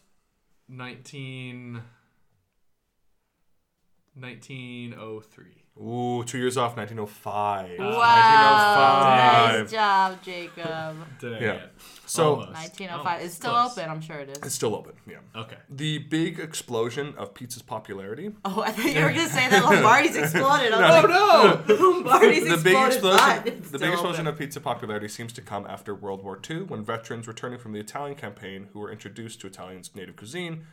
19. 0.67 1.83
1903. 4.13 5.58
Ooh, 5.81 6.23
two 6.25 6.37
years 6.37 6.57
off, 6.57 6.75
1905. 6.75 7.79
Wow. 7.79 7.85
1905. 7.87 9.61
Nice 9.61 9.71
job, 9.71 10.21
Jacob. 10.21 10.95
Dang 11.21 11.41
Yeah. 11.41 11.51
it. 11.53 11.71
So- 12.05 12.31
Almost. 12.31 12.51
1905. 12.53 13.21
It's 13.21 13.35
still 13.35 13.51
Close. 13.51 13.77
open. 13.77 13.89
I'm 13.89 14.01
sure 14.01 14.17
it 14.17 14.29
is. 14.29 14.37
It's 14.43 14.55
still 14.55 14.75
open, 14.75 14.93
yeah. 15.07 15.17
Okay. 15.35 15.55
The 15.69 15.99
big 15.99 16.39
explosion 16.39 17.13
of 17.17 17.33
pizza's 17.33 17.61
popularity. 17.61 18.31
Oh, 18.43 18.61
I 18.61 18.71
thought 18.71 18.85
you 18.93 18.95
were 19.03 19.13
going 19.13 19.27
to 19.27 19.33
say 19.33 19.47
that 19.49 19.63
Lombardi's 19.63 20.15
exploded. 20.17 20.73
I 20.73 21.01
was 21.01 21.03
like, 21.03 21.67
no! 21.77 21.89
Lombardi's 21.91 22.49
the 22.49 22.57
big 22.57 22.75
explosion, 22.75 23.61
the 23.61 23.67
still 23.67 23.79
big 23.79 23.91
explosion 23.93 24.27
open. 24.27 24.33
of 24.33 24.37
pizza 24.39 24.59
popularity 24.59 25.07
seems 25.07 25.31
to 25.33 25.41
come 25.41 25.65
after 25.67 25.95
World 25.95 26.23
War 26.23 26.39
II, 26.49 26.63
when 26.63 26.83
veterans 26.83 27.27
returning 27.27 27.59
from 27.59 27.71
the 27.73 27.79
Italian 27.79 28.17
campaign, 28.17 28.67
who 28.73 28.79
were 28.79 28.91
introduced 28.91 29.39
to 29.41 29.47
Italian's 29.47 29.95
native 29.95 30.15
cuisine, 30.17 30.65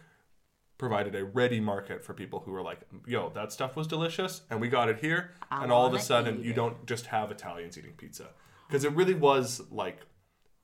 provided 0.78 1.14
a 1.14 1.24
ready 1.24 1.60
market 1.60 2.04
for 2.04 2.12
people 2.14 2.40
who 2.40 2.50
were 2.52 2.62
like, 2.62 2.80
"Yo, 3.06 3.30
that 3.30 3.52
stuff 3.52 3.76
was 3.76 3.86
delicious, 3.86 4.42
and 4.50 4.60
we 4.60 4.68
got 4.68 4.88
it 4.88 4.98
here." 5.00 5.32
I 5.50 5.62
and 5.62 5.72
all 5.72 5.86
of 5.86 5.94
a 5.94 5.98
sudden, 6.00 6.42
you 6.42 6.50
it. 6.50 6.56
don't 6.56 6.86
just 6.86 7.06
have 7.06 7.30
Italians 7.30 7.78
eating 7.78 7.92
pizza, 7.96 8.28
because 8.68 8.84
it 8.84 8.92
really 8.92 9.14
was 9.14 9.62
like 9.70 10.00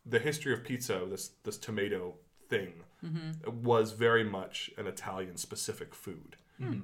the 0.05 0.19
history 0.19 0.53
of 0.53 0.65
pizza. 0.65 1.07
This 1.09 1.29
this 1.45 1.57
tomato 1.59 2.15
thing 2.49 2.85
Mm-hmm. 3.05 3.63
was 3.65 3.91
very 3.91 4.23
much 4.23 4.71
an 4.79 4.87
Italian 4.87 5.37
specific 5.37 5.93
food. 5.93 6.37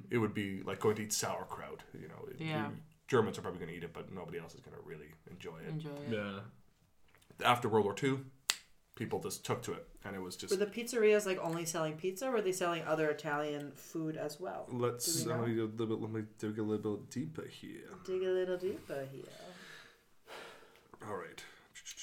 It 0.09 0.17
would 0.17 0.33
be 0.33 0.61
like 0.63 0.81
going 0.81 0.97
to 0.97 1.03
eat 1.03 1.13
sauerkraut. 1.13 1.83
You 1.93 2.09
know. 2.09 2.27
Yeah. 2.37 2.71
Germans 3.07 3.37
are 3.37 3.41
probably 3.41 3.59
going 3.59 3.71
to 3.71 3.77
eat 3.77 3.83
it, 3.85 3.93
but 3.93 4.11
nobody 4.13 4.37
else 4.37 4.53
is 4.53 4.59
going 4.59 4.75
to 4.75 4.83
really 4.85 5.07
enjoy 5.31 5.57
it. 5.65 5.69
Enjoy 5.69 5.89
it. 5.91 6.11
Yeah. 6.11 6.39
After 7.45 7.69
World 7.69 7.85
War 7.85 7.95
II, 8.03 8.17
people 8.99 9.19
just 9.19 9.43
took 9.45 9.63
to 9.63 9.71
it, 9.71 9.87
and 10.03 10.15
it 10.15 10.21
was 10.21 10.35
just. 10.35 10.51
Were 10.51 10.63
the 10.63 10.67
pizzerias 10.67 11.25
like 11.25 11.39
only 11.39 11.65
selling 11.65 11.93
pizza, 11.93 12.27
or 12.27 12.33
were 12.33 12.41
they 12.41 12.51
selling 12.51 12.83
other 12.83 13.09
Italian 13.09 13.71
food 13.71 14.17
as 14.17 14.39
well? 14.39 14.67
Let's 14.71 15.23
Do 15.23 15.29
we 15.29 15.35
let 15.35 15.47
me, 15.47 15.55
do 15.55 15.63
a 15.63 15.65
little 15.65 15.87
bit, 15.87 16.01
let 16.01 16.11
me 16.11 16.21
dig 16.37 16.59
a 16.59 16.61
little 16.61 16.97
bit 16.97 17.09
deeper 17.09 17.47
here. 17.47 17.89
Dig 18.05 18.21
a 18.21 18.29
little 18.29 18.57
deeper 18.57 19.07
here. 19.11 19.23
All 21.07 21.15
right. 21.15 21.43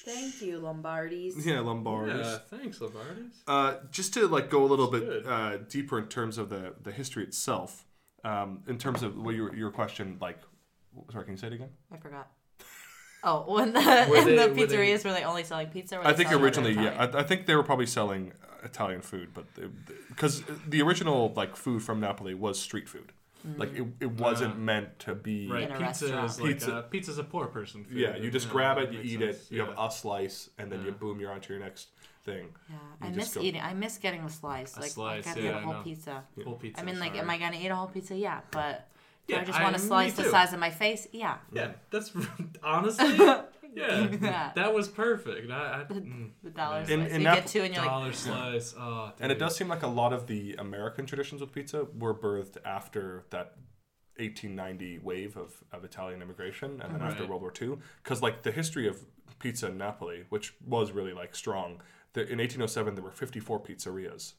Thank 0.05 0.41
you, 0.41 0.59
Lombardis. 0.59 1.45
Yeah, 1.45 1.59
Lombardis. 1.59 2.25
Yeah, 2.25 2.39
thanks, 2.59 2.79
Lombardis. 2.79 3.31
Uh, 3.47 3.75
just 3.91 4.15
to 4.15 4.27
like 4.27 4.51
go 4.51 4.65
a 4.65 4.67
little 4.67 4.91
bit 4.91 5.27
uh, 5.27 5.59
deeper 5.69 5.99
in 5.99 6.07
terms 6.07 6.39
of 6.39 6.49
the 6.49 6.75
the 6.83 6.91
history 6.91 7.23
itself, 7.23 7.85
um, 8.25 8.63
in 8.67 8.79
terms 8.79 9.03
of 9.03 9.17
what 9.17 9.35
your 9.35 9.55
your 9.55 9.71
question, 9.71 10.17
like, 10.21 10.39
sorry, 11.13 11.25
can 11.25 11.35
you 11.35 11.39
say 11.39 11.49
it 11.49 11.53
again? 11.53 11.71
I 11.93 11.99
forgot. 11.99 12.31
Oh, 13.29 13.43
when 13.55 13.73
the 13.73 13.81
Were 14.09 14.17
in 14.19 14.25
they- 14.25 14.37
the 14.37 14.49
were 14.49 14.55
they- 14.55 14.67
pizzerias 14.77 15.05
were 15.05 15.13
they 15.13 15.25
only 15.25 15.45
selling 15.45 15.67
pizza? 15.69 15.99
Or 15.99 16.07
I 16.07 16.13
think 16.13 16.33
originally, 16.33 16.73
yeah, 16.75 16.95
I, 17.13 17.19
I 17.21 17.23
think 17.25 17.47
they 17.47 17.57
were 17.57 17.65
probably 17.65 17.87
selling 17.87 18.33
uh, 18.43 18.65
Italian 18.65 19.01
food, 19.03 19.29
but 19.35 19.45
because 20.09 20.43
the 20.67 20.81
original 20.83 21.33
like 21.37 21.57
food 21.57 21.83
from 21.83 22.01
Napoli 22.01 22.35
was 22.35 22.59
street 22.59 22.89
food, 22.89 23.11
like 23.57 23.73
it, 23.75 23.85
it 24.01 24.11
wasn't 24.13 24.55
Ah. 24.55 24.59
meant 24.59 24.99
to 25.01 25.15
be. 25.15 25.49
Right, 25.49 25.65
In 25.71 25.73
a 25.73 25.79
pizza 25.79 26.07
is 26.25 26.41
like 26.41 26.53
Pizza- 26.53 26.77
a, 26.79 26.83
pizza's 26.83 27.19
a 27.19 27.25
poor 27.25 27.47
person 27.47 27.85
food. 27.85 27.99
Yeah, 27.99 28.17
you 28.17 28.31
just 28.31 28.47
Yeah, 28.47 28.53
grab 28.53 28.79
it, 28.79 28.93
you 28.93 29.01
eat 29.03 29.21
sense. 29.21 29.37
it, 29.51 29.55
you 29.55 29.61
have 29.65 29.75
a 29.79 29.91
slice, 29.91 30.51
and 30.59 30.71
then 30.71 30.85
you 30.85 30.93
boom, 30.93 31.19
you're 31.21 31.33
on 31.33 31.41
to 31.43 31.53
your 31.53 31.63
next 31.63 31.89
thing. 32.25 32.49
yeah, 32.69 32.77
you 33.03 33.07
I 33.09 33.11
miss 33.11 33.35
go- 33.35 33.41
eating. 33.43 33.61
I 33.61 33.73
miss 33.75 33.99
getting 33.99 34.23
a 34.23 34.29
slice. 34.29 34.77
A 34.77 34.81
like 34.81 34.91
slice, 34.91 35.27
I 35.27 35.31
gotta 35.31 35.41
yeah, 35.43 35.47
get 35.49 35.55
a 35.55 35.59
I 35.59 35.63
whole 35.63 35.73
know. 35.75 35.83
pizza. 35.83 36.25
Full 36.45 36.55
pizza. 36.55 36.81
I 36.81 36.85
mean, 36.85 36.99
like, 37.01 37.11
sorry. 37.11 37.21
am 37.21 37.31
I 37.31 37.39
gonna 37.39 37.57
eat 37.61 37.69
a 37.69 37.77
whole 37.77 37.87
pizza? 37.89 38.17
Yeah, 38.17 38.41
but 38.51 38.89
do 38.95 38.96
Yeah, 39.29 39.41
I 39.41 39.45
just 39.45 39.59
I- 39.59 39.63
want 39.65 39.77
a 39.77 39.79
me 39.79 39.85
slice 39.87 40.13
the 40.15 40.25
size 40.25 40.53
of 40.53 40.61
my 40.61 40.71
face? 40.71 41.09
Yeah. 41.13 41.39
Yeah, 41.53 41.73
that's 41.91 42.13
honestly. 42.63 43.19
Yeah, 43.75 44.07
that. 44.07 44.55
that 44.55 44.73
was 44.73 44.89
perfect. 44.89 45.51
I, 45.51 45.83
I 45.83 45.93
mm, 45.93 46.31
The 46.43 46.49
dollar 46.49 46.87
slice. 46.87 46.91
In- 46.95 47.07
in 47.09 47.21
you 47.21 47.27
get 47.27 47.47
two, 47.47 47.61
and 47.61 47.75
you're 47.75 47.83
like, 47.85 47.91
dollar 47.91 48.13
slice. 48.15 48.75
Oh, 48.79 49.13
And 49.21 49.31
it 49.31 49.39
does 49.39 49.55
seem 49.55 49.69
like 49.69 49.83
a 49.83 49.87
lot 49.87 50.15
of 50.15 50.27
the 50.27 50.55
American 50.59 51.05
traditions 51.05 51.43
with 51.43 51.53
pizza 51.53 51.87
were 51.99 52.15
birthed 52.15 52.57
after 52.65 53.25
that 53.29 53.57
1890 54.17 55.01
wave 55.01 55.37
of, 55.37 55.63
of 55.73 55.85
Italian 55.85 56.23
immigration 56.23 56.81
and 56.83 56.95
then 56.95 57.03
after 57.03 57.27
World 57.27 57.43
War 57.43 57.53
II. 57.61 57.77
Because, 58.03 58.23
like, 58.23 58.43
the 58.43 58.51
history 58.51 58.89
of 58.89 58.99
pizza 59.41 59.67
in 59.67 59.77
Napoli, 59.77 60.25
which 60.31 60.55
was 60.65 60.93
really, 60.93 61.13
like, 61.13 61.35
strong, 61.35 61.83
the, 62.15 62.23
in 62.23 62.39
1807 62.39 62.95
there 62.95 63.05
were 63.05 63.11
54 63.11 63.61
pizzerias. 63.61 64.33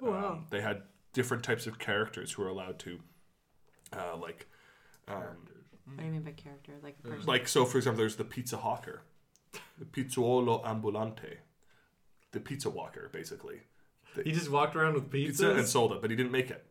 Um, 0.00 0.46
they 0.50 0.60
had 0.60 0.82
different 1.12 1.42
types 1.42 1.66
of 1.66 1.80
characters 1.80 2.32
who 2.32 2.42
were 2.42 2.48
allowed 2.48 2.78
to, 2.80 3.00
uh, 3.96 4.16
like, 4.16 4.46
um, 5.08 5.22
what 5.86 5.98
do 5.98 6.04
you 6.04 6.10
mean 6.12 6.22
by 6.22 6.32
character? 6.32 6.72
Like 6.82 6.96
a 7.04 7.08
person? 7.08 7.26
like, 7.26 7.48
so 7.48 7.64
for 7.64 7.78
example, 7.78 7.98
there's 7.98 8.16
the 8.16 8.24
pizza 8.24 8.56
hawker, 8.56 9.02
the 9.78 9.84
pizzaiolo 9.84 10.64
ambulante, 10.64 11.36
the 12.32 12.40
pizza 12.40 12.70
walker, 12.70 13.08
basically. 13.12 13.60
He 14.24 14.32
just 14.32 14.50
walked 14.50 14.74
around 14.74 14.94
with 14.94 15.10
Pizza 15.10 15.50
and 15.54 15.68
sold 15.68 15.92
it, 15.92 16.00
but 16.00 16.08
he 16.10 16.16
didn't 16.16 16.32
make 16.32 16.50
it. 16.50 16.64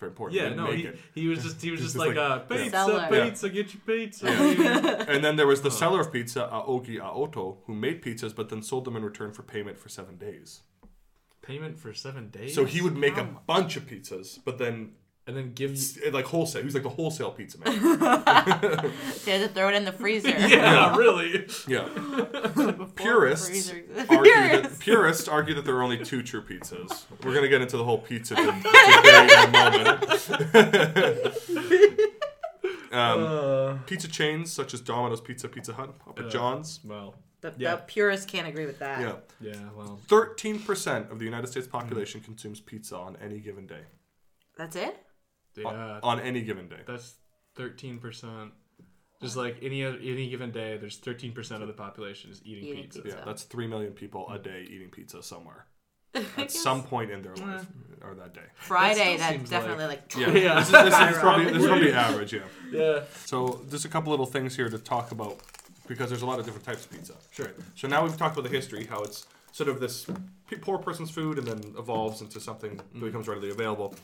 Very 0.00 0.10
important. 0.10 0.32
he 0.38 0.42
Yeah, 0.42 0.48
didn't 0.50 0.64
no, 0.64 0.70
make 0.70 0.80
he, 0.80 0.86
it. 0.86 0.98
he 1.14 1.28
was 1.28 1.42
just 1.42 1.60
he 1.62 1.70
was 1.70 1.80
He's 1.80 1.92
just, 1.92 1.96
just 1.96 2.06
like, 2.06 2.16
like- 2.16 2.30
uh, 2.30 2.38
pizza, 2.40 2.70
Seller. 2.70 3.08
pizza, 3.24 3.48
get 3.50 3.72
your 3.74 3.82
pizza. 3.86 4.26
and 5.08 5.22
then 5.22 5.36
there 5.36 5.46
was 5.46 5.60
the 5.62 5.70
seller 5.70 6.00
of 6.00 6.10
pizza, 6.12 6.48
Aoki 6.52 6.98
Aoto, 6.98 7.58
who 7.66 7.74
made 7.74 8.02
pizzas 8.02 8.34
but 8.34 8.48
then 8.48 8.62
sold 8.62 8.84
them 8.86 8.96
in 8.96 9.04
return 9.04 9.32
for 9.32 9.42
payment 9.42 9.78
for 9.78 9.88
seven 9.90 10.16
days. 10.16 10.62
Payment 11.42 11.78
for 11.78 11.92
seven 11.94 12.28
days. 12.30 12.54
So 12.54 12.64
he 12.64 12.80
would 12.80 12.96
make 12.96 13.16
a 13.18 13.24
bunch 13.46 13.76
of 13.76 13.86
pizzas, 13.86 14.38
but 14.44 14.58
then 14.58 14.92
and 15.26 15.36
then 15.36 15.52
give 15.54 15.74
you. 15.76 16.02
eh, 16.04 16.10
like 16.12 16.24
wholesale. 16.26 16.60
He 16.62 16.66
was 16.66 16.74
like 16.74 16.82
the 16.84 16.88
wholesale 16.88 17.30
pizza 17.32 17.58
man. 17.58 17.72
They 19.24 19.32
had 19.32 19.40
to 19.42 19.48
throw 19.48 19.68
it 19.68 19.74
in 19.74 19.84
the 19.84 19.92
freezer. 19.92 20.28
Yeah, 20.38 20.96
really. 20.96 21.46
yeah. 21.66 21.88
Purists 22.94 23.48
freezer 23.48 23.82
argue 24.08 24.32
that 24.32 24.60
Purists. 24.62 24.78
purists 24.78 25.28
argue 25.28 25.54
that 25.54 25.64
there 25.64 25.76
are 25.76 25.82
only 25.82 25.98
two 26.04 26.22
true 26.22 26.42
pizzas. 26.42 27.04
We're 27.24 27.34
gonna 27.34 27.48
get 27.48 27.60
into 27.62 27.76
the 27.76 27.84
whole 27.84 27.98
pizza 27.98 28.34
de- 28.36 28.42
debate 28.46 29.30
in 29.30 29.38
a 29.44 29.50
moment. 29.52 31.32
um, 32.92 33.24
Uh, 33.24 33.74
pizza 33.86 34.08
chains 34.08 34.52
such 34.52 34.72
as 34.74 34.80
Domino's 34.80 35.20
Pizza, 35.20 35.48
Pizza 35.48 35.72
Hut, 35.72 35.98
Papa 35.98 36.22
Yeah. 36.24 36.28
John's. 36.28 36.80
well, 36.84 37.14
The, 37.42 37.52
Yeah. 37.58 37.74
the 37.76 37.82
purists 37.82 38.24
can't 38.26 38.48
agree 38.48 38.64
with 38.66 38.78
that. 38.78 39.00
Yeah. 39.00 39.16
yeah, 39.40 39.68
well. 39.76 39.98
Thirteen 40.08 40.58
percent 40.60 41.10
of 41.10 41.18
the 41.18 41.24
United 41.24 41.48
States 41.48 41.66
population 41.66 42.20
consumes 42.20 42.60
pizza 42.60 42.96
on 42.96 43.16
any 43.22 43.40
given 43.40 43.66
day. 43.66 43.82
That's 44.56 44.74
it? 44.76 44.96
Yeah, 45.62 46.00
On 46.02 46.20
any 46.20 46.42
given 46.42 46.68
day. 46.68 46.80
that's 46.86 47.14
thirteen 47.54 47.98
percent. 47.98 48.52
Just 49.22 49.36
like 49.36 49.56
any 49.62 49.82
oth- 49.84 50.00
any 50.02 50.28
given 50.28 50.50
day, 50.50 50.76
there's 50.76 50.98
thirteen 50.98 51.32
percent 51.32 51.62
of 51.62 51.68
the 51.68 51.74
population 51.74 52.30
is 52.30 52.42
eating, 52.44 52.64
Eating 52.64 52.82
pizza. 52.82 53.02
pizza. 53.02 53.18
Yeah, 53.18 53.24
that's 53.24 53.44
three 53.44 53.66
million 53.66 53.92
people 53.92 54.28
a 54.30 54.38
day 54.38 54.66
eating 54.68 54.90
pizza 54.90 55.22
somewhere 55.22 55.66
at 56.36 56.50
some 56.50 56.82
point 56.82 57.10
in 57.10 57.22
their 57.22 57.34
life 57.36 57.66
or 58.02 58.14
that 58.14 58.34
day. 58.34 58.40
Friday, 58.54 59.16
That 59.16 59.18
that's 59.18 59.32
seems 59.32 59.50
definitely 59.50 59.86
like. 59.86 60.14
Yeah, 60.16 60.30
Yeah. 60.30 60.54
This, 60.56 60.66
is, 60.66 60.72
this, 60.72 61.10
is 61.10 61.18
probably, 61.18 61.44
this 61.46 61.62
is 61.62 61.66
probably 61.66 61.92
average. 62.06 62.32
Yeah. 62.32 62.40
Yeah. 62.70 63.02
So 63.24 63.60
there's 63.68 63.84
a 63.84 63.88
couple 63.88 64.10
little 64.10 64.26
things 64.26 64.54
here 64.56 64.68
to 64.68 64.78
talk 64.78 65.12
about 65.12 65.40
because 65.86 66.08
there's 66.08 66.22
a 66.22 66.26
lot 66.26 66.38
of 66.38 66.44
different 66.44 66.66
types 66.66 66.84
of 66.84 66.90
pizza. 66.90 67.14
Sure. 67.30 67.52
So 67.74 67.88
now 67.88 68.02
we've 68.02 68.16
talked 68.16 68.36
about 68.36 68.50
the 68.50 68.54
history, 68.54 68.84
how 68.84 69.02
it's 69.02 69.26
sort 69.52 69.68
of 69.68 69.80
this 69.80 70.06
poor 70.60 70.78
person's 70.78 71.10
food 71.10 71.38
and 71.38 71.46
then 71.46 71.74
evolves 71.78 72.20
into 72.20 72.40
something 72.40 72.76
that 72.76 72.94
mm-hmm. 72.94 73.06
becomes 73.06 73.28
readily 73.28 73.50
available. 73.50 73.94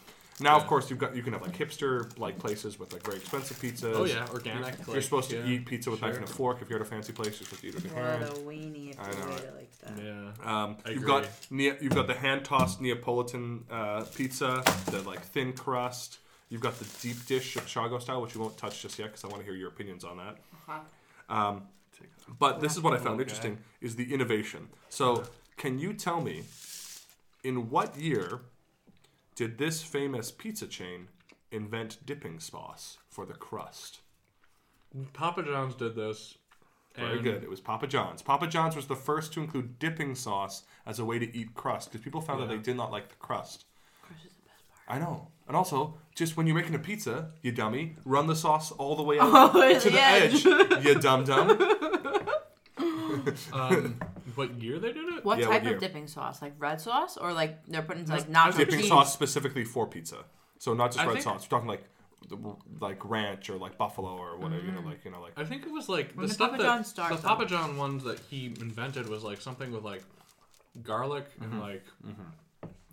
Now, 0.41 0.57
of 0.57 0.66
course, 0.66 0.91
you've 0.91 0.99
got 0.99 1.14
you 1.14 1.22
can 1.22 1.33
have 1.35 1.43
like 1.43 1.57
hipster 1.57 2.16
like 2.18 2.39
places 2.39 2.78
with 2.78 2.93
like 2.93 3.05
very 3.05 3.18
expensive 3.18 3.59
pizzas. 3.59 3.95
Oh 3.95 4.05
yeah, 4.05 4.26
organic. 4.33 4.76
You're 4.87 4.95
like, 4.97 5.03
supposed 5.05 5.30
to 5.30 5.37
yeah, 5.37 5.47
eat 5.47 5.66
pizza 5.66 5.91
with 5.91 6.01
knife 6.01 6.16
and 6.16 6.24
a 6.24 6.26
fork. 6.28 6.62
If 6.62 6.68
you're 6.70 6.80
at 6.80 6.87
a 6.87 6.89
fancy 6.89 7.12
place, 7.12 7.39
you're 7.39 7.47
supposed 7.47 7.61
to 7.62 7.66
eat 7.68 7.74
it 7.74 7.83
with 7.83 7.85
your 7.85 7.95
What 7.95 8.05
hand. 8.05 8.24
a 8.24 8.26
weenie 8.41 8.91
if 8.91 9.01
I 9.01 9.11
you 9.11 9.18
know, 9.18 9.26
made 9.26 9.33
right? 9.35 9.45
it 9.45 9.55
like 9.55 9.78
that. 9.80 10.03
Yeah. 10.03 10.62
Um, 10.64 10.76
I 10.85 10.91
you've 10.91 11.05
got 11.05 11.28
ne- 11.51 11.76
you've 11.80 11.95
got 11.95 12.07
the 12.07 12.14
hand 12.14 12.45
tossed 12.45 12.80
Neapolitan 12.80 13.64
uh, 13.70 14.05
pizza, 14.16 14.62
the 14.91 15.03
like 15.03 15.20
thin 15.22 15.53
crust. 15.53 16.18
You've 16.49 16.61
got 16.62 16.78
the 16.78 16.87
deep 17.01 17.24
dish 17.26 17.53
Chicago 17.53 17.99
style, 17.99 18.20
which 18.22 18.35
we 18.35 18.41
won't 18.41 18.57
touch 18.59 18.83
just 18.83 18.99
yet 18.99 19.09
because 19.09 19.24
I 19.24 19.28
want 19.28 19.41
to 19.41 19.45
hear 19.45 19.55
your 19.55 19.68
opinions 19.68 20.05
on 20.05 20.16
that. 20.18 20.37
Uh-huh. 20.68 21.35
Um, 21.35 21.62
but 22.39 22.61
this 22.61 22.72
is 22.76 22.83
what 22.83 22.95
I 22.95 22.99
found 22.99 23.14
Okay. 23.20 23.22
interesting: 23.22 23.59
is 23.80 23.97
the 23.97 24.12
innovation. 24.12 24.68
So, 24.89 25.24
can 25.57 25.78
you 25.78 25.93
tell 25.93 26.20
me, 26.20 26.45
in 27.45 27.70
what 27.70 27.97
year 27.97 28.41
did 29.35 29.59
this 29.59 29.83
famous 29.83 30.30
pizza 30.30 30.66
chain 30.66 31.09
invent 31.51 31.99
dipping 32.05 32.39
sauce 32.41 32.99
for 33.09 33.26
the 33.26 33.35
crust? 33.35 34.01
Papa 35.12 35.43
John's 35.43 35.74
did 35.74 35.95
this. 35.95 36.37
Very 36.97 37.14
and- 37.14 37.22
good. 37.24 37.43
It 37.43 37.49
was 37.51 37.61
Papa 37.61 37.87
John's. 37.87 38.20
Papa 38.20 38.47
John's 38.47 38.76
was 38.76 38.87
the 38.87 38.97
first 38.97 39.33
to 39.33 39.41
include 39.41 39.78
dipping 39.78 40.14
sauce 40.14 40.64
as 40.85 40.99
a 40.99 41.05
way 41.05 41.18
to 41.18 41.37
eat 41.37 41.55
crust 41.55 41.91
because 41.91 42.05
people 42.05 42.20
found 42.20 42.41
that 42.43 42.51
Yeah. 42.51 42.57
they 42.57 42.62
did 42.62 42.76
not 42.76 42.91
like 42.93 43.09
the 43.09 43.14
crust. 43.16 43.64
Crust 44.03 44.26
is 44.26 44.33
the 44.33 44.43
best 44.49 44.62
part. 44.87 44.97
I 44.97 44.99
know. 45.03 45.28
And 45.49 45.57
also, 45.57 45.95
just 46.14 46.37
when 46.37 46.47
you're 46.47 46.55
making 46.57 46.74
a 46.74 46.78
pizza, 46.78 47.30
you 47.41 47.51
dummy, 47.53 47.97
run 48.05 48.26
the 48.26 48.37
sauce 48.37 48.70
all 48.72 48.95
the 48.97 49.03
way 49.03 49.18
out 49.20 49.30
Oh, 49.55 49.78
to 49.78 49.91
the 49.91 49.97
yeah. 49.97 50.11
edge, 50.22 50.45
you 50.85 50.95
dum 51.01 51.24
dum. 51.24 51.59
Um, 53.53 54.01
what 54.35 54.61
year 54.62 54.79
they 54.79 54.93
did 54.93 55.09
it? 55.09 55.25
What 55.25 55.39
Yeah, 55.39 55.47
what 55.47 55.53
type 55.55 55.64
year? 55.64 55.75
of 55.75 55.81
dipping 55.81 56.07
sauce? 56.07 56.41
Like 56.43 56.55
red 56.59 56.81
sauce, 56.81 57.16
or 57.16 57.33
like 57.33 57.64
they're 57.66 57.83
putting 57.83 58.07
like 58.07 58.29
I 58.29 58.33
nacho 58.51 58.57
Dipping 58.59 58.81
cheese? 58.81 58.89
sauce 58.89 59.12
specifically 59.12 59.64
for 59.64 59.87
pizza. 59.87 60.25
So 60.59 60.75
not 60.75 60.89
just 60.93 61.01
I 61.01 61.07
red 61.07 61.12
think- 61.14 61.25
sauce. 61.25 61.43
We're 61.45 61.57
talking 61.59 61.68
like 61.68 61.85
the, 62.29 62.37
like 62.81 63.05
ranch 63.05 63.51
or 63.51 63.57
like 63.57 63.77
buffalo 63.79 64.16
or 64.16 64.37
whatever. 64.39 64.64
You 64.64 64.73
know, 64.73 64.81
like 64.81 65.05
you 65.05 65.11
know, 65.11 65.20
like 65.20 65.33
I 65.37 65.45
think 65.45 65.66
it 65.66 65.73
was 65.73 65.89
like 65.89 66.12
When 66.12 66.23
the 66.25 66.29
did 66.29 66.35
stuff 66.35 66.51
Papa 66.53 66.62
that 66.62 66.68
John 66.68 66.85
start, 66.85 67.11
the 67.11 67.16
though? 67.16 67.29
Papa 67.29 67.47
John 67.47 67.77
ones 67.77 68.05
that 68.05 68.20
he 68.31 68.47
invented 68.61 69.09
was 69.09 69.25
like 69.25 69.41
something 69.41 69.73
with 69.73 69.83
like 69.85 70.03
garlic 70.83 71.27
Mm-hmm. 71.41 71.53
and 71.53 71.61
like 71.61 71.85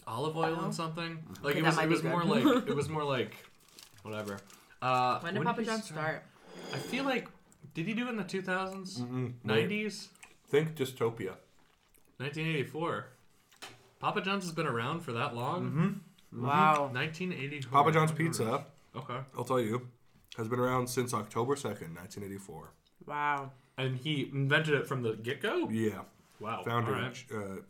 olive 0.07 0.35
oil 0.35 0.59
and 0.61 0.73
something. 0.73 1.19
Like 1.43 1.51
Okay, 1.55 1.59
it 1.59 1.61
that 1.63 1.67
was 1.67 1.75
might 1.77 1.83
it 1.83 1.87
be 1.87 1.91
was 1.93 2.01
good. 2.01 2.11
more 2.11 2.23
like 2.23 2.67
it 2.67 2.75
was 2.81 2.89
more 2.89 3.03
like 3.03 3.35
whatever. 4.03 4.39
Uh, 4.81 5.19
When 5.19 5.33
did 5.35 5.43
Papa 5.43 5.61
he 5.61 5.67
John 5.67 5.81
start? 5.83 6.23
I 6.73 6.77
feel 6.77 7.03
like 7.03 7.27
did 7.75 7.85
he 7.85 7.93
do 7.93 8.07
it 8.07 8.09
in 8.09 8.17
the 8.17 8.23
two 8.23 8.41
thousands, 8.41 9.01
nineties, 9.43 10.09
think 10.49 10.75
dystopia. 10.75 11.35
nineteen 12.19 12.47
eighty 12.47 12.63
four? 12.63 13.07
Papa 13.99 14.21
John's 14.21 14.45
has 14.45 14.53
been 14.53 14.67
around 14.67 15.01
for 15.01 15.11
that 15.13 15.35
long. 15.35 15.63
Mm-hmm. 15.65 15.85
Mm-hmm. 16.37 16.45
Wow. 16.47 16.89
Nineteen 16.93 17.33
eighty 17.33 17.61
four. 17.61 17.71
Papa 17.71 17.91
John's 17.91 18.11
Pizza, 18.11 18.65
Okay. 18.95 19.17
I'll 19.37 19.43
tell 19.43 19.59
you, 19.59 19.87
has 20.37 20.47
been 20.47 20.59
around 20.59 20.87
since 20.87 21.13
October 21.13 21.55
second, 21.55 21.93
nineteen 21.93 22.23
eighty 22.23 22.37
four. 22.37 22.71
Wow. 23.05 23.51
And 23.77 23.97
he 23.97 24.29
invented 24.33 24.73
it 24.75 24.87
from 24.87 25.03
the 25.03 25.13
get 25.13 25.41
go. 25.41 25.69
Yeah, 25.69 26.01
Wow. 26.39 26.63
founder 26.65 26.93
All 26.95 27.01
right. 27.01 27.25
uh, 27.33 27.61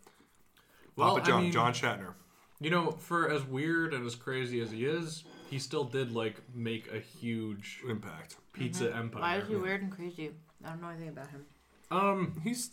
Well, 0.96 1.10
Papa 1.16 1.22
I 1.22 1.26
John, 1.26 1.44
mean- 1.44 1.52
John 1.52 1.74
Schnatter. 1.74 2.14
You 2.62 2.70
know, 2.72 2.92
for 2.92 3.32
as 3.32 3.44
weird 3.46 3.94
and 3.94 4.06
as 4.06 4.16
crazy 4.16 4.60
as 4.60 4.70
he 4.72 4.86
is, 4.86 5.24
he 5.50 5.60
still 5.60 5.86
did 5.86 6.12
like 6.12 6.42
make 6.54 6.92
a 6.92 7.00
huge 7.00 7.80
Impact. 7.88 8.36
pizza 8.52 8.94
empire. 8.94 9.22
Why 9.22 9.38
is 9.38 9.48
he 9.48 9.56
weird 9.56 9.82
and 9.82 9.92
crazy? 9.92 10.32
I 10.66 10.70
don't 10.72 10.82
know 10.82 10.90
anything 10.90 11.08
about 11.10 11.30
him. 11.30 11.46
Um, 11.92 12.40
He's 12.44 12.72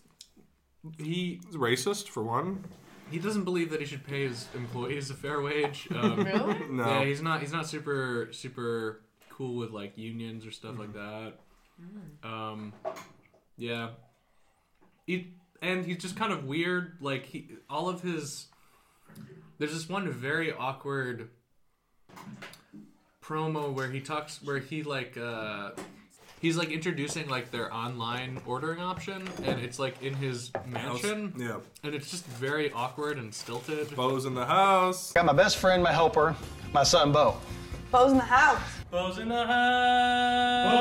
he 0.99 1.41
racist 1.53 2.09
for 2.09 2.23
one. 2.23 2.65
he 3.11 3.19
doesn't 3.19 3.45
believe 3.45 3.71
that 3.71 3.81
he 3.81 3.87
should 3.87 4.07
pay 4.07 4.29
his 4.29 4.47
employees 4.55 5.11
a 5.11 5.15
fair 5.15 5.41
wage. 5.41 5.89
Um, 5.95 6.17
Really? 6.25 6.69
No. 6.71 6.85
Yeah, 6.87 7.05
he's 7.05 7.23
not. 7.23 7.41
He's 7.41 7.53
not 7.53 7.67
super 7.67 8.29
super 8.33 9.03
cool 9.31 9.57
with 9.57 9.71
like 9.71 9.97
unions 9.99 10.47
or 10.47 10.51
stuff 10.51 10.79
like 10.79 10.93
that. 10.95 11.35
Um, 12.23 12.73
yeah. 13.57 13.91
He 15.07 15.35
and 15.63 15.85
he's 15.85 15.99
just 15.99 16.17
kind 16.17 16.33
of 16.33 16.45
weird. 16.45 16.99
Like 17.01 17.27
he, 17.27 17.49
all 17.71 17.89
of 17.89 18.03
his. 18.03 18.47
There's 19.59 19.73
this 19.73 19.89
one 19.89 20.11
very 20.13 20.53
awkward 20.53 21.31
promo 23.25 23.73
where 23.73 23.91
he 23.91 24.01
talks, 24.01 24.43
where 24.43 24.59
he 24.59 24.83
like, 24.83 25.17
uh, 25.17 25.71
he's 26.47 26.57
like 26.57 26.71
introducing 26.71 27.29
like 27.29 27.51
their 27.51 27.75
online 27.75 28.41
ordering 28.47 28.79
option, 28.81 29.29
and 29.43 29.61
it's 29.61 29.81
like 29.81 30.01
in 30.01 30.15
his 30.15 30.53
mansion. 30.65 31.35
Yeah. 31.37 31.59
And 31.83 31.93
it's 31.93 32.09
just 32.09 32.25
very 32.27 32.71
awkward 32.71 33.19
and 33.19 33.35
stilted. 33.35 33.95
Bo's 33.97 34.27
in 34.27 34.35
the 34.35 34.47
house. 34.47 35.13
Got 35.13 35.27
my 35.27 35.33
best 35.33 35.57
friend, 35.57 35.83
my 35.83 35.91
helper, 35.93 36.37
my 36.73 36.85
son 36.85 37.11
Bo. 37.11 37.37
Bo's 37.91 38.13
in 38.13 38.19
the 38.19 38.25
house. 38.25 38.61
Bo's 38.93 39.19
in 39.19 39.29
the 39.29 39.45
house. 39.45 40.73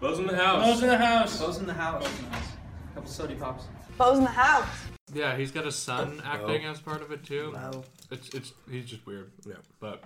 Bo's 0.00 0.18
in 0.18 0.26
the 0.26 0.36
house. 0.36 0.58
Bo's 0.60 0.78
in 0.78 0.86
the 0.86 0.98
house. 0.98 1.38
Bo's 1.40 1.58
in 1.58 1.66
the 1.66 1.72
house. 1.72 1.98
Bo's 2.02 2.18
in 2.18 2.26
the 2.26 2.30
house. 2.30 2.52
Couple 2.94 3.10
sody 3.10 3.34
pops. 3.36 3.64
Bo's 3.96 4.18
in 4.18 4.24
the 4.24 4.30
house. 4.30 4.68
Yeah, 5.14 5.36
he's 5.36 5.50
got 5.50 5.66
a 5.66 5.72
son 5.72 6.20
oh, 6.24 6.26
acting 6.26 6.64
as 6.64 6.80
part 6.80 7.02
of 7.02 7.12
it 7.12 7.24
too. 7.24 7.52
Wow. 7.54 7.84
It's 8.10 8.28
it's 8.34 8.52
he's 8.70 8.84
just 8.84 9.06
weird. 9.06 9.30
Yeah. 9.46 9.54
But 9.80 10.02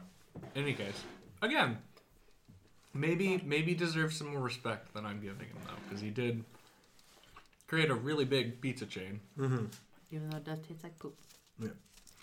in 0.55 0.63
any 0.63 0.75
case, 0.75 1.03
again, 1.43 1.79
maybe 2.95 3.43
maybe 3.45 3.75
deserves 3.75 4.17
some 4.17 4.29
more 4.29 4.41
respect 4.41 4.95
than 4.95 5.07
I'm 5.07 5.21
giving 5.21 5.49
him 5.49 5.57
though, 5.65 5.73
because 5.89 6.01
he 6.01 6.11
did 6.11 6.45
create 7.67 7.91
a 7.91 7.95
really 7.95 8.25
big 8.25 8.61
pizza 8.61 8.87
chain. 8.87 9.21
Mm-hmm. 9.39 9.67
Even 10.11 10.31
though 10.31 10.39
it 10.39 10.45
does 10.45 10.59
taste 10.61 10.83
like 10.83 10.99
poop. 10.99 11.17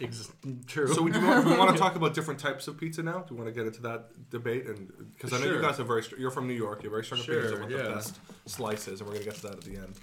Ex- 0.01 0.29
true. 0.67 0.93
So 0.93 1.01
we, 1.01 1.09
do 1.11 1.25
want, 1.25 1.45
we 1.45 1.55
want 1.57 1.71
to 1.73 1.77
talk 1.81 1.95
about 1.95 2.13
different 2.13 2.39
types 2.39 2.67
of 2.67 2.77
pizza 2.77 3.01
now. 3.01 3.19
Do 3.19 3.33
you 3.33 3.41
want 3.41 3.47
to 3.47 3.57
get 3.57 3.65
into 3.65 3.81
that 3.83 4.29
debate? 4.29 4.65
And 4.67 4.91
because 5.13 5.31
I 5.31 5.39
know 5.43 5.53
you 5.53 5.61
guys 5.61 5.79
are 5.79 5.83
very, 5.85 6.03
str- 6.03 6.17
you're 6.17 6.31
from 6.31 6.47
New 6.47 6.53
York. 6.53 6.83
You're 6.83 6.91
very 6.91 7.05
strong 7.05 7.21
opinions 7.21 7.49
Sure, 7.49 7.55
on 7.63 7.69
what 7.69 7.71
yeah. 7.71 7.83
the 7.83 7.89
best 7.95 8.19
slices, 8.45 8.99
and 8.99 9.07
we're 9.07 9.13
gonna 9.15 9.25
get 9.25 9.35
to 9.35 9.41
that 9.43 9.53
at 9.53 9.61
the 9.61 9.77
end. 9.77 9.93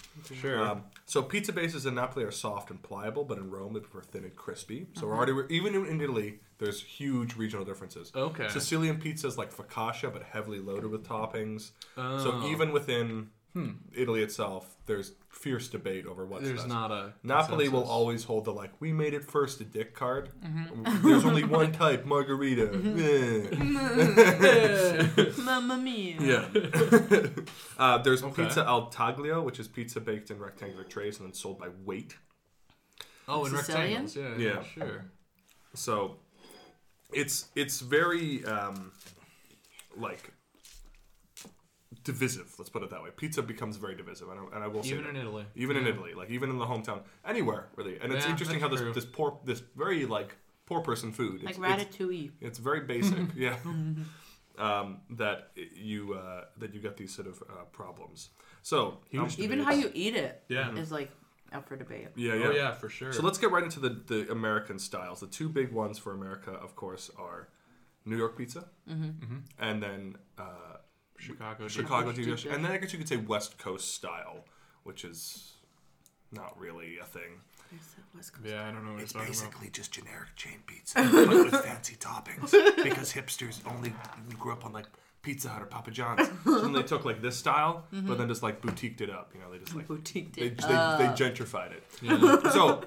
Sure. 0.41 0.61
Um, 0.67 0.85
so 1.05 1.23
pizza 1.23 1.53
bases 1.53 1.85
in 1.85 1.95
Napoli 1.95 2.25
are 2.25 2.31
soft 2.31 2.71
and 2.71 2.83
pliable, 2.83 3.25
but 3.25 3.37
in 3.39 3.51
Rome 3.51 3.75
they 3.75 3.81
prefer 3.81 4.01
thin 4.01 4.25
and 4.25 4.35
crispy. 4.35 4.87
So 4.95 5.07
we're 5.07 5.17
already 5.17 5.35
even 5.55 5.75
in 5.75 6.01
Italy, 6.01 6.41
there's 6.59 6.83
huge 6.83 7.37
regional 7.37 7.65
differences. 7.65 8.11
Okay. 8.15 8.49
Sicilian 8.49 8.99
pizza 8.99 9.27
is 9.27 9.37
like 9.37 9.55
focaccia, 9.55 10.13
but 10.13 10.23
heavily 10.23 10.61
loaded 10.61 10.91
with 10.91 11.07
toppings. 11.07 11.73
So 11.97 12.33
Oh. 12.33 12.49
Even 12.51 12.73
within 12.73 13.29
Italy 13.95 14.23
itself, 14.23 14.77
there's 14.87 15.13
fierce 15.29 15.69
debate 15.69 16.07
over 16.07 16.25
what's 16.25 16.45
There's 16.45 16.61
best. 16.61 16.69
not 16.69 16.91
a 16.91 17.13
Napoli 17.23 17.69
will 17.69 17.85
always 17.85 18.25
hold 18.25 18.47
the 18.47 18.51
like 18.53 18.71
we 18.81 18.93
made 18.93 19.13
it 19.13 19.25
first 19.25 19.61
a 19.61 19.65
dick 19.65 19.95
card. 19.95 20.31
Mm-hmm. 20.43 21.07
There's 21.07 21.25
only 21.27 21.45
one 21.61 21.71
type, 21.73 22.07
margherita. 22.07 22.71
Eh. 23.57 25.33
Mamma 25.43 25.77
mia. 25.77 26.17
yeah. 26.21 26.49
uh, 27.79 27.99
there's 27.99 28.23
Okay. 28.23 28.45
pizza 28.45 28.65
al 28.67 28.91
taglio, 28.91 29.43
which 29.45 29.59
is 29.61 29.69
pizza 29.69 30.01
baked 30.01 30.31
in 30.31 30.39
rectangular 30.39 30.85
trays 30.85 31.19
and 31.19 31.27
then 31.29 31.35
sold 31.35 31.59
by 31.59 31.69
weight. 31.85 32.17
Oh, 33.29 33.45
in 33.45 33.51
Sicilian? 33.57 34.05
rectangles. 34.05 34.17
Yeah, 34.17 34.37
yeah, 34.39 34.55
Yeah. 34.55 34.63
sure. 34.75 35.05
So 35.75 36.17
it's 37.13 37.49
it's 37.55 37.81
very 37.81 38.45
um, 38.45 38.93
like 39.97 40.33
divisive. 42.05 42.55
Let's 42.59 42.71
put 42.71 42.83
it 42.83 42.91
that 42.91 43.03
way. 43.03 43.11
Pizza 43.17 43.43
becomes 43.43 43.77
very 43.77 43.95
divisive, 43.95 44.29
and 44.29 44.39
I, 44.41 44.55
and 44.57 44.65
I 44.65 44.67
will 44.69 44.83
say 44.83 44.91
Even 44.91 45.05
that. 45.05 45.11
in 45.11 45.17
Italy. 45.17 45.45
even 45.55 45.77
in 45.77 45.87
Italy, 45.87 46.15
like 46.15 46.31
even 46.31 46.51
in 46.51 46.59
the 46.59 46.67
hometown, 46.67 47.03
anywhere 47.27 47.69
really. 47.77 47.99
And 48.01 48.13
it's 48.13 48.25
Yeah, 48.25 48.31
interesting 48.33 48.61
how 48.61 48.69
this 48.69 48.81
true. 48.81 48.93
this 48.93 49.05
poor 49.05 49.39
this 49.45 49.61
very 49.77 50.07
like 50.07 50.37
poor 50.67 50.81
person 50.81 51.13
food. 51.13 51.43
Like 51.43 51.57
It's, 51.57 51.59
it's, 51.59 51.97
ratatouille. 51.97 52.31
it's 52.41 52.59
very 52.59 52.81
basic, 52.81 53.19
yeah. 53.37 53.57
um, 54.59 55.01
that 55.11 55.51
you 55.75 56.15
uh, 56.15 56.45
that 56.59 56.75
you 56.75 56.81
get 56.81 56.97
these 56.97 57.15
sort 57.15 57.29
of 57.29 57.43
uh, 57.49 57.65
problems. 57.73 58.31
So 58.63 58.99
um, 59.19 59.29
Even 59.39 59.61
how 59.61 59.73
you 59.73 59.91
eat 59.95 60.15
it 60.17 60.43
is 60.49 60.57
Yeah. 60.57 60.75
is 60.77 60.93
like 60.93 61.11
up 61.53 61.69
for 61.69 61.77
debate. 61.77 62.09
yeah, 62.17 62.35
yeah, 62.35 62.47
Oh 62.47 62.51
yeah, 62.53 62.73
for 62.73 62.89
sure. 62.89 63.13
So 63.13 63.23
let's 63.23 63.39
get 63.39 63.51
right 63.51 63.63
into 63.65 63.79
the, 63.81 63.91
the 64.07 64.31
American 64.33 64.79
styles. 64.79 65.21
The 65.21 65.27
two 65.27 65.49
big 65.49 65.71
ones 65.73 65.99
for 65.99 66.13
America, 66.15 66.53
of 66.53 66.75
course, 66.77 67.11
are 67.19 67.49
New 68.07 68.17
York 68.17 68.37
pizza, 68.39 68.69
Mm-hmm. 68.89 69.37
and 69.59 69.83
then 69.83 70.17
uh, 70.39 70.62
Chicago. 71.23 71.69
Chicago 71.69 72.07
Deep 72.09 72.17
deep 72.17 72.25
dish, 72.27 72.43
dish. 72.45 72.53
and 72.53 72.65
then 72.65 72.73
I 72.73 72.79
guess 72.79 72.93
you 72.93 72.99
could 72.99 73.09
say 73.09 73.17
West 73.17 73.59
Coast 73.59 73.95
style, 73.95 74.45
which 74.85 75.05
is 75.05 75.53
not 76.33 76.59
really 76.59 76.99
a 76.99 77.05
thing. 77.05 77.41
Yeah, 78.45 78.69
I 78.69 78.71
don't 78.73 78.85
know 78.85 78.93
what 78.95 79.03
It's 79.03 79.15
you're 79.15 79.23
talking 79.23 79.35
about. 79.35 79.51
basically 79.51 79.71
just 79.71 79.93
generic 79.93 80.29
chain 80.37 80.59
pizza, 80.67 80.97
but 81.11 81.29
with 81.29 81.65
fancy 81.65 81.97
toppings. 81.97 82.53
Because 82.83 83.13
hipsters 83.13 83.61
only 83.71 83.95
grew 84.39 84.53
up 84.53 84.67
on 84.67 84.73
like 84.73 84.87
Pizza 85.23 85.49
Hut 85.49 85.63
or 85.63 85.67
Papa 85.67 85.91
John's. 85.91 86.29
So 86.45 86.61
then 86.61 86.73
they 86.73 86.83
took 86.83 87.05
like 87.07 87.23
this 87.23 87.37
style, 87.37 87.85
but 87.93 88.19
then 88.19 88.29
just 88.29 88.43
like 88.43 88.61
boutiqued 88.61 89.01
it 89.01 89.09
up. 89.09 89.31
You 89.35 89.41
know, 89.41 89.51
they 89.51 89.59
just 89.59 89.75
like 89.75 89.87
Boutiqued 89.89 90.35
they, 90.35 90.51
did. 90.51 90.59
they, 90.59 90.67
they 90.67 91.09
gentrified 91.17 91.73
it. 91.73 92.53
so, 92.53 92.83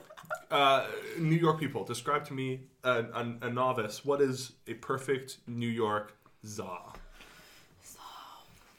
uh, 0.52 0.86
New 1.18 1.36
York 1.36 1.60
people, 1.60 1.84
describe 1.84 2.24
to 2.26 2.34
me 2.34 2.62
a, 2.84 3.06
a, 3.14 3.34
a 3.44 3.50
novice. 3.50 4.06
What 4.06 4.22
is 4.22 4.52
a 4.68 4.74
perfect 4.76 5.38
New 5.48 5.70
York 5.70 6.16
za? 6.46 6.94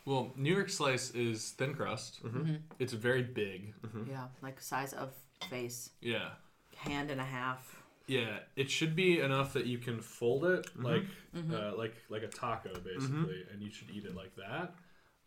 Well, 0.06 0.32
New 0.36 0.54
York 0.54 0.70
slice 0.70 1.10
is 1.10 1.50
thin 1.50 1.74
crust. 1.74 2.24
Mm-hmm. 2.24 2.54
It's 2.78 2.92
very 2.94 3.22
big. 3.22 3.74
yeah, 4.08 4.28
like 4.42 4.60
size 4.60 4.92
of 4.94 5.10
face, 5.50 5.90
Yeah. 6.00 6.30
hand 6.76 7.10
and 7.10 7.20
a 7.20 7.24
half. 7.24 7.82
Yeah, 8.06 8.38
it 8.54 8.70
should 8.70 8.94
be 8.94 9.20
enough 9.20 9.52
that 9.54 9.66
you 9.66 9.78
can 9.78 10.00
fold 10.00 10.44
it 10.44 10.66
Mm-hmm. 10.78 10.84
like 10.84 11.02
uh, 11.52 11.76
like 11.76 11.94
like 12.08 12.22
a 12.22 12.28
taco 12.28 12.70
basically, 12.80 13.44
and 13.52 13.60
you 13.60 13.70
should 13.70 13.90
eat 13.90 14.04
it 14.04 14.14
like 14.14 14.34
that. 14.36 14.72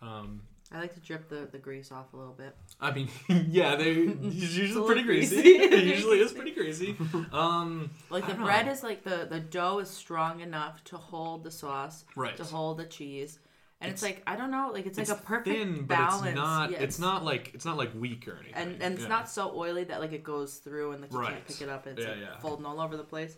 Um, 0.02 0.42
I 0.72 0.80
like 0.80 0.94
to 0.94 1.00
drip 1.02 1.28
the, 1.28 1.50
the 1.52 1.58
grease 1.58 1.92
off 1.92 2.14
a 2.14 2.18
little 2.18 2.32
bit. 2.34 2.56
I 2.80 2.92
mean, 2.92 3.10
yeah, 3.50 3.76
they 3.76 3.92
it's 3.92 4.56
usually 4.56 4.86
pretty 4.92 5.04
greasy. 5.04 5.42
greasy. 5.42 5.50
it 5.76 5.84
usually 5.84 6.20
is 6.20 6.32
pretty 6.32 6.52
greasy. 6.52 6.96
Um, 7.34 7.90
Like 8.10 8.28
the 8.28 8.36
bread 8.36 8.68
know. 8.68 8.72
is 8.72 8.82
like 8.82 9.04
the 9.04 9.28
the 9.30 9.42
dough 9.42 9.80
is 9.80 9.90
strong 9.90 10.40
enough 10.40 10.82
to 10.86 10.96
hold 10.98 11.44
the 11.44 11.52
sauce, 11.52 12.06
Right. 12.16 12.38
To 12.38 12.46
hold 12.46 12.78
the 12.78 12.86
cheese, 12.86 13.40
and 13.82 13.92
it's, 13.92 14.02
like 14.04 14.22
I 14.28 14.36
don't 14.36 14.52
know, 14.52 14.72
like 14.74 14.86
it's, 14.86 14.98
like 14.98 15.10
a 15.10 15.16
perfect 15.16 15.56
thin, 15.58 15.86
but 15.86 15.98
balance. 15.98 16.26
it's 16.28 16.36
not. 16.36 16.72
Yeah, 16.72 16.78
it's 16.80 17.00
not 17.00 17.24
like 17.24 17.52
it's 17.54 17.66
not 17.66 17.78
like 17.78 17.92
weak 17.96 18.28
or 18.28 18.34
anything. 18.34 18.54
and 18.56 18.82
and 18.84 18.94
it's 18.96 19.04
Yeah. 19.04 19.10
not 19.10 19.30
so 19.30 19.52
oily 19.56 19.84
that 19.86 20.00
like 20.02 20.12
it 20.12 20.24
goes 20.24 20.56
through 20.58 20.92
and 20.92 21.02
like 21.02 21.12
you 21.14 21.20
Right. 21.20 21.32
can't 21.34 21.48
pick 21.48 21.62
it 21.62 21.70
up 21.70 21.86
and 21.86 21.98
it's 21.98 22.06
Yeah, 22.08 22.14
like. 22.14 22.24
Mm-hmm. 22.24 22.42
folding 22.42 22.66
all 22.66 22.80
over 22.82 22.98
the 22.98 23.04
place. 23.04 23.38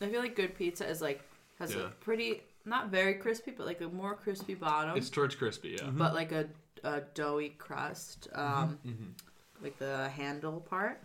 I 0.00 0.06
feel 0.08 0.20
like 0.20 0.36
good 0.36 0.54
pizza 0.56 0.86
is 0.88 1.00
like 1.00 1.22
has 1.58 1.74
a 1.74 1.90
pretty 2.00 2.42
not 2.66 2.88
very 2.90 3.14
crispy, 3.14 3.52
but 3.52 3.64
like 3.66 3.80
a 3.80 3.88
more 3.88 4.14
crispy 4.14 4.54
bottom, 4.54 4.96
It's 4.96 5.08
towards 5.10 5.34
crispy. 5.36 5.76
Yeah. 5.80 5.88
but 5.90 6.12
like 6.14 6.32
a, 6.32 6.46
a 6.84 7.00
doughy 7.14 7.50
crust, 7.50 8.28
um, 8.34 8.78
Mm-hmm. 8.86 9.10
like 9.64 9.78
the 9.78 10.08
handle 10.10 10.60
part, 10.60 11.00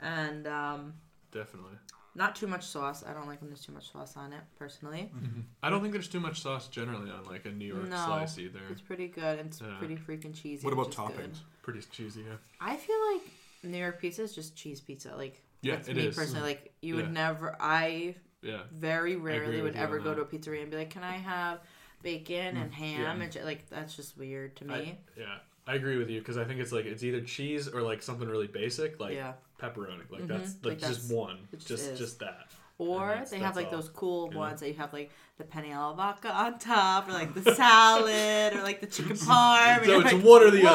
and 0.00 0.46
um, 0.46 0.94
Definitely. 1.32 1.76
Not 2.14 2.34
too 2.36 2.46
much 2.46 2.64
sauce. 2.66 3.04
I 3.06 3.12
don't 3.12 3.26
like 3.28 3.40
when 3.40 3.50
there's 3.50 3.64
too 3.64 3.72
much 3.72 3.90
sauce 3.92 4.16
on 4.16 4.32
it 4.32 4.40
personally. 4.58 5.10
Mm-hmm. 5.16 5.40
I 5.62 5.70
don't 5.70 5.80
think 5.80 5.92
there's 5.92 6.08
too 6.08 6.20
much 6.20 6.40
sauce 6.42 6.68
generally 6.68 7.10
on 7.10 7.24
like 7.24 7.46
a 7.46 7.50
New 7.50 7.66
York 7.66 7.88
No, 7.88 7.96
slice 8.06 8.38
either. 8.38 8.60
It's 8.70 8.80
pretty 8.80 9.08
good. 9.08 9.38
and 9.38 9.48
It's 9.48 9.60
Yeah. 9.60 9.76
pretty 9.78 9.96
freaking 9.96 10.34
cheesy. 10.34 10.64
What 10.64 10.72
about 10.72 10.86
which 10.88 10.98
is 10.98 11.16
good. 11.16 11.16
toppings? 11.32 11.38
Pretty 11.62 11.80
cheesy. 11.90 12.22
Yeah. 12.22 12.36
I 12.60 12.76
feel 12.76 12.96
like 13.12 13.22
New 13.62 13.78
York 13.78 14.00
pizza 14.00 14.22
is 14.22 14.34
just 14.34 14.56
cheese 14.56 14.80
pizza. 14.80 15.14
Like 15.16 15.40
Yeah, 15.62 15.76
that's 15.76 15.88
it 15.88 15.96
me 15.96 16.06
is. 16.06 16.16
personally. 16.16 16.48
Like 16.48 16.72
you 16.82 16.96
Yeah. 16.96 17.02
would 17.02 17.12
never. 17.12 17.56
I 17.60 18.16
Yeah. 18.42 18.62
very 18.72 19.16
rarely 19.16 19.56
with 19.62 19.74
would 19.74 19.76
ever 19.76 19.98
go 19.98 20.14
to 20.14 20.22
a 20.22 20.26
pizzeria 20.26 20.62
and 20.62 20.70
be 20.70 20.78
like, 20.78 20.90
"Can 20.90 21.04
I 21.04 21.12
have 21.18 21.60
bacon 22.02 22.56
and 22.56 22.70
mm, 22.70 22.74
ham?" 22.74 23.20
Yeah. 23.20 23.24
And 23.26 23.44
like 23.44 23.68
that's 23.68 23.94
just 23.94 24.16
weird 24.16 24.56
to 24.56 24.64
me. 24.64 24.74
I, 24.74 24.98
yeah, 25.20 25.38
I 25.66 25.74
agree 25.74 25.98
with 25.98 26.08
you 26.08 26.18
because 26.20 26.38
I 26.38 26.44
think 26.44 26.58
it's 26.60 26.72
like 26.72 26.86
it's 26.86 27.02
either 27.04 27.20
cheese 27.20 27.68
or 27.68 27.82
like 27.82 28.02
something 28.02 28.26
really 28.28 28.46
basic 28.46 28.98
like 28.98 29.14
Yeah. 29.14 29.34
Pepperoni. 29.60 30.10
Like 30.10 30.22
Mhm. 30.22 30.28
that's 30.28 30.54
like, 30.62 30.64
Like, 30.64 30.78
just 30.78 31.08
that's- 31.08 31.10
one, 31.10 31.48
just 31.52 31.68
just 31.68 31.90
is. 31.92 31.98
just 31.98 32.18
that. 32.20 32.46
or 32.78 33.22
they 33.30 33.38
have 33.38 33.56
like 33.56 33.66
all. 33.66 33.72
those 33.72 33.90
cool 33.90 34.30
Yeah. 34.32 34.38
ones 34.38 34.60
that 34.60 34.68
you 34.68 34.74
have 34.74 34.90
like 34.94 35.10
the 35.36 35.44
penne 35.44 35.70
alla 35.72 35.94
vodka 35.94 36.32
on 36.34 36.58
top, 36.58 37.08
or 37.08 37.12
like 37.12 37.34
the 37.34 37.54
salad, 37.62 38.54
or 38.54 38.62
like 38.62 38.80
the 38.80 38.86
chicken 38.86 39.16
parm. 39.28 39.84
So 39.84 40.00
it's 40.00 40.12
like, 40.14 40.22
one 40.24 40.42
or 40.42 40.50
the 40.50 40.62
"Whoa." 40.62 40.70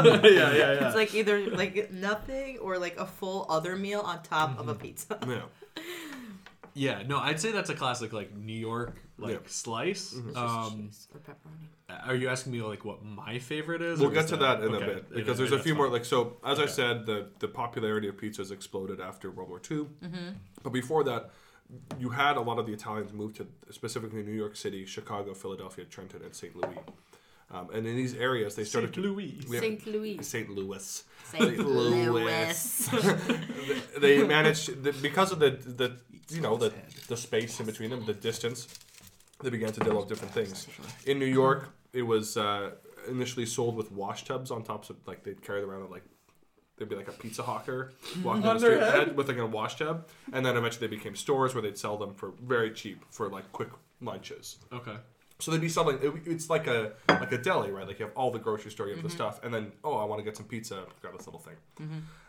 other. 0.00 0.28
yeah, 0.30 0.50
yeah, 0.52 0.72
yeah. 0.72 0.86
It's 0.86 0.96
like 0.96 1.14
either 1.14 1.50
like 1.50 1.92
nothing 1.92 2.58
or 2.58 2.78
like 2.78 2.96
a 2.98 3.04
full 3.06 3.44
other 3.50 3.76
meal 3.76 4.00
on 4.00 4.22
top 4.22 4.58
of 4.58 4.68
a 4.68 4.74
pizza. 4.74 5.18
Yeah. 5.28 5.42
yeah, 6.74 7.02
no, 7.06 7.18
I'd 7.18 7.38
say 7.40 7.52
that's 7.52 7.68
a 7.70 7.74
classic 7.74 8.12
like 8.14 8.34
New 8.34 8.58
York 8.58 8.96
like 9.18 9.32
Yeah. 9.34 9.38
slice. 9.46 10.12
It's 10.14 10.24
just 10.24 10.36
Um, 10.36 10.88
cheese 10.88 11.08
or 11.14 11.20
pepperoni. 11.20 11.68
Are 12.06 12.14
you 12.14 12.28
asking 12.28 12.52
me 12.52 12.62
like 12.62 12.84
what 12.84 13.04
my 13.04 13.38
favorite 13.38 13.82
is? 13.82 14.00
We'll 14.00 14.10
get 14.10 14.24
is 14.24 14.30
to 14.30 14.36
that 14.38 14.62
in 14.62 14.74
okay, 14.74 14.84
a 14.84 14.86
bit 14.86 15.06
in 15.10 15.16
because 15.16 15.36
a- 15.36 15.38
there's 15.38 15.52
a 15.52 15.56
that's 15.56 15.64
few 15.64 15.74
more. 15.74 15.88
Like 15.88 16.04
so, 16.04 16.36
as 16.44 16.58
I 16.58 16.66
said, 16.66 17.06
the 17.06 17.28
the 17.38 17.48
popularity 17.48 18.08
of 18.08 18.16
pizza 18.16 18.42
has 18.42 18.50
exploded 18.50 19.00
after 19.00 19.30
World 19.30 19.48
War 19.48 19.60
II. 19.70 19.78
Mm-hmm. 19.78 20.28
But 20.62 20.72
before 20.72 21.04
that, 21.04 21.30
you 21.98 22.10
had 22.10 22.36
a 22.36 22.40
lot 22.40 22.58
of 22.58 22.66
the 22.66 22.72
Italians 22.72 23.12
move 23.12 23.34
to 23.34 23.46
specifically 23.70 24.22
New 24.22 24.32
York 24.32 24.56
City, 24.56 24.84
Chicago, 24.84 25.34
Philadelphia, 25.34 25.84
Trenton, 25.84 26.22
and 26.22 26.34
St. 26.34 26.54
Louis. 26.54 26.78
Um, 27.50 27.68
and 27.74 27.86
in 27.86 27.96
these 27.96 28.14
areas, 28.14 28.54
they 28.54 28.64
started 28.64 28.94
St. 28.94 29.06
Louis. 29.06 29.38
Yeah. 29.48 29.60
St. 29.60 29.86
Louis. 29.86 30.22
St. 30.22 30.48
Louis. 30.48 31.04
St. 31.24 31.58
Louis. 31.58 32.08
Louis. 32.08 32.90
they 34.00 34.22
managed 34.26 34.82
the, 34.82 34.92
because 34.92 35.32
of 35.32 35.38
the 35.38 35.50
the 35.50 35.96
you 36.30 36.40
know 36.40 36.56
the 36.56 36.72
the 37.08 37.16
space 37.16 37.60
in 37.60 37.66
between 37.66 37.90
them, 37.90 38.04
the 38.06 38.14
distance. 38.14 38.68
They 39.42 39.50
began 39.50 39.72
to 39.72 39.80
develop 39.80 40.08
different 40.08 40.32
things. 40.32 40.68
In 41.04 41.18
New 41.18 41.26
York, 41.26 41.68
it 41.92 42.02
was 42.02 42.36
uh, 42.36 42.70
initially 43.08 43.46
sold 43.46 43.76
with 43.76 43.92
wash 43.92 44.24
tubs 44.24 44.50
on 44.50 44.62
tops 44.62 44.90
of 44.90 44.96
like 45.06 45.22
they'd 45.24 45.42
carry 45.42 45.60
them 45.60 45.70
around 45.70 45.90
like 45.90 46.04
there'd 46.76 46.88
be 46.88 46.96
like 46.96 47.08
a 47.08 47.12
pizza 47.12 47.42
hawker 47.42 47.92
walking 48.22 48.42
down 48.42 48.56
the 48.56 48.60
street 48.60 48.80
head? 48.80 49.16
with 49.16 49.28
like 49.28 49.38
a 49.38 49.46
wash 49.46 49.76
tub, 49.76 50.08
and 50.32 50.44
then 50.44 50.56
eventually 50.56 50.86
they 50.86 50.96
became 50.96 51.14
stores 51.14 51.54
where 51.54 51.62
they'd 51.62 51.78
sell 51.78 51.96
them 51.96 52.14
for 52.14 52.32
very 52.42 52.70
cheap 52.72 53.04
for 53.10 53.28
like 53.28 53.50
quick 53.52 53.68
lunches. 54.00 54.58
Okay. 54.72 54.96
So 55.38 55.50
they'd 55.50 55.60
be 55.60 55.68
selling. 55.68 55.98
It, 56.00 56.12
it's 56.24 56.48
like 56.48 56.66
a 56.68 56.92
like 57.08 57.32
a 57.32 57.38
deli, 57.38 57.72
right? 57.72 57.86
Like 57.86 57.98
you 57.98 58.06
have 58.06 58.14
all 58.16 58.30
the 58.30 58.38
grocery 58.38 58.70
store, 58.70 58.86
you 58.88 58.94
have 58.94 59.02
the 59.02 59.10
stuff, 59.10 59.42
and 59.42 59.52
then 59.52 59.72
oh, 59.82 59.96
I 59.96 60.04
want 60.04 60.20
to 60.20 60.24
get 60.24 60.36
some 60.36 60.46
pizza. 60.46 60.84
Grab 61.00 61.16
this 61.16 61.26
little 61.26 61.40
thing. 61.40 61.56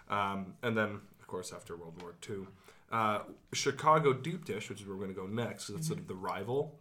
Um, 0.10 0.54
and 0.64 0.76
then, 0.76 1.00
of 1.20 1.28
course, 1.28 1.54
after 1.54 1.76
World 1.78 2.02
War 2.02 2.14
II, 2.28 2.48
uh, 2.92 3.20
Chicago 3.54 4.14
deep 4.14 4.46
dish, 4.46 4.70
which 4.70 4.82
is 4.82 4.88
where 4.88 4.96
we're 4.96 5.04
going 5.06 5.16
to 5.16 5.22
go 5.22 5.28
next. 5.28 5.68
That's 5.68 5.88
sort 5.88 6.00
of 6.00 6.08
the 6.08 6.16
rival 6.16 6.80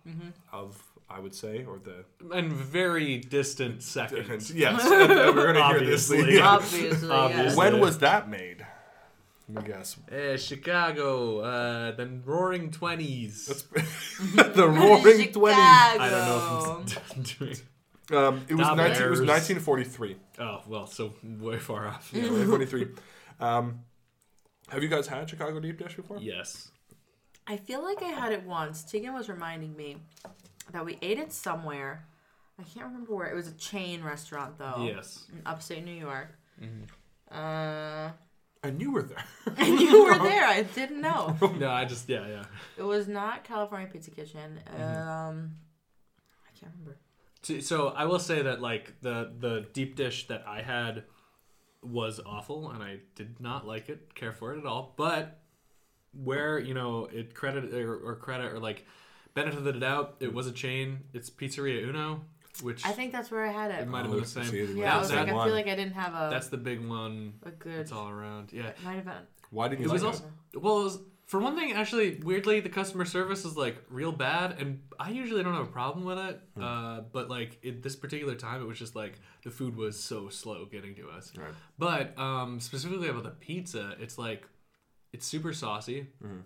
of 0.52 0.82
I 1.14 1.20
would 1.20 1.34
say, 1.34 1.64
or 1.64 1.78
the 1.78 2.04
And 2.34 2.52
very 2.52 3.18
distant 3.18 3.82
seconds. 3.82 4.50
yes, 4.54 4.84
and, 4.84 5.12
uh, 5.12 5.32
we're 5.34 5.52
gonna 5.52 5.68
hear 5.68 5.80
this. 5.80 6.10
Obviously. 6.10 6.36
Yeah. 6.36 6.48
Obviously, 6.48 7.10
Obviously. 7.10 7.56
When 7.58 7.80
was 7.80 7.98
that 7.98 8.28
made? 8.28 8.66
Let 9.48 9.64
me 9.64 9.72
guess. 9.72 9.96
Uh, 10.10 10.36
Chicago, 10.36 11.40
uh, 11.40 11.92
the 11.92 12.06
Roaring 12.24 12.70
Twenties. 12.70 13.46
the 14.34 14.68
Roaring 14.68 15.32
Twenties. 15.32 15.58
I 15.58 16.08
don't 16.10 16.26
know 16.26 16.84
if 16.86 17.60
I'm. 18.10 18.16
Um, 18.16 18.44
it 18.48 18.54
was 18.54 18.66
Da 18.66 18.74
19, 18.74 19.02
it 19.02 19.10
was 19.10 19.20
1943. 19.20 20.16
Oh 20.40 20.60
well, 20.66 20.86
so 20.86 21.14
way 21.22 21.58
far 21.58 21.86
off. 21.86 22.10
Yeah, 22.12 22.22
1943. 22.22 22.88
Um, 23.40 23.80
have 24.68 24.82
you 24.82 24.88
guys 24.88 25.06
had 25.06 25.28
Chicago 25.30 25.60
deep 25.60 25.78
dish 25.78 25.96
before? 25.96 26.18
Yes. 26.18 26.70
I 27.46 27.56
feel 27.56 27.82
like 27.82 28.02
I 28.02 28.08
had 28.08 28.32
it 28.32 28.44
once. 28.44 28.84
Tegan 28.84 29.14
was 29.14 29.28
reminding 29.28 29.76
me 29.76 29.96
that 30.72 30.84
we 30.84 30.98
ate 31.02 31.18
it 31.18 31.32
somewhere. 31.32 32.06
I 32.58 32.62
can't 32.64 32.86
remember 32.86 33.14
where. 33.14 33.28
It 33.28 33.34
was 33.34 33.48
a 33.48 33.52
chain 33.54 34.02
restaurant 34.02 34.58
though. 34.58 34.84
Yes. 34.86 35.26
In 35.32 35.42
upstate 35.46 35.84
New 35.84 35.92
York. 35.94 36.28
Mm-hmm. 36.62 36.84
Uh, 37.36 38.10
And 38.62 38.80
you 38.80 38.92
were 38.92 39.02
there. 39.02 39.24
and 39.56 39.80
you 39.80 40.04
were 40.04 40.18
there. 40.22 40.44
I 40.44 40.62
didn't 40.62 41.00
know. 41.00 41.36
No, 41.58 41.70
I 41.70 41.84
just 41.84 42.08
yeah 42.08 42.26
yeah. 42.26 42.44
It 42.76 42.82
was 42.82 43.08
not 43.08 43.44
California 43.44 43.88
Pizza 43.90 44.10
Kitchen. 44.10 44.60
Mm-hmm. 44.66 45.08
Um, 45.08 45.54
I 46.46 46.58
can't 46.58 46.72
remember. 46.72 46.98
So, 47.42 47.58
so 47.60 47.88
I 47.88 48.04
will 48.04 48.20
say 48.20 48.42
that 48.42 48.60
like 48.60 48.94
the 49.00 49.32
the 49.38 49.66
deep 49.72 49.96
dish 49.96 50.28
that 50.28 50.44
I 50.46 50.62
had 50.62 51.04
was 51.82 52.20
awful, 52.24 52.70
and 52.70 52.80
I 52.82 52.98
did 53.16 53.40
not 53.40 53.66
like 53.66 53.88
it, 53.88 54.14
care 54.14 54.30
for 54.32 54.54
it 54.54 54.58
at 54.58 54.66
all. 54.66 54.94
But 54.96 55.40
where 56.12 56.58
you 56.58 56.74
know 56.74 57.06
it 57.12 57.34
credit 57.34 57.72
or, 57.74 57.96
or 57.96 58.14
credit 58.16 58.52
or 58.52 58.60
like 58.60 58.86
benefit 59.34 59.58
of 59.58 59.64
the 59.64 59.72
doubt, 59.72 60.16
it 60.20 60.32
was 60.32 60.46
a 60.46 60.52
chain. 60.52 61.00
It's 61.12 61.30
Pizzeria 61.30 61.82
Uno, 61.88 62.22
which 62.62 62.84
I 62.86 62.92
think 62.92 63.12
that's 63.12 63.30
where 63.30 63.44
I 63.46 63.52
had 63.52 63.70
it. 63.70 63.80
it 63.80 63.88
might 63.88 64.02
have 64.02 64.10
Oh, 64.10 64.14
been 64.14 64.22
the 64.22 64.28
same. 64.28 64.44
see, 64.44 64.60
it 64.60 64.76
yeah, 64.76 64.94
I 64.94 64.98
was 64.98 65.08
was 65.08 65.16
like, 65.16 65.26
that 65.26 65.34
I 65.36 65.44
feel 65.44 65.54
like 65.54 65.66
I 65.68 65.74
didn't 65.76 65.94
have 65.94 66.14
a 66.14 66.28
That's 66.30 66.48
the 66.48 66.56
big 66.58 66.86
one. 66.86 67.34
a 67.44 67.50
good. 67.50 67.80
It's 67.80 67.92
all 67.92 68.08
around. 68.08 68.52
Yeah. 68.52 68.72
Might 68.84 68.94
have 68.96 69.04
been. 69.04 69.14
Why 69.50 69.68
didn't 69.68 69.80
you? 69.80 69.86
It 69.86 69.88
you 69.88 69.92
was 69.92 70.02
like 70.02 70.12
also 70.14 70.24
well. 70.60 70.80
It 70.80 70.84
was, 70.84 70.98
for 71.26 71.40
one 71.40 71.56
thing, 71.56 71.72
actually, 71.72 72.20
weirdly, 72.22 72.60
the 72.60 72.68
customer 72.68 73.06
service 73.06 73.46
is 73.46 73.56
like 73.56 73.76
real 73.88 74.12
bad, 74.12 74.56
and 74.60 74.80
I 75.00 75.10
usually 75.10 75.42
don't 75.42 75.54
have 75.54 75.62
a 75.64 75.70
problem 75.70 76.04
with 76.04 76.18
it. 76.18 76.40
Hmm. 76.56 76.62
Uh, 76.62 77.00
but 77.12 77.30
like 77.30 77.58
at 77.66 77.82
this 77.82 77.96
particular 77.96 78.34
time, 78.34 78.60
it 78.60 78.66
was 78.66 78.78
just 78.78 78.94
like 78.94 79.18
the 79.42 79.50
food 79.50 79.76
was 79.76 79.98
so 79.98 80.28
slow 80.28 80.66
getting 80.66 80.94
to 80.96 81.08
us. 81.08 81.32
Right. 81.36 81.52
But 81.78 82.18
um, 82.18 82.60
specifically 82.60 83.08
about 83.08 83.22
the 83.22 83.30
pizza, 83.30 83.96
it's 83.98 84.18
like 84.18 84.46
it's 85.14 85.24
super 85.26 85.52
saucy. 85.54 86.08
Mm-hmm. 86.22 86.40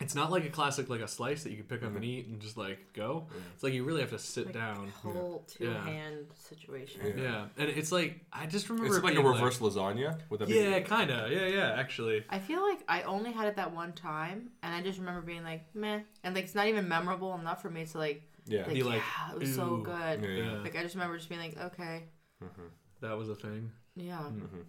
It's 0.00 0.14
not 0.14 0.30
like 0.30 0.44
a 0.44 0.50
classic 0.50 0.90
like 0.90 1.00
a 1.00 1.08
slice 1.08 1.42
that 1.44 1.50
you 1.50 1.56
can 1.56 1.64
pick 1.66 1.78
up 1.82 1.88
and 1.88 1.96
mm-hmm. 1.96 2.04
eat 2.04 2.26
and 2.26 2.40
just 2.40 2.56
like 2.56 2.92
go. 2.92 3.26
It's 3.54 3.62
like 3.62 3.72
you 3.72 3.84
really 3.84 4.00
have 4.02 4.10
to 4.10 4.18
sit 4.18 4.46
Like 4.46 4.54
down. 4.54 4.88
whole 5.02 5.44
two 5.48 5.64
Yeah. 5.64 5.84
hand 5.84 6.26
situation. 6.34 7.00
Yeah. 7.16 7.46
and 7.56 7.70
it's 7.70 7.90
like 7.92 8.20
I 8.32 8.46
just 8.46 8.68
remember 8.68 8.90
Is 8.90 8.96
it 8.96 8.98
it 9.00 9.04
like 9.04 9.14
a 9.14 9.22
being, 9.22 9.32
reverse 9.32 9.58
lasagna? 9.58 10.18
Would 10.28 10.40
that 10.40 10.48
be 10.48 10.54
yeah, 10.54 10.80
kind 10.80 11.10
of. 11.10 11.30
Yeah, 11.32 11.46
yeah. 11.46 11.74
Actually, 11.76 12.24
I 12.28 12.38
feel 12.38 12.62
like 12.62 12.80
I 12.88 13.02
only 13.02 13.32
had 13.32 13.46
it 13.48 13.56
that 13.56 13.72
one 13.72 13.92
time, 13.92 14.50
and 14.62 14.74
I 14.74 14.82
just 14.82 14.98
remember 14.98 15.22
being 15.22 15.44
like, 15.44 15.64
meh, 15.74 16.00
and 16.22 16.34
like 16.34 16.44
it's 16.44 16.54
not 16.54 16.66
even 16.66 16.88
memorable 16.88 17.34
enough 17.34 17.62
for 17.62 17.70
me 17.70 17.84
to 17.86 17.98
like, 17.98 18.22
Yeah. 18.46 18.62
like, 18.64 18.74
Be 18.74 18.82
like, 18.82 19.02
yeah, 19.18 19.32
it 19.34 19.38
was 19.38 19.54
so 19.54 19.78
good. 19.78 20.22
Yeah, 20.22 20.28
yeah. 20.28 20.58
Like 20.58 20.76
I 20.76 20.82
just 20.82 20.94
remember 20.94 21.16
just 21.16 21.28
being 21.28 21.40
like, 21.40 21.58
okay, 21.58 22.04
mm-hmm. 22.44 22.66
that 23.00 23.16
was 23.16 23.28
a 23.30 23.34
thing. 23.34 23.70
yeah. 23.96 24.18
Mm-hmm. 24.18 24.60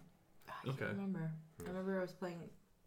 I 0.48 0.64
can't 0.64 0.76
Okay. 0.80 0.86
remember. 0.92 1.30
I 1.60 1.62
hmm. 1.62 1.68
remember 1.68 1.98
I 1.98 2.02
was 2.02 2.12
playing 2.12 2.38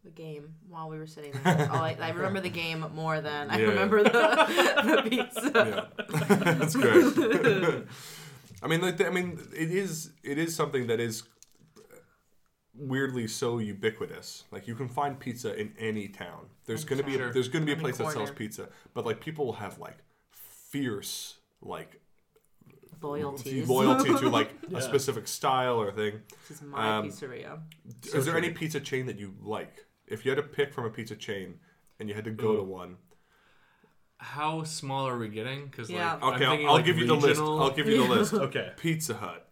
the 0.04 0.10
game 0.10 0.54
while 0.68 0.88
we 0.88 0.98
were 0.98 1.06
sitting 1.06 1.32
there. 1.44 1.68
All 1.70 1.82
I, 1.82 1.96
I 2.00 2.10
remember 2.10 2.40
the 2.40 2.48
game 2.48 2.84
more 2.94 3.20
than 3.20 3.50
I 3.50 3.58
Yeah. 3.60 3.66
remember 3.68 4.02
the, 4.02 4.10
the 5.02 5.10
pizza. 5.10 5.88
Yeah, 6.08 6.36
that's 6.54 6.74
good. 6.74 7.86
I 8.62 8.66
mean, 8.68 8.80
like, 8.80 9.00
I 9.00 9.10
mean, 9.10 9.38
it 9.56 9.70
is 9.70 10.10
it 10.24 10.38
is 10.38 10.54
something 10.56 10.86
that 10.88 10.98
is 11.00 11.22
weirdly 12.74 13.28
so 13.28 13.58
ubiquitous. 13.58 14.44
Like, 14.50 14.66
you 14.66 14.74
can 14.74 14.88
find 14.88 15.18
pizza 15.18 15.54
in 15.54 15.72
any 15.78 16.08
town. 16.08 16.46
There's 16.66 16.84
gonna 16.84 17.02
be 17.02 17.16
a, 17.16 17.32
there's 17.32 17.48
gonna 17.48 17.64
be 17.66 17.72
a 17.72 17.74
Any 17.74 17.82
place 17.82 17.98
that 17.98 18.12
sells 18.12 18.30
pizza, 18.30 18.68
but 18.94 19.04
like 19.04 19.20
people 19.20 19.52
have 19.54 19.78
like 19.78 19.98
fierce 20.32 21.36
like 21.60 22.00
Loyalties. 23.00 23.68
loyalty 23.68 24.10
to 24.14 24.28
like 24.30 24.50
Yeah. 24.68 24.78
a 24.78 24.82
specific 24.82 25.26
style 25.26 25.80
or 25.80 25.90
thing. 25.92 26.22
This 26.48 26.58
is 26.58 26.62
my 26.62 26.98
Um, 26.98 27.08
pizzeria. 27.08 27.60
is 28.14 28.24
there 28.26 28.36
any 28.36 28.50
pizza 28.50 28.78
chain 28.80 29.06
that 29.06 29.18
you 29.18 29.34
like? 29.42 29.84
If 30.12 30.24
you 30.24 30.30
had 30.30 30.36
to 30.36 30.42
pick 30.42 30.72
from 30.72 30.84
a 30.84 30.90
pizza 30.90 31.16
chain 31.16 31.54
and 31.98 32.08
you 32.08 32.14
had 32.14 32.24
to 32.24 32.30
go 32.30 32.56
to 32.56 32.62
one, 32.62 32.96
How 34.18 34.62
small 34.62 35.08
are 35.08 35.18
we 35.18 35.28
getting? 35.28 35.66
Because 35.66 35.90
Yeah. 35.90 36.14
like, 36.14 36.22
I'm 36.22 36.34
okay, 36.34 36.44
I'll, 36.44 36.50
thinking, 36.52 36.68
I'll 36.68 36.74
like, 36.74 36.84
give 36.84 36.98
you 36.98 37.06
the 37.06 37.14
list. 37.14 37.26
regional- 37.26 37.60
I'll 37.62 37.70
give 37.72 37.88
you 37.88 38.06
the 38.06 38.08
list. 38.14 38.34
Okay. 38.34 38.72
Pizza 38.76 39.14
Hut, 39.14 39.48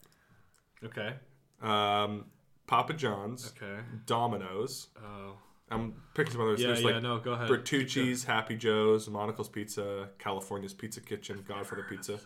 Okay. 0.85 1.15
um, 1.61 2.27
Papa 2.69 2.93
John's, 2.93 3.53
Okay. 3.57 3.81
Domino's. 4.07 4.89
Oh. 5.05 5.39
I'm 5.73 5.95
picking 6.15 6.33
some 6.33 6.41
others. 6.43 6.61
Yeah, 6.61 6.69
There's 6.69 6.81
yeah, 6.83 6.87
like 6.91 7.03
no, 7.03 7.19
go 7.19 7.33
ahead. 7.33 7.49
Bertucci's, 7.49 8.25
Happy 8.25 8.57
Joe's, 8.57 9.09
Monical's 9.09 9.49
Pizza, 9.49 10.09
California's 10.19 10.75
Pizza 10.75 11.01
Kitchen, 11.01 11.45
Godfather 11.47 11.87
Pizza. 11.89 12.19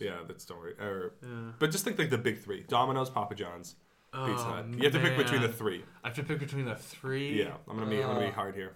Yeah, 0.00 0.18
that's 0.26 0.44
don't 0.46 0.58
worry. 0.60 0.74
Or, 0.78 1.12
But 1.58 1.70
just 1.70 1.84
think 1.84 1.98
like 1.98 2.08
the 2.10 2.18
big 2.18 2.38
three: 2.38 2.64
Domino's, 2.68 3.10
Papa 3.10 3.34
John's, 3.34 3.76
Pizza 4.12 4.30
Oh, 4.46 4.52
Hut. 4.52 4.66
You 4.76 4.82
have 4.84 4.92
to 4.92 4.98
pick 5.00 5.16
between 5.16 5.40
the 5.40 5.48
man. 5.48 5.56
three. 5.56 5.84
I 6.04 6.08
have 6.08 6.16
to 6.16 6.22
pick 6.22 6.38
between 6.38 6.64
the 6.66 6.74
three. 6.76 7.38
Yeah, 7.42 7.54
I'm 7.68 7.78
gonna 7.78 7.88
be 7.90 8.02
I'm 8.02 8.14
gonna 8.14 8.26
be 8.26 8.32
hard 8.32 8.54
here. 8.54 8.74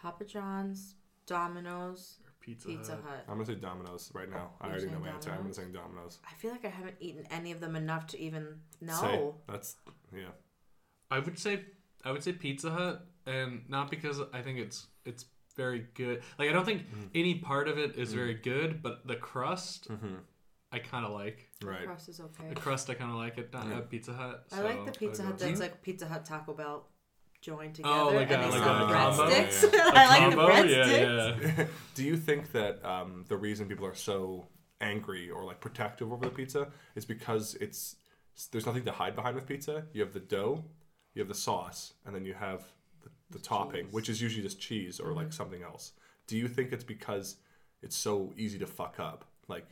Papa 0.00 0.24
John's, 0.24 0.94
Domino's, 1.26 2.18
Pizza, 2.40 2.68
Pizza 2.68 2.92
Hut. 2.92 3.02
Hut. 3.06 3.24
I'm 3.28 3.34
gonna 3.34 3.46
say 3.46 3.54
Domino's 3.54 4.10
right 4.14 4.30
now. 4.30 4.50
I 4.60 4.66
You're 4.66 4.72
already 4.76 4.86
know 4.86 4.92
saying 4.92 5.02
my 5.02 5.08
answer. 5.10 5.30
I'm 5.30 5.36
gonna 5.38 5.52
Domino's? 5.54 5.56
say 5.56 5.78
Domino's. 5.80 6.18
I 6.30 6.34
feel 6.34 6.50
like 6.50 6.64
I 6.64 6.68
haven't 6.68 6.96
eaten 7.00 7.24
any 7.30 7.52
of 7.52 7.60
them 7.60 7.74
enough 7.76 8.06
to 8.08 8.20
even 8.20 8.60
know. 8.80 9.00
Say, 9.00 9.52
that's 9.52 9.76
yeah. 10.14 10.22
I 11.10 11.18
would 11.18 11.38
say 11.38 11.60
I 12.04 12.12
would 12.12 12.22
say 12.22 12.32
Pizza 12.32 12.70
Hut, 12.70 13.06
and 13.26 13.62
not 13.68 13.90
because 13.90 14.20
I 14.32 14.42
think 14.42 14.58
it's 14.58 14.86
it's 15.04 15.24
very 15.56 15.86
good. 15.94 16.22
Like 16.38 16.50
I 16.50 16.52
don't 16.52 16.64
think 16.66 16.82
Mm-hmm. 16.82 17.06
any 17.14 17.34
part 17.36 17.68
of 17.68 17.78
it 17.78 17.96
is 17.96 18.12
very 18.12 18.34
good, 18.34 18.82
but 18.82 19.06
the 19.06 19.16
crust 19.16 19.88
I 20.74 20.78
kind 20.80 21.04
of 21.06 21.12
like. 21.12 21.48
Right. 21.64 21.84
Crust 21.86 22.08
is 22.08 22.20
okay. 22.20 22.48
The 22.48 22.54
crust 22.56 22.90
I 22.90 22.94
kind 22.94 23.10
of 23.10 23.16
like 23.16 23.38
it. 23.38 23.52
Not 23.52 23.70
at 23.70 23.88
Pizza 23.88 24.12
Hut. 24.12 24.44
I 24.52 24.60
like 24.62 24.84
the 24.84 24.92
Pizza 24.92 25.22
I'll 25.22 25.28
Hut 25.28 25.38
go- 25.38 25.46
that's 25.46 25.60
like 25.60 25.82
Pizza 25.82 26.06
Hut 26.06 26.24
Taco 26.24 26.52
Bell 26.54 26.86
joined 27.40 27.74
together, 27.74 27.94
Oh, 27.94 28.08
like 28.08 28.30
and 28.30 28.42
a- 28.42 28.46
they 28.46 28.50
like 28.50 28.64
sell 28.64 28.84
a 28.84 28.86
the 28.86 28.92
combo? 28.94 29.22
breadsticks. 29.30 29.72
Yeah, 29.72 29.90
I 29.94 30.18
like 30.18 30.30
the 30.30 30.36
breadsticks. 30.36 31.42
Yeah, 31.42 31.52
yeah. 31.58 31.66
Do 31.94 32.02
you 32.04 32.16
think 32.16 32.52
that 32.52 32.84
um, 32.84 33.24
the 33.28 33.36
reason 33.36 33.68
people 33.68 33.86
are 33.86 33.94
so 33.94 34.46
angry 34.80 35.30
or 35.30 35.44
like 35.44 35.60
protective 35.60 36.12
over 36.12 36.24
the 36.24 36.30
pizza 36.30 36.68
is 36.96 37.04
because 37.04 37.54
it's 37.60 37.96
there's 38.50 38.66
nothing 38.66 38.84
to 38.84 38.92
hide 38.92 39.14
behind 39.14 39.34
with 39.36 39.46
pizza? 39.46 39.84
You 39.92 40.02
have 40.02 40.12
the 40.12 40.20
dough, 40.20 40.64
you 41.14 41.20
have 41.20 41.28
the 41.28 41.34
sauce, 41.34 41.92
and 42.04 42.14
then 42.14 42.24
you 42.24 42.34
have 42.34 42.64
the, 43.02 43.10
the 43.30 43.38
topping, 43.38 43.86
which 43.92 44.08
is 44.08 44.20
usually 44.20 44.42
just 44.42 44.58
cheese 44.60 44.98
or 44.98 45.12
like 45.12 45.32
something 45.32 45.62
else. 45.62 45.92
Do 46.26 46.36
you 46.38 46.48
think 46.48 46.72
it's 46.72 46.82
because 46.84 47.36
it's 47.82 47.94
so 47.96 48.32
easy 48.36 48.58
to 48.58 48.66
fuck 48.66 48.98
up? 48.98 49.26
Like, 49.46 49.66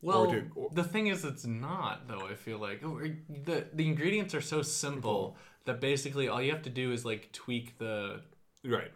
Well, 0.00 0.30
do- 0.30 0.50
or- 0.54 0.70
the 0.72 0.84
thing 0.84 1.08
is, 1.08 1.24
it's 1.24 1.44
not 1.46 2.06
though. 2.08 2.26
I 2.26 2.34
feel 2.34 2.58
like 2.58 2.80
the 2.82 3.66
the 3.72 3.86
ingredients 3.86 4.34
are 4.34 4.40
so 4.40 4.62
simple 4.62 5.36
that 5.64 5.80
basically 5.80 6.28
all 6.28 6.40
you 6.40 6.52
have 6.52 6.62
to 6.62 6.70
do 6.70 6.92
is 6.92 7.04
like 7.04 7.32
tweak 7.32 7.78
the 7.78 8.22
right? 8.64 8.92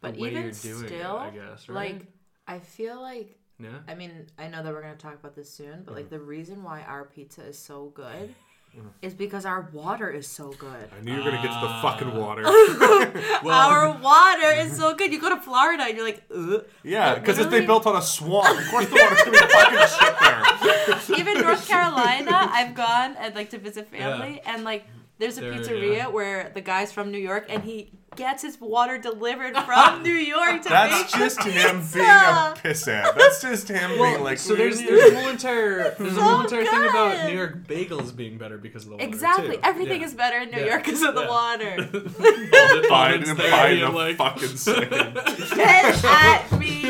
But 0.00 0.14
the 0.14 0.20
way 0.20 0.30
even 0.30 0.42
you're 0.42 0.52
doing 0.52 0.86
still, 0.86 1.16
it. 1.18 1.20
I 1.20 1.30
guess 1.30 1.68
right. 1.68 1.94
like 1.94 2.06
I 2.46 2.58
feel 2.58 3.00
like 3.00 3.38
yeah. 3.58 3.78
I 3.88 3.94
mean 3.94 4.26
I 4.38 4.48
know 4.48 4.62
that 4.62 4.72
we're 4.72 4.82
gonna 4.82 4.96
talk 4.96 5.14
about 5.14 5.34
this 5.34 5.50
soon, 5.50 5.82
but 5.84 5.92
Mm. 5.92 5.96
like 5.96 6.10
the 6.10 6.20
reason 6.20 6.62
why 6.62 6.82
our 6.82 7.04
pizza 7.04 7.42
is 7.42 7.58
so 7.58 7.90
good 7.94 8.34
is 9.02 9.14
because 9.14 9.44
our 9.44 9.68
water 9.72 10.10
is 10.10 10.26
so 10.26 10.50
good. 10.52 10.88
I 10.96 11.02
knew 11.02 11.12
you 11.12 11.18
were 11.18 11.30
gonna 11.30 11.42
get 11.42 11.52
to 11.52 11.60
the 11.60 11.68
ah. 11.68 11.82
fucking 11.82 12.14
water. 12.16 12.42
our 13.48 13.96
water 13.98 14.50
is 14.52 14.76
so 14.76 14.94
good. 14.94 15.12
You 15.12 15.20
go 15.20 15.30
to 15.30 15.40
Florida 15.40 15.84
and 15.84 15.96
you're 15.96 16.06
like, 16.06 16.22
Ugh. 16.34 16.64
yeah, 16.82 17.14
because 17.16 17.38
if 17.38 17.50
they 17.50 17.64
built 17.64 17.86
on 17.86 17.96
a 17.96 18.02
swamp, 18.02 18.58
of 18.58 18.68
course 18.68 18.86
the 18.86 18.94
water's 18.94 19.22
gonna 19.24 19.30
be 19.32 19.52
fucking 19.52 19.78
shit 19.98 21.08
there. 21.08 21.18
even 21.18 21.42
North 21.42 21.66
Carolina, 21.66 22.30
I've 22.32 22.74
gone 22.74 23.16
and 23.18 23.34
like 23.34 23.50
to 23.50 23.58
visit 23.58 23.90
family, 23.90 24.40
and 24.46 24.64
like 24.64 24.86
there's 25.18 25.38
a 25.38 25.42
There, 25.42 25.52
pizzeria 25.52 25.96
yeah. 25.96 26.06
where 26.08 26.50
the 26.54 26.60
guy's 26.60 26.92
from 26.92 27.10
New 27.10 27.18
York, 27.18 27.46
and 27.48 27.62
he 27.62 27.92
gets 28.16 28.42
his 28.42 28.60
water 28.60 28.98
delivered 28.98 29.56
from 29.56 30.02
New 30.04 30.12
York 30.12 30.62
to 30.62 30.68
That's 30.68 31.12
make 31.12 31.20
just 31.22 31.38
the 31.38 31.50
him 31.50 31.80
pizza. 31.80 31.94
being 31.98 32.06
a 32.08 32.54
pissant. 32.62 33.14
That's 33.16 33.40
just 33.42 33.68
him 33.68 33.90
being 33.98 34.22
like. 34.22 34.38
so 34.38 34.54
there's 34.54 34.80
"Mm, 34.80 34.86
there's 34.86 35.12
a 35.12 35.20
whole 35.20 35.28
entire 35.30 35.94
there's 35.98 36.16
a 36.16 36.22
whole 36.22 36.40
entire 36.42 36.64
thing 36.64 36.84
about. 36.88 37.26
New 37.28 37.36
York 37.36 37.64
bagels 37.66 38.14
being 38.14 38.38
better 38.38 38.58
because 38.58 38.84
of 38.84 38.90
the 38.90 38.96
water. 38.96 39.06
Exactly, 39.06 39.56
too. 39.56 39.62
everything 39.64 40.00
Yeah. 40.00 40.06
is 40.06 40.14
better 40.14 40.38
in 40.38 40.50
New 40.50 40.58
Yeah. 40.58 40.66
York 40.66 40.84
because 40.84 41.02
of 41.02 41.14
the 41.14 41.22
Yeah. 41.22 41.28
water. 41.28 41.76
Biden 41.78 43.20
It's 43.20 43.30
and 43.30 43.38
there, 43.38 43.50
Biden 43.52 43.78
you're 43.78 43.88
a 43.88 43.92
like- 43.92 44.16
fucking 44.16 44.56
second. 44.56 45.14
Get 45.14 46.04
at 46.04 46.52
me. 46.58 46.82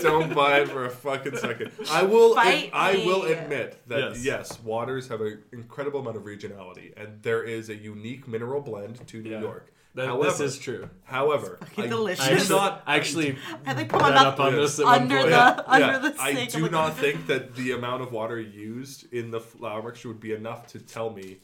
Don't 0.00 0.34
buy 0.34 0.60
it 0.60 0.68
for 0.68 0.86
a 0.86 0.90
fucking 0.90 1.36
second. 1.36 1.70
I 1.90 2.02
will. 2.02 2.34
Fight 2.34 2.70
I 2.72 3.02
will 3.06 3.24
me. 3.24 3.32
admit 3.32 3.80
that 3.88 3.98
yes. 4.16 4.24
Yes. 4.24 4.60
waters 4.62 5.08
have 5.08 5.20
an 5.20 5.42
incredible 5.52 6.00
amount 6.00 6.16
of 6.16 6.22
regionality, 6.24 6.92
and 6.96 7.22
there 7.22 7.42
is 7.42 7.68
a 7.68 7.74
unique 7.74 8.26
mineral 8.28 8.60
blend 8.60 9.06
to 9.08 9.20
New 9.22 9.30
Yeah. 9.30 9.40
York. 9.40 9.72
That, 9.96 10.06
However- 10.06 10.30
this 10.30 10.40
is 10.40 10.58
true. 10.58 10.88
However, 11.04 11.58
I 11.76 11.86
delicious. 11.88 12.24
I 12.24 12.30
actually, 12.32 12.58
I 12.86 12.96
actually 12.96 13.36
And 13.66 13.76
they 13.78 13.84
put 13.84 14.00
on 14.02 14.12
up 14.14 14.38
on 14.38 14.54
this 14.54 14.78
at 14.78 14.84
one 14.86 15.02
under 15.02 15.16
point. 15.18 15.30
the 15.30 15.70
under 15.72 15.86
yeah, 15.86 15.98
the 15.98 16.14
I 16.20 16.34
sink. 16.34 16.50
do 16.52 16.56
I'm 16.58 16.62
like, 16.62 16.72
not 16.72 16.96
think 16.96 17.26
that 17.26 17.56
the 17.56 17.72
amount 17.72 18.02
of 18.02 18.12
water 18.12 18.40
used 18.40 19.12
in 19.12 19.32
the 19.32 19.40
flour 19.40 19.82
mixture 19.82 20.08
would 20.08 20.20
be 20.20 20.32
enough 20.32 20.68
to 20.68 20.78
tell 20.78 21.10
me, 21.10 21.38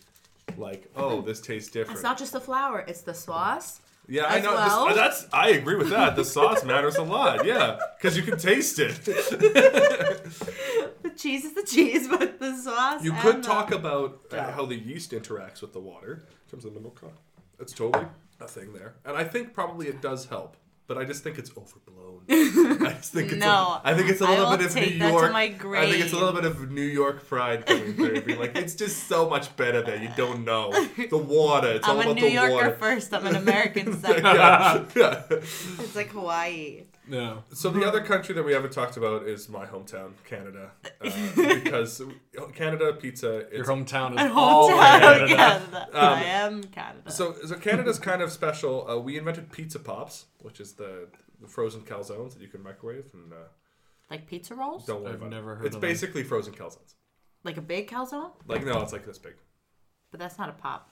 like, 0.56 0.88
oh, 0.94 1.22
this 1.22 1.40
tastes 1.40 1.70
different. 1.72 1.96
It's 1.96 2.04
not 2.04 2.18
just 2.18 2.32
the 2.32 2.40
flour; 2.40 2.84
it's 2.86 3.00
the 3.02 3.14
sauce. 3.14 3.80
yeah, 4.08 4.26
I 4.26 4.38
know. 4.40 4.54
well. 4.54 4.86
This, 4.86 4.96
that's 4.96 5.26
I 5.32 5.48
agree 5.50 5.74
with 5.74 5.90
that. 5.90 6.14
The 6.14 6.24
sauce 6.24 6.62
matters 6.64 6.94
a 6.94 7.02
lot. 7.02 7.44
Yeah, 7.44 7.78
because 7.98 8.16
you 8.16 8.22
can 8.22 8.38
taste 8.38 8.78
it. 8.78 9.04
the 9.06 10.30
cheese 11.16 11.44
is 11.44 11.54
the 11.54 11.64
cheese, 11.64 12.06
but 12.06 12.38
the 12.38 12.56
sauce. 12.56 13.02
You 13.02 13.10
and 13.12 13.20
could 13.22 13.36
the- 13.38 13.42
talk 13.48 13.72
about 13.72 14.20
uh, 14.30 14.52
how 14.52 14.66
the 14.66 14.76
yeast 14.76 15.10
interacts 15.10 15.62
with 15.62 15.72
the 15.72 15.80
water 15.80 16.22
in 16.44 16.50
terms 16.50 16.64
of 16.64 16.74
the 16.74 16.80
milk. 16.80 17.00
content. 17.00 17.18
That's 17.58 17.72
totally 17.72 18.06
a 18.40 18.46
thing 18.48 18.72
there, 18.72 18.94
and 19.04 19.16
I 19.16 19.24
think 19.24 19.52
probably 19.54 19.88
it 19.88 20.00
does 20.02 20.26
help. 20.26 20.56
But 20.88 20.98
I 20.98 21.04
just 21.04 21.24
think 21.24 21.36
it's 21.36 21.50
overblown. 21.50 22.20
I 22.30 22.92
just 22.96 23.12
think 23.12 23.32
it's 23.32 23.40
No, 23.40 23.48
a, 23.48 23.80
I 23.82 23.94
think 23.94 24.08
it's 24.08 24.20
a 24.20 24.24
little 24.24 24.56
bit 24.56 24.64
of 24.66 24.72
New 24.76 24.82
York. 24.82 25.34
I 25.34 25.48
think 25.90 26.04
it's 26.04 26.12
a 26.12 26.16
little 26.16 26.32
bit 26.32 26.44
of 26.44 26.70
New 26.70 26.80
York 26.82 27.26
pride 27.26 27.66
coming 27.66 27.94
through. 27.94 28.20
Being 28.22 28.38
like, 28.38 28.54
it's 28.56 28.76
just 28.76 29.08
so 29.08 29.28
much 29.28 29.56
better 29.56 29.82
there. 29.82 30.00
You 30.00 30.10
don't 30.16 30.44
know 30.44 30.70
the 31.10 31.18
water. 31.18 31.72
It's 31.72 31.88
all 31.88 31.94
I'm 32.00 32.06
a 32.06 32.10
about 32.12 32.14
New 32.22 32.28
the 32.28 32.30
Yorker 32.34 32.52
water. 32.54 32.76
first. 32.78 33.12
I'm 33.12 33.26
an 33.26 33.34
American 33.34 33.98
second. 34.00 34.24
yeah, 34.26 34.84
yeah. 34.94 35.22
It's 35.30 35.96
like 35.96 36.10
Hawaii. 36.10 36.84
No. 37.08 37.44
So 37.52 37.70
the 37.70 37.84
other 37.86 38.00
country 38.02 38.34
that 38.34 38.42
we 38.44 38.52
haven't 38.52 38.72
talked 38.72 38.96
about 38.96 39.22
is 39.24 39.48
my 39.48 39.64
hometown, 39.66 40.12
Canada, 40.24 40.72
uh, 41.00 41.10
because 41.62 42.02
Canada 42.54 42.92
pizza. 42.94 43.46
Your 43.52 43.64
hometown 43.64 44.12
is 44.14 44.18
Hometown 44.20 44.34
all 44.34 44.68
Canada. 44.68 45.26
Canada. 45.28 45.88
I 45.94 46.24
am 46.24 46.62
Canada. 46.64 47.10
so 47.10 47.34
so 47.46 47.54
Canada's 47.56 47.98
kind 47.98 48.22
of 48.22 48.32
special. 48.32 48.88
Uh, 48.90 48.96
we 48.98 49.16
invented 49.18 49.52
pizza 49.52 49.78
pops, 49.78 50.26
which 50.42 50.58
is 50.60 50.72
the, 50.72 51.08
the 51.40 51.46
frozen 51.46 51.82
calzones 51.82 52.32
that 52.34 52.42
you 52.42 52.48
can 52.48 52.62
microwave 52.62 53.04
and 53.14 53.32
uh, 53.32 53.36
like 54.10 54.26
pizza 54.26 54.54
rolls, 54.54 54.84
don't 54.86 55.02
worry 55.02 55.12
I've 55.12 55.18
about. 55.18 55.30
never 55.30 55.52
it. 55.52 55.56
heard 55.58 55.66
It's 55.66 55.76
of 55.76 55.80
them. 55.80 55.88
basically 55.90 56.22
frozen 56.24 56.54
calzones. 56.54 56.94
like 57.44 57.56
a 57.56 57.62
big 57.62 57.88
calzone, 57.88 58.30
Like 58.48 58.64
no, 58.64 58.80
it's 58.82 58.92
like 58.92 59.06
this 59.06 59.18
big. 59.18 59.34
but 60.10 60.18
that's 60.20 60.38
not 60.38 60.48
a 60.48 60.52
pop. 60.52 60.90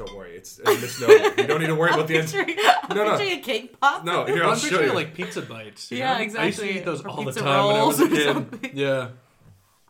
I 0.00 0.04
don't 0.04 0.16
worry. 0.16 0.36
It's 0.36 0.60
uh, 0.60 0.70
a 0.70 0.74
misnomer. 0.78 1.12
you 1.38 1.46
don't 1.46 1.60
need 1.60 1.66
to 1.66 1.74
worry 1.74 1.90
about 1.94 2.06
the. 2.08 2.18
End. 2.18 2.28
picturing, 2.30 2.56
No, 2.90 2.94
no. 3.04 3.10
picturing 3.16 3.38
a 3.38 3.42
cake 3.42 3.80
pop. 3.80 4.04
No, 4.04 4.24
here 4.26 4.42
I'm 4.44 4.50
I'll 4.50 4.56
show 4.56 4.68
picturing 4.68 4.88
you. 4.90 4.94
like 4.94 5.14
pizza 5.14 5.42
bites. 5.42 5.90
you 5.90 5.98
Yeah, 5.98 6.12
know? 6.12 6.18
I 6.18 6.22
used 6.22 6.34
to 6.36 6.44
exactly. 6.46 6.78
eat 6.78 6.84
those 6.84 7.04
Or 7.04 7.08
all 7.08 7.16
the 7.16 7.24
pizza 7.24 7.40
time 7.40 7.66
when 7.66 7.76
I 7.76 7.82
was 7.84 8.00
a 8.00 8.02
rolls 8.04 8.12
or 8.12 8.16
kid. 8.16 8.24
something. 8.34 8.70
Yeah. 8.74 9.08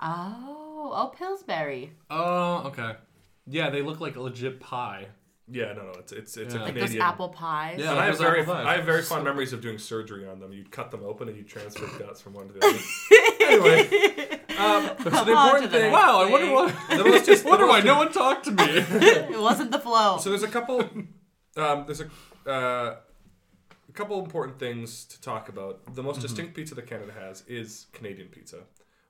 Oh, 0.01 0.91
oh, 0.95 1.13
Pillsbury. 1.17 1.93
Oh, 2.11 2.63
okay. 2.69 2.93
Yeah, 3.47 3.71
they 3.71 3.83
look 3.83 4.01
like 4.01 4.17
a 4.17 4.21
legit 4.21 4.61
pie. 4.61 5.07
yeah, 5.51 5.73
no, 5.73 5.85
no. 5.85 5.93
It's 5.99 6.13
it's 6.13 6.37
it's 6.37 6.55
Yeah. 6.55 6.61
a 6.61 6.65
Like 6.65 6.75
Those 6.75 6.83
Canadian. 6.85 7.03
apple 7.03 7.29
pies. 7.31 7.79
Yeah. 7.81 7.91
And 7.91 7.99
I 7.99 8.05
have 8.07 8.19
those 8.19 8.27
very, 8.27 8.41
apple 8.43 8.55
pies. 8.55 8.67
I 8.67 8.75
have 8.77 8.85
very 8.85 9.03
fond 9.03 9.25
memories 9.25 9.53
of 9.53 9.61
doing 9.61 9.79
surgery 9.79 10.27
on 10.29 10.39
them. 10.41 10.53
You'd 10.53 10.71
cut 10.71 10.91
them 10.91 11.03
open 11.05 11.29
and 11.29 11.37
you'd 11.37 11.49
transfer 11.49 11.87
guts 11.99 12.21
from 12.21 12.35
one 12.35 12.49
to 12.49 12.53
the 12.55 12.67
other. 12.67 13.53
anyway, 13.53 14.38
um, 14.59 14.83
so 15.05 15.11
the 15.25 15.33
important 15.33 15.63
the 15.71 15.79
thing. 15.79 15.93
next. 15.93 15.93
Wow, 15.93 16.21
I 16.23 16.31
wonder 16.31 16.53
what. 16.53 16.75
The 16.91 17.05
most 17.11 17.27
just, 17.27 17.45
wonder 17.45 17.67
why 17.67 17.81
no 17.81 17.97
one 17.97 18.13
talked 18.13 18.45
to 18.45 18.51
me. 18.51 18.65
It 19.35 19.41
wasn't 19.41 19.71
the 19.71 19.79
flow. 19.79 20.19
So 20.19 20.31
there's 20.31 20.43
a 20.43 20.49
couple. 20.49 20.81
Um, 21.57 21.85
there's 21.87 22.01
a, 22.01 22.09
uh, 22.51 22.97
a 23.89 23.93
couple 23.93 24.19
important 24.25 24.59
things 24.59 25.05
to 25.07 25.21
talk 25.21 25.49
about. 25.49 25.85
The 25.87 25.91
Mm-hmm. 25.93 26.05
most 26.05 26.21
distinct 26.21 26.55
pizza 26.55 26.75
that 26.75 26.87
Canada 26.87 27.13
has 27.13 27.43
is 27.49 27.87
Canadian 27.93 28.29
pizza, 28.29 28.59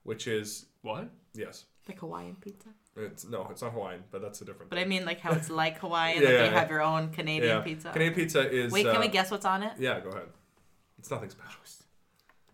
which 0.03 0.27
is 0.27 0.65
what? 0.81 1.09
yes, 1.33 1.65
like 1.87 1.99
Hawaiian 1.99 2.35
pizza. 2.41 2.69
it's 2.95 3.25
no, 3.25 3.47
it's 3.51 3.61
not 3.61 3.71
Hawaiian, 3.73 4.03
but 4.11 4.21
that's 4.21 4.41
a 4.41 4.45
different. 4.45 4.69
But 4.69 4.79
I 4.79 4.85
mean, 4.85 5.05
like 5.05 5.19
how 5.19 5.31
it's 5.33 5.49
like 5.49 5.79
Hawaiian, 5.79 6.21
Yeah, 6.21 6.27
like 6.29 6.33
yeah, 6.37 6.41
they 6.45 6.51
yeah. 6.53 6.59
have 6.59 6.69
your 6.69 6.81
own 6.81 7.09
Canadian 7.11 7.57
yeah, 7.57 7.63
pizza. 7.63 7.89
Canadian 7.91 8.13
pizza 8.15 8.49
is. 8.49 8.71
Wait, 8.71 8.85
can 8.85 8.97
uh, 8.97 8.99
we 8.99 9.07
guess 9.09 9.29
what's 9.31 9.45
on 9.45 9.63
it? 9.63 9.73
Yeah, 9.79 9.99
go 9.99 10.09
ahead. 10.09 10.29
It's 10.99 11.09
nothing 11.11 11.29
special. 11.29 11.61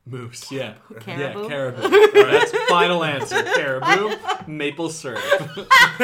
Moose. 0.08 0.52
Yeah. 0.52 0.76
Caribou? 1.00 1.44
Yeah, 1.44 1.50
caribou. 1.50 1.82
All 1.82 1.90
right, 1.90 2.14
That's 2.14 2.52
final 2.70 3.04
answer. 3.04 3.42
Caribou, 3.42 4.16
maple 4.46 4.90
syrup. 4.90 5.24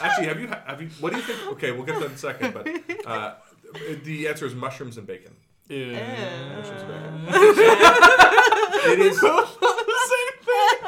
Actually, 0.00 0.26
have 0.26 0.40
you 0.40 0.46
have 0.46 0.80
you? 0.80 0.88
What 1.00 1.12
do 1.12 1.18
you 1.18 1.24
think? 1.24 1.52
Okay, 1.52 1.72
we'll 1.72 1.82
get 1.82 1.94
to 1.94 2.00
that 2.00 2.06
in 2.06 2.12
a 2.12 2.18
second. 2.18 2.54
But 2.54 3.06
uh, 3.06 3.34
the 4.04 4.28
answer 4.28 4.46
is 4.46 4.54
mushrooms 4.54 4.98
and 4.98 5.06
bacon. 5.06 5.34
Yeah. 5.68 6.56
Mushrooms 6.56 6.82
and 6.82 7.26
bacon. 7.26 7.26
it 8.84 8.98
is, 9.00 9.22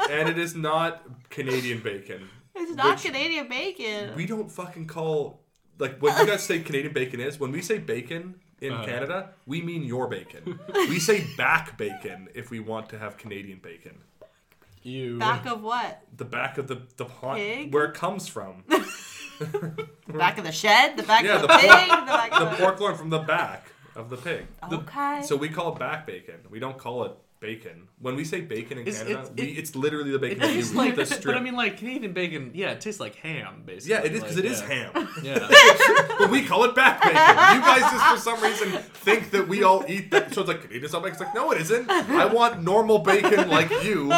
and 0.09 0.29
it 0.29 0.37
is 0.37 0.55
not 0.55 1.03
Canadian 1.29 1.81
bacon. 1.81 2.29
It's 2.55 2.75
not 2.75 3.01
Canadian 3.01 3.49
bacon. 3.49 4.15
We 4.15 4.25
don't 4.25 4.49
fucking 4.49 4.87
call 4.87 5.41
like 5.79 5.99
what 6.01 6.17
you 6.17 6.25
guys 6.25 6.43
say 6.43 6.59
Canadian 6.59 6.93
bacon 6.93 7.19
is. 7.19 7.39
When 7.39 7.51
we 7.51 7.61
say 7.61 7.77
bacon 7.77 8.35
in 8.61 8.71
Uh-huh. 8.73 8.85
Canada, 8.85 9.29
we 9.45 9.61
mean 9.61 9.83
your 9.83 10.07
bacon. 10.07 10.59
we 10.73 10.99
say 10.99 11.25
back 11.37 11.77
bacon 11.77 12.29
if 12.33 12.49
we 12.49 12.59
want 12.59 12.89
to 12.89 12.97
have 12.99 13.17
Canadian 13.17 13.59
bacon. 13.61 13.97
You. 14.83 15.17
Back 15.17 15.45
of 15.47 15.61
what? 15.63 16.01
The 16.15 16.25
back 16.25 16.57
of 16.59 16.67
the 16.67 16.83
the 16.97 17.05
pot 17.05 17.37
Pig? 17.37 17.73
where 17.73 17.85
it 17.85 17.93
comes 17.95 18.27
from. 18.27 18.63
Back 20.07 20.37
of 20.37 20.45
the 20.45 20.51
shed? 20.51 20.95
The 20.95 21.03
back 21.03 21.25
Yeah, 21.25 21.35
of 21.35 21.41
the 21.41 21.47
the, 21.47 21.53
pork- 21.53 21.61
pig? 21.61 21.89
The 21.89 22.05
back 22.05 22.29
the 22.31 22.37
of 22.37 22.51
the... 22.51 22.57
pork 22.63 22.79
loin 22.79 22.95
from 22.95 23.09
the 23.09 23.19
back 23.19 23.71
of 23.95 24.09
the 24.09 24.15
pig. 24.17 24.45
Okay. 24.71 25.21
So 25.23 25.35
we 25.35 25.49
call 25.49 25.73
it 25.73 25.79
back 25.79 26.05
bacon. 26.07 26.35
We 26.49 26.59
don't 26.59 26.77
call 26.77 27.03
it 27.05 27.11
bacon. 27.45 27.87
When 27.99 28.15
we 28.15 28.25
say 28.25 28.41
bacon 28.41 28.77
in 28.79 28.87
It's- 28.87 29.03
Canada, 29.03 29.19
it's- 29.21 29.31
we, 29.37 29.43
it- 29.51 29.57
it's 29.59 29.75
literally 29.75 30.11
the 30.11 30.19
bacon 30.19 30.37
It 30.37 30.41
that 30.41 30.49
you 30.49 30.61
tastes 30.61 30.73
like, 30.75 30.95
the 30.95 31.05
strip. 31.05 31.23
but 31.25 31.35
I 31.37 31.39
mean, 31.39 31.55
like 31.55 31.77
Canadian 31.77 32.13
bacon. 32.13 32.51
Yeah, 32.53 32.71
it 32.71 32.81
tastes 32.81 32.99
like 32.99 33.15
ham, 33.15 33.63
basically. 33.65 33.91
yeah, 33.95 34.03
it 34.03 34.13
is 34.13 34.21
because 34.21 34.37
it 34.37 34.45
is 34.45 34.61
yeah. 34.61 34.67
ham. 34.67 35.09
Yeah. 35.23 35.47
but 36.19 36.29
we 36.29 36.45
call 36.45 36.63
it 36.65 36.75
back 36.75 37.01
bacon. 37.01 37.15
You 37.15 37.61
guys 37.61 37.81
just 37.91 38.05
for 38.13 38.17
some 38.19 38.41
reason 38.43 38.69
think 39.05 39.31
that 39.31 39.47
we 39.47 39.63
all 39.63 39.83
eat 39.87 40.11
that. 40.11 40.33
So 40.33 40.41
it's 40.41 40.47
like 40.47 40.61
Canadian 40.61 40.89
style 40.89 41.01
bacon. 41.01 41.13
It's 41.13 41.21
like 41.21 41.35
no, 41.35 41.51
it 41.51 41.61
isn't. 41.61 41.89
I 41.89 42.25
want 42.25 42.61
normal 42.63 42.99
bacon 42.99 43.49
like 43.49 43.69
you. 43.83 44.11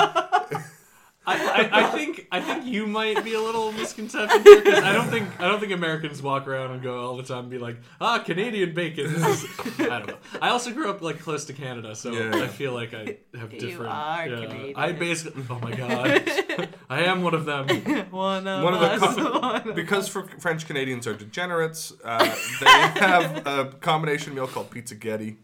I, 1.28 1.36
I, 1.72 1.80
I 1.82 1.84
think 1.92 2.26
I 2.32 2.40
think 2.40 2.66
you 2.66 2.88
might 2.88 3.22
be 3.24 3.34
a 3.34 3.42
little 3.42 3.72
misconception 3.74 4.44
here 4.44 4.62
'cause 4.62 4.82
I 4.82 4.94
don't 4.94 5.10
think 5.10 5.28
I 5.42 5.48
don't 5.48 5.60
think 5.60 5.74
Americans 5.74 6.22
walk 6.22 6.48
around 6.48 6.72
and 6.72 6.82
go 6.82 7.02
all 7.06 7.18
the 7.18 7.24
time 7.24 7.40
and 7.40 7.50
be 7.50 7.58
like 7.58 7.78
ah 8.00 8.20
Canadian 8.20 8.74
bacon. 8.74 9.12
This 9.14 9.44
is 9.66 9.80
I 9.82 10.00
don't 10.00 10.08
know. 10.08 10.18
I 10.42 10.50
also 10.50 10.72
grew 10.72 10.90
up 10.90 11.02
like 11.02 11.20
close 11.20 11.44
to 11.46 11.54
Canada, 11.54 11.96
so 11.96 12.12
Yeah. 12.14 12.32
I 12.44 12.48
feel 12.48 12.74
like 12.74 12.94
I 12.94 13.18
have 13.38 13.54
You 13.54 13.60
different. 13.60 13.92
are 13.92 14.28
yeah. 14.30 14.46
Canadian. 14.46 14.74
I 14.78 14.92
basically 14.94 15.44
oh 15.50 15.60
my 15.60 15.76
god, 15.76 16.70
I 16.90 17.02
am 17.04 17.22
one 17.22 17.34
of 17.34 17.46
them. 17.46 17.68
One 18.12 18.48
of, 18.48 18.64
One 18.64 18.74
of 18.74 18.80
the 18.80 18.88
us. 19.06 19.16
co- 19.16 19.40
One 19.68 19.74
because 19.76 20.08
for 20.08 20.24
French 20.40 20.66
Canadians 20.66 21.06
are 21.08 21.14
degenerates. 21.14 21.92
Uh, 22.04 22.24
they 22.62 22.70
have 23.02 23.46
a 23.46 23.66
combination 23.82 24.34
meal 24.34 24.48
called 24.48 24.72
pizza 24.72 24.96
pizzagetti. 24.96 25.36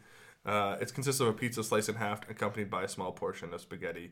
Uh, 0.46 0.78
it 0.82 0.94
consists 0.94 1.22
of 1.22 1.28
a 1.28 1.34
pizza 1.34 1.64
sliced 1.64 1.88
in 1.88 1.96
half, 1.96 2.30
accompanied 2.30 2.70
by 2.70 2.84
a 2.84 2.88
small 2.88 3.12
portion 3.12 3.54
of 3.54 3.62
spaghetti 3.62 4.12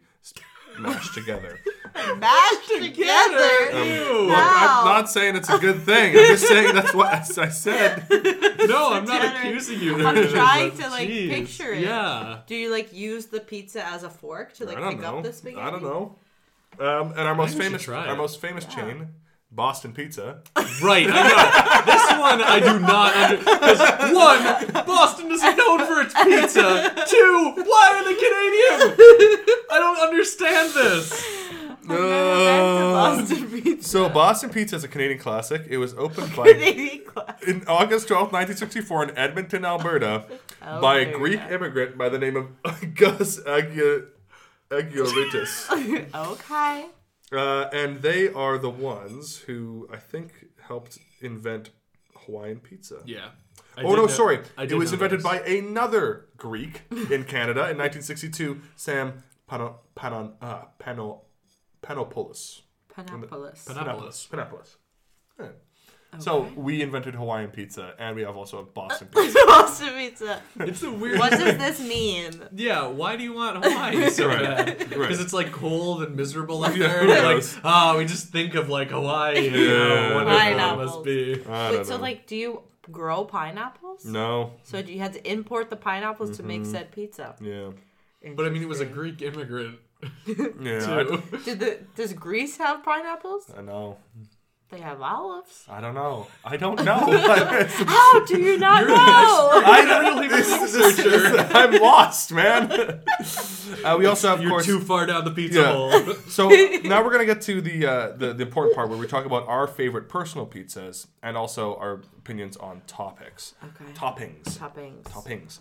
mashed 0.80 1.14
together. 1.14 1.60
Mashed 2.18 2.68
together. 2.68 3.84
Ew. 3.84 4.28
Look, 4.28 4.38
I'm 4.38 4.86
not 4.86 5.10
saying 5.10 5.36
it's 5.36 5.50
a 5.50 5.58
good 5.58 5.82
thing. 5.82 6.18
I'm 6.18 6.28
just 6.28 6.48
saying 6.48 6.74
that's 6.74 6.94
what 6.94 7.10
I 7.38 7.50
said. 7.50 8.06
No, 8.62 8.94
I'm 8.94 9.06
not 9.06 9.22
Degenerate. 9.22 9.48
accusing 9.48 9.80
you. 9.80 10.06
I'm 10.06 10.30
trying 10.30 10.72
to, 10.78 10.90
like, 10.90 11.10
jeez. 11.10 11.30
picture 11.30 11.74
it. 11.74 11.82
Yeah. 11.82 12.42
Do 12.46 12.56
you 12.56 12.72
like 12.72 12.94
use 12.94 13.26
the 13.26 13.40
pizza 13.40 13.84
as 13.86 14.04
a 14.04 14.10
fork 14.10 14.54
to 14.56 14.66
like 14.66 14.78
pick 14.78 15.02
know. 15.02 15.18
up 15.18 15.24
the 15.24 15.34
spaghetti? 15.34 15.62
I 15.62 15.72
don't 15.72 15.82
know. 15.82 16.16
Um, 16.80 17.10
and 17.12 17.22
our 17.22 17.34
most 17.34 17.58
famous, 17.58 17.88
our 17.88 18.16
most 18.16 18.40
famous 18.40 18.66
chain, 18.66 19.08
Boston 19.52 19.94
Pizza. 19.94 20.42
Right, 20.82 21.08
I 21.10 21.28
know. 21.28 21.92
This 21.92 22.20
one 22.20 22.42
I 22.42 22.60
do 22.60 22.80
not 22.80 23.16
under 23.16 23.38
because 23.38 23.80
one, 24.14 24.86
Boston 24.86 25.32
is 25.32 25.42
known 25.42 25.86
for 25.86 26.02
its 26.02 26.14
pizza. 26.24 27.06
Two, 27.08 27.54
why 27.66 27.92
are 27.94 28.04
they 28.06 28.16
Canadian? 28.16 28.98
I 29.70 29.78
don't 29.80 30.00
understand 30.00 30.74
this. 30.74 31.26
Uh, 31.90 31.96
Boston 32.94 33.50
pizza. 33.62 33.90
So 33.90 34.08
Boston 34.10 34.50
Pizza 34.52 34.76
is 34.78 34.84
a 34.84 34.88
Canadian 34.88 35.20
classic. 35.20 35.64
It 35.70 35.78
was 35.78 35.94
opened 35.96 36.34
by 36.36 36.48
in 37.46 37.64
August 37.68 38.08
12, 38.08 38.32
1964 38.32 39.04
in 39.10 39.18
Edmonton, 39.18 39.66
Alberta, 39.66 40.26
by 40.62 41.00
a 41.00 41.06
Alberta. 41.08 41.18
Greek 41.18 41.40
immigrant 41.50 41.98
by 41.98 42.08
the 42.08 42.20
name 42.20 42.38
of 42.38 42.48
Gus 42.96 43.40
Agia- 43.42 44.06
Agioritis. 44.70 46.06
Okay. 46.16 46.86
Uh, 47.32 47.70
and 47.74 48.02
they 48.02 48.32
are 48.32 48.58
the 48.58 48.70
ones 48.70 49.38
who 49.40 49.88
I 49.92 49.98
think 49.98 50.46
helped 50.62 50.98
invent 51.22 51.70
Hawaiian 52.16 52.60
pizza. 52.60 53.02
Yeah. 53.06 53.30
I 53.78 53.84
Oh 53.84 53.90
no, 53.96 54.02
know- 54.02 54.08
sorry. 54.08 54.40
I 54.58 54.64
It 54.64 54.74
was 54.74 54.92
invented 54.94 55.24
by 55.24 55.40
another 55.42 56.26
Greek 56.38 56.82
in 56.92 57.24
Canada 57.24 57.70
in 57.70 57.78
1962, 57.78 58.62
Sam 58.76 59.24
Pano, 59.50 59.76
Panon, 59.96 60.34
uh, 60.42 60.66
Pano, 60.80 61.22
Panopoulos. 61.82 62.62
Panopolis. 62.94 63.66
Panopoulos. 63.66 64.28
Panopoulos. 64.30 64.76
Yeah. 66.14 66.20
So 66.20 66.42
we 66.56 66.82
invented 66.82 67.16
Hawaiian 67.16 67.52
pizza, 67.52 67.94
and 67.98 68.16
we 68.18 68.24
have 68.24 68.36
also 68.36 68.60
a 68.60 68.64
Boston 68.64 69.08
pizza. 69.16 69.40
Boston 69.48 69.94
pizza. 69.98 70.42
It's 70.60 70.84
a 70.84 70.92
weird. 70.92 71.20
What 71.20 71.32
does 71.32 71.58
this 71.58 71.80
mean? 71.80 72.34
Yeah, 72.54 72.88
why 72.88 73.16
do 73.16 73.24
you 73.24 73.34
want 73.34 73.64
Hawaii 73.64 74.10
so 74.18 74.28
Right, 74.28 74.42
bad? 74.44 74.68
right. 74.68 74.90
Because 74.90 75.22
it's 75.22 75.32
like 75.34 75.52
cold 75.54 76.04
and 76.04 76.16
miserable 76.16 76.64
up 76.66 76.74
there. 76.74 77.00
who 77.02 77.08
like, 77.08 77.22
knows? 77.22 77.58
ah, 77.64 77.96
we 77.98 78.04
just 78.06 78.28
think 78.28 78.56
of 78.56 78.68
like 78.68 78.90
Hawaii. 78.92 79.48
And, 79.48 79.56
Yeah. 79.56 79.62
oh, 79.62 80.16
wonderful 80.16 80.38
it 80.38 80.40
Pineapples. 80.42 80.92
must 80.92 81.04
be. 81.06 81.34
Wait, 81.36 81.86
so 81.86 81.96
know. 81.96 82.02
like, 82.02 82.28
do 82.28 82.36
you 82.36 82.62
grow 82.92 83.24
pineapples? 83.24 84.04
No. 84.06 84.52
So 84.64 84.80
you 84.80 85.00
had 85.00 85.14
to 85.14 85.32
import 85.32 85.70
the 85.70 85.78
pineapples 85.78 86.36
to 86.38 86.44
make 86.44 86.64
Mhm. 86.64 86.72
said 86.72 86.92
pizza. 86.92 87.36
Yeah. 87.40 87.70
But 88.36 88.46
I 88.46 88.50
mean, 88.50 88.62
it 88.64 88.68
was 88.68 88.82
a 88.82 88.86
Greek 88.86 89.22
immigrant. 89.22 89.80
Yeah. 90.28 90.80
too. 91.04 91.24
Did 91.46 91.60
the 91.60 91.80
does 91.96 92.12
Greece 92.14 92.58
have 92.58 92.84
pineapples? 92.84 93.50
I, 93.56 93.60
I 93.60 93.62
know. 93.62 93.98
They 94.72 94.80
have 94.80 95.02
olives. 95.02 95.66
I 95.70 95.82
don't 95.82 95.94
know. 95.96 96.28
I 96.46 96.56
don't 96.56 96.82
know. 96.86 96.96
How 97.68 98.26
do 98.26 98.40
you 98.42 98.58
not 98.58 98.88
know? 98.88 98.96
I 98.96 100.00
really 100.00 100.30
this, 100.30 100.48
this, 100.72 100.96
this, 100.98 101.52
I'm 101.54 101.74
lost, 101.82 102.32
man. 102.32 103.02
Uh, 103.86 103.96
we 103.98 104.06
also 104.06 104.28
have, 104.28 104.40
of 104.40 104.44
You're 104.44 104.52
course, 104.52 104.66
too 104.66 104.80
far 104.82 105.06
down 105.06 105.24
the 105.24 105.32
pizza 105.32 105.62
Yeah. 105.62 105.72
hole. 105.72 106.14
so 106.28 106.50
now 106.84 107.04
we're 107.04 107.12
gonna 107.12 107.26
get 107.26 107.42
to 107.44 107.62
the, 107.62 107.86
uh, 107.86 108.12
the 108.18 108.34
the 108.34 108.44
important 108.44 108.76
part 108.76 108.90
where 108.90 108.98
we 108.98 109.08
talk 109.08 109.26
about 109.26 109.48
our 109.48 109.66
favorite 109.66 110.10
personal 110.10 110.46
pizzas 110.46 111.08
and 111.24 111.38
also 111.38 111.76
our 111.78 112.02
opinions 112.18 112.58
on 112.58 112.82
topics. 112.86 113.56
Okay. 113.64 113.92
Toppings. 113.94 114.44
Toppings. 114.60 115.04
Toppings. 115.04 115.60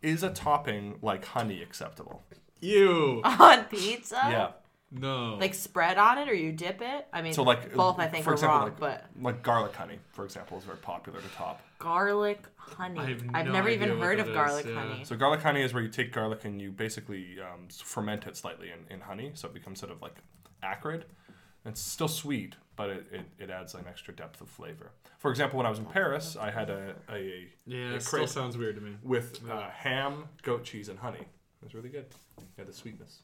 Is 0.00 0.22
a 0.22 0.30
topping 0.30 0.98
like 1.02 1.24
honey 1.24 1.60
acceptable? 1.60 2.22
You. 2.60 3.20
On 3.24 3.64
pizza? 3.64 4.20
yeah. 4.30 4.50
No. 4.90 5.36
Like 5.38 5.54
spread 5.54 5.98
on 5.98 6.18
it 6.18 6.28
or 6.28 6.34
you 6.34 6.50
dip 6.52 6.80
it? 6.80 7.06
I 7.12 7.20
mean, 7.22 7.32
So 7.34 7.42
like 7.42 7.74
both 7.74 7.98
I 7.98 8.06
think 8.08 8.24
for 8.24 8.30
are 8.30 8.34
example, 8.34 8.56
wrong, 8.58 8.64
like, 8.68 8.80
but 8.80 9.04
like 9.20 9.42
garlic 9.42 9.74
honey, 9.74 9.98
for 10.12 10.24
example, 10.24 10.56
is 10.58 10.64
very 10.64 10.78
popular 10.78 11.20
to 11.20 11.28
top. 11.28 11.60
garlic 11.78 12.42
honey. 12.56 12.98
I 13.00 13.04
have 13.10 13.22
I've 13.34 13.46
no 13.46 13.52
never 13.52 13.68
idea 13.68 13.84
even 13.86 13.98
what 13.98 14.06
heard 14.06 14.18
that 14.18 14.22
of 14.22 14.28
is, 14.30 14.34
garlic 14.34 14.66
yeah. 14.66 14.74
honey. 14.74 15.04
So 15.04 15.14
garlic 15.16 15.42
honey 15.42 15.62
is 15.62 15.74
where 15.74 15.82
you 15.82 15.90
take 15.90 16.12
garlic 16.12 16.44
and 16.46 16.60
you 16.60 16.72
basically 16.72 17.36
um, 17.40 17.68
ferment 17.70 18.26
it 18.26 18.36
slightly 18.36 18.70
in, 18.70 18.92
in 18.94 19.00
honey, 19.00 19.32
so 19.34 19.46
it 19.48 19.54
becomes 19.54 19.78
sort 19.78 19.92
of 19.92 20.00
like 20.00 20.16
acrid. 20.62 21.04
It's 21.66 21.80
still 21.82 22.08
sweet, 22.08 22.54
but 22.76 22.88
it, 22.88 23.06
it, 23.12 23.20
it 23.38 23.50
adds 23.50 23.74
an 23.74 23.84
extra 23.86 24.14
depth 24.14 24.40
of 24.40 24.48
flavor. 24.48 24.92
For 25.18 25.30
example, 25.30 25.58
when 25.58 25.66
I 25.66 25.70
was 25.70 25.80
in 25.80 25.84
Paris, 25.84 26.34
I 26.40 26.50
had 26.50 26.70
a 26.70 26.94
a, 27.12 27.48
yeah, 27.66 27.90
a 27.90 27.94
it 27.96 28.02
still 28.02 28.20
crepe 28.20 28.28
sounds 28.30 28.56
weird 28.56 28.76
to 28.76 28.80
me. 28.80 28.92
with 29.02 29.40
uh, 29.50 29.68
ham, 29.68 30.24
goat 30.42 30.64
cheese, 30.64 30.88
and 30.88 30.98
honey. 30.98 31.18
It 31.20 31.64
was 31.64 31.74
really 31.74 31.90
good. 31.90 32.06
Yeah, 32.56 32.64
the 32.64 32.72
sweetness. 32.72 33.18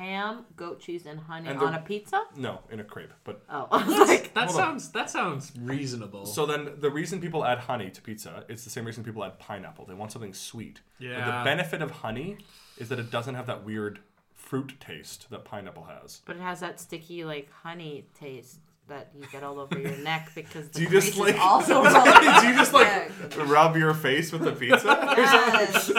Ham, 0.00 0.46
goat 0.56 0.80
cheese, 0.80 1.04
and 1.04 1.20
honey 1.20 1.48
And 1.48 1.58
on 1.58 1.74
a 1.74 1.80
pizza? 1.80 2.24
No, 2.36 2.60
in 2.70 2.80
a 2.80 2.84
crepe, 2.84 3.12
but 3.22 3.42
Oh, 3.50 3.68
like, 4.08 4.32
That 4.34 4.46
Hold 4.48 4.60
on. 4.60 4.66
sounds 4.66 4.88
that 4.92 5.10
sounds 5.10 5.52
reasonable. 5.60 6.24
So 6.24 6.46
then, 6.46 6.70
the 6.78 6.90
reason 6.90 7.20
people 7.20 7.44
add 7.44 7.58
honey 7.58 7.90
to 7.90 8.00
pizza, 8.00 8.44
it's 8.48 8.64
the 8.64 8.70
same 8.70 8.84
reason 8.86 9.04
people 9.04 9.22
add 9.22 9.38
pineapple. 9.38 9.84
They 9.84 9.94
want 9.94 10.10
something 10.12 10.32
sweet. 10.34 10.80
But 10.98 11.06
Yeah. 11.06 11.26
the 11.38 11.44
benefit 11.44 11.82
of 11.82 11.90
honey 11.90 12.38
is 12.78 12.88
that 12.88 12.98
it 12.98 13.10
doesn't 13.10 13.34
have 13.34 13.46
that 13.46 13.62
weird 13.64 13.98
fruit 14.34 14.74
taste 14.80 15.28
that 15.30 15.44
pineapple 15.44 15.84
has. 15.84 16.22
but 16.24 16.34
it 16.36 16.42
has 16.42 16.60
that 16.60 16.80
sticky 16.80 17.24
like 17.24 17.50
honey 17.62 18.06
taste 18.18 18.58
that 18.90 19.08
you 19.16 19.24
get 19.32 19.42
all 19.42 19.58
over 19.60 19.78
your 19.78 19.96
neck 19.98 20.30
because 20.34 20.68
the 20.70 20.78
Do 20.78 20.82
you 20.82 20.90
just 20.90 21.14
grease 21.16 21.34
is 21.34 21.40
like? 21.40 21.40
also 21.40 21.82
do 21.84 22.46
you 22.48 22.54
just 22.54 22.72
like 22.72 22.86
Yeah. 22.86 23.44
rub 23.46 23.76
your 23.76 23.94
face 23.94 24.30
with 24.32 24.42
the 24.42 24.52
pizza? 24.52 24.86
Yes. 25.16 25.90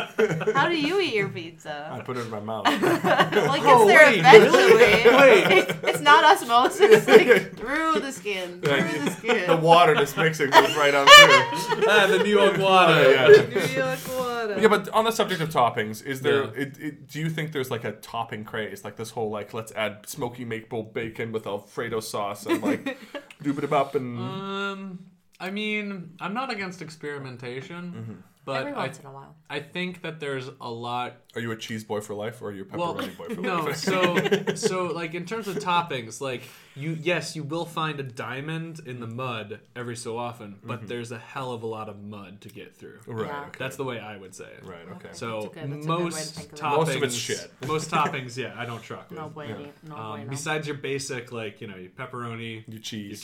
How 0.54 0.68
do 0.70 0.78
you 0.78 1.00
eat 1.00 1.14
your 1.14 1.30
pizza? 1.30 1.90
I 1.92 2.02
put 2.02 2.18
it 2.18 2.26
in 2.26 2.30
my 2.30 2.40
mouth. 2.42 2.66
well, 2.66 2.76
it 2.76 2.84
gets 2.84 3.64
Oh, 3.66 3.88
there 3.88 4.06
wait, 4.08 4.20
eventually. 4.20 5.18
Wait. 5.18 5.58
It's, 5.58 5.74
it's 5.84 6.02
not 6.02 6.24
osmosis. 6.24 6.80
It's 6.82 7.08
like 7.08 7.56
through 7.58 8.00
the 8.02 8.12
skin. 8.12 8.62
Through 8.62 8.76
Yeah, 8.76 9.06
the 9.06 9.12
skin. 9.12 9.48
the 9.50 9.58
water 9.58 9.96
just 9.96 10.18
mixing 10.18 10.50
goes 10.52 10.76
right 10.76 10.94
on 10.94 11.08
through. 11.08 11.86
ah, 11.90 12.08
the 12.08 12.20
New 12.24 12.30
York 12.30 12.58
water. 12.58 13.12
Yeah, 13.12 13.28
New 13.28 13.74
York 13.74 14.00
water. 14.10 14.21
Yeah, 14.60 14.68
but 14.68 14.90
on 14.90 15.06
the 15.06 15.12
subject 15.12 15.42
of 15.42 15.50
toppings, 15.50 16.04
is 16.06 16.22
there? 16.22 16.46
Yeah. 16.46 16.52
It, 16.56 16.78
it, 16.80 17.08
do 17.08 17.20
you 17.20 17.30
think 17.30 17.52
there's 17.52 17.72
like 17.72 17.84
a 17.84 17.94
topping 17.94 18.44
craze, 18.44 18.84
like 18.84 18.96
this 18.96 19.12
whole 19.12 19.30
like 19.30 19.54
let's 19.54 19.72
add 19.74 20.08
smoky 20.08 20.46
maple 20.46 20.84
bacon 20.84 21.32
with 21.32 21.46
Alfredo 21.48 22.00
sauce 22.00 22.46
and 22.46 22.62
like 22.62 22.98
doob 23.44 23.64
it 23.64 23.72
up 23.72 23.96
and 23.96 24.20
Um, 24.20 25.06
I 25.40 25.50
mean, 25.52 26.16
I'm 26.20 26.34
not 26.34 26.52
against 26.52 26.82
experimentation, 26.82 28.24
but 28.44 28.62
Every 28.62 28.74
I, 28.74 28.86
once 28.88 29.00
in 29.00 29.06
a 29.06 29.12
while. 29.12 29.36
I 29.50 29.60
think 29.60 30.02
that 30.02 30.20
there's 30.20 30.50
a 30.60 30.70
lot. 30.72 31.18
are 31.36 31.42
you 31.42 31.52
a 31.52 31.56
cheese 31.58 31.84
boy 31.84 32.02
for 32.02 32.14
life 32.14 32.42
or 32.42 32.50
are 32.50 32.52
you 32.54 32.68
a 32.72 32.78
Well, 32.78 32.96
pepperoni 32.96 33.18
boy 33.18 33.36
for 33.36 33.42
no. 33.50 33.56
life? 33.64 33.88
No, 33.88 34.54
so, 34.54 34.56
so 34.56 34.86
like 34.88 35.14
in 35.14 35.26
terms 35.26 35.48
of 35.48 35.58
toppings, 35.58 36.22
like 36.22 36.42
you, 36.76 36.98
yes, 37.02 37.36
you 37.36 37.44
will 37.44 37.66
find 37.66 38.00
a 38.00 38.04
diamond 38.04 38.80
in 38.86 39.00
the 39.00 39.08
mud 39.08 39.60
every 39.76 39.96
so 39.96 40.18
often, 40.18 40.58
but 40.64 40.88
there's 40.88 41.12
a 41.12 41.20
hell 41.20 41.52
of 41.52 41.64
a 41.64 41.68
lot 41.68 41.90
of 41.90 42.02
mud 42.02 42.42
to 42.42 42.50
get 42.50 42.76
through. 42.76 43.00
right. 43.08 43.28
Yeah. 43.28 43.42
Okay. 43.48 43.60
That's 43.60 43.76
the 43.76 43.84
way 43.84 44.00
I 44.00 44.16
would 44.18 44.34
say 44.34 44.46
it. 44.46 44.64
right. 44.66 44.88
Okay. 44.96 45.10
So 45.12 45.42
That's 45.42 45.56
good- 45.56 45.72
that's 45.74 45.86
a 45.86 45.88
good 45.88 45.90
way 45.90 45.98
to 45.98 46.04
most 46.04 46.38
of 46.38 46.52
toppings, 46.54 46.78
Most 46.78 46.96
of 46.96 47.04
it's 47.04 47.16
shit. 47.16 47.52
most 47.68 47.92
toppings, 47.92 48.38
yeah, 48.38 48.54
I 48.58 48.66
don't 48.66 48.82
truck 48.82 49.10
with. 49.10 49.20
No 49.20 49.30
bueno. 49.30 49.68
No 49.88 49.96
Um, 49.96 50.10
bueno. 50.12 50.30
besides 50.30 50.66
your 50.66 50.78
basic, 50.78 51.32
like 51.32 51.60
you 51.62 51.68
know, 51.68 51.76
your 51.76 51.90
pepperoni, 51.92 52.64
Your 52.68 52.80
cheese, 52.80 53.08
your 53.10 53.18
cheese. 53.18 53.24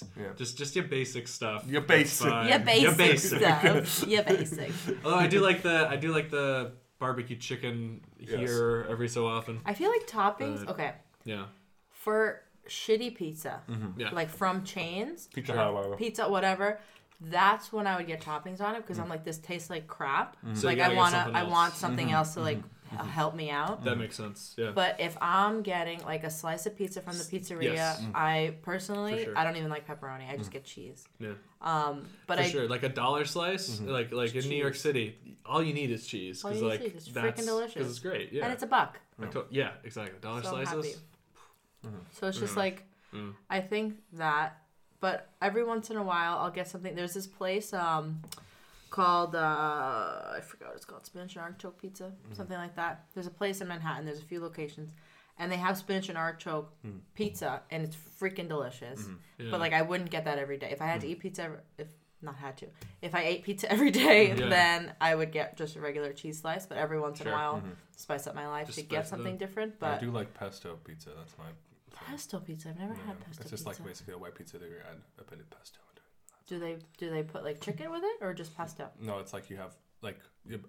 cheese, 0.00 0.04
Yeah. 0.18 0.32
just 0.36 0.56
just 0.58 0.74
your 0.74 0.86
basic 0.86 1.28
stuff. 1.28 1.64
Your 1.66 1.82
That's 1.82 2.20
basic. 2.20 2.26
your 2.26 2.44
Yeah, 2.44 2.58
basic, 2.58 2.82
Your 2.82 2.94
basic. 2.94 3.38
stuff. 3.86 4.08
Yeah, 4.08 4.22
basic. 4.22 4.47
Although 5.04 5.16
I 5.16 5.26
do 5.26 5.40
like 5.40 5.62
the 5.62 5.88
I 5.88 5.96
do 5.96 6.12
like 6.12 6.30
the 6.30 6.72
barbecue 6.98 7.36
chicken 7.36 8.00
Yes. 8.18 8.30
here 8.30 8.86
every 8.90 9.08
so 9.08 9.26
often. 9.26 9.60
I 9.64 9.74
feel 9.74 9.90
like 9.90 10.06
toppings. 10.06 10.66
Uh, 10.66 10.72
Okay, 10.72 10.92
Yeah, 11.24 11.46
for 11.90 12.42
shitty 12.68 13.14
pizza, 13.16 13.60
mm-hmm. 13.68 14.00
yeah. 14.00 14.10
like 14.10 14.28
from 14.28 14.64
chains, 14.64 15.28
Pizza 15.32 15.52
Sure. 15.52 15.72
Whatever. 15.72 15.96
pizza, 15.96 16.28
whatever. 16.28 16.80
That's 17.20 17.72
when 17.72 17.86
I 17.88 17.96
would 17.96 18.06
get 18.06 18.20
toppings 18.20 18.60
on 18.60 18.76
it 18.76 18.82
because 18.82 19.00
I'm 19.00 19.06
mm. 19.06 19.10
like, 19.10 19.24
this 19.24 19.38
tastes 19.38 19.70
like 19.70 19.88
crap. 19.88 20.36
Mm-hmm. 20.36 20.54
So 20.54 20.68
like 20.68 20.76
I 20.76 20.82
gotta 20.82 20.94
get 20.94 20.98
wanna, 20.98 21.16
something 21.16 21.34
I 21.34 21.40
else. 21.40 21.50
want 21.50 21.74
something 21.74 22.06
mm-hmm. 22.06 22.14
else 22.14 22.34
to 22.34 22.40
like 22.40 22.58
h- 22.92 23.06
help 23.06 23.34
me 23.34 23.50
out. 23.50 23.84
that 23.84 23.96
makes 23.98 24.16
sense. 24.16 24.54
Yeah. 24.56 24.70
But 24.74 25.00
if 25.00 25.16
I'm 25.20 25.62
getting 25.62 26.00
like 26.04 26.24
a 26.24 26.30
slice 26.30 26.66
of 26.66 26.76
pizza 26.76 27.00
from 27.00 27.16
the 27.18 27.24
pizzeria, 27.24 27.74
Yes. 27.74 28.02
I 28.14 28.54
personally 28.62 29.24
sure. 29.24 29.36
I 29.38 29.44
don't 29.44 29.56
even 29.56 29.70
like 29.70 29.86
pepperoni. 29.86 30.30
I 30.30 30.36
just 30.36 30.50
get 30.50 30.64
cheese. 30.64 31.04
yeah. 31.18 31.32
Um, 31.60 32.06
but 32.26 32.38
For 32.38 32.44
I 32.44 32.48
sure, 32.48 32.68
like 32.68 32.82
a 32.84 32.88
dollar 32.88 33.24
slice, 33.24 33.80
like 33.80 34.12
like 34.12 34.34
in 34.34 34.48
New 34.48 34.56
York. 34.56 34.74
City, 34.76 35.16
all 35.44 35.62
you 35.62 35.74
need 35.74 35.90
is 35.90 36.06
cheese 36.06 36.42
because 36.42 36.60
you 36.60 36.68
need 36.68 36.72
is 36.74 36.80
like 36.80 36.92
cheese. 36.92 37.06
It's 37.06 37.12
that's 37.12 37.40
freaking 37.40 37.46
delicious. 37.46 37.74
because 37.74 37.90
it's 37.90 37.98
great. 37.98 38.32
Yeah, 38.32 38.44
and 38.44 38.52
it's 38.52 38.62
a 38.62 38.66
buck. 38.66 39.00
I 39.20 39.26
to- 39.26 39.46
yeah, 39.50 39.70
exactly. 39.84 40.18
Dollar 40.20 40.42
So 40.42 40.56
I'm 40.56 40.66
slices. 40.66 40.94
happy. 41.84 41.96
So 42.12 42.26
it's 42.28 42.38
just 42.38 42.54
Mm. 42.54 42.56
like 42.56 42.84
Mm. 43.14 43.34
I 43.48 43.60
think 43.60 43.94
that, 44.14 44.62
but 45.00 45.30
every 45.40 45.64
once 45.64 45.88
in 45.90 45.96
a 45.96 46.02
while 46.02 46.38
I'll 46.38 46.50
get 46.50 46.68
something. 46.68 46.94
There's 46.94 47.14
this 47.14 47.26
place 47.26 47.72
um 47.72 48.20
called 48.90 49.34
uh 49.34 49.38
I 50.36 50.40
forgot 50.42 50.68
what 50.68 50.76
it's 50.76 50.84
called 50.84 51.04
spinach 51.06 51.34
and 51.36 51.42
artichoke 51.44 51.80
pizza 51.80 52.04
Mm-hmm. 52.04 52.34
something 52.34 52.56
like 52.58 52.76
that. 52.76 53.04
There's 53.14 53.26
a 53.26 53.30
place 53.30 53.60
in 53.60 53.68
Manhattan. 53.68 54.04
There's 54.04 54.20
a 54.20 54.24
few 54.24 54.40
locations. 54.40 54.92
And 55.40 55.52
they 55.52 55.56
have 55.56 55.76
spinach 55.78 56.08
and 56.08 56.18
artichoke 56.18 56.68
pizza, 57.14 57.62
and 57.70 57.84
it's 57.84 57.96
freaking 58.20 58.48
delicious. 58.48 59.02
Mm. 59.02 59.16
Yeah. 59.38 59.46
But 59.52 59.60
like, 59.60 59.72
I 59.72 59.82
wouldn't 59.82 60.10
get 60.10 60.24
that 60.24 60.36
every 60.38 60.56
day. 60.56 60.70
If 60.72 60.82
I 60.82 60.86
had 60.86 61.00
to 61.02 61.06
eat 61.06 61.20
pizza, 61.20 61.42
every, 61.44 61.58
if 61.78 61.86
not 62.22 62.34
had 62.34 62.56
to, 62.56 62.66
if 63.02 63.14
I 63.14 63.22
ate 63.22 63.44
pizza 63.44 63.70
every 63.76 63.92
day, 63.92 64.30
Yeah. 64.36 64.48
then 64.48 64.92
I 65.00 65.14
would 65.14 65.30
get 65.30 65.56
just 65.56 65.76
a 65.76 65.80
regular 65.80 66.12
cheese 66.12 66.40
slice. 66.40 66.66
But 66.66 66.78
every 66.78 66.98
once 66.98 67.20
in 67.20 67.28
a 67.28 67.32
while, 67.32 67.62
spice 67.96 68.26
up 68.26 68.34
my 68.34 68.48
life 68.48 68.66
Just 68.66 68.80
to 68.80 68.84
get 68.84 69.06
something 69.06 69.34
up. 69.34 69.38
different. 69.38 69.78
But 69.78 69.90
I 69.92 69.98
do 70.00 70.10
like 70.10 70.34
pesto 70.34 70.76
pizza. 70.82 71.10
That's 71.16 71.38
my. 71.38 71.44
pesto 71.94 72.40
pizza, 72.40 72.70
I've 72.70 72.78
never 72.80 72.94
yeah. 72.94 73.06
had 73.06 73.20
pesto 73.20 73.28
pizza. 73.30 73.42
It's 73.42 73.50
just 73.50 73.64
pizza. 73.64 73.82
like 73.82 73.88
basically 73.92 74.14
a 74.14 74.18
white 74.18 74.34
pizza 74.34 74.58
that 74.58 74.68
you 74.68 74.76
add 74.90 74.98
a 75.20 75.30
bit 75.30 75.38
of 75.38 75.48
pesto 75.50 75.78
into 75.78 75.87
it. 75.87 75.87
Do 76.48 76.58
they 76.58 76.78
do 76.96 77.10
they 77.10 77.22
put 77.22 77.44
like 77.44 77.60
chicken 77.60 77.90
with 77.90 78.02
it 78.02 78.24
or 78.24 78.32
just 78.34 78.56
pesto? 78.56 78.88
No, 79.00 79.18
it's 79.18 79.32
like 79.32 79.48
you 79.50 79.56
have 79.56 79.74
like 80.02 80.18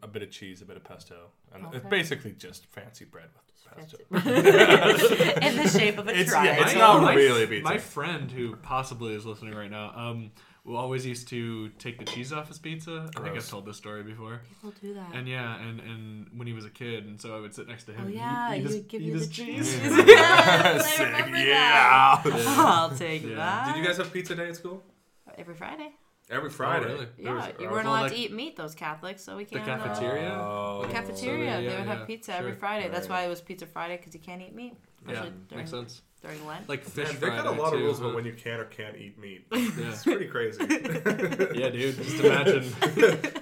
a 0.02 0.08
bit 0.08 0.22
of 0.24 0.30
cheese, 0.32 0.62
a 0.62 0.66
bit 0.66 0.76
of 0.78 0.84
pesto, 0.84 1.30
and 1.54 1.66
it's 1.74 1.86
basically 1.88 2.34
just 2.34 2.66
fancy 2.68 3.06
bread 3.06 3.30
with 3.34 3.78
pesto. 3.78 3.98
In 5.48 5.56
the 5.56 5.70
shape 5.70 5.98
of 5.98 6.08
a 6.08 6.12
It's- 6.12 6.28
triangle. 6.30 6.56
yeah, 6.56 6.66
it's 6.66 6.76
not 6.76 7.02
my, 7.02 7.14
really 7.14 7.46
pizza. 7.48 7.64
My 7.64 7.78
friend 7.78 8.30
who 8.32 8.56
possibly 8.58 9.14
is 9.14 9.26
listening 9.26 9.54
right 9.56 9.70
now, 9.72 9.94
um, 9.96 10.32
who 10.66 10.76
always 10.76 11.06
used 11.06 11.28
to 11.30 11.70
take 11.78 11.98
the 12.00 12.06
cheese 12.06 12.34
off 12.34 12.48
his 12.50 12.60
pizza. 12.60 13.10
I 13.16 13.22
think 13.22 13.36
I've 13.36 13.48
told 13.48 13.66
this 13.66 13.78
story 13.78 14.04
before. 14.04 14.42
People 14.50 14.74
do 14.82 14.94
that. 14.96 15.14
And 15.14 15.28
yeah, 15.28 15.60
and, 15.62 15.80
and 15.80 16.28
when 16.36 16.48
he 16.48 16.54
was 16.54 16.66
a 16.66 16.70
kid, 16.70 17.06
and 17.06 17.22
so 17.22 17.36
I 17.36 17.40
would 17.40 17.54
sit 17.56 17.68
next 17.68 17.86
to 17.86 17.92
him. 17.94 18.02
oh 18.02 18.06
and 18.08 18.14
yeah, 18.16 18.54
eat, 18.54 18.58
eat 18.58 18.58
you 18.58 18.64
his, 18.68 18.76
would 18.76 18.88
give 18.90 19.02
eat 19.02 19.06
you 19.06 19.14
his 19.14 19.28
the 19.30 19.34
cheese. 19.34 19.80
cheese. 19.80 19.82
yes, 20.08 20.84
I 20.84 20.88
Sick, 20.98 21.08
remember 21.08 21.38
yeah. 21.38 22.22
that. 22.24 22.46
I'll 22.58 22.90
take 22.98 23.24
Yeah. 23.24 23.36
that. 23.36 23.68
Did 23.74 23.82
you 23.82 23.88
guys 23.88 23.98
have 23.98 24.12
pizza 24.12 24.36
day 24.36 24.50
at 24.50 24.56
school? 24.58 24.84
Every 25.40 25.56
Friday? 25.56 25.90
Every 26.30 26.50
Oh, 26.50 26.54
Friday. 26.54 26.86
really? 26.86 27.08
Yeah, 27.18 27.34
was- 27.34 27.46
you 27.60 27.68
uh, 27.68 27.72
weren't 27.72 27.88
allowed 27.88 28.02
like- 28.04 28.12
to 28.12 28.18
eat 28.20 28.32
meat. 28.32 28.56
Those 28.56 28.76
Catholics, 28.76 29.24
so 29.24 29.36
we 29.36 29.46
can't. 29.46 29.68
uh, 29.68 29.78
cafeteria. 29.78 30.38
Oh. 30.40 30.84
the 30.86 30.94
cafeteria, 30.94 31.54
So, 31.56 31.60
yeah, 31.60 31.70
they 31.72 31.78
would 31.78 31.88
yeah, 31.88 31.96
have 31.98 32.08
pizza 32.08 32.36
every 32.36 32.52
sure. 32.52 32.60
Friday. 32.60 32.88
That's 32.90 33.10
why 33.10 33.24
it 33.24 33.30
was 33.30 33.42
Pizza 33.42 33.66
Friday 33.66 33.98
because 33.98 34.14
you 34.14 34.20
can't 34.20 34.42
eat 34.42 34.54
meat. 34.54 34.74
Yeah, 35.08 35.14
especially 35.14 35.32
during, 35.48 35.58
makes 35.58 35.72
sense. 35.72 36.02
During 36.22 36.46
Lent. 36.46 36.68
Like 36.70 36.84
fish 36.84 37.06
Man, 37.06 37.14
they've 37.20 37.30
got 37.30 37.40
a 37.40 37.44
Friday, 37.44 37.62
lot 37.62 37.74
of 37.74 37.80
too, 37.80 37.86
rules 37.86 37.98
huh? 38.00 38.06
about 38.06 38.16
when 38.16 38.26
you 38.26 38.34
can 38.34 38.60
or 38.60 38.66
can't 38.66 38.96
eat 38.98 39.18
meat. 39.18 39.48
Yeah. 39.52 39.60
It's 39.92 40.04
pretty 40.04 40.28
crazy. 40.28 40.60
yeah, 41.60 41.70
dude. 41.70 41.96
Just 41.96 42.20
imagine. 42.20 42.74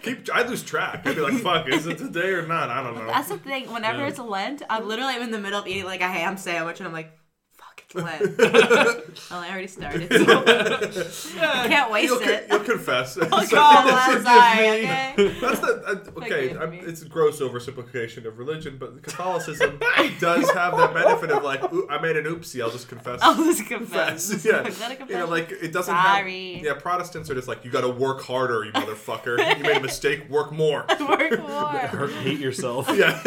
Keep. 0.03 0.29
I 0.33 0.43
lose 0.47 0.63
track. 0.63 1.01
I'd 1.05 1.15
be 1.15 1.21
like, 1.21 1.33
"Fuck, 1.41 1.67
is 1.67 1.87
it 1.87 1.97
today 1.97 2.29
or 2.29 2.45
not?" 2.47 2.69
I 2.69 2.83
don't 2.83 2.95
know. 2.95 3.07
That's 3.07 3.29
the 3.29 3.37
thing. 3.37 3.71
Whenever 3.73 3.99
Yeah. 3.99 4.07
it's 4.07 4.19
Lent, 4.19 4.61
I'm 4.69 4.87
literally 4.87 5.15
in 5.21 5.31
the 5.31 5.39
middle 5.39 5.59
of 5.59 5.67
eating 5.67 5.85
like 5.85 6.01
a 6.01 6.07
ham 6.07 6.37
sandwich, 6.37 6.79
and 6.79 6.87
I'm 6.87 6.93
like, 6.93 7.11
"Fuck, 7.89 8.03
well, 8.37 9.39
I 9.39 9.49
already 9.49 9.67
started, 9.67 10.11
so 10.11 10.43
I 10.45 11.67
can't 11.67 11.91
waste 11.91 12.11
You'll, 12.13 12.21
it. 12.21 12.47
you'll 12.49 12.59
confess. 12.59 13.17
Oh, 13.19 13.27
God, 13.51 14.23
sorry, 14.23 14.69
okay? 14.79 15.13
That's 15.41 15.59
the 15.61 15.83
uh, 15.87 16.19
okay. 16.21 16.49
Forgive 16.49 16.61
I'm, 16.61 16.73
it's 16.73 17.03
gross 17.05 17.39
oversimplification 17.39 18.25
of 18.25 18.39
religion, 18.39 18.77
but 18.77 19.01
Catholicism 19.03 19.79
does 20.19 20.49
have 20.51 20.75
that 20.77 20.93
benefit 20.93 21.31
of 21.31 21.43
like, 21.43 21.61
I 21.89 21.97
made 22.01 22.17
an 22.17 22.25
oopsie. 22.25 22.61
I'll 22.61 22.71
just 22.71 22.89
confess. 22.89 23.19
I'll 23.21 23.35
just 23.35 23.65
confess. 23.65 24.45
Yeah, 24.45 24.67
Is 24.67 24.77
that 24.79 25.01
a 25.01 25.05
you 25.05 25.17
know, 25.17 25.27
like 25.27 25.51
it 25.51 25.71
doesn't 25.71 25.93
Sorry. 25.95 26.55
have. 26.55 26.63
Yeah, 26.65 26.73
Protestants 26.73 27.29
are 27.29 27.35
just 27.35 27.47
like, 27.47 27.63
you 27.63 27.71
got 27.71 27.81
to 27.81 27.89
work 27.89 28.21
harder, 28.21 28.65
you 28.65 28.71
motherfucker. 28.73 29.37
you 29.57 29.63
made 29.63 29.77
a 29.77 29.81
mistake. 29.81 30.29
Work 30.29 30.51
more. 30.51 30.85
Work 30.99 31.39
more. 31.39 31.69
Hurt, 31.69 32.11
hate 32.15 32.39
yourself. 32.39 32.89
yeah. 32.93 33.21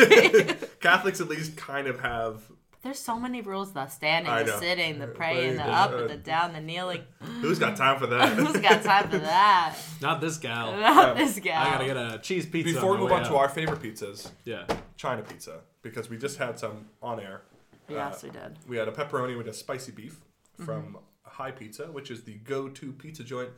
Catholics 0.81 1.21
at 1.21 1.29
least 1.29 1.57
kind 1.57 1.87
of 1.87 2.01
have. 2.01 2.43
There's 2.83 2.99
so 2.99 3.19
many 3.21 3.43
rules: 3.43 3.73
the 3.73 3.87
standing, 3.89 4.33
I 4.33 4.43
the 4.43 4.53
know. 4.53 4.59
sitting, 4.61 4.99
the 4.99 5.07
praying, 5.07 5.57
the 5.57 5.65
up, 5.65 5.93
and 5.93 6.09
the 6.09 6.17
down, 6.17 6.53
the 6.55 6.61
kneeling. 6.61 7.03
Who's 7.41 7.59
got 7.59 7.77
time 7.77 7.99
for 7.99 8.07
that? 8.07 8.33
Who's 8.39 8.57
got 8.61 8.83
time 8.83 9.11
for 9.11 9.19
that? 9.19 9.77
Not 10.01 10.21
this 10.21 10.39
gal. 10.39 10.77
Not 10.81 11.17
this 11.17 11.39
gal. 11.39 11.61
I 11.67 11.71
gotta 11.73 11.85
get 11.85 11.97
a 11.97 12.19
cheese 12.23 12.47
pizza. 12.47 12.73
Before 12.75 12.93
we 12.93 12.99
move 12.99 13.13
on 13.13 13.23
way 13.23 13.29
to 13.29 13.37
our 13.37 13.49
favorite 13.51 13.81
pizzas, 13.83 14.31
yeah, 14.45 14.65
China 14.97 15.23
pizza, 15.23 15.61
because 15.83 16.09
we 16.09 16.17
just 16.17 16.39
had 16.39 16.59
some 16.59 16.87
on 17.03 17.21
air. 17.21 17.43
Yes, 17.89 18.23
Uh, 18.25 18.29
we 18.29 18.31
did. 18.31 18.57
We 18.69 18.77
had 18.79 18.89
a 18.89 18.93
pepperoni 18.93 19.37
with 19.37 19.49
a 19.49 19.53
spicy 19.53 19.93
beef 19.93 20.21
Mm-hmm. 20.55 20.65
from 20.65 20.99
High 21.23 21.53
Pizza, 21.53 21.85
which 21.87 22.11
is 22.11 22.25
the 22.25 22.35
go-to 22.35 22.93
pizza 22.93 23.25
joint 23.25 23.49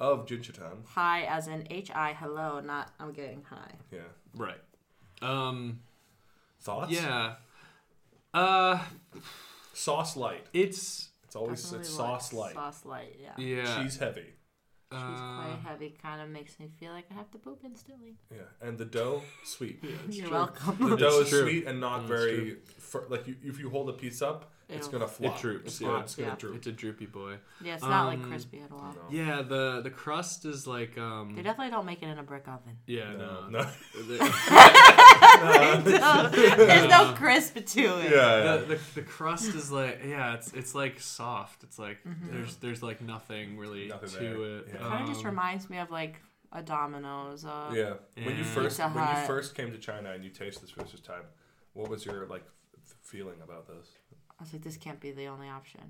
of 0.00 0.24
Jinchitan. 0.26 0.84
Hi, 0.94 1.22
as 1.24 1.48
in 1.48 1.66
H 1.70 1.90
I, 1.94 2.14
hello, 2.14 2.60
not 2.60 2.92
I'm 2.98 3.12
getting 3.12 3.42
high. 3.42 3.72
Yeah. 3.92 4.00
right. 4.34 4.56
Um, 5.22 5.80
Thoughts? 6.60 6.90
yeah. 6.92 7.34
Uh, 8.36 8.78
Sauce 9.72 10.16
light. 10.16 10.44
it's 10.52 11.08
It's 11.24 11.36
always 11.36 11.60
it's 11.60 11.72
like 11.72 11.84
sauce 11.84 12.32
light. 12.32 12.54
Sauce 12.54 12.84
light, 12.84 13.16
yeah. 13.20 13.32
yeah. 13.44 13.82
Cheese 13.82 13.98
heavy. 13.98 14.32
She's 14.92 15.00
uh, 15.02 15.42
quite 15.42 15.58
heavy, 15.66 15.96
kind 16.00 16.20
of 16.22 16.28
makes 16.28 16.60
me 16.60 16.68
feel 16.78 16.92
like 16.92 17.06
I 17.10 17.14
have 17.14 17.30
to 17.32 17.38
poop 17.38 17.60
instantly. 17.64 18.14
Yeah. 18.30 18.42
And 18.66 18.78
the 18.78 18.84
dough 18.84 19.22
sweet. 19.44 19.82
You're 20.08 20.26
The 20.28 20.32
welcome. 20.32 20.96
dough 20.96 21.20
is 21.22 21.28
true. 21.28 21.42
sweet 21.42 21.66
and 21.66 21.80
not 21.80 22.02
It's 22.02 22.08
very 22.08 22.56
fir- 22.78 23.06
like 23.08 23.26
you, 23.26 23.34
if 23.42 23.58
you 23.58 23.68
hold 23.68 23.88
a 23.90 23.94
piece 23.94 24.22
up, 24.22 24.52
it's 24.68 24.86
It'll- 24.86 25.00
gonna 25.00 25.08
flop. 25.10 25.40
droops, 25.40 25.64
It's, 25.66 25.80
yeah. 25.80 25.88
gonna, 25.88 26.00
it's 26.04 26.14
gonna 26.14 26.28
Yeah. 26.28 26.34
droop. 26.36 26.56
It's 26.56 26.66
a 26.68 26.72
droopy 26.72 27.06
boy. 27.06 27.38
yeah, 27.62 27.74
it's 27.74 27.82
not 27.82 28.06
like 28.06 28.18
Um, 28.20 28.28
crispy 28.30 28.60
at 28.60 28.70
all. 28.70 28.94
Yeah, 29.10 29.42
the 29.42 29.80
the 29.82 29.90
crust 29.90 30.44
is 30.44 30.66
like 30.68 30.96
um. 30.98 31.34
They 31.34 31.42
definitely 31.42 31.72
don't 31.72 31.86
make 31.86 32.02
it 32.02 32.06
in 32.08 32.18
a 32.18 32.22
brick 32.22 32.46
oven. 32.46 32.78
Yeah, 32.86 33.12
No, 33.12 33.48
no. 33.48 33.60
no. 33.60 33.66
There's 35.84 36.88
no 36.90 37.12
crisp 37.14 37.54
to 37.64 37.80
it. 38.00 38.10
Yeah. 38.10 38.56
The, 38.56 38.64
the, 38.74 38.78
the 38.96 39.02
crust 39.02 39.54
is 39.54 39.70
like 39.70 40.00
yeah 40.06 40.34
it's 40.34 40.52
it's 40.52 40.74
like 40.74 41.00
soft 41.00 41.62
it's 41.64 41.78
like 41.78 41.98
Mm-hmm. 42.06 42.32
there's 42.32 42.56
there's 42.56 42.82
like 42.82 43.00
nothing 43.02 43.56
really 43.58 43.88
Nothing 43.88 44.08
to 44.10 44.16
there. 44.18 44.58
it 44.58 44.68
Yeah. 44.72 44.88
Kind 44.88 45.02
of 45.04 45.08
just 45.08 45.20
Um, 45.20 45.26
reminds 45.26 45.68
me 45.70 45.78
of 45.78 45.90
like 45.90 46.20
a 46.52 46.62
Domino's. 46.62 47.44
Uh, 47.44 47.72
Yeah. 47.74 47.94
When 48.24 48.36
you 48.36 48.44
first 48.44 48.78
when 48.78 48.94
you 48.94 49.26
first 49.26 49.54
came 49.54 49.72
to 49.72 49.78
China 49.78 50.10
and 50.12 50.24
you 50.24 50.30
tasted 50.30 50.62
this 50.62 50.70
for 50.70 50.80
the 50.80 50.88
first 50.88 51.04
time, 51.04 51.22
what 51.72 51.88
was 51.90 52.06
your 52.06 52.26
like 52.26 52.44
f- 52.86 52.96
feeling 53.02 53.40
about 53.42 53.66
this? 53.66 53.88
I 54.38 54.42
was 54.42 54.52
like, 54.52 54.62
this 54.62 54.76
can't 54.76 55.00
be 55.00 55.12
the 55.12 55.26
only 55.26 55.48
option. 55.48 55.80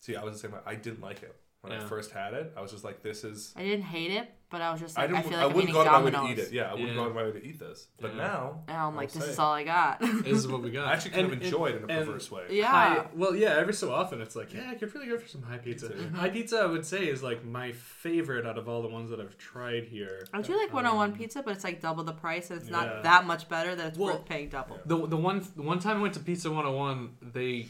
See, 0.00 0.16
I 0.16 0.24
was 0.24 0.34
the 0.34 0.40
same 0.40 0.52
way. 0.52 0.60
I 0.66 0.74
didn't 0.74 1.00
like 1.02 1.22
it 1.22 1.34
when 1.68 1.78
I 1.80 1.84
first 1.84 2.10
had 2.12 2.34
it. 2.34 2.52
I 2.56 2.60
was 2.60 2.70
just 2.70 2.84
like, 2.84 3.02
"This 3.02 3.24
is." 3.24 3.52
I 3.56 3.62
didn't 3.62 3.84
hate 3.84 4.10
it, 4.12 4.28
but 4.50 4.60
I 4.62 4.70
was 4.72 4.80
just 4.80 4.98
I 4.98 5.02
like, 5.02 5.10
I, 5.10 5.12
didn't. 5.16 5.30
feel 5.30 5.38
I, 5.38 5.42
like 5.42 5.50
I'm 5.50 5.56
wouldn't 5.56 5.70
eating 5.70 5.82
go 5.82 5.88
out 5.88 6.04
of 6.06 6.12
my 6.12 6.22
way 6.22 6.28
to 6.28 6.32
eat 6.32 6.44
it. 6.46 6.52
Yeah, 6.52 6.62
I 6.70 6.72
wouldn't 6.74 6.88
Yeah. 6.90 6.94
go 6.94 7.02
out 7.02 7.08
of 7.08 7.14
my 7.14 7.22
way 7.24 7.32
to 7.32 7.44
eat 7.44 7.58
this. 7.58 7.88
But 8.00 8.12
Yeah. 8.14 8.18
now, 8.26 8.62
And 8.68 8.76
I'm 8.76 8.96
like, 8.96 9.10
this 9.12 9.24
say 9.24 9.30
is 9.30 9.38
all 9.38 9.52
I 9.52 9.64
got. 9.64 10.00
this 10.00 10.26
is 10.38 10.48
what 10.48 10.62
we 10.62 10.70
got 10.70 10.86
I 10.88 10.92
actually 10.94 11.10
kind 11.12 11.24
And- 11.26 11.34
of 11.34 11.42
enjoy 11.42 11.66
it 11.66 11.76
in 11.82 11.90
a 11.90 11.92
and- 11.94 12.06
perverse 12.06 12.30
way. 12.30 12.44
yeah. 12.50 12.66
High, 12.70 13.06
well, 13.14 13.34
yeah. 13.34 13.50
Every 13.56 13.74
so 13.74 13.92
often, 13.92 14.20
it's 14.20 14.36
like, 14.36 14.52
yeah, 14.54 14.70
I 14.70 14.74
could 14.74 14.94
really 14.94 15.06
go 15.08 15.18
for 15.18 15.28
some 15.28 15.42
high 15.42 15.58
pizza. 15.58 15.88
Pizza, 15.88 16.02
Mm-hmm. 16.04 16.16
High 16.16 16.30
pizza, 16.30 16.58
I 16.58 16.66
would 16.66 16.86
say, 16.86 17.06
is 17.08 17.22
like 17.22 17.44
my 17.44 17.72
favorite 17.72 18.46
out 18.46 18.58
of 18.58 18.68
all 18.68 18.82
the 18.82 18.88
ones 18.88 19.10
that 19.10 19.20
I've 19.20 19.36
tried 19.38 19.84
here. 19.84 20.26
I 20.32 20.42
do 20.42 20.56
like 20.56 20.72
101 20.72 21.12
pizza, 21.16 21.42
but 21.42 21.54
it's 21.54 21.64
like 21.64 21.80
double 21.80 22.04
the 22.04 22.12
price, 22.12 22.50
and 22.50 22.60
it's 22.60 22.70
Yeah. 22.70 22.76
not 22.84 23.02
that 23.02 23.26
much 23.26 23.48
better 23.48 23.74
that 23.74 23.86
it's 23.88 23.98
Well, 23.98 24.14
worth 24.14 24.26
paying 24.26 24.48
double. 24.48 24.78
The 24.86 25.06
the 25.06 25.16
one 25.16 25.46
the 25.56 25.62
one 25.62 25.78
time 25.78 25.98
I 25.98 26.00
went 26.02 26.14
to 26.14 26.20
Pizza 26.20 26.50
101, 26.50 27.16
they 27.20 27.66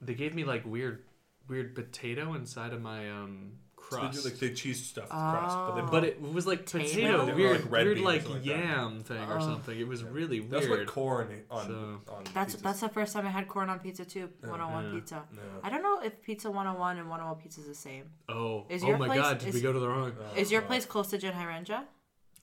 they 0.00 0.14
gave 0.14 0.34
me 0.34 0.44
like 0.44 0.64
weird 0.66 1.04
weird 1.48 1.74
potato 1.74 2.34
inside 2.34 2.72
of 2.72 2.80
my 2.82 3.10
um 3.10 3.52
So 3.90 3.96
they 3.96 4.02
do, 4.02 4.08
crust. 4.08 4.24
like 4.24 4.38
they 4.38 4.50
cheese 4.54 4.86
stuffed 4.86 5.10
crust, 5.10 5.56
but 5.56 5.74
they 5.74 5.82
Oh. 5.82 5.88
but 5.90 6.04
it 6.04 6.20
was 6.20 6.46
like 6.46 6.64
Potato? 6.64 6.88
potato, 6.88 7.26
They 7.26 7.34
weird, 7.34 7.60
like 7.62 7.70
red 7.70 7.84
weird 7.86 7.96
beans 7.96 8.04
like 8.06 8.20
or 8.20 8.24
something 8.24 8.48
like 8.52 8.60
that. 8.60 8.68
yam 8.68 9.02
thing 9.02 9.30
or 9.30 9.36
Oh. 9.38 9.40
something. 9.40 9.78
It 9.78 9.86
was 9.88 10.02
really 10.04 10.40
weird. 10.40 10.50
that's 10.52 10.68
what 10.68 10.86
corn 10.86 11.44
on 11.50 11.66
So- 11.66 12.12
on. 12.14 12.24
That's 12.32 12.54
pizzas. 12.56 12.62
that's 12.62 12.80
the 12.80 12.88
first 12.88 13.12
time 13.12 13.26
I 13.26 13.30
had 13.30 13.48
corn 13.48 13.68
on 13.68 13.78
pizza 13.80 14.04
too. 14.04 14.28
One 14.40 14.50
101 14.60 14.84
Yeah. 14.86 14.92
pizza. 14.94 15.24
Yeah. 15.34 15.40
I 15.62 15.68
don't 15.70 15.82
know 15.82 16.00
if 16.00 16.22
Pizza 16.22 16.50
101 16.50 16.96
and 16.98 17.08
101 17.10 17.36
pizza 17.42 17.60
is 17.60 17.66
the 17.66 17.74
same. 17.74 18.04
oh, 18.28 18.66
Is 18.70 18.82
oh 18.84 18.96
my 18.96 19.06
place- 19.08 19.20
god! 19.20 19.38
Did 19.38 19.52
we 19.54 19.60
go 19.60 19.72
to 19.72 19.78
the 19.80 19.88
wrong? 19.88 20.12
Oh, 20.18 20.36
Is 20.38 20.50
your 20.52 20.60
God. 20.62 20.68
place 20.68 20.86
close 20.86 21.08
to 21.10 21.18
Jinhairenja? 21.18 21.84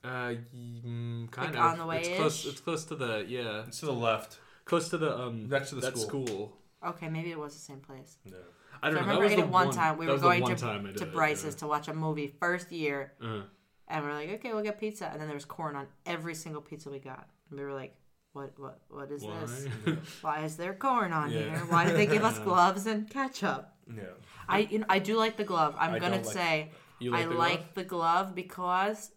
Uh, 0.03 0.07
mm, 0.55 1.29
kind 1.31 1.53
Like 1.53 1.55
of 1.55 1.71
on 1.71 1.77
the 1.77 1.87
It's 1.95 2.07
way-ish? 2.07 2.17
close. 2.17 2.45
It's 2.45 2.61
close 2.61 2.85
to 2.85 2.95
the 2.95 3.25
yeah, 3.27 3.63
It's 3.67 3.79
to 3.79 3.85
the 3.87 3.93
left. 3.93 4.39
close 4.65 4.87
to 4.89 4.97
the 4.97 5.17
um 5.17 5.49
Next 5.49 5.69
to 5.69 5.75
the 5.75 5.81
that 5.81 5.97
school. 5.97 6.27
school. 6.27 6.57
Okay, 6.85 7.09
maybe 7.09 7.31
it 7.31 7.39
was 7.39 7.53
the 7.53 7.59
same 7.59 7.79
place. 7.81 8.17
No. 8.25 8.37
I 8.81 8.89
So 8.89 8.95
don't 8.95 9.03
I 9.03 9.13
know. 9.13 9.19
That 9.19 9.21
remember 9.21 9.23
was 9.23 9.35
the 9.35 9.51
one 9.51 9.71
time. 9.71 9.97
We 9.97 10.07
were 10.07 10.17
going 10.17 10.43
to, 10.45 10.51
I 10.67 10.77
to 10.79 11.03
it, 11.03 11.13
Bryce's 11.13 11.53
yeah. 11.55 11.59
to 11.59 11.67
watch 11.67 11.87
a 11.87 11.93
movie 11.93 12.33
first 12.39 12.71
year, 12.71 13.13
Uh, 13.21 13.41
and 13.87 14.05
we're 14.05 14.13
like, 14.13 14.29
okay, 14.29 14.53
we'll 14.53 14.63
get 14.63 14.79
pizza. 14.79 15.07
And 15.11 15.19
then 15.19 15.27
there 15.27 15.35
was 15.35 15.45
corn 15.45 15.75
on 15.75 15.87
every 16.05 16.35
single 16.35 16.61
pizza 16.61 16.89
we 16.89 16.99
got. 16.99 17.27
And 17.49 17.59
we 17.59 17.65
were 17.65 17.73
like, 17.73 17.95
what, 18.33 18.53
what, 18.59 18.79
what 18.89 19.11
is 19.11 19.23
why? 19.23 19.39
this? 19.39 19.67
Why 20.21 20.43
is 20.45 20.55
there 20.57 20.73
corn 20.75 21.11
on 21.11 21.31
Yeah. 21.31 21.39
here? 21.39 21.57
Why 21.69 21.85
did 21.85 21.95
they 21.95 22.05
give 22.05 22.23
us 22.23 22.37
gloves 22.49 22.85
and 22.85 23.09
ketchup? 23.09 23.67
Yeah. 23.91 24.03
I, 24.47 24.59
you 24.59 24.79
know, 24.79 24.85
I 24.87 24.99
do 24.99 25.17
like 25.17 25.35
the 25.37 25.43
glove. 25.43 25.75
I'm 25.79 25.95
I 25.95 25.99
gonna 25.99 26.17
don't 26.17 26.25
like- 26.27 26.33
say 26.35 26.71
you 26.99 27.15
I 27.15 27.21
like 27.25 27.29
the 27.29 27.35
like 27.35 27.73
the 27.73 27.83
glove 27.83 28.35
because 28.35 29.09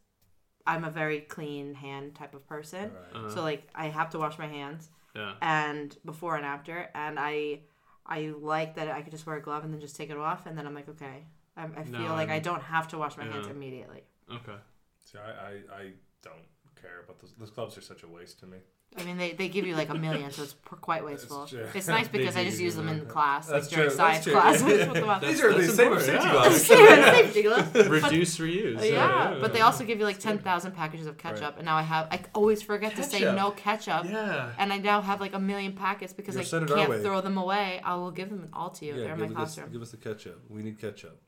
I'm 0.67 0.85
a 0.85 0.91
very 0.91 1.21
clean 1.21 1.75
hand 1.75 2.15
type 2.15 2.35
of 2.35 2.47
person. 2.49 2.91
Uh, 3.15 3.29
So 3.29 3.43
like 3.43 3.69
I 3.75 3.89
have 3.89 4.09
to 4.11 4.19
wash 4.19 4.39
my 4.39 4.47
hands 4.47 4.89
yeah. 5.15 5.35
and 5.43 5.95
before 6.07 6.37
and 6.37 6.47
after, 6.47 6.89
and 6.95 7.19
I 7.21 7.61
I 8.07 8.33
like 8.39 8.75
that 8.77 8.89
I 8.91 9.03
could 9.03 9.13
just 9.13 9.27
wear 9.27 9.37
a 9.37 9.43
glove 9.43 9.65
and 9.65 9.73
then 9.73 9.81
just 9.81 9.97
take 9.97 10.11
it 10.11 10.17
off, 10.17 10.47
and 10.47 10.57
then 10.59 10.67
I'm 10.67 10.75
like 10.75 10.89
okay. 10.89 11.27
I, 11.57 11.65
I 11.65 11.85
feel 11.85 12.01
No, 12.01 12.15
like 12.15 12.29
I 12.31 12.35
I'm- 12.35 12.43
don't 12.43 12.63
have 12.63 12.89
to 12.89 12.99
wash 12.99 13.17
my 13.17 13.25
hands 13.25 13.47
Yeah. 13.47 13.53
immediately. 13.53 14.03
Okay. 14.31 14.57
See, 15.05 15.19
I, 15.19 15.31
I, 15.31 15.51
I 15.83 15.93
don't 16.23 16.47
care 16.81 17.01
about 17.05 17.21
those. 17.21 17.35
Those 17.39 17.51
gloves 17.51 17.77
are 17.77 17.83
such 17.83 18.03
a 18.03 18.09
waste 18.09 18.41
to 18.41 18.47
me. 18.47 18.59
I 18.99 19.05
mean, 19.05 19.17
they, 19.17 19.33
they 19.33 19.49
give 19.49 19.67
you 19.67 19.75
like 19.75 19.89
a 19.89 19.95
million, 19.95 20.31
so 20.31 20.43
it's 20.43 20.55
quite 20.83 21.03
wasteful. 21.05 21.49
It's 21.75 21.89
nice 21.89 22.09
because 22.09 22.37
I 22.37 22.45
just 22.45 22.61
use 22.61 22.77
them 22.77 22.89
in 22.89 23.01
that. 23.01 23.09
class, 23.09 23.49
like 23.49 23.63
That's 23.63 23.69
during 23.73 23.89
true, 23.89 23.97
science 23.97 24.27
class. 24.27 24.63
I 24.63 24.69
just 24.77 24.89
put 24.89 24.95
them 24.95 25.09
on. 25.09 25.21
These 25.23 25.41
are 25.43 25.53
the 25.53 25.61
that's 25.63 25.75
same 25.75 25.93
important, 25.93 26.07
safety 26.07 26.27
yeah. 26.27 26.33
gloves. 26.33 26.63
Safety 26.67 27.43
gloves. 27.43 27.69
But- 27.73 27.89
Reduce, 27.89 28.39
reuse. 28.39 28.91
yeah, 28.91 29.39
but 29.41 29.53
they 29.55 29.61
also 29.63 29.85
give 29.85 29.99
you 29.99 30.05
like 30.05 30.19
ten 30.19 30.39
thousand 30.39 30.73
packages 30.73 31.07
of 31.07 31.17
ketchup, 31.17 31.57
and 31.57 31.65
now 31.65 31.77
I 31.77 31.83
have 31.83 32.09
I 32.11 32.21
always 32.35 32.63
forget 32.63 32.95
to 32.97 33.03
say 33.03 33.21
no 33.21 33.51
ketchup, 33.53 34.05
Yeah. 34.05 34.51
and 34.59 34.73
I 34.73 34.79
now 34.79 35.01
have 35.01 35.21
like 35.21 35.33
a 35.35 35.39
million 35.41 35.73
packets 35.73 36.13
because 36.13 36.35
Yeah, 36.35 36.43
I 36.43 36.45
send 36.45 36.69
can't 36.69 37.03
throw 37.03 37.21
them 37.23 37.39
away. 37.39 37.81
I 37.85 37.95
will 37.95 38.11
give 38.11 38.29
them 38.29 38.49
all 38.53 38.71
to 38.71 38.85
you. 38.85 38.95
They're 38.95 39.15
in 39.15 39.21
my 39.21 39.27
give, 39.29 39.37
us, 39.39 39.55
classroom 39.55 39.73
give 39.73 39.83
us 39.83 39.91
the 39.91 39.97
ketchup. 39.97 40.41
We 40.51 40.63
need 40.63 40.79
ketchup. 40.81 41.19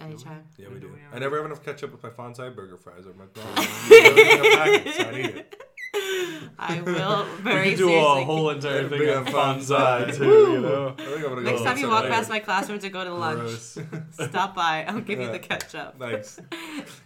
anytime. 0.00 0.44
Yeah, 0.58 0.68
we 0.68 0.74
do 0.80 0.88
do. 0.88 0.94
I 1.12 1.18
never 1.20 1.36
have 1.36 1.46
enough 1.46 1.62
ketchup 1.64 1.92
with 1.92 2.02
my 2.02 2.10
Fonsai 2.10 2.54
burger 2.54 2.76
fries. 2.78 3.04
I'm 3.06 3.18
like, 3.18 3.36
no, 3.36 3.42
I 3.54 3.60
need 3.90 4.32
enough 4.32 4.84
packets, 4.84 5.00
I 5.00 5.10
need 5.12 5.36
it. 5.36 5.62
I 5.94 6.80
will 6.86 7.26
We 7.36 7.42
very 7.42 7.70
could 7.70 7.78
do 7.78 7.86
seriously. 7.88 8.22
a 8.22 8.24
whole 8.24 8.50
entire 8.50 8.88
thing 8.88 8.98
Big 9.00 9.08
on 9.10 9.26
on 9.28 9.32
Fonsai 9.32 10.06
Fonsai. 10.06 10.16
too. 10.16 10.24
You 10.52 10.60
know. 10.60 10.94
I 10.98 11.02
think 11.02 11.16
I'm 11.16 11.22
gonna 11.22 11.34
go 11.36 11.50
Next 11.50 11.62
time 11.62 11.78
you 11.78 11.88
walk 11.88 12.04
past 12.06 12.30
my 12.30 12.38
classroom 12.40 12.78
to 12.78 12.88
go 12.88 13.04
to 13.04 13.12
lunch, 13.14 13.40
Gross. 13.40 13.78
stop 14.30 14.54
by. 14.54 14.84
I'll 14.88 15.00
give 15.00 15.20
you 15.20 15.30
the 15.30 15.38
ketchup. 15.38 15.98
Nice. 15.98 16.40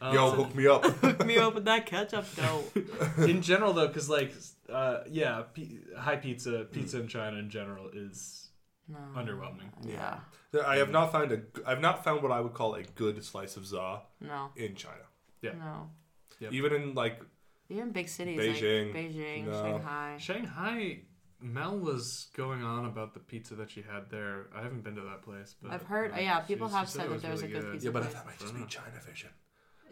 Um, 0.01 0.15
Yo, 0.15 0.31
hook 0.31 0.55
me 0.55 0.67
up. 0.67 0.85
Hook 0.85 1.25
me 1.27 1.39
up 1.39 1.55
with 1.55 1.65
that 1.65 1.87
ketchup, 1.87 2.27
though. 2.35 2.63
in 3.25 3.41
general 3.43 3.73
though 3.73 3.89
because 3.89 4.09
like 4.09 4.33
uh 4.73 4.99
yeah 5.11 5.43
p- 5.55 5.79
high 5.99 6.17
pizza 6.17 6.67
pizza 6.71 7.01
in 7.01 7.09
china 7.09 7.37
in 7.39 7.49
general 7.51 7.89
is 7.93 8.49
No. 8.89 8.99
underwhelming 9.17 9.71
Yeah. 9.83 10.19
I 10.67 10.77
have 10.77 10.91
not 10.91 11.13
found 11.13 11.33
a. 11.33 11.41
I've 11.67 11.81
not 11.81 12.05
found 12.05 12.23
what 12.23 12.33
I 12.33 12.41
would 12.41 12.55
call 12.55 12.75
a 12.75 12.83
good 12.83 13.23
slice 13.25 13.57
of 13.57 13.67
za 13.67 14.03
No. 14.21 14.51
in 14.57 14.75
China. 14.75 15.07
Yeah. 15.43 15.53
No. 15.59 15.91
Yep. 16.41 16.53
Even 16.53 16.73
in 16.75 16.95
like 16.95 17.21
Even 17.69 17.91
big 17.91 18.09
cities 18.09 18.39
Beijing. 18.41 18.95
like 18.95 19.05
Beijing, 19.05 19.47
No. 19.47 19.63
Shanghai. 19.63 20.17
shanghai 20.19 21.01
mel 21.41 21.79
was 21.79 22.29
going 22.37 22.63
on 22.63 22.87
about 22.87 23.13
the 23.13 23.21
pizza 23.21 23.55
that 23.55 23.71
she 23.71 23.83
had 23.83 24.09
there 24.11 24.47
i 24.57 24.63
haven't 24.63 24.83
been 24.83 24.95
to 24.95 25.03
that 25.03 25.21
place 25.23 25.55
but 25.61 25.71
I've 25.71 25.83
heard- 25.83 26.13
uh, 26.13 26.17
yeah, 26.17 26.41
people 26.41 26.69
she 26.69 26.75
have 26.75 26.89
said 26.89 27.03
said 27.03 27.07
it 27.07 27.09
that 27.09 27.13
was 27.15 27.23
there 27.23 27.31
was 27.33 27.43
really 27.43 27.55
a 27.55 27.61
good 27.61 27.73
pizza 27.73 27.87
yeah, 27.87 27.93
but 27.93 28.03
place. 28.05 28.15
that 28.15 28.27
might 28.27 28.39
just 28.39 28.55
be 28.55 28.65
China 28.67 29.01
vision. 29.07 29.31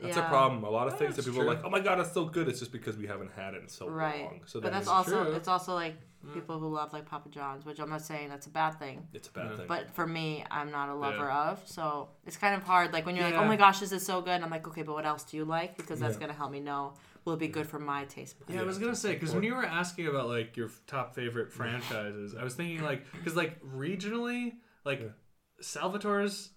That's 0.02 0.16
yeah. 0.16 0.26
a 0.26 0.28
problem. 0.28 0.64
A 0.64 0.70
lot 0.70 0.88
of 0.88 0.98
things 0.98 1.14
that 1.14 1.22
that's 1.22 1.28
people 1.28 1.42
are 1.42 1.44
true. 1.44 1.54
like, 1.54 1.64
oh 1.64 1.70
my 1.70 1.78
god, 1.78 2.00
it's 2.00 2.10
so 2.12 2.24
good. 2.24 2.48
It's 2.48 2.58
just 2.58 2.72
because 2.72 2.96
we 2.96 3.06
haven't 3.06 3.30
had 3.30 3.54
it 3.54 3.62
in 3.62 3.68
so 3.68 3.88
Right. 3.88 4.24
long. 4.24 4.40
So 4.44 4.60
but 4.60 4.72
that's 4.72 4.86
it's- 4.86 4.96
also 4.96 5.24
true. 5.24 5.34
it's 5.34 5.46
also 5.46 5.72
like 5.74 5.94
people 6.32 6.58
who 6.58 6.68
love 6.68 6.92
like 6.92 7.04
Papa 7.06 7.28
John's, 7.28 7.64
which 7.64 7.78
I'm 7.78 7.90
not 7.90 8.02
saying 8.02 8.28
that's 8.28 8.46
a 8.46 8.50
bad 8.50 8.72
thing. 8.80 9.06
it's 9.12 9.28
a 9.28 9.32
bad 9.32 9.50
Yeah. 9.50 9.56
thing. 9.58 9.66
But 9.68 9.94
for 9.94 10.04
me, 10.06 10.44
I'm 10.50 10.70
not 10.72 10.88
a 10.88 10.94
lover 10.94 11.26
Yeah. 11.28 11.50
of, 11.52 11.62
so 11.68 12.08
it's 12.26 12.36
kind 12.36 12.54
of 12.56 12.64
hard. 12.64 12.92
Like 12.92 13.06
when 13.06 13.14
you're 13.14 13.24
like, 13.26 13.34
Yeah. 13.34 13.42
"Oh 13.42 13.46
my 13.46 13.56
gosh, 13.56 13.78
this 13.80 13.92
is 13.92 14.04
so 14.04 14.20
good," 14.20 14.30
and 14.32 14.42
I'm 14.44 14.50
like, 14.50 14.66
"Okay, 14.66 14.82
but 14.82 14.94
what 14.94 15.04
else 15.06 15.22
do 15.24 15.36
you 15.36 15.44
like?" 15.44 15.76
Because 15.76 16.00
that's 16.00 16.14
Yeah. 16.14 16.20
gonna 16.22 16.32
help 16.32 16.50
me 16.50 16.60
know 16.60 16.94
will 17.24 17.34
it 17.34 17.38
be 17.38 17.48
good 17.48 17.66
for 17.66 17.78
my 17.78 18.04
taste. 18.04 18.38
buds. 18.38 18.52
Yeah, 18.52 18.60
I 18.60 18.64
was 18.64 18.78
gonna 18.78 18.96
say 18.96 19.14
because 19.14 19.34
when 19.34 19.42
you 19.42 19.54
were 19.54 19.64
asking 19.64 20.06
about 20.08 20.28
like 20.28 20.56
your 20.56 20.70
top 20.86 21.14
favorite 21.14 21.52
franchises, 21.52 22.34
I 22.38 22.44
was 22.44 22.54
thinking 22.54 22.82
like 22.82 23.04
because 23.12 23.36
like 23.36 23.60
regionally, 23.62 24.52
like 24.84 25.10
Salvatore's 25.60 26.50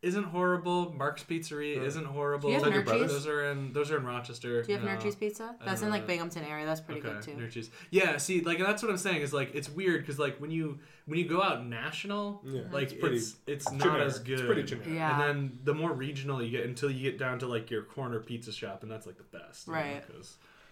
isn't 0.00 0.24
horrible. 0.24 0.92
Mark's 0.96 1.24
Pizzeria 1.24 1.82
isn't 1.82 2.04
horrible. 2.04 2.48
Do 2.50 2.54
you 2.54 2.62
have 2.62 2.68
Is 2.72 2.74
that 2.78 2.84
brother's? 2.84 3.10
Those 3.12 3.26
are 3.26 3.50
in 3.50 3.72
those 3.72 3.90
are 3.90 3.96
in 3.98 4.04
Rochester. 4.04 4.62
Do 4.62 4.72
you 4.72 4.78
have 4.78 4.86
no. 4.86 4.92
Nirchi's 4.96 5.16
Pizza? 5.16 5.56
That's 5.64 5.82
in 5.82 5.90
like 5.90 6.06
Binghamton 6.06 6.44
area. 6.44 6.64
That's 6.66 6.80
pretty 6.80 7.00
okay, 7.00 7.14
good 7.14 7.22
too. 7.22 7.30
Nirchi's. 7.32 7.70
Yeah, 7.90 8.16
see, 8.18 8.40
like 8.42 8.58
that's 8.58 8.82
what 8.82 8.90
I'm 8.90 8.98
saying 8.98 9.22
is 9.22 9.32
like 9.32 9.54
it's 9.54 9.68
weird 9.68 10.02
because 10.02 10.18
like 10.18 10.40
when 10.40 10.50
you 10.52 10.78
when 11.06 11.18
you 11.18 11.26
go 11.28 11.42
out 11.42 11.66
national, 11.66 12.42
Yeah, 12.44 12.60
mhm. 12.60 12.72
like 12.72 12.84
it's 12.84 12.92
pretty- 12.94 13.16
it's 13.16 13.36
it's 13.46 13.72
not 13.72 13.80
generic. 13.82 14.06
as 14.06 14.18
good. 14.20 14.38
It's 14.38 14.42
pretty 14.46 14.62
generic. 14.62 14.90
Yeah. 14.94 15.10
And 15.10 15.20
then 15.50 15.58
the 15.64 15.74
more 15.74 15.92
regional 15.92 16.42
you 16.42 16.50
get 16.50 16.64
until 16.66 16.90
you 16.90 17.02
get 17.02 17.18
down 17.18 17.40
to 17.40 17.46
like 17.48 17.70
your 17.70 17.82
corner 17.82 18.20
pizza 18.20 18.52
shop, 18.52 18.82
and 18.82 18.90
that's 18.92 19.06
like 19.06 19.16
the 19.16 19.38
best. 19.38 19.66
you 19.66 19.72
know, 19.74 20.00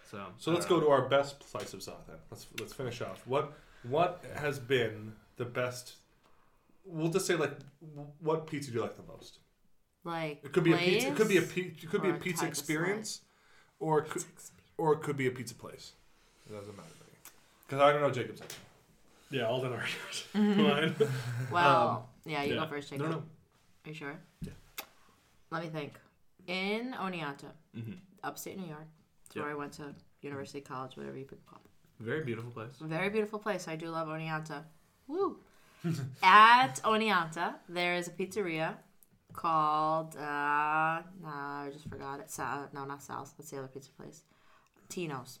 so 0.09 0.25
So 0.37 0.51
let's 0.51 0.65
go 0.65 0.79
to 0.79 0.87
our 0.89 1.09
best 1.09 1.43
slice 1.49 1.73
of 1.73 1.83
za 1.83 1.93
then. 2.07 2.17
Let's 2.31 2.47
let's 2.59 2.73
finish 2.73 3.01
off. 3.01 3.27
What 3.27 3.51
what 3.83 4.23
has 4.35 4.57
been 4.57 5.13
the 5.35 5.45
best? 5.45 5.95
We'll 6.89 7.11
just 7.11 7.25
say 7.27 7.35
like 7.35 7.57
what 8.19 8.47
pizza 8.47 8.71
do 8.71 8.77
you 8.77 8.81
like 8.81 8.95
the 8.95 9.03
most? 9.03 9.39
Like 10.03 10.41
It 10.43 10.53
could 10.53 10.63
be 10.63 10.73
a 10.73 10.77
pizza. 10.77 11.07
It 11.09 11.15
could 11.15 11.27
be 11.27 11.37
a 11.37 11.41
pizza. 11.41 11.85
It 11.85 11.89
could 11.89 12.01
be 12.01 12.09
a 12.09 12.13
a 12.13 12.17
pizza 12.17 12.45
experience, 12.45 13.21
or 13.79 13.99
it 13.99 14.09
could, 14.09 14.23
or 14.77 14.93
it 14.93 15.01
could 15.01 15.17
be 15.17 15.27
a 15.27 15.31
pizza 15.31 15.53
place. 15.55 15.93
It 16.49 16.53
doesn't 16.53 16.75
matter 16.77 16.89
to 16.89 17.03
me 17.11 17.17
because 17.65 17.81
I 17.81 17.91
don't 17.91 18.01
know 18.01 18.11
Jacob's. 18.11 18.41
answer. 18.41 18.57
Yeah, 19.29 19.47
all 19.47 19.63
are 19.65 19.69
yours. 19.69 20.23
Mm-hmm. 20.33 20.63
Mine. 20.63 20.95
Well, 21.51 22.09
yeah, 22.25 22.43
you 22.43 22.53
yeah. 22.55 22.61
go 22.61 22.67
first, 22.69 22.89
Jacob. 22.89 23.05
No, 23.05 23.11
no. 23.11 23.17
Are 23.17 23.89
you 23.89 23.93
sure? 23.93 24.17
Yeah. 24.41 24.51
Let 25.51 25.63
me 25.63 25.69
think. 25.69 25.93
In 26.47 26.93
Oneonta, 26.93 27.51
Mhm. 27.77 27.97
upstate 28.23 28.57
New 28.57 28.67
York, 28.67 28.87
it's 29.25 29.35
Yeah. 29.35 29.41
where 29.43 29.51
I 29.51 29.55
went 29.55 29.73
to 29.73 29.93
university, 30.21 30.61
college, 30.61 30.95
whatever 30.95 31.17
you 31.17 31.25
pick 31.25 31.39
up. 31.51 31.61
Very 31.99 32.23
beautiful 32.23 32.51
place. 32.51 32.77
Very 32.79 33.09
beautiful 33.09 33.39
place. 33.39 33.67
I 33.67 33.75
do 33.75 33.89
love 33.89 34.07
Oneonta. 34.07 34.63
Woo! 35.07 35.39
At 36.23 36.75
Oneonta, 36.83 37.55
there 37.69 37.95
is 37.95 38.07
a 38.07 38.11
pizzeria 38.11 38.75
called 39.33 40.15
uh 40.15 41.01
no, 41.21 41.27
I 41.29 41.69
just 41.71 41.87
forgot 41.89 42.19
it. 42.19 42.31
Sa- 42.31 42.65
no, 42.73 42.85
not 42.85 43.03
Sal's. 43.03 43.33
That's 43.37 43.51
the 43.51 43.57
other 43.59 43.67
pizza 43.67 43.91
place. 43.91 44.23
Tino's. 44.89 45.39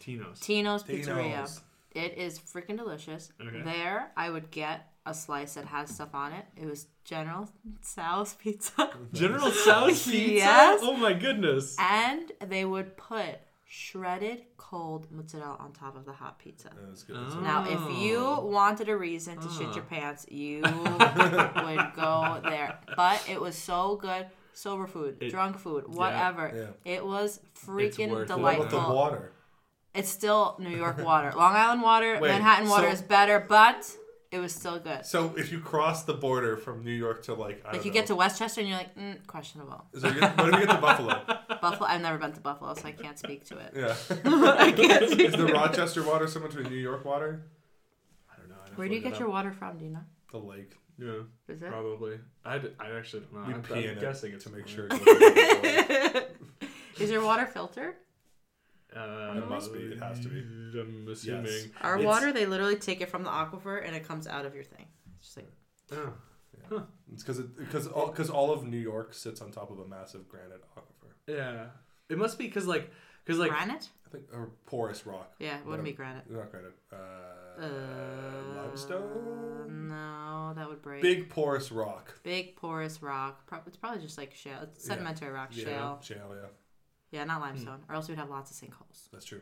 Tino's. 0.00 0.40
Tino's 0.40 0.82
Pizzeria. 0.82 1.42
Tino's. 1.42 1.60
It 1.92 2.16
is 2.16 2.38
freaking 2.38 2.76
delicious. 2.78 3.30
Okay. 3.40 3.60
There, 3.62 4.10
I 4.16 4.30
would 4.30 4.50
get 4.50 4.88
a 5.06 5.12
slice 5.12 5.54
that 5.54 5.66
has 5.66 5.90
stuff 5.90 6.14
on 6.14 6.32
it. 6.32 6.44
It 6.56 6.66
was 6.66 6.86
General 7.04 7.48
Sal's 7.82 8.34
pizza. 8.34 8.90
General 9.12 9.50
Tso's 9.50 10.02
pizza. 10.10 10.32
Yes. 10.34 10.80
Oh 10.82 10.96
my 10.96 11.12
goodness. 11.12 11.76
and 11.78 12.32
they 12.46 12.64
would 12.64 12.96
put 12.96 13.36
shredded 13.66 14.44
cold 14.56 15.10
mozzarella 15.10 15.56
on 15.58 15.72
top 15.72 15.96
of 15.96 16.04
the 16.04 16.12
hot 16.12 16.38
pizza. 16.38 16.68
That 16.68 16.90
was 16.90 17.02
good. 17.02 17.16
Oh. 17.18 17.40
Now, 17.40 17.64
if 17.68 17.98
you 17.98 18.20
wanted 18.42 18.88
a 18.88 18.96
reason 18.96 19.38
to 19.40 19.48
shit 19.50 19.68
Ah. 19.70 19.74
your 19.74 19.84
pants, 19.84 20.26
you 20.30 20.60
would 20.62 21.92
go 21.96 22.40
there. 22.44 22.78
But 22.96 23.22
it 23.28 23.40
was 23.40 23.56
so 23.56 23.96
good. 23.96 24.26
Sober 24.52 24.86
food, 24.86 25.16
It- 25.20 25.30
drunk 25.30 25.58
food, 25.58 25.88
whatever. 25.88 26.52
yeah. 26.86 26.92
It 26.94 27.04
was 27.04 27.40
freaking 27.66 28.10
worth 28.12 28.30
it. 28.30 28.38
What 28.38 28.54
about 28.54 28.68
delightful. 28.70 28.80
the 28.82 28.94
water? 28.94 29.32
It's 29.94 30.08
still 30.08 30.56
New 30.60 30.76
York 30.76 30.98
water. 30.98 31.32
Long 31.36 31.54
Island 31.56 31.82
water, 31.82 32.18
Wait, 32.20 32.28
Manhattan 32.28 32.68
water 32.68 32.86
so- 32.88 32.92
is 32.92 33.02
better, 33.02 33.40
but 33.40 33.90
it 34.34 34.40
was 34.40 34.52
still 34.52 34.80
good. 34.80 35.06
So 35.06 35.32
if 35.36 35.52
you 35.52 35.60
cross 35.60 36.02
the 36.02 36.12
border 36.14 36.56
from 36.56 36.82
New 36.82 36.90
York 36.90 37.22
to 37.24 37.34
like, 37.34 37.62
I 37.64 37.68
Like 37.68 37.72
don't 37.74 37.84
you 37.84 37.90
know, 37.92 37.94
get 37.94 38.06
to 38.06 38.16
Westchester 38.16 38.60
and 38.62 38.68
you're 38.68 38.78
like, 38.78 38.96
mm, 38.96 39.24
questionable. 39.28 39.84
So 39.96 40.08
you 40.08 40.18
get, 40.18 40.36
what 40.36 40.48
if 40.48 40.54
you 40.60 40.66
get 40.66 40.74
to 40.74 40.80
Buffalo? 40.80 41.22
Buffalo. 41.62 41.88
I've 41.88 42.00
never 42.00 42.18
been 42.18 42.32
to 42.32 42.40
Buffalo, 42.40 42.74
so 42.74 42.84
I 42.88 42.90
can't 42.90 43.16
speak 43.16 43.44
to 43.46 43.58
it. 43.58 43.72
Yeah. 43.76 43.94
I 44.58 44.72
can't 44.72 45.08
speak 45.12 45.28
Is 45.28 45.36
the 45.36 45.46
Rochester 45.46 46.02
water 46.02 46.26
similar 46.26 46.50
to 46.50 46.62
the 46.64 46.68
New 46.68 46.74
York 46.76 47.04
water? 47.04 47.44
I 48.28 48.40
don't 48.40 48.48
know. 48.48 48.56
I'd 48.66 48.76
Where 48.76 48.88
do 48.88 48.94
you 48.96 49.00
get 49.00 49.20
your 49.20 49.28
water 49.28 49.52
from? 49.52 49.78
Do 49.78 49.84
you 49.84 49.92
know? 49.92 50.04
The 50.32 50.38
lake. 50.38 50.72
Yeah, 50.98 51.12
Is 51.48 51.62
it? 51.62 51.68
probably. 51.70 52.18
I 52.44 52.56
I 52.80 52.90
actually 52.98 53.22
don't 53.22 53.34
know. 53.34 53.46
We 53.46 53.54
I'm, 53.54 53.62
pee 53.62 53.74
I'm 53.88 53.96
in 53.96 53.98
guessing 54.00 54.32
it 54.32 54.40
to 54.40 54.50
make 54.50 54.66
sure. 54.66 54.88
there. 54.88 54.98
It 54.98 56.36
Is 57.00 57.10
your 57.10 57.22
water 57.24 57.46
filtered? 57.46 57.94
Uh, 58.96 59.34
It 59.38 59.48
must 59.48 59.72
be. 59.72 59.80
It 59.80 59.98
has 60.00 60.20
to 60.20 60.28
be. 60.28 60.38
I'm 60.78 61.08
assuming. 61.10 61.44
Yes. 61.46 61.66
Our 61.80 61.96
It's- 61.98 62.06
water, 62.06 62.32
they 62.32 62.46
literally 62.46 62.76
take 62.76 63.00
it 63.00 63.08
from 63.10 63.22
the 63.24 63.30
aquifer 63.30 63.84
and 63.84 63.94
it 63.96 64.04
comes 64.06 64.26
out 64.26 64.44
of 64.46 64.54
your 64.54 64.64
thing. 64.64 64.86
It's 65.16 65.24
just 65.34 65.36
like 65.38 65.50
Oh, 66.70 66.86
It's 67.12 67.22
because 67.22 67.40
because 67.42 67.86
all 67.88 68.06
because 68.08 68.30
all 68.30 68.50
of 68.52 68.66
New 68.66 68.78
York 68.78 69.12
sits 69.14 69.40
on 69.42 69.50
top 69.50 69.70
of 69.70 69.78
a 69.80 69.86
massive 69.86 70.28
granite 70.28 70.62
aquifer. 70.76 71.10
yeah. 71.26 71.66
It 72.08 72.18
must 72.18 72.38
be 72.38 72.46
because 72.46 72.66
like 72.66 72.90
because 73.24 73.38
like 73.38 73.50
granite. 73.50 73.88
I 74.06 74.10
think 74.10 74.24
or 74.32 74.50
porous 74.66 75.06
rock. 75.06 75.34
Yeah, 75.38 75.58
it 75.58 75.66
wouldn't 75.66 75.84
be 75.84 75.92
granite. 75.92 76.30
Not 76.30 76.50
granite. 76.50 76.74
Uh, 76.92 76.96
Uh, 77.60 78.62
limestone. 78.62 79.88
No, 79.88 80.52
that 80.56 80.68
would 80.68 80.82
break. 80.82 81.02
Big 81.02 81.28
porous 81.28 81.70
rock. 81.72 82.14
big 82.22 82.56
porous 82.56 83.02
rock. 83.02 83.46
Pro- 83.46 83.60
It's 83.66 83.76
probably 83.76 84.00
just 84.00 84.18
like 84.18 84.34
shale. 84.34 84.60
It's 84.62 84.84
sedimentary 84.84 85.30
rock, 85.30 85.50
Yeah, 85.52 85.64
shale. 85.64 86.00
shale. 86.02 86.30
Yeah, 86.40 86.48
Yeah, 87.14 87.24
not 87.24 87.40
limestone, 87.40 87.80
or 87.88 87.94
else 87.94 88.08
we'd 88.08 88.18
have 88.18 88.30
lots 88.30 88.50
of 88.50 88.56
sinkholes. 88.56 89.08
that's 89.12 89.24
true. 89.24 89.40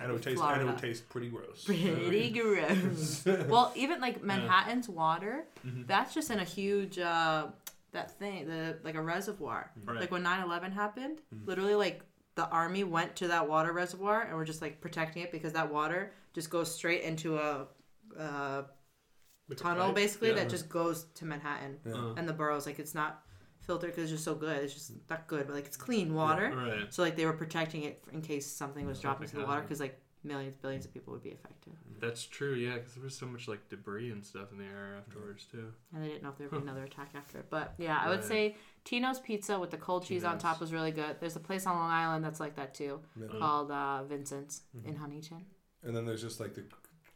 And 0.00 0.08
it 0.10 0.12
would 0.14 0.22
taste. 0.22 0.40
And 0.40 0.50
it 0.50 0.54
Florida. 0.54 0.66
would 0.66 0.78
taste 0.78 1.08
pretty 1.10 1.28
gross. 1.28 1.64
Pretty 1.64 2.30
gross. 2.38 3.24
well, 3.48 3.72
even 3.76 4.00
like 4.00 4.22
Manhattan's 4.22 4.88
water, 4.88 5.44
Mm-hmm. 5.66 5.82
that's 5.86 6.14
just 6.14 6.30
in 6.30 6.38
a 6.38 6.44
huge 6.44 6.98
uh, 6.98 7.46
that 7.92 8.18
thing, 8.18 8.48
the 8.48 8.78
like 8.84 8.94
a 8.94 9.02
reservoir. 9.02 9.70
Right. 9.84 10.00
Like 10.00 10.10
when 10.10 10.24
9/11 10.24 10.72
happened, 10.72 11.18
Mm-hmm. 11.34 11.46
literally 11.46 11.74
like 11.74 12.00
the 12.34 12.48
army 12.48 12.84
went 12.84 13.14
to 13.16 13.28
that 13.28 13.46
water 13.46 13.72
reservoir 13.74 14.22
and 14.22 14.34
were 14.34 14.46
just 14.46 14.62
like 14.62 14.80
protecting 14.80 15.22
it 15.24 15.30
because 15.30 15.52
that 15.52 15.70
water 15.70 16.12
just 16.32 16.48
goes 16.48 16.74
straight 16.74 17.02
into 17.02 17.36
a. 17.36 17.66
Uh, 18.18 18.62
Like 19.48 19.58
a 19.60 19.62
tunnel 19.62 19.86
pipe? 19.88 19.94
basically 19.94 20.28
Yeah. 20.28 20.36
that 20.36 20.48
just 20.48 20.70
goes 20.70 21.04
to 21.18 21.24
Manhattan 21.26 21.78
Uh. 21.86 22.14
and 22.16 22.26
the 22.26 22.32
boroughs. 22.32 22.64
Like 22.64 22.78
it's 22.78 22.94
not 22.94 23.22
filtered 23.66 23.90
because 23.90 24.04
it's 24.04 24.12
just 24.12 24.24
so 24.24 24.34
good. 24.34 24.56
It's 24.62 24.74
just 24.74 24.92
not 25.10 25.26
good, 25.26 25.46
but 25.46 25.54
like 25.54 25.66
it's 25.66 25.76
clean 25.76 26.14
water. 26.14 26.52
Right. 26.54 26.92
So 26.92 27.02
like 27.02 27.16
they 27.16 27.24
were 27.26 27.32
protecting 27.32 27.82
it 27.84 28.02
in 28.12 28.22
case 28.22 28.46
something 28.50 28.86
was 28.86 29.00
dropped 29.00 29.22
into 29.22 29.36
the 29.36 29.44
water 29.46 29.62
because 29.62 29.80
like 29.80 29.98
millions, 30.24 30.54
billions 30.62 30.84
of 30.84 30.92
people 30.94 31.12
would 31.12 31.22
be 31.22 31.32
affected, 31.32 31.72
That's 31.98 32.24
true. 32.24 32.54
Yeah, 32.54 32.74
because 32.74 32.94
there 32.94 33.02
was 33.02 33.16
so 33.16 33.26
much 33.26 33.48
like 33.48 33.68
debris 33.68 34.10
and 34.10 34.24
stuff 34.24 34.52
in 34.52 34.58
the 34.58 34.64
air 34.64 34.96
afterwards 34.98 35.46
too. 35.50 35.72
and 35.92 36.02
they 36.04 36.08
didn't 36.08 36.22
know 36.22 36.28
if 36.30 36.38
there 36.38 36.48
would 36.48 36.58
be 36.62 36.62
another 36.68 36.84
attack 36.84 37.10
after 37.16 37.38
it. 37.38 37.46
But 37.50 37.74
yeah, 37.78 37.98
I 38.00 38.08
would 38.08 38.20
Right. 38.20 38.28
say 38.28 38.56
Tino's 38.84 39.18
Pizza 39.18 39.58
with 39.58 39.70
the 39.70 39.76
cold 39.78 40.04
cheese 40.04 40.22
on 40.24 40.38
top 40.38 40.60
was 40.60 40.72
really 40.72 40.92
good. 40.92 41.16
There's 41.18 41.34
a 41.34 41.40
place 41.40 41.66
on 41.66 41.74
Long 41.76 41.90
Island 41.90 42.24
that's 42.24 42.38
like 42.40 42.54
that 42.56 42.72
too, 42.74 43.00
Yeah. 43.20 43.26
called 43.38 43.70
uh, 43.72 44.04
Vincent's 44.04 44.62
Mm-hmm. 44.76 44.88
in 44.88 44.96
Huntington. 44.96 45.44
And 45.82 45.96
then 45.96 46.04
there's 46.06 46.22
just 46.22 46.38
like 46.38 46.54
the 46.54 46.64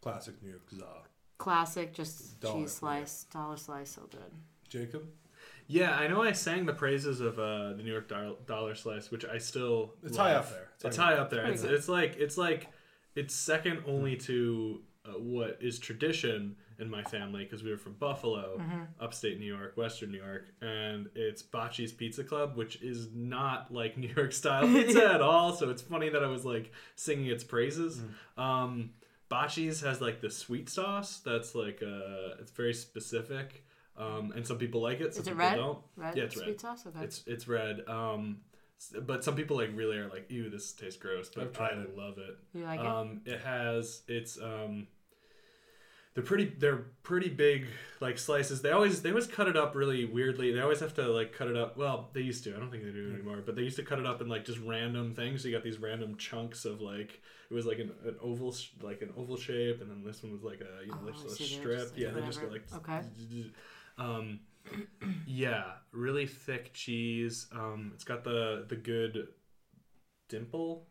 classic 0.00 0.42
New 0.42 0.50
York 0.50 0.68
za. 0.70 1.02
Classic, 1.38 1.92
just 1.94 2.40
Dollar, 2.40 2.60
cheese 2.62 2.72
slice, 2.72 3.24
dollar 3.32 3.56
slice, 3.56 3.90
so 3.90 4.02
good. 4.10 4.32
Jacob. 4.68 5.06
Yeah, 5.68 5.96
I 5.96 6.06
know. 6.06 6.22
I 6.22 6.32
sang 6.32 6.66
the 6.66 6.72
praises 6.72 7.20
of 7.20 7.38
uh, 7.38 7.72
the 7.72 7.82
New 7.82 7.92
York 7.92 8.08
Dollar, 8.08 8.34
dollar 8.46 8.74
Slice, 8.74 9.10
which 9.10 9.24
I 9.24 9.38
still. 9.38 9.94
It's 10.02 10.16
love. 10.16 10.26
high 10.26 10.34
up 10.34 10.50
there. 10.50 10.68
It's, 10.84 10.96
high 10.96 11.14
up 11.14 11.30
there. 11.30 11.46
It's, 11.46 11.62
it's 11.62 11.88
like 11.88 12.16
it's 12.18 12.38
like 12.38 12.68
it's 13.14 13.34
second 13.34 13.82
only 13.86 14.16
to 14.16 14.80
uh, 15.04 15.12
what 15.18 15.58
is 15.60 15.78
tradition 15.78 16.56
in 16.78 16.90
my 16.90 17.02
family 17.04 17.42
because 17.44 17.62
we 17.62 17.70
were 17.70 17.78
from 17.78 17.94
Buffalo, 17.94 18.58
Mm-hmm. 18.58 18.82
upstate 19.00 19.40
New 19.40 19.46
York, 19.46 19.76
Western 19.76 20.12
New 20.12 20.18
York, 20.22 20.44
and 20.60 21.08
it's 21.14 21.42
Bocce's 21.42 21.92
Pizza 21.92 22.22
Club, 22.22 22.54
which 22.56 22.82
is 22.82 23.08
not 23.14 23.72
like 23.72 23.96
New 23.96 24.12
York 24.14 24.32
style 24.32 24.66
pizza 24.66 25.10
at 25.14 25.22
all. 25.22 25.54
So 25.54 25.70
it's 25.70 25.82
funny 25.82 26.10
that 26.10 26.22
I 26.22 26.26
was 26.28 26.44
like 26.44 26.70
singing 26.94 27.26
its 27.26 27.42
praises. 27.44 28.02
Mm. 28.38 28.42
Um, 28.42 28.90
Bocce's 29.30 29.80
has 29.80 30.00
like 30.00 30.20
the 30.20 30.30
sweet 30.30 30.68
sauce 30.68 31.20
that's 31.24 31.54
like 31.54 31.82
uh, 31.82 32.36
it's 32.40 32.50
very 32.52 32.74
specific. 32.74 33.64
Um, 33.98 34.32
and 34.36 34.46
some 34.46 34.58
people 34.58 34.80
like 34.82 35.00
it, 35.00 35.14
some 35.14 35.22
Is 35.22 35.28
it 35.28 35.30
people 35.32 35.46
red? 35.46 35.56
don't. 35.56 35.78
Red 35.96 36.16
Yeah, 36.16 36.24
it's 36.24 36.34
sweet 36.34 36.46
red. 36.46 36.60
sauce. 36.60 36.86
Okay. 36.86 37.04
It's 37.04 37.22
it's 37.26 37.48
red. 37.48 37.82
Um, 37.88 38.38
but 39.02 39.24
some 39.24 39.34
people 39.36 39.56
like 39.56 39.70
really 39.74 39.96
are 39.96 40.08
like, 40.08 40.30
ew, 40.30 40.50
this 40.50 40.72
tastes 40.72 40.98
gross. 41.00 41.28
I've 41.28 41.34
But 41.34 41.54
tried 41.54 41.78
I 41.78 41.82
it. 41.82 41.96
love 41.96 42.18
it. 42.18 42.36
you 42.52 42.64
like 42.64 42.80
it? 42.80 42.86
Um, 42.86 43.22
it 43.24 43.40
has 43.40 44.02
it's 44.06 44.38
um, 44.40 44.86
they're 46.14 46.24
pretty 46.24 46.46
they're 46.58 46.84
pretty 47.02 47.28
big 47.28 47.66
like 48.00 48.18
slices. 48.18 48.62
They 48.62 48.70
always 48.70 49.02
they 49.02 49.10
always 49.10 49.26
cut 49.26 49.48
it 49.48 49.56
up 49.56 49.74
really 49.74 50.04
weirdly. 50.06 50.50
They 50.52 50.60
always 50.60 50.80
have 50.80 50.94
to 50.94 51.08
like 51.08 51.32
cut 51.32 51.48
it 51.48 51.56
up. 51.56 51.76
Well, 51.76 52.10
they 52.14 52.20
used 52.22 52.44
to. 52.44 52.54
I 52.54 52.58
don't 52.58 52.70
think 52.70 52.84
they 52.84 52.90
do 52.90 53.12
anymore. 53.14 53.42
But 53.44 53.54
they 53.56 53.62
used 53.62 53.76
to 53.76 53.82
cut 53.82 53.98
it 53.98 54.06
up 54.06 54.20
in 54.22 54.28
like 54.28 54.44
just 54.44 54.58
random 54.60 55.14
things. 55.14 55.42
So 55.42 55.48
you 55.48 55.54
got 55.54 55.64
these 55.64 55.78
random 55.78 56.16
chunks 56.16 56.64
of 56.64 56.80
like 56.80 57.20
it 57.50 57.54
was 57.54 57.64
like 57.66 57.78
an, 57.78 57.92
an 58.06 58.16
oval 58.22 58.52
sh- 58.52 58.70
like 58.82 59.02
an 59.02 59.10
oval 59.16 59.36
shape, 59.36 59.80
and 59.82 59.90
then 59.90 60.02
this 60.04 60.22
one 60.22 60.32
was 60.32 60.42
like 60.42 60.60
a 60.60 60.84
you 60.86 60.90
know 60.92 60.98
Oh, 61.02 61.06
like 61.06 61.14
I 61.18 61.22
just 61.22 61.40
a 61.40 61.44
strip. 61.44 61.78
just, 61.78 61.92
like, 61.92 62.00
yeah, 62.00 62.10
they 62.10 62.22
just 62.26 62.40
go 62.40 62.48
like 62.48 62.64
Okay. 62.76 63.00
Um, 63.98 64.40
yeah, 65.26 65.64
really 65.92 66.26
thick 66.26 66.72
cheese. 66.72 67.46
Um, 67.52 67.92
it's 67.94 68.04
got 68.04 68.24
the 68.24 68.64
the 68.68 68.76
good 68.76 69.28
dimple 70.28 70.86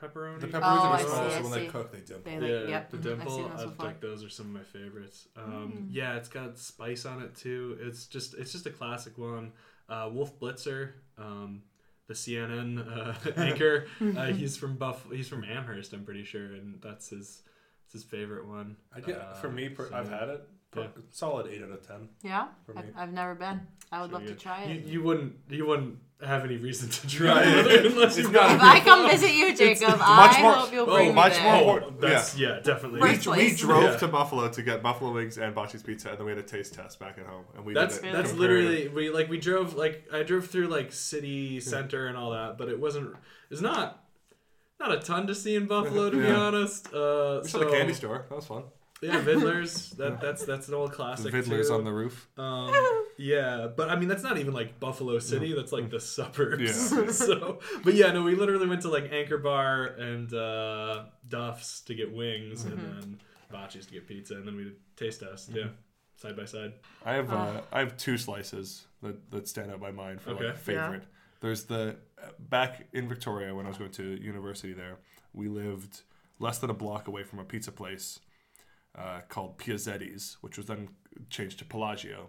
pepperoni. 0.00 0.40
The 0.40 0.46
pepperonis 0.48 0.62
Oh, 0.62 0.62
are 0.88 0.94
I 0.96 1.02
small, 1.02 1.30
see, 1.30 1.36
so 1.36 1.42
when 1.42 1.50
they 1.52 1.66
cook, 1.66 1.92
they 1.92 2.00
dimple. 2.00 2.22
They 2.24 2.38
like, 2.40 2.50
yeah, 2.64 2.68
yep. 2.68 2.90
the 2.90 2.96
mhm, 2.96 3.00
I've 3.00 3.04
dimple. 3.18 3.36
seen 3.36 3.48
those 3.50 3.60
I 3.60 3.64
before. 3.66 3.86
like 3.86 4.00
those 4.00 4.24
are 4.24 4.28
some 4.30 4.46
of 4.46 4.52
my 4.52 4.62
favorites. 4.62 5.28
Um, 5.36 5.72
Mm. 5.74 5.86
Yeah, 5.90 6.16
it's 6.16 6.28
got 6.28 6.58
spice 6.58 7.04
on 7.06 7.22
it 7.22 7.34
too. 7.34 7.78
It's 7.80 8.06
just 8.06 8.34
it's 8.34 8.52
just 8.52 8.66
a 8.66 8.70
classic 8.70 9.18
one. 9.18 9.52
Uh, 9.88 10.08
Wolf 10.12 10.38
Blitzer, 10.40 10.92
um, 11.18 11.62
the 12.06 12.14
CNN 12.14 12.78
uh, 12.86 13.14
anchor. 13.36 13.86
uh, 14.16 14.26
he's 14.26 14.56
from 14.56 14.76
Buff. 14.76 15.06
He's 15.12 15.28
from 15.28 15.44
Amherst, 15.44 15.92
I'm 15.92 16.04
pretty 16.04 16.24
sure, 16.24 16.46
and 16.54 16.80
that's 16.82 17.10
his. 17.10 17.42
It's 17.84 17.92
his 17.92 18.02
favorite 18.04 18.46
one. 18.48 18.76
I 18.96 19.00
get 19.00 19.18
Uh, 19.20 19.34
for 19.34 19.50
me, 19.50 19.68
per, 19.68 19.90
so- 19.90 19.94
I've 19.94 20.08
had 20.08 20.30
it. 20.30 20.48
Yeah. 20.76 20.86
Solid 21.10 21.46
eight 21.48 21.62
out 21.62 21.70
of 21.70 21.86
ten. 21.86 22.08
Yeah, 22.22 22.48
I've. 22.76 22.84
I've 22.96 23.12
never 23.12 23.34
been. 23.34 23.60
I 23.92 24.02
would 24.02 24.12
love 24.12 24.26
to 24.26 24.34
try 24.34 24.62
it. 24.64 24.84
you 24.86 25.02
wouldn't 25.02 25.34
you 25.48 25.66
wouldn't 25.66 25.98
have 26.24 26.44
any 26.44 26.56
reason 26.56 26.88
to 26.88 27.06
try 27.18 27.42
it 27.44 27.86
unless 27.86 28.16
you 28.16 28.24
It's 28.24 28.32
got 28.32 28.54
if 28.56 28.60
I 28.62 28.80
come 28.80 29.08
visit 29.10 29.32
you, 29.32 29.54
Jacob, 29.54 29.96
I 30.00 30.40
more- 30.40 30.52
hope 30.52 30.72
you'll 30.72 30.88
oh, 30.88 30.94
bring 30.96 31.08
me 31.08 31.14
much 31.14 31.34
there. 31.34 31.60
more- 31.64 31.82
Oh, 31.82 31.90
that's 32.00 32.36
yeah, 32.38 32.60
definitely. 32.62 33.00
We, 33.00 33.10
we 33.50 33.54
drove 33.54 33.82
Yeah. 33.84 33.96
to 33.98 34.08
Buffalo 34.08 34.48
to 34.48 34.62
get 34.62 34.82
buffalo 34.82 35.12
wings 35.12 35.36
and 35.38 35.54
Bocce's 35.54 35.82
pizza, 35.82 36.08
and 36.10 36.18
then 36.18 36.24
we 36.24 36.32
had 36.32 36.38
a 36.38 36.42
taste 36.42 36.74
test 36.74 36.98
back 36.98 37.18
at 37.18 37.26
home. 37.26 37.44
And 37.56 37.64
we 37.64 37.74
That's 37.74 37.98
did 37.98 38.08
it 38.08 38.12
that's 38.14 38.32
literally 38.32 38.88
we 38.88 39.10
like 39.10 39.28
we 39.28 39.38
drove 39.38 39.74
like 39.74 40.04
I 40.12 40.22
drove 40.22 40.46
through 40.46 40.68
like 40.68 40.92
city 40.92 41.60
center 41.60 42.06
and 42.06 42.16
all 42.16 42.30
that, 42.30 42.56
but 42.58 42.68
it 42.68 42.80
wasn't 42.80 43.14
it's 43.50 43.60
not 43.60 44.00
not 44.80 44.92
a 44.92 44.98
ton 44.98 45.26
to 45.26 45.34
see 45.34 45.54
in 45.56 45.66
Buffalo 45.74 46.10
to 46.10 46.16
be 46.16 46.30
honest. 46.30 46.86
Uh, 46.92 47.40
We 47.42 47.48
so 47.48 47.58
saw 47.58 47.64
the 47.64 47.70
candy 47.70 47.92
store. 47.92 48.24
That 48.28 48.36
was 48.36 48.46
fun. 48.46 48.64
Yeah, 49.04 49.20
Vidlers. 49.20 49.96
That 49.96 50.20
that's 50.20 50.44
that's 50.44 50.68
an 50.68 50.74
old 50.74 50.92
classic. 50.92 51.32
Fiddlers 51.32 51.68
too. 51.68 51.74
on 51.74 51.84
the 51.84 51.92
roof. 51.92 52.28
Um, 52.38 52.72
yeah, 53.18 53.68
but 53.74 53.90
I 53.90 53.96
mean 53.96 54.08
that's 54.08 54.22
not 54.22 54.38
even 54.38 54.54
like 54.54 54.80
Buffalo 54.80 55.18
City. 55.18 55.54
That's 55.54 55.72
like 55.72 55.90
the 55.90 56.00
suburbs. 56.00 56.92
Yeah. 56.92 57.06
so, 57.10 57.60
but 57.82 57.94
yeah, 57.94 58.12
no, 58.12 58.22
we 58.22 58.34
literally 58.34 58.66
went 58.66 58.82
to 58.82 58.88
like 58.88 59.12
Anchor 59.12 59.38
Bar 59.38 59.84
and 59.84 60.32
uh, 60.32 61.04
Duff's 61.28 61.80
to 61.82 61.94
get 61.94 62.12
wings, 62.12 62.64
and 62.64 62.78
then 62.78 63.20
Bocce's 63.52 63.86
to 63.86 63.92
get 63.92 64.08
pizza, 64.08 64.34
and 64.34 64.46
then 64.46 64.56
we 64.56 64.64
did 64.64 64.76
taste 64.96 65.20
test. 65.20 65.50
Yeah, 65.52 65.68
side 66.16 66.36
by 66.36 66.44
side. 66.44 66.72
I 67.04 67.14
have 67.14 67.32
uh, 67.32 67.60
I 67.72 67.80
have 67.80 67.96
two 67.96 68.18
slices 68.18 68.86
that, 69.02 69.30
that 69.30 69.48
stand 69.48 69.70
out 69.70 69.80
by 69.80 69.90
mine 69.90 70.18
for 70.18 70.30
Okay. 70.30 70.46
like 70.46 70.56
favorite. 70.56 71.04
There's 71.40 71.64
the 71.64 71.96
back 72.38 72.86
in 72.92 73.08
Victoria 73.08 73.54
when 73.54 73.66
I 73.66 73.68
was 73.68 73.78
going 73.78 73.90
to 73.92 74.02
university 74.22 74.72
there. 74.72 74.98
We 75.34 75.48
lived 75.48 76.02
less 76.38 76.58
than 76.58 76.70
a 76.70 76.74
block 76.74 77.06
away 77.08 77.22
from 77.22 77.38
a 77.38 77.44
pizza 77.44 77.70
place 77.70 78.20
uh, 78.96 79.20
called 79.28 79.58
Piazzetti's, 79.58 80.36
which 80.40 80.56
was 80.56 80.66
then 80.66 80.88
changed 81.30 81.58
to 81.60 81.64
Pelagio. 81.64 82.26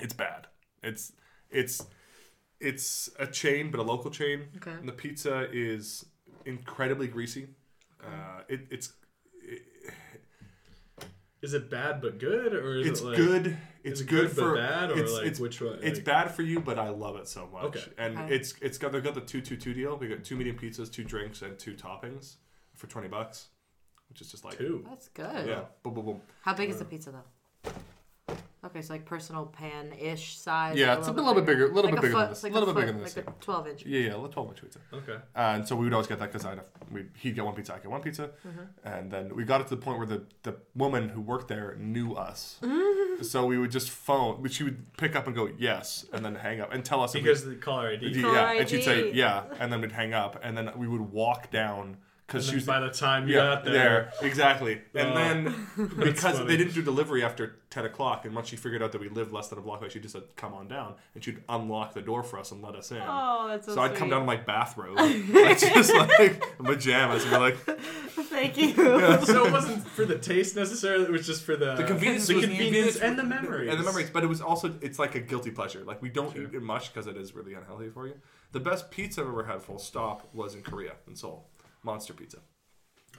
It's 0.00 0.14
bad. 0.14 0.46
It's 0.82 1.12
it's 1.50 1.84
it's 2.60 3.08
a 3.18 3.26
chain, 3.26 3.70
but 3.70 3.80
a 3.80 3.82
local 3.82 4.10
chain. 4.10 4.48
Okay. 4.56 4.72
And 4.72 4.88
the 4.88 4.92
pizza 4.92 5.48
is 5.52 6.04
incredibly 6.44 7.06
greasy. 7.08 7.48
Uh, 8.02 8.42
it, 8.48 8.66
it's 8.70 8.92
Is 11.40 11.54
it 11.54 11.70
bad 11.70 12.00
but 12.00 12.18
good, 12.18 12.52
or 12.52 12.76
is 12.76 12.86
it's 12.88 13.00
it 13.00 13.04
like 13.06 13.16
good. 13.16 13.56
It's 13.84 14.00
is 14.00 14.06
it 14.06 14.08
good, 14.10 14.26
good 14.28 14.36
but 14.36 14.42
for 14.42 14.54
bad, 14.56 14.90
or 14.90 14.98
it's, 14.98 15.12
like 15.12 15.26
it's, 15.26 15.38
which 15.38 15.60
one? 15.60 15.78
It's 15.82 15.98
Like- 15.98 16.04
bad 16.04 16.30
for 16.34 16.42
you, 16.42 16.58
but 16.60 16.78
I 16.80 16.88
love 16.88 17.14
it 17.16 17.28
so 17.28 17.48
much. 17.52 17.64
Okay. 17.76 17.84
And 17.96 18.18
Okay. 18.18 18.34
it's 18.34 18.54
it's 18.60 18.76
got 18.76 18.90
they 18.90 19.00
got 19.00 19.14
the 19.14 19.20
two 19.20 19.40
two 19.40 19.56
two 19.56 19.72
deal. 19.72 19.96
We 19.96 20.08
got 20.08 20.24
two 20.24 20.36
medium 20.36 20.56
pizzas, 20.58 20.92
two 20.92 21.04
drinks, 21.04 21.42
and 21.42 21.56
two 21.58 21.74
toppings 21.74 22.36
for 22.74 22.88
twenty 22.88 23.06
bucks, 23.08 23.48
which 24.08 24.20
is 24.20 24.30
just 24.30 24.44
like 24.44 24.56
two? 24.58 24.84
That's 24.88 25.08
good. 25.08 25.46
Yeah, 25.46 25.62
boom 25.82 25.94
boom 25.94 26.04
boom. 26.04 26.20
How 26.42 26.54
big 26.54 26.70
is 26.70 26.78
the 26.78 26.84
pizza 26.84 27.10
though? 27.12 27.70
Okay, 28.64 28.82
so 28.82 28.92
like 28.92 29.04
personal 29.06 29.46
pan 29.46 29.92
ish 29.98 30.36
size. 30.36 30.76
Yeah, 30.76 30.96
or 30.96 30.98
it's 30.98 31.06
a 31.08 31.12
little 31.12 31.32
bit 31.32 31.46
bigger- 31.46 31.70
a 31.70 31.72
little 31.72 31.84
Like 31.92 31.94
bit 31.94 32.02
bigger 32.02 32.12
foot, 32.14 32.20
than 32.22 32.28
this. 32.30 32.42
Like 32.42 32.52
A 32.52 32.54
little 32.58 32.74
bit 32.74 32.80
bigger 32.80 32.92
than 32.92 33.02
this, 33.02 33.16
Like 33.16 33.28
a 33.28 33.32
twelve 33.40 33.68
inch. 33.68 33.86
Yeah, 33.86 34.00
yeah, 34.00 34.14
let's 34.16 34.34
twelve 34.34 34.48
inch 34.50 34.60
pizza. 34.60 34.80
Okay. 34.92 35.16
And 35.36 35.66
so 35.66 35.76
we 35.76 35.84
would 35.84 35.92
always 35.92 36.08
get 36.08 36.18
that 36.18 36.32
because 36.32 36.44
I'd 36.44 36.60
we 36.90 37.06
he'd 37.20 37.36
get 37.36 37.44
one 37.44 37.54
pizza, 37.54 37.74
I 37.74 37.78
get 37.78 37.88
one 37.90 38.02
pizza, 38.02 38.30
Mm-hmm. 38.46 38.60
and 38.88 39.10
then 39.12 39.34
we 39.36 39.44
got 39.44 39.60
it 39.60 39.68
to 39.68 39.76
the 39.76 39.80
point 39.80 39.98
where 39.98 40.08
the 40.08 40.24
the 40.42 40.56
woman 40.74 41.08
who 41.08 41.20
worked 41.20 41.46
there 41.48 41.76
knew 41.78 42.14
us. 42.14 42.58
Mm-hmm. 42.62 43.22
So 43.22 43.46
we 43.46 43.58
would 43.58 43.70
just 43.70 43.90
phone, 43.90 44.42
but 44.42 44.52
she 44.52 44.64
would 44.64 44.92
pick 44.96 45.14
up 45.14 45.28
and 45.28 45.36
go 45.36 45.48
yes, 45.56 46.04
and 46.12 46.24
then 46.24 46.34
hang 46.34 46.60
up 46.60 46.72
and 46.72 46.84
tell 46.84 47.00
us 47.02 47.14
if 47.14 47.22
we- 47.22 47.28
Because 47.28 47.44
the 47.44 47.54
caller 47.54 47.88
ID. 47.90 48.08
Yeah, 48.08 48.22
Caller 48.22 48.36
and 48.60 48.68
she'd 48.68 48.82
say 48.82 49.08
ID. 49.10 49.16
yeah, 49.18 49.44
and 49.60 49.72
then 49.72 49.80
we'd 49.80 49.92
hang 49.92 50.14
up, 50.14 50.38
and 50.42 50.58
then 50.58 50.70
we 50.76 50.88
would 50.88 51.00
walk 51.00 51.50
down 51.52 51.96
because 52.28 52.44
And 52.46 52.50
she 52.50 52.56
was 52.56 52.66
by 52.66 52.78
the 52.78 52.90
time 52.90 53.26
you 53.26 53.34
yeah 53.36 53.54
got 53.56 53.64
there, 53.64 54.12
exactly. 54.20 54.80
Oh, 54.94 54.98
and 54.98 55.08
Oh, 55.10 55.14
then 55.14 55.90
because 55.98 56.44
they 56.46 56.56
didn't 56.58 56.74
do 56.74 56.82
delivery 56.82 57.24
after 57.24 57.56
ten 57.70 57.84
o'clock, 57.86 58.24
and 58.26 58.34
once 58.34 58.48
she 58.48 58.56
figured 58.56 58.82
out 58.82 58.92
that 58.92 59.00
we 59.00 59.08
lived 59.08 59.32
less 59.32 59.48
than 59.48 59.58
a 59.58 59.62
block 59.62 59.80
away, 59.80 59.88
she 59.88 59.98
just 59.98 60.12
said, 60.12 60.24
"Come 60.36 60.52
on 60.52 60.68
down," 60.68 60.94
and 61.14 61.24
she'd 61.24 61.42
unlock 61.48 61.94
the 61.94 62.02
door 62.02 62.22
for 62.22 62.38
us 62.38 62.52
and 62.52 62.62
let 62.62 62.74
us 62.74 62.90
in. 62.92 63.00
Oh, 63.02 63.46
that's 63.48 63.66
so, 63.66 63.74
so 63.74 63.80
I'd 63.80 63.94
come 63.96 64.10
down 64.10 64.20
in 64.20 64.26
my 64.26 64.36
bathrobe, 64.36 64.96
like, 64.96 65.58
just 65.58 65.92
like 65.94 66.42
pajamas, 66.58 67.22
and 67.24 67.32
be 67.32 67.38
like, 67.38 67.56
Thank 68.28 68.56
you. 68.58 68.74
so 68.74 69.46
it 69.46 69.52
wasn't 69.52 69.86
for 69.88 70.04
the 70.04 70.18
taste 70.18 70.54
necessarily. 70.54 71.04
It 71.04 71.10
was 71.10 71.26
just 71.26 71.42
for 71.44 71.56
the 71.56 71.74
the 71.76 71.84
convenience, 71.84 72.26
the 72.26 72.40
convenience 72.40 72.96
and 72.96 73.18
the 73.18 73.24
memories, 73.24 73.70
and 73.70 73.80
the 73.80 73.84
memories. 73.84 74.10
But 74.10 74.22
it 74.22 74.26
was 74.28 74.40
also 74.42 74.74
it's 74.82 74.98
like 74.98 75.14
a 75.14 75.20
guilty 75.20 75.50
pleasure. 75.50 75.82
Like 75.84 76.02
we 76.02 76.10
don't 76.10 76.36
eat 76.36 76.52
it 76.54 76.62
much 76.62 76.92
because 76.92 77.06
it 77.06 77.16
is 77.16 77.34
really 77.34 77.54
unhealthy 77.54 77.88
for 77.88 78.06
you. 78.06 78.14
The 78.52 78.60
best 78.60 78.90
pizza 78.90 79.20
I've 79.22 79.28
ever 79.28 79.44
had, 79.44 79.60
full 79.62 79.78
stop, 79.78 80.28
was 80.34 80.54
in 80.54 80.62
Korea 80.62 80.92
in 81.06 81.14
Seoul, 81.16 81.46
Monster 81.82 82.14
Pizza. 82.14 82.38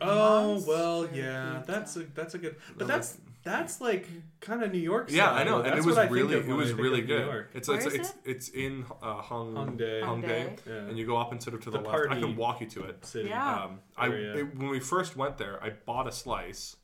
Oh 0.02 0.64
well, 0.68 1.08
yeah, 1.14 1.58
pizza. 1.58 1.72
that's 1.72 1.96
a 1.98 2.00
that's 2.16 2.34
a 2.34 2.38
good. 2.38 2.56
But 2.78 2.88
That 2.88 2.94
that's 2.94 3.18
that's 3.44 3.82
like 3.82 4.08
kind 4.40 4.64
of 4.64 4.72
New 4.72 4.80
York. 4.80 5.10
Yeah, 5.12 5.26
style. 5.26 5.36
I 5.36 5.44
know, 5.44 5.58
and 5.58 5.66
That's 5.66 5.80
it 5.80 5.86
was 5.86 5.96
what 5.96 6.02
I 6.06 6.08
think 6.08 6.16
really 6.16 6.34
of 6.36 6.44
it 6.44 6.48
when 6.48 6.56
I 6.56 6.60
was 6.60 6.68
think 6.70 6.80
really 6.82 7.02
New 7.02 7.08
good. 7.08 7.26
York. 7.26 7.52
It's 7.54 7.68
Where 7.68 7.78
it's 7.78 7.86
is 7.88 7.94
it's, 7.94 8.10
it? 8.10 8.16
it's 8.26 8.50
in 8.50 8.86
uh, 9.02 9.14
Hong 9.16 9.54
Hongdae. 9.54 10.02
Hongdae, 10.02 10.24
Hongdae. 10.24 10.58
Yeah. 10.68 10.74
and 10.90 10.98
you 10.98 11.06
go 11.06 11.18
up 11.18 11.32
and 11.32 11.42
sort 11.42 11.56
of 11.56 11.62
to 11.64 11.72
the, 11.72 11.80
The 11.80 11.84
left. 11.90 11.96
I 11.96 12.08
party 12.08 12.22
can 12.22 12.36
walk 12.36 12.62
you 12.62 12.68
to 12.68 12.84
it. 12.84 13.06
City. 13.06 13.30
Yeah. 13.30 13.64
Um, 13.64 13.80
I 13.98 14.08
Area. 14.08 14.38
it, 14.38 14.58
when 14.58 14.70
we 14.70 14.80
first 14.80 15.16
went 15.18 15.38
there, 15.38 15.62
I 15.64 15.72
bought 15.72 16.08
a 16.08 16.12
slice. 16.12 16.76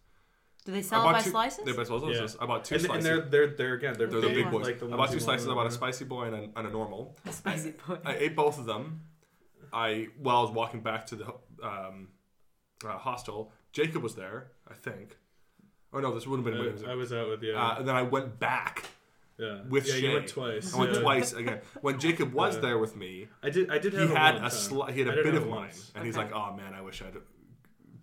Do 0.65 0.71
they 0.71 0.79
I 0.79 0.81
sell 0.81 1.01
it 1.01 1.03
bought 1.03 1.13
by 1.13 1.21
two, 1.21 1.29
slices? 1.29 1.65
They're 1.65 1.73
by 1.75 1.83
slices. 1.83 2.35
Yeah. 2.37 2.43
I 2.43 2.47
bought 2.47 2.65
two 2.65 2.75
and, 2.75 2.85
and 2.85 3.03
they're 3.03 3.21
they're 3.21 3.47
they're 3.47 3.73
again 3.75 3.95
they're, 3.97 4.07
They're 4.07 4.21
the 4.21 4.27
big 4.27 4.35
big 4.45 4.51
boys. 4.51 4.65
Like 4.65 4.79
the 4.79 4.85
I 4.85 4.89
ones 4.89 4.97
bought 4.97 5.07
two 5.09 5.13
you 5.15 5.19
slices. 5.19 5.47
I 5.47 5.53
bought 5.53 5.67
a 5.67 5.71
spicy 5.71 6.05
boy 6.05 6.23
and 6.23 6.35
a, 6.35 6.59
and 6.59 6.67
a 6.67 6.71
normal. 6.71 7.15
Spicy 7.29 7.71
boy. 7.87 7.97
I 8.03 8.15
ate 8.15 8.35
both 8.35 8.57
of 8.57 8.65
them. 8.65 9.01
I 9.75 10.07
while 10.17 10.37
I 10.37 10.41
was 10.41 10.51
walking 10.51 10.81
back 10.81 11.05
to 11.07 11.15
the 11.15 11.27
um, 11.61 12.07
uh, 12.87 12.97
hostel, 12.97 13.51
Jacob 13.73 14.01
was 14.03 14.15
there, 14.15 14.47
I 14.69 14.73
think. 14.73 15.17
Oh 15.93 15.99
no, 15.99 16.13
this 16.13 16.25
wouldn't 16.25 16.47
have 16.47 16.53
been. 16.53 16.59
when 16.65 16.67
he 16.69 16.73
was 16.73 16.83
I, 16.83 16.85
there. 16.87 16.93
I 16.93 16.97
was 16.97 17.13
out 17.13 17.29
with 17.29 17.43
you. 17.43 17.55
Uh, 17.55 17.75
and 17.79 17.87
then 17.87 17.95
I 17.95 18.01
went 18.01 18.39
back 18.39 18.85
yeah, 19.37 19.61
with 19.69 19.87
yeah, 19.87 19.93
Shay. 19.95 19.99
you 20.07 20.13
went 20.13 20.27
twice. 20.29 20.73
I 20.73 20.79
went 20.79 20.93
yeah. 20.93 20.99
twice 21.01 21.33
again. 21.33 21.59
When 21.81 21.99
Jacob 21.99 22.33
was 22.33 22.55
Yeah. 22.55 22.61
there 22.61 22.77
with 22.77 22.95
me, 22.95 23.27
I 23.43 23.49
did. 23.49 23.69
I 23.69 23.77
did. 23.79 23.93
he 23.93 23.99
Have 23.99 24.11
it 24.11 24.17
had 24.17 24.35
a 24.35 24.39
sli- 24.47 24.91
he 24.91 24.99
had 25.01 25.09
I 25.09 25.13
a 25.13 25.15
did 25.15 25.23
bit 25.25 25.35
of 25.35 25.43
it 25.43 25.49
mine, 25.49 25.59
once. 25.59 25.91
and 25.95 26.05
he's 26.05 26.15
like, 26.17 26.31
"Oh 26.33 26.53
man, 26.55 26.73
I 26.73 26.81
wish 26.81 27.01
I'd 27.01 27.15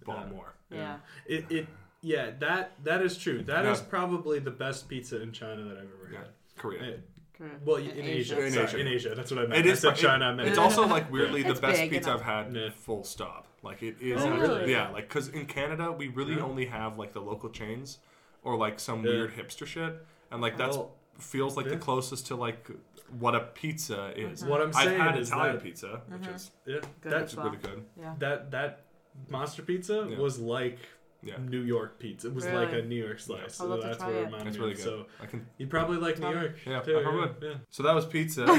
bought 0.05 0.27
Yeah. 0.27 0.33
more." 0.35 0.55
Yeah. 0.71 0.97
It 1.27 1.51
it 1.51 1.67
yeah 2.03 2.31
that 2.41 2.73
that 2.85 3.01
is 3.03 3.17
true. 3.17 3.43
That 3.53 3.65
is 3.67 3.81
Yeah. 3.81 3.87
probably 3.89 4.39
the 4.41 4.51
best 4.51 4.89
pizza 4.89 5.21
in 5.23 5.33
China 5.33 5.63
that 5.65 5.77
I've 5.79 5.85
ever 5.85 6.09
Yeah, 6.13 6.19
had. 6.19 6.29
Korea. 6.57 6.99
Correct. 7.43 7.67
Well, 7.67 7.77
in, 7.77 7.89
Asia. 7.99 8.41
In 8.41 8.53
Sorry, 8.53 8.65
Asia. 8.67 8.79
in 8.79 8.87
Asia. 8.87 9.15
That's 9.17 9.31
what 9.33 9.41
I 9.41 9.47
meant. 9.47 9.67
It 9.67 9.69
I 9.69 9.73
is 9.73 9.81
said 9.81 9.97
China. 9.97 10.27
I 10.27 10.35
meant 10.35 10.49
it's 10.49 10.59
also 10.59 10.87
like 10.87 11.11
weirdly 11.11 11.41
It's 11.45 11.59
the 11.61 11.67
best 11.67 11.81
pizza 11.91 12.11
enough. 12.11 12.21
I've 12.21 12.47
had. 12.47 12.55
Yeah. 12.57 12.69
Full 12.71 13.03
stop. 13.05 13.47
Like 13.63 13.83
it 13.83 13.97
is. 14.01 14.23
Oh, 14.23 14.31
really? 14.31 14.71
Yeah, 14.71 14.91
like 14.91 15.09
because 15.09 15.29
in 15.29 15.47
Canada 15.47 15.91
we 15.91 16.09
really 16.09 16.35
Yeah. 16.37 16.43
only 16.45 16.67
have 16.67 16.99
like 16.99 17.13
the 17.13 17.21
local 17.21 17.51
chains, 17.51 17.99
or 18.45 18.57
like 18.57 18.79
some 18.79 19.05
Yeah. 19.05 19.11
weird 19.13 19.35
hipster 19.35 19.67
shit, 19.67 20.05
and 20.31 20.41
like 20.41 20.57
that's 20.57 20.77
Well, 20.77 20.95
feels 21.19 21.57
like 21.57 21.67
yeah. 21.67 21.73
the 21.73 21.79
closest 21.79 22.27
to 22.29 22.37
like 22.37 22.71
what 23.19 23.35
a 23.35 23.41
pizza 23.41 24.13
is. 24.17 24.41
Mm-hmm. 24.41 24.51
What 24.51 24.61
I'm 24.63 24.69
I've 24.69 24.75
saying 24.85 25.01
had 25.01 25.19
is 25.19 25.29
Italian 25.29 25.57
that- 25.57 25.63
pizza, 25.65 26.01
which 26.09 26.23
mm-hmm. 26.23 26.35
is 26.35 26.51
yeah, 26.65 26.77
Good 27.01 27.13
that 27.13 27.35
well. 27.35 27.47
really 27.47 27.59
good. 27.59 27.85
Yeah. 28.01 28.15
that 28.21 28.51
that 28.53 28.85
monster 29.29 29.63
pizza 29.63 30.07
Yeah. 30.09 30.19
was 30.19 30.39
like 30.39 30.79
Yeah. 31.25 31.37
New 31.39 31.61
York 31.63 32.01
pizza. 32.01 32.27
It 32.29 32.35
was 32.35 32.45
like 32.47 32.73
a 32.73 32.83
New 32.83 32.97
York 33.05 33.21
slice. 33.21 33.43
I'd 33.45 33.53
So 33.53 33.67
love 33.67 33.81
to 33.83 33.87
that's 33.87 33.99
try 33.99 34.07
what 34.09 34.17
it 34.17 34.19
it. 34.19 34.25
reminded 34.25 34.47
That's 34.47 34.57
me 34.57 34.61
really 34.61 34.73
of. 34.73 34.79
good. 34.79 34.85
So 34.85 35.07
I 35.21 35.27
can. 35.27 35.47
you'd 35.57 35.71
probably 35.71 35.99
like 35.99 36.19
New 36.19 36.31
York. 36.31 36.57
Yeah, 36.67 36.81
too, 36.81 36.99
I 36.99 37.03
probably 37.03 37.21
would. 37.21 37.35
yeah. 37.41 37.55
So 37.71 37.83
that 37.85 37.95
was 37.95 38.07
pizza. 38.07 38.45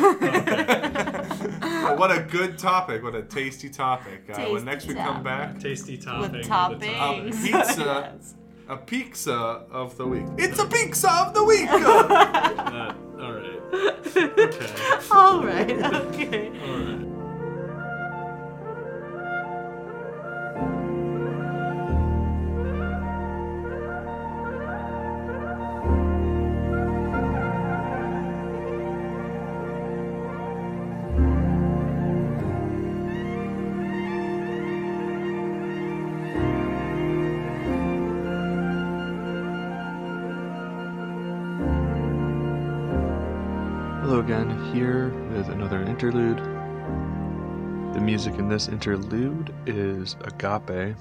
what 1.98 2.12
a 2.18 2.22
good 2.24 2.58
topic. 2.58 3.04
What 3.04 3.16
a 3.16 3.24
tasty 3.24 3.70
topic. 3.70 4.24
Uh, 4.30 4.36
when 4.46 4.52
Tasty 4.52 4.66
next 4.66 4.88
we 4.88 4.94
come 4.96 5.24
back, 5.24 5.60
Tasty 5.60 5.98
topping. 5.98 6.32
With 6.32 6.42
of 6.42 6.48
toppings. 6.48 7.44
Pizza. 7.44 8.14
Yes. 8.20 8.36
a 8.70 8.78
pizza 8.78 9.34
of 9.72 9.98
the 9.98 10.08
week. 10.08 10.26
It's 10.38 10.60
a 10.60 10.66
pizza 10.66 11.12
of 11.12 11.34
the 11.34 11.44
week. 11.44 11.70
That- 11.70 12.96
all 13.20 13.34
right. 13.36 13.60
Okay. 14.18 14.74
All 15.12 15.44
right. 15.46 15.72
Okay. 15.72 16.50
All 16.50 16.78
right. 16.78 16.93
Interlude. 45.94 46.40
The 47.94 48.02
music 48.02 48.40
in 48.40 48.50
this 48.50 48.68
interlude 48.68 49.54
is 49.68 50.16
Agape, 50.22 50.96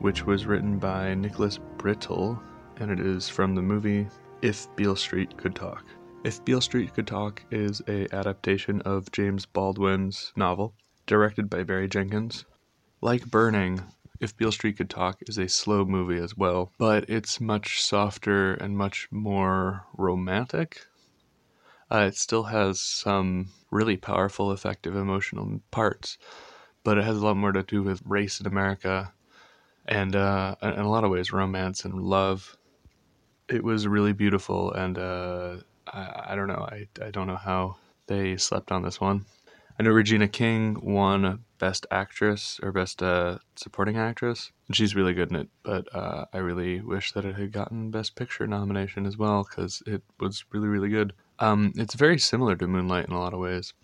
which 0.00 0.26
was 0.26 0.44
written 0.44 0.80
by 0.80 1.14
Nicholas 1.14 1.60
Britell, 1.78 2.42
and 2.80 2.90
it 2.90 2.98
is 2.98 3.28
from 3.28 3.54
the 3.54 3.62
movie 3.62 4.08
If 4.42 4.66
Beale 4.74 4.96
Street 4.96 5.36
Could 5.36 5.54
Talk. 5.54 5.84
If 6.24 6.44
Beale 6.44 6.60
Street 6.60 6.94
Could 6.94 7.06
Talk 7.06 7.44
is 7.52 7.80
a 7.86 8.12
adaptation 8.12 8.80
of 8.80 9.12
James 9.12 9.46
Baldwin's 9.46 10.32
novel, 10.34 10.74
directed 11.06 11.48
by 11.48 11.62
Barry 11.62 11.88
Jenkins. 11.88 12.44
Like 13.00 13.30
Burning, 13.30 13.84
If 14.20 14.36
Beale 14.36 14.50
Street 14.50 14.78
Could 14.78 14.90
Talk 14.90 15.18
is 15.28 15.38
a 15.38 15.48
slow 15.48 15.84
movie 15.84 16.18
as 16.18 16.36
well, 16.36 16.72
but 16.76 17.08
it's 17.08 17.40
much 17.40 17.80
softer 17.80 18.54
and 18.54 18.76
much 18.76 19.06
more 19.12 19.84
romantic. 19.96 20.80
Uh, 21.90 22.06
it 22.08 22.16
still 22.16 22.44
has 22.44 22.80
some 22.80 23.48
really 23.70 23.96
powerful, 23.96 24.52
effective, 24.52 24.96
emotional 24.96 25.60
parts, 25.70 26.18
but 26.84 26.98
it 26.98 27.04
has 27.04 27.16
a 27.16 27.24
lot 27.24 27.36
more 27.36 27.52
to 27.52 27.62
do 27.62 27.82
with 27.82 28.02
race 28.04 28.40
in 28.40 28.46
America 28.46 29.12
and, 29.86 30.16
uh, 30.16 30.56
in 30.62 30.70
a 30.70 30.90
lot 30.90 31.04
of 31.04 31.10
ways, 31.10 31.32
romance 31.32 31.84
and 31.84 31.94
love. 32.00 32.56
It 33.48 33.62
was 33.62 33.86
really 33.86 34.12
beautiful, 34.12 34.72
and 34.72 34.98
uh, 34.98 35.58
I, 35.86 36.30
I 36.30 36.34
don't 36.34 36.48
know. 36.48 36.66
I, 36.68 36.88
I 37.00 37.10
don't 37.10 37.28
know 37.28 37.36
how 37.36 37.76
they 38.08 38.36
slept 38.36 38.72
on 38.72 38.82
this 38.82 39.00
one. 39.00 39.24
I 39.78 39.82
know 39.82 39.90
Regina 39.90 40.26
King 40.26 40.78
won 40.82 41.44
Best 41.58 41.86
Actress 41.90 42.58
or 42.62 42.72
Best 42.72 43.02
uh, 43.02 43.38
Supporting 43.56 43.98
Actress, 43.98 44.50
and 44.66 44.76
she's 44.76 44.96
really 44.96 45.12
good 45.12 45.30
in 45.30 45.36
it. 45.36 45.48
But 45.62 45.94
uh, 45.94 46.24
I 46.32 46.38
really 46.38 46.80
wish 46.80 47.12
that 47.12 47.24
it 47.24 47.36
had 47.36 47.52
gotten 47.52 47.90
Best 47.90 48.16
Picture 48.16 48.46
nomination 48.46 49.06
as 49.06 49.16
well 49.16 49.46
because 49.48 49.82
it 49.86 50.02
was 50.18 50.44
really, 50.50 50.68
really 50.68 50.88
good. 50.88 51.12
Um, 51.38 51.72
it's 51.76 51.94
very 51.94 52.18
similar 52.18 52.56
to 52.56 52.66
Moonlight 52.66 53.06
in 53.06 53.12
a 53.12 53.18
lot 53.18 53.34
of 53.34 53.40
ways. 53.40 53.74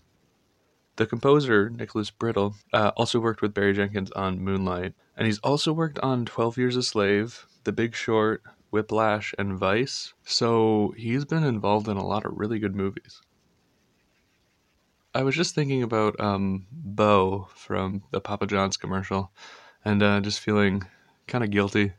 The 0.96 1.06
composer, 1.06 1.70
Nicholas 1.70 2.10
Britell, 2.10 2.54
uh, 2.72 2.92
also 2.96 3.18
worked 3.18 3.42
with 3.42 3.54
Barry 3.54 3.72
Jenkins 3.72 4.10
on 4.12 4.40
Moonlight, 4.40 4.94
and 5.16 5.26
he's 5.26 5.38
also 5.38 5.72
worked 5.72 5.98
on 6.00 6.24
12 6.26 6.58
Years 6.58 6.76
a 6.76 6.82
Slave, 6.82 7.46
The 7.64 7.72
Big 7.72 7.94
Short, 7.94 8.42
Whiplash, 8.70 9.34
and 9.38 9.56
Vice. 9.56 10.12
So 10.24 10.94
he's 10.96 11.24
been 11.24 11.44
involved 11.44 11.88
in 11.88 11.96
a 11.96 12.06
lot 12.06 12.24
of 12.26 12.32
really 12.36 12.58
good 12.58 12.74
movies. 12.74 13.20
I 15.14 15.22
was 15.22 15.34
just 15.34 15.54
thinking 15.54 15.82
about 15.82 16.18
um, 16.20 16.66
Bo 16.70 17.48
from 17.54 18.02
the 18.12 18.20
Papa 18.20 18.46
John's 18.46 18.76
commercial, 18.78 19.30
and 19.84 20.02
uh, 20.02 20.20
just 20.20 20.40
feeling 20.40 20.84
kind 21.26 21.44
of 21.44 21.50
guilty, 21.50 21.92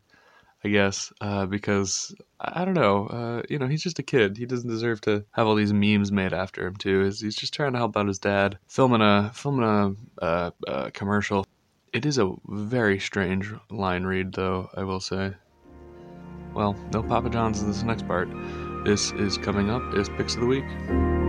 I 0.65 0.69
guess, 0.69 1.11
uh, 1.19 1.45
because 1.45 2.15
I 2.39 2.63
don't 2.63 2.73
know, 2.73 3.07
uh, 3.07 3.41
you 3.49 3.59
know, 3.59 3.67
he's 3.67 3.83
just 3.83 3.99
a 3.99 4.03
kid. 4.03 4.37
He 4.37 4.45
doesn't 4.45 4.69
deserve 4.69 5.01
to 5.01 5.25
have 5.31 5.45
all 5.45 5.55
these 5.55 5.73
memes 5.73 6.11
made 6.11 6.31
after 6.31 6.65
him 6.65 6.77
too. 6.77 7.03
He's, 7.03 7.19
he's 7.19 7.35
just 7.35 7.53
trying 7.53 7.73
to 7.73 7.79
help 7.79 7.97
out 7.97 8.07
his 8.07 8.19
dad, 8.19 8.57
filming 8.67 9.01
a 9.01 9.31
filming 9.33 9.65
a, 9.65 10.23
uh 10.23 10.51
uh 10.67 10.89
commercial. 10.93 11.45
It 11.91 12.05
is 12.05 12.17
a 12.17 12.33
very 12.47 12.97
strange 12.97 13.53
line 13.69 14.03
read, 14.03 14.33
though. 14.33 14.69
I 14.75 14.83
will 14.83 15.01
say. 15.01 15.33
Well, 16.53 16.75
no 16.93 17.03
Papa 17.03 17.29
John's 17.29 17.61
in 17.61 17.67
this 17.67 17.83
next 17.83 18.07
part. 18.07 18.29
This 18.85 19.11
is 19.13 19.37
coming 19.37 19.69
up 19.69 19.81
is 19.95 20.09
picks 20.09 20.35
of 20.35 20.41
the 20.41 20.47
week. 20.47 21.22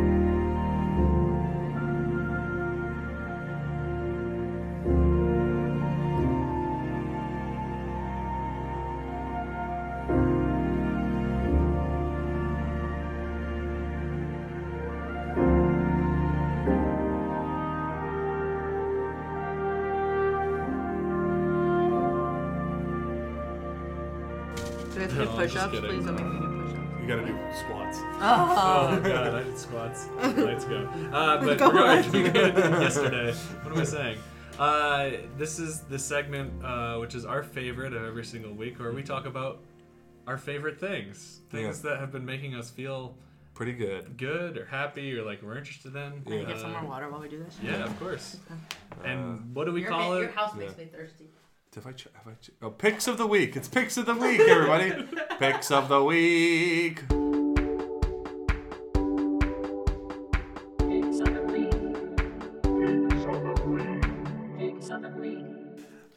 This 35.36 35.59
is 35.59 35.81
the 35.81 35.98
segment 35.98 36.52
uh, 36.65 36.97
which 36.98 37.15
is 37.15 37.24
our 37.24 37.43
favorite 37.43 37.93
of 37.93 38.05
every 38.05 38.24
single 38.24 38.52
week, 38.52 38.78
where 38.78 38.93
we 38.93 39.02
talk 39.02 39.27
about 39.27 39.61
our 40.27 40.39
favorite 40.39 40.78
things, 40.81 41.40
things 41.51 41.82
that 41.82 41.98
have 41.98 42.11
been 42.12 42.24
making 42.24 42.55
us 42.55 42.70
feel 42.70 43.16
Pretty 43.55 43.73
good. 43.73 44.16
good 44.16 44.56
or 44.56 44.65
happy 44.65 45.16
or 45.16 45.23
like 45.24 45.43
we're 45.43 45.56
interested 45.59 45.94
in. 45.94 46.23
Can 46.23 46.32
I 46.40 46.44
get 46.44 46.59
some 46.61 46.74
Uh, 46.74 46.81
more 46.81 46.90
water 46.90 47.09
while 47.11 47.20
we 47.20 47.28
do 47.28 47.39
this? 47.44 47.56
Yeah, 47.62 47.85
of 47.85 47.98
course. 48.01 48.39
And 49.05 49.55
what 49.55 49.65
do 49.66 49.73
we 49.73 49.82
your, 49.82 49.90
call 49.90 50.15
it? 50.15 50.20
Your 50.23 50.31
house 50.31 50.55
makes 50.56 50.73
Yeah. 50.78 50.85
me 50.85 50.90
thirsty. 50.90 51.27
Have 51.74 51.86
I, 51.89 51.93
ch- 51.93 52.06
have 52.15 52.27
I 52.28 52.35
ch- 52.40 52.51
oh, 52.62 52.70
picks 52.70 53.09
of 53.09 53.19
the 53.19 53.27
week. 53.27 53.56
It's 53.56 53.66
picks 53.69 53.97
of 53.97 54.06
the 54.06 54.15
week, 54.15 54.40
everybody. 54.40 54.93
picks 55.40 55.70
of 55.73 55.89
the 55.89 56.02
week. 56.05 57.02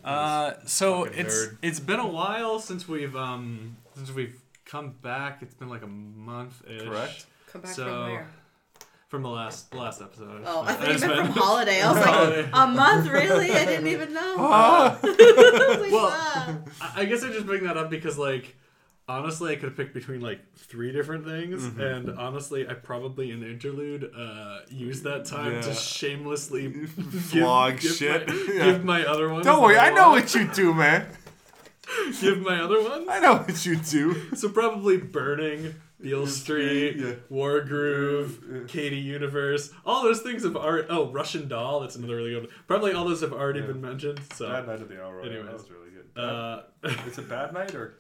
Uh, 0.08 0.54
so 0.66 1.04
it's 1.04 1.36
nerd. 1.48 1.58
it's 1.62 1.80
been 1.80 2.00
a 2.00 2.08
while 2.08 2.60
since 2.60 2.88
we've 2.88 3.16
um 3.16 3.78
since 3.96 4.12
we've 4.12 4.40
come 4.66 4.92
back. 5.02 5.42
It's 5.42 5.54
been 5.56 5.70
like 5.70 5.84
a 5.84 5.88
month 5.88 6.62
ish. 6.70 6.84
Correct. 6.84 7.26
Come 7.52 7.62
back 7.62 7.72
So- 7.72 7.86
from 7.86 8.12
where? 8.14 8.28
From 9.10 9.24
the 9.24 9.30
last 9.30 9.72
the 9.72 9.78
last 9.78 10.02
episode. 10.02 10.44
Oh, 10.46 10.64
I 10.64 10.74
thought 10.74 10.88
you 10.88 10.94
just 10.94 11.08
meant 11.08 11.28
from 11.28 11.32
holiday. 11.42 11.82
I 11.82 11.92
was 11.94 12.06
like, 12.06 12.48
a 12.52 12.68
month? 12.68 13.10
Really? 13.10 13.52
I 13.52 13.64
didn't 13.66 13.88
even 13.88 14.14
know. 14.14 14.36
Ah. 14.40 15.00
I 15.04 15.78
like, 15.80 15.92
Well, 15.94 16.10
"Ah." 16.12 16.58
I 16.82 17.02
I 17.02 17.06
guess 17.06 17.24
I 17.24 17.30
just 17.32 17.46
bring 17.46 17.64
that 17.64 17.78
up 17.78 17.90
because 17.90 18.18
like 18.18 18.56
honestly 19.08 19.54
I 19.54 19.56
could 19.56 19.70
have 19.70 19.78
picked 19.78 19.94
between 19.94 20.22
like 20.22 20.40
three 20.56 20.92
different 20.92 21.26
things 21.26 21.64
Mm-hmm. 21.64 21.80
and 21.82 22.10
honestly 22.20 22.68
I 22.68 22.74
probably 22.74 23.32
in 23.32 23.40
the 23.40 23.50
interlude 23.50 24.12
uh 24.18 24.60
used 24.70 25.04
that 25.04 25.26
time 25.26 25.54
Yeah. 25.54 25.62
to 25.62 25.74
shamelessly 25.74 26.70
Vlog 26.72 27.80
shit. 27.80 28.28
my, 28.28 28.34
Yeah. 28.54 28.66
give 28.72 28.84
my 28.86 29.06
other 29.06 29.30
one. 29.32 29.44
Don't 29.44 29.62
worry, 29.62 29.78
I 29.78 29.92
know 29.92 30.10
what 30.10 30.34
you 30.36 30.48
do, 30.48 30.74
man. 30.74 31.08
give 32.22 32.40
my 32.42 32.60
other 32.60 32.82
one. 32.82 33.08
I 33.10 33.20
know 33.20 33.36
what 33.38 33.66
you 33.66 33.78
do. 33.78 34.36
so 34.36 34.50
probably 34.50 34.98
burning 34.98 35.76
Beale 36.02 36.28
Street, 36.28 36.98
yeah. 36.98 37.14
Wargroove, 37.32 38.68
Katie 38.68 38.98
Universe, 38.98 39.72
all 39.84 40.04
those 40.04 40.22
things 40.22 40.44
have 40.44 40.56
already. 40.56 40.86
Oh, 40.92 41.10
Russian 41.12 41.48
Doll, 41.48 41.80
that's 41.80 41.96
another 41.96 42.18
really 42.18 42.32
good 42.32 42.44
one. 42.44 42.52
Probably 42.68 42.94
all 42.94 43.06
those 43.06 43.22
have 43.22 43.34
already 43.34 43.62
been 43.62 43.82
mentioned. 43.82 44.20
So, 44.36 44.48
Bad 44.48 44.68
Night 44.68 44.82
of 44.82 44.90
the 44.90 45.04
Hour. 45.04 45.22
Anyways. 45.22 45.46
that 45.46 45.54
was 45.54 45.72
really 45.72 45.90
good. 45.90 46.22
uh, 46.22 46.62
It's 47.08 47.18
a 47.18 47.24
bad 47.24 47.52
night 47.54 47.74
or 47.74 47.96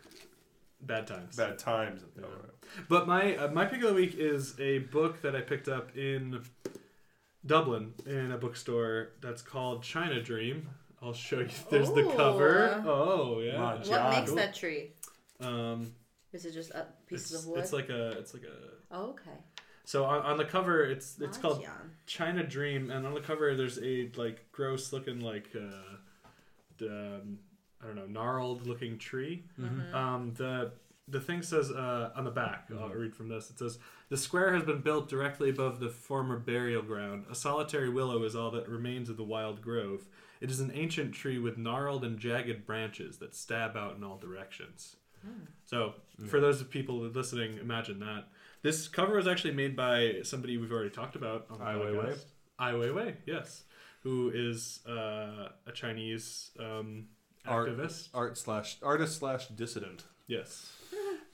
bad 0.81 1.07
times. 1.07 1.35
bad 1.35 1.57
times 1.57 2.03
at 2.03 2.15
the 2.15 2.27
But 2.89 3.07
my 3.07 3.35
uh, 3.35 3.47
my 3.49 3.65
pick 3.65 3.81
of 3.81 3.89
the 3.89 3.93
week 3.93 4.15
is 4.17 4.59
a 4.59 4.79
book 4.79 5.21
that 5.21 5.35
I 5.35 5.41
picked 5.41 5.67
up 5.67 5.95
in 5.95 6.41
Dublin 7.45 7.93
in 8.05 8.31
a 8.31 8.37
bookstore 8.37 9.09
that's 9.21 9.41
called 9.41 9.83
China 9.83 10.21
Dream. 10.21 10.69
I'll 11.01 11.13
show 11.13 11.39
you. 11.39 11.49
There's 11.69 11.91
the 11.91 12.03
cover. 12.15 12.83
Oh 12.85 13.39
yeah. 13.39 13.57
My 13.57 13.75
What 13.75 13.89
God. 13.89 14.15
makes 14.19 14.31
that 14.33 14.55
tree? 14.55 14.91
Um, 15.39 15.93
Is 16.33 16.45
it 16.45 16.53
just 16.53 16.73
uh, 16.73 16.83
pieces 17.07 17.31
it's, 17.31 17.43
of 17.43 17.49
wood? 17.49 17.59
it's 17.59 17.73
like 17.73 17.89
a 17.89 18.11
it's 18.11 18.33
like 18.33 18.43
a. 18.43 18.95
oh, 18.95 19.09
okay. 19.11 19.37
So 19.85 20.03
on, 20.03 20.21
on 20.23 20.37
the 20.37 20.43
cover, 20.43 20.83
it's 20.83 21.17
it's 21.21 21.37
called 21.37 21.65
China 22.07 22.43
Dream, 22.43 22.91
and 22.91 23.05
on 23.07 23.13
the 23.13 23.21
cover 23.21 23.55
there's 23.55 23.79
a 23.81 24.11
like 24.17 24.51
gross 24.51 24.91
looking 24.91 25.21
like 25.21 25.49
uh, 25.55 25.95
the, 26.77 27.19
um, 27.21 27.39
I 27.81 27.87
don't 27.87 27.95
know 27.95 28.05
gnarled 28.07 28.65
looking 28.67 28.97
tree. 28.97 29.43
Um, 29.93 30.33
the 30.35 30.71
the 31.09 31.21
thing 31.21 31.41
says 31.41 31.71
uh, 31.71 32.09
on 32.15 32.25
the 32.25 32.31
back. 32.31 32.67
I'll 32.77 32.89
read 32.89 33.15
from 33.15 33.29
this. 33.29 33.49
It 33.49 33.59
says 33.59 33.79
the 34.09 34.17
square 34.17 34.53
has 34.53 34.63
been 34.63 34.81
built 34.81 35.07
directly 35.09 35.49
above 35.49 35.79
the 35.79 35.89
former 35.89 36.37
burial 36.37 36.81
ground. 36.81 37.25
A 37.31 37.35
solitary 37.35 37.89
willow 37.89 38.23
is 38.23 38.35
all 38.35 38.51
that 38.51 38.67
remains 38.67 39.09
of 39.09 39.15
the 39.17 39.23
wild 39.23 39.61
grove. 39.61 40.07
It 40.41 40.51
is 40.51 40.59
an 40.59 40.71
ancient 40.73 41.13
tree 41.13 41.39
with 41.39 41.57
gnarled 41.57 42.03
and 42.03 42.19
jagged 42.19 42.65
branches 42.65 43.17
that 43.19 43.33
stab 43.35 43.75
out 43.77 43.95
in 43.95 44.03
all 44.03 44.17
directions. 44.17 44.97
So, 45.65 45.93
for 46.27 46.39
those 46.39 46.61
of 46.61 46.69
people 46.69 46.99
listening, 46.99 47.57
imagine 47.57 47.99
that. 47.99 48.25
This 48.61 48.87
cover 48.87 49.15
was 49.15 49.27
actually 49.27 49.53
made 49.55 49.75
by 49.75 50.17
somebody 50.23 50.57
we've 50.57 50.71
already 50.71 50.89
talked 50.89 51.15
about 51.15 51.47
on 51.49 51.59
the 51.59 51.65
Ai 51.65 51.73
Weiwei? 51.75 52.17
Ai 52.59 52.71
Weiwei, 52.73 53.15
yes, 53.25 53.63
who 54.03 54.31
is 54.33 54.79
uh, 54.87 55.49
a 55.65 55.71
Chinese 55.73 56.51
um, 56.59 56.65
Art- 56.69 57.05
activist. 57.47 58.09
Art 58.13 58.37
slash 58.37 58.77
artist 58.83 59.17
slash 59.19 59.47
dissident. 59.47 60.03
Yes. 60.27 60.71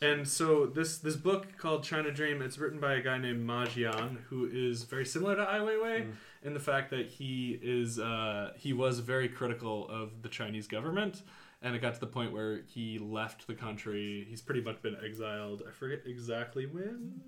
And 0.02 0.27
so 0.27 0.65
this 0.65 0.98
this 0.98 1.15
book 1.15 1.57
called 1.57 1.84
China 1.84 2.11
Dream, 2.11 2.41
it's 2.41 2.57
written 2.57 2.80
by 2.80 2.95
a 2.95 3.02
guy 3.02 3.18
named 3.18 3.45
Ma 3.45 3.65
Jian, 3.65 4.18
who 4.30 4.45
is 4.52 4.84
very 4.84 5.06
similar 5.06 5.35
to 5.35 5.41
Ai 5.41 5.60
Weiwei 5.60 6.11
in 6.44 6.53
the 6.53 6.60
fact 6.60 6.90
that 6.90 7.07
he 7.07 7.57
is 7.61 7.99
uh, 7.99 8.52
he 8.57 8.73
was 8.73 8.99
very 8.99 9.30
critical 9.30 9.88
of 9.90 10.22
the 10.22 10.27
Chinese 10.27 10.68
government, 10.68 11.22
and 11.61 11.73
it 11.73 11.80
got 11.80 11.94
to 11.94 11.99
the 12.02 12.07
point 12.07 12.34
where 12.34 12.64
he 12.68 12.99
left 12.99 13.48
the 13.48 13.53
country. 13.53 14.27
He's 14.30 14.41
pretty 14.41 14.60
much 14.61 14.81
been 14.81 14.98
exiled. 15.06 15.64
I 15.65 15.72
forget 15.72 16.02
exactly 16.06 16.65
when. 16.65 17.22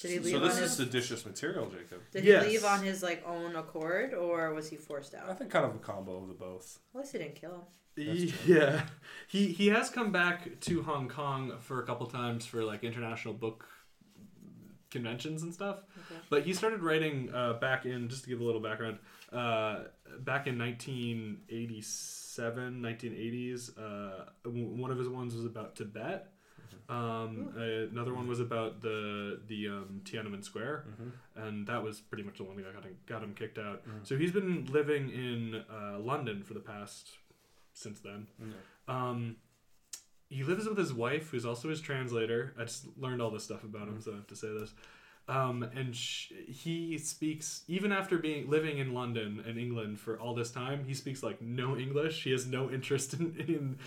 Did 0.00 0.10
he 0.10 0.18
leave 0.18 0.32
So 0.32 0.38
this 0.40 0.56
on 0.56 0.62
is 0.64 0.70
his, 0.70 0.76
seditious 0.76 1.24
material, 1.24 1.66
Jacob. 1.66 2.00
Did 2.10 2.24
Yes. 2.24 2.44
he 2.46 2.50
leave 2.52 2.64
on 2.64 2.82
his 2.82 3.00
like 3.00 3.22
own 3.28 3.54
accord, 3.54 4.12
or 4.12 4.52
was 4.54 4.68
he 4.68 4.76
forced 4.76 5.14
out? 5.14 5.28
I 5.30 5.34
think 5.34 5.50
kind 5.52 5.64
of 5.66 5.76
a 5.76 5.78
combo 5.78 6.16
of 6.22 6.26
the 6.26 6.34
both. 6.34 6.80
At 6.94 7.00
least 7.00 7.12
he 7.12 7.18
didn't 7.18 7.36
kill 7.36 7.50
him. 7.52 7.60
Yeah, 8.46 8.82
he 9.26 9.48
he 9.48 9.68
has 9.68 9.90
come 9.90 10.12
back 10.12 10.60
to 10.60 10.82
Hong 10.82 11.08
Kong 11.08 11.52
for 11.60 11.82
a 11.82 11.86
couple 11.86 12.06
times 12.06 12.46
for 12.46 12.62
like 12.64 12.84
international 12.84 13.34
book 13.34 13.66
conventions 14.90 15.42
and 15.42 15.52
stuff. 15.52 15.78
Okay. 16.10 16.20
But 16.30 16.44
he 16.44 16.54
started 16.54 16.82
writing 16.82 17.30
uh, 17.34 17.54
back 17.54 17.84
in 17.84 18.08
just 18.08 18.24
to 18.24 18.30
give 18.30 18.40
a 18.40 18.44
little 18.44 18.60
background. 18.60 18.98
Uh, 19.32 19.80
back 20.20 20.46
in 20.46 20.58
1987, 20.58 22.80
1980s, 22.82 23.78
uh, 23.78 24.24
w- 24.44 24.66
one 24.68 24.90
of 24.90 24.98
his 24.98 25.08
ones 25.08 25.34
was 25.34 25.44
about 25.44 25.76
Tibet. 25.76 26.32
Um, 26.88 27.52
another 27.92 28.14
one 28.14 28.26
was 28.28 28.40
about 28.40 28.80
the 28.80 29.40
the 29.46 29.68
um, 29.68 30.00
Tiananmen 30.04 30.42
Square, 30.42 30.86
and 31.36 31.66
that 31.66 31.84
was 31.84 32.00
pretty 32.00 32.22
much 32.24 32.38
the 32.38 32.44
one 32.44 32.56
that 32.56 32.72
got 32.74 32.82
him, 32.82 32.96
got 33.06 33.22
him 33.22 33.34
kicked 33.34 33.58
out. 33.58 33.82
So 34.04 34.16
he's 34.16 34.32
been 34.32 34.64
living 34.72 35.10
in 35.10 35.62
uh, 35.70 35.98
London 35.98 36.42
for 36.42 36.54
the 36.54 36.60
past 36.60 37.10
since 37.78 38.00
then. 38.00 38.26
Um, 38.86 39.36
he 40.28 40.42
lives 40.44 40.68
with 40.68 40.76
his 40.76 40.92
wife, 40.92 41.30
who's 41.30 41.46
also 41.46 41.68
his 41.70 41.80
translator. 41.80 42.54
I 42.58 42.64
just 42.64 42.86
learned 42.98 43.22
all 43.22 43.30
this 43.30 43.44
stuff 43.44 43.64
about 43.64 43.88
him, 43.88 44.00
so 44.00 44.12
I 44.12 44.16
have 44.16 44.26
to 44.26 44.36
say 44.36 44.48
this. 44.48 44.74
Um, 45.26 45.62
and 45.74 45.94
sh- 45.94 46.32
he 46.46 46.96
speaks 46.96 47.62
even 47.68 47.92
after 47.92 48.16
being 48.16 48.48
living 48.48 48.78
in 48.78 48.94
London 48.94 49.44
and 49.46 49.58
England 49.58 50.00
for 50.00 50.18
all 50.18 50.34
this 50.34 50.50
time. 50.50 50.84
He 50.86 50.94
speaks 50.94 51.22
like 51.22 51.42
no 51.42 51.76
English. 51.76 52.24
He 52.24 52.30
has 52.32 52.46
no 52.46 52.70
interest 52.70 53.12
in, 53.20 53.36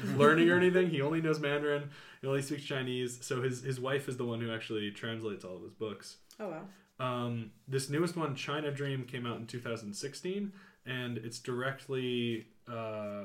in 0.05 0.17
learning 0.19 0.49
or 0.51 0.55
anything. 0.55 0.91
He 0.91 1.01
only 1.01 1.19
knows 1.19 1.39
Mandarin. 1.39 1.89
He 2.21 2.27
only 2.27 2.43
speaks 2.43 2.63
Chinese. 2.63 3.17
So 3.21 3.41
his 3.41 3.63
his 3.63 3.79
wife 3.79 4.07
is 4.07 4.17
the 4.17 4.25
one 4.25 4.39
who 4.39 4.53
actually 4.53 4.91
translates 4.91 5.43
all 5.43 5.55
of 5.55 5.63
his 5.63 5.73
books. 5.73 6.17
Oh 6.39 6.49
wow. 6.49 6.61
Um, 6.99 7.51
this 7.67 7.89
newest 7.89 8.15
one, 8.15 8.35
China 8.35 8.71
Dream, 8.71 9.05
came 9.05 9.25
out 9.25 9.37
in 9.37 9.47
2016, 9.47 10.53
and 10.85 11.17
it's 11.17 11.39
directly 11.39 12.45
uh, 12.71 13.23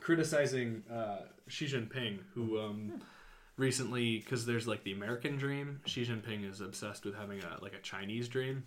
criticizing 0.00 0.82
uh, 0.92 1.22
Xi 1.48 1.66
Jinping, 1.66 2.18
who 2.34 2.58
um, 2.60 3.00
recently, 3.56 4.18
because 4.18 4.46
there's 4.46 4.66
like 4.66 4.84
the 4.84 4.92
American 4.92 5.36
Dream, 5.36 5.80
Xi 5.86 6.04
Jinping 6.04 6.48
is 6.48 6.60
obsessed 6.60 7.04
with 7.04 7.14
having 7.14 7.42
a 7.42 7.58
like 7.62 7.74
a 7.74 7.80
Chinese 7.80 8.28
dream. 8.28 8.64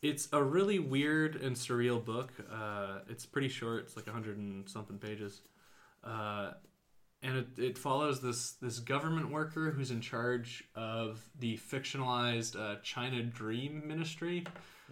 It's 0.00 0.28
a 0.32 0.42
really 0.42 0.78
weird 0.78 1.36
and 1.36 1.56
surreal 1.56 2.04
book. 2.04 2.32
Uh, 2.52 3.00
it's 3.08 3.26
pretty 3.26 3.48
short. 3.48 3.84
It's 3.84 3.96
like 3.96 4.06
a 4.06 4.12
hundred 4.12 4.38
and 4.38 4.68
something 4.68 4.98
pages. 4.98 5.40
Uh, 6.04 6.52
and 7.22 7.38
it, 7.38 7.46
it 7.58 7.78
follows 7.78 8.20
this 8.20 8.52
this 8.62 8.78
government 8.78 9.30
worker 9.30 9.70
who's 9.70 9.90
in 9.90 10.00
charge 10.00 10.64
of 10.76 11.20
the 11.40 11.56
fictionalized 11.56 12.58
uh, 12.58 12.76
China 12.82 13.22
Dream 13.22 13.82
Ministry. 13.86 14.44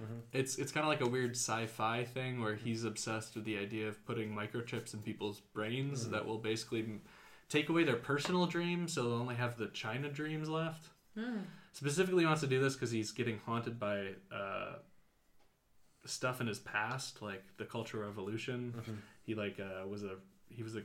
Mm-hmm. 0.03 0.19
It's 0.33 0.57
it's 0.57 0.73
kind 0.73 0.85
of 0.85 0.89
like 0.89 1.01
a 1.01 1.09
weird 1.09 1.33
sci-fi 1.33 2.05
thing 2.05 2.43
where 2.43 2.55
he's 2.55 2.85
obsessed 2.85 3.35
with 3.35 3.45
the 3.45 3.59
idea 3.59 3.89
of 3.89 4.05
putting 4.07 4.35
microchips 4.35 4.93
in 4.95 5.01
people's 5.01 5.41
brains 5.41 6.03
mm-hmm. 6.03 6.13
that 6.13 6.27
will 6.27 6.39
basically 6.39 7.01
take 7.49 7.69
away 7.69 7.85
their 7.85 7.97
personal 7.97 8.47
dreams, 8.47 8.93
so 8.93 9.03
they'll 9.03 9.13
only 9.15 9.37
have 9.37 9.57
the 9.57 9.69
China 9.69 10.09
dreams 10.09 10.49
left. 10.49 10.89
Hmm. 11.17 11.39
Specifically, 11.73 12.23
he 12.23 12.27
wants 12.27 12.41
to 12.43 12.47
do 12.47 12.61
this 12.61 12.75
because 12.75 12.91
he's 12.91 13.11
getting 13.11 13.39
haunted 13.47 13.79
by 13.79 14.09
uh, 14.33 14.77
stuff 16.05 16.41
in 16.41 16.47
his 16.47 16.59
past, 16.59 17.23
like 17.23 17.45
the 17.57 17.65
Cultural 17.65 18.07
Revolution. 18.07 18.75
Mm-hmm. 18.77 18.95
He 19.23 19.35
like 19.35 19.59
uh, 19.61 19.87
was 19.87 20.03
a 20.03 20.17
he 20.51 20.63
was 20.63 20.77
a 20.77 20.83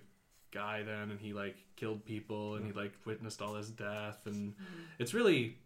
guy 0.52 0.84
then, 0.84 1.12
and 1.12 1.20
he 1.20 1.34
like 1.34 1.58
killed 1.76 2.06
people, 2.06 2.56
and 2.56 2.66
he 2.66 2.72
mm. 2.72 2.76
like 2.76 2.94
witnessed 3.06 3.42
all 3.42 3.56
his 3.56 3.70
death, 3.70 4.26
and 4.26 4.54
hmm. 4.54 4.82
it's 5.00 5.14
really 5.14 5.58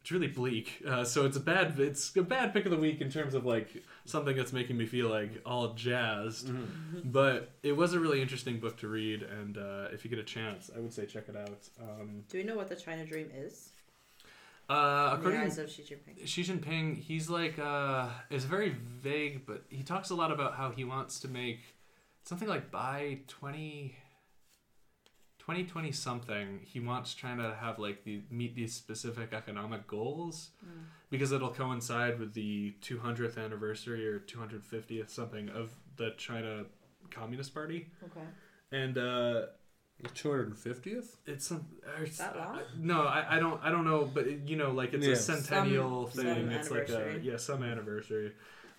it's 0.00 0.10
really 0.10 0.28
bleak. 0.28 0.82
Uh, 0.86 1.04
so 1.04 1.26
it's 1.26 1.36
a 1.36 1.40
bad 1.40 1.78
it's 1.78 2.14
a 2.16 2.22
bad 2.22 2.52
pick 2.52 2.64
of 2.64 2.70
the 2.70 2.76
week 2.78 3.00
in 3.00 3.10
terms 3.10 3.34
of 3.34 3.44
like 3.44 3.82
something 4.06 4.34
that's 4.36 4.52
making 4.52 4.76
me 4.76 4.86
feel 4.86 5.08
like 5.08 5.30
all 5.44 5.74
jazzed. 5.74 6.50
But 7.04 7.52
it 7.62 7.76
was 7.76 7.92
a 7.92 8.00
really 8.00 8.22
interesting 8.22 8.58
book 8.60 8.78
to 8.78 8.88
read, 8.88 9.22
and 9.22 9.58
uh, 9.58 9.88
if 9.92 10.04
you 10.04 10.10
get 10.10 10.18
a 10.18 10.24
chance, 10.24 10.70
I 10.74 10.80
would 10.80 10.92
say 10.92 11.06
check 11.06 11.28
it 11.28 11.36
out. 11.36 11.68
Um, 11.80 12.24
Do 12.28 12.38
we 12.38 12.44
know 12.44 12.56
what 12.56 12.68
the 12.68 12.76
China 12.76 13.04
Dream 13.04 13.30
is? 13.34 13.70
uh, 14.70 14.72
In 14.72 14.76
the 14.76 15.14
according 15.28 15.40
eyes 15.40 15.58
of 15.58 15.70
Xi 15.70 15.82
Jinping. 15.82 16.26
Xi 16.26 16.44
Jinping, 16.44 16.96
he's 16.98 17.28
like 17.28 17.58
uh 17.58 18.08
is 18.30 18.44
very 18.44 18.70
vague, 18.70 19.44
but 19.46 19.64
he 19.68 19.82
talks 19.82 20.10
a 20.10 20.14
lot 20.14 20.30
about 20.32 20.54
how 20.54 20.70
he 20.70 20.84
wants 20.84 21.20
to 21.20 21.28
make 21.28 21.60
something 22.24 22.48
like 22.48 22.70
by 22.70 23.18
20 23.28 23.96
2020 25.50 25.90
something, 25.92 26.60
he 26.64 26.78
wants 26.80 27.14
China 27.14 27.48
to 27.48 27.54
have 27.56 27.78
like 27.78 28.04
the 28.04 28.22
meet 28.30 28.54
these 28.54 28.72
specific 28.74 29.32
economic 29.32 29.86
goals 29.88 30.50
because 31.10 31.32
it'll 31.32 31.50
coincide 31.52 32.20
with 32.20 32.34
the 32.34 32.74
200th 32.82 33.36
anniversary 33.36 34.06
or 34.06 34.20
250th 34.20 35.10
something 35.10 35.48
of 35.48 35.70
the 35.96 36.14
China 36.16 36.64
Communist 37.10 37.52
Party. 37.52 37.88
Okay. 38.04 38.26
And 38.70 38.96
uh 38.96 39.46
The 40.02 40.08
250th? 40.10 41.16
it's 41.26 41.46
some 41.48 41.66
or 41.84 42.02
it's- 42.04 42.18
That 42.18 42.36
long? 42.36 42.60
No, 42.78 43.02
I, 43.02 43.36
I 43.36 43.38
don't 43.40 43.60
I 43.62 43.70
don't 43.70 43.84
know, 43.84 44.04
but 44.04 44.26
it, 44.28 44.42
you 44.48 44.56
know, 44.56 44.70
like 44.70 44.94
it's 44.94 45.04
Yeah. 45.06 45.12
a 45.14 45.16
centennial 45.16 46.08
Some- 46.10 46.24
thing. 46.24 46.44
some 46.46 46.50
it's 46.52 46.70
like 46.70 46.88
a 46.90 47.18
yeah, 47.22 47.36
some 47.38 47.62
anniversary. 47.64 48.32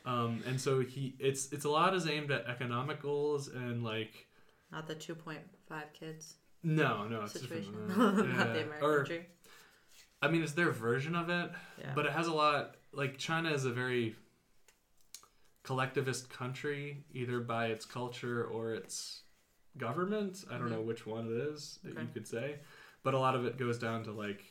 Um, 0.06 0.41
and 0.48 0.60
so 0.60 0.80
he 0.80 1.15
it's 1.19 1.52
it's 1.52 1.65
a 1.65 1.69
lot 1.69 1.93
is 1.93 2.07
aimed 2.07 2.31
at 2.31 2.45
economic 2.48 3.02
goals 3.02 3.49
and 3.49 3.84
like 3.84 4.27
Not 4.72 4.88
the 4.88 4.95
2.5 4.95 5.93
kids 5.93 6.35
no 6.63 7.07
no 7.07 7.23
it's 7.23 7.33
situation. 7.33 7.73
different 7.88 8.17
than 8.17 8.29
that. 8.29 8.38
Not 8.38 8.53
the 8.53 8.63
American 8.63 8.83
Or- 8.89 9.03
Dream. 9.03 9.25
I 10.23 10.27
mean, 10.27 10.43
it's 10.43 10.51
their 10.53 10.69
version 10.71 11.15
of 11.15 11.29
it, 11.29 11.49
Yeah. 11.79 11.93
but 11.95 12.05
it 12.05 12.11
has 12.11 12.27
a 12.27 12.33
lot. 12.33 12.75
Like 12.93 13.17
China 13.17 13.51
is 13.51 13.65
a 13.65 13.71
very 13.71 14.15
collectivist 15.63 16.29
country, 16.29 17.03
either 17.13 17.39
by 17.39 17.67
its 17.67 17.85
culture 17.85 18.43
or 18.45 18.73
its 18.73 19.21
government. 19.77 20.43
I 20.51 20.57
don't 20.57 20.69
know 20.69 20.81
which 20.81 21.05
one 21.05 21.25
it 21.27 21.31
is 21.53 21.79
that 21.83 21.89
you 21.93 21.95
Mm-hmm. 21.99 22.13
Could 22.13 22.27
say, 22.27 22.55
but 23.03 23.13
a 23.13 23.19
lot 23.19 23.35
of 23.35 23.45
it 23.45 23.57
goes 23.57 23.77
down 23.77 24.03
to 24.05 24.11
like 24.11 24.43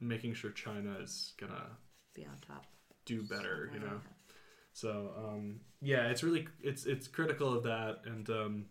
making 0.00 0.34
sure 0.34 0.50
China 0.50 0.96
is 1.02 1.32
gonna 1.38 1.76
Be 2.14 2.24
on 2.24 2.36
top. 2.46 2.66
do 3.04 3.22
better. 3.22 3.70
You 3.72 3.80
know. 3.80 3.86
Okay. 3.86 4.14
So 4.72 5.12
um, 5.16 5.60
yeah, 5.80 6.08
it's 6.08 6.22
really 6.22 6.46
it's 6.62 6.84
it's 6.86 7.08
critical 7.08 7.54
of 7.56 7.62
that, 7.64 8.00
and 8.04 8.28
um, 8.28 8.64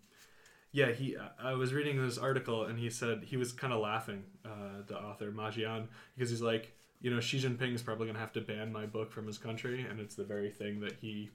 yeah, 0.75 0.91
he 0.91 1.15
I 1.41 1.53
was 1.53 1.73
reading 1.73 2.01
this 2.05 2.17
article 2.17 2.65
and 2.65 2.77
he 2.77 2.89
said 2.89 3.23
he 3.23 3.37
was 3.37 3.51
kind 3.53 3.71
of 3.73 3.79
laughing, 3.79 4.23
uh, 4.43 4.81
the 4.87 4.97
author 4.97 5.31
Ma 5.31 5.49
Jian, 5.49 5.87
because 6.15 6.29
he's 6.29 6.41
like, 6.41 6.73
you 7.01 7.09
know, 7.11 7.19
Xi 7.21 7.39
Jinping 7.39 7.73
is 7.73 7.81
probably 7.81 8.07
gonna 8.07 8.19
have 8.19 8.33
to 8.33 8.41
ban 8.41 8.71
my 8.73 8.85
book 8.85 9.11
from 9.11 9.25
his 9.27 9.37
country, 9.37 9.85
and 9.89 9.99
it's 9.99 10.15
the 10.15 10.25
very 10.25 10.49
thing 10.51 10.81
that 10.81 10.93
he 11.01 11.29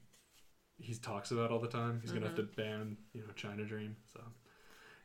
he 0.77 0.93
talks 0.95 1.31
about 1.31 1.49
all 1.51 1.59
the 1.59 1.67
time. 1.67 1.99
He's 2.01 2.11
gonna 2.11 2.27
have 2.27 2.35
to 2.35 2.43
ban 2.43 2.97
you 3.13 3.21
know 3.21 3.33
China 3.35 3.63
Dream. 3.65 3.95
So 4.13 4.19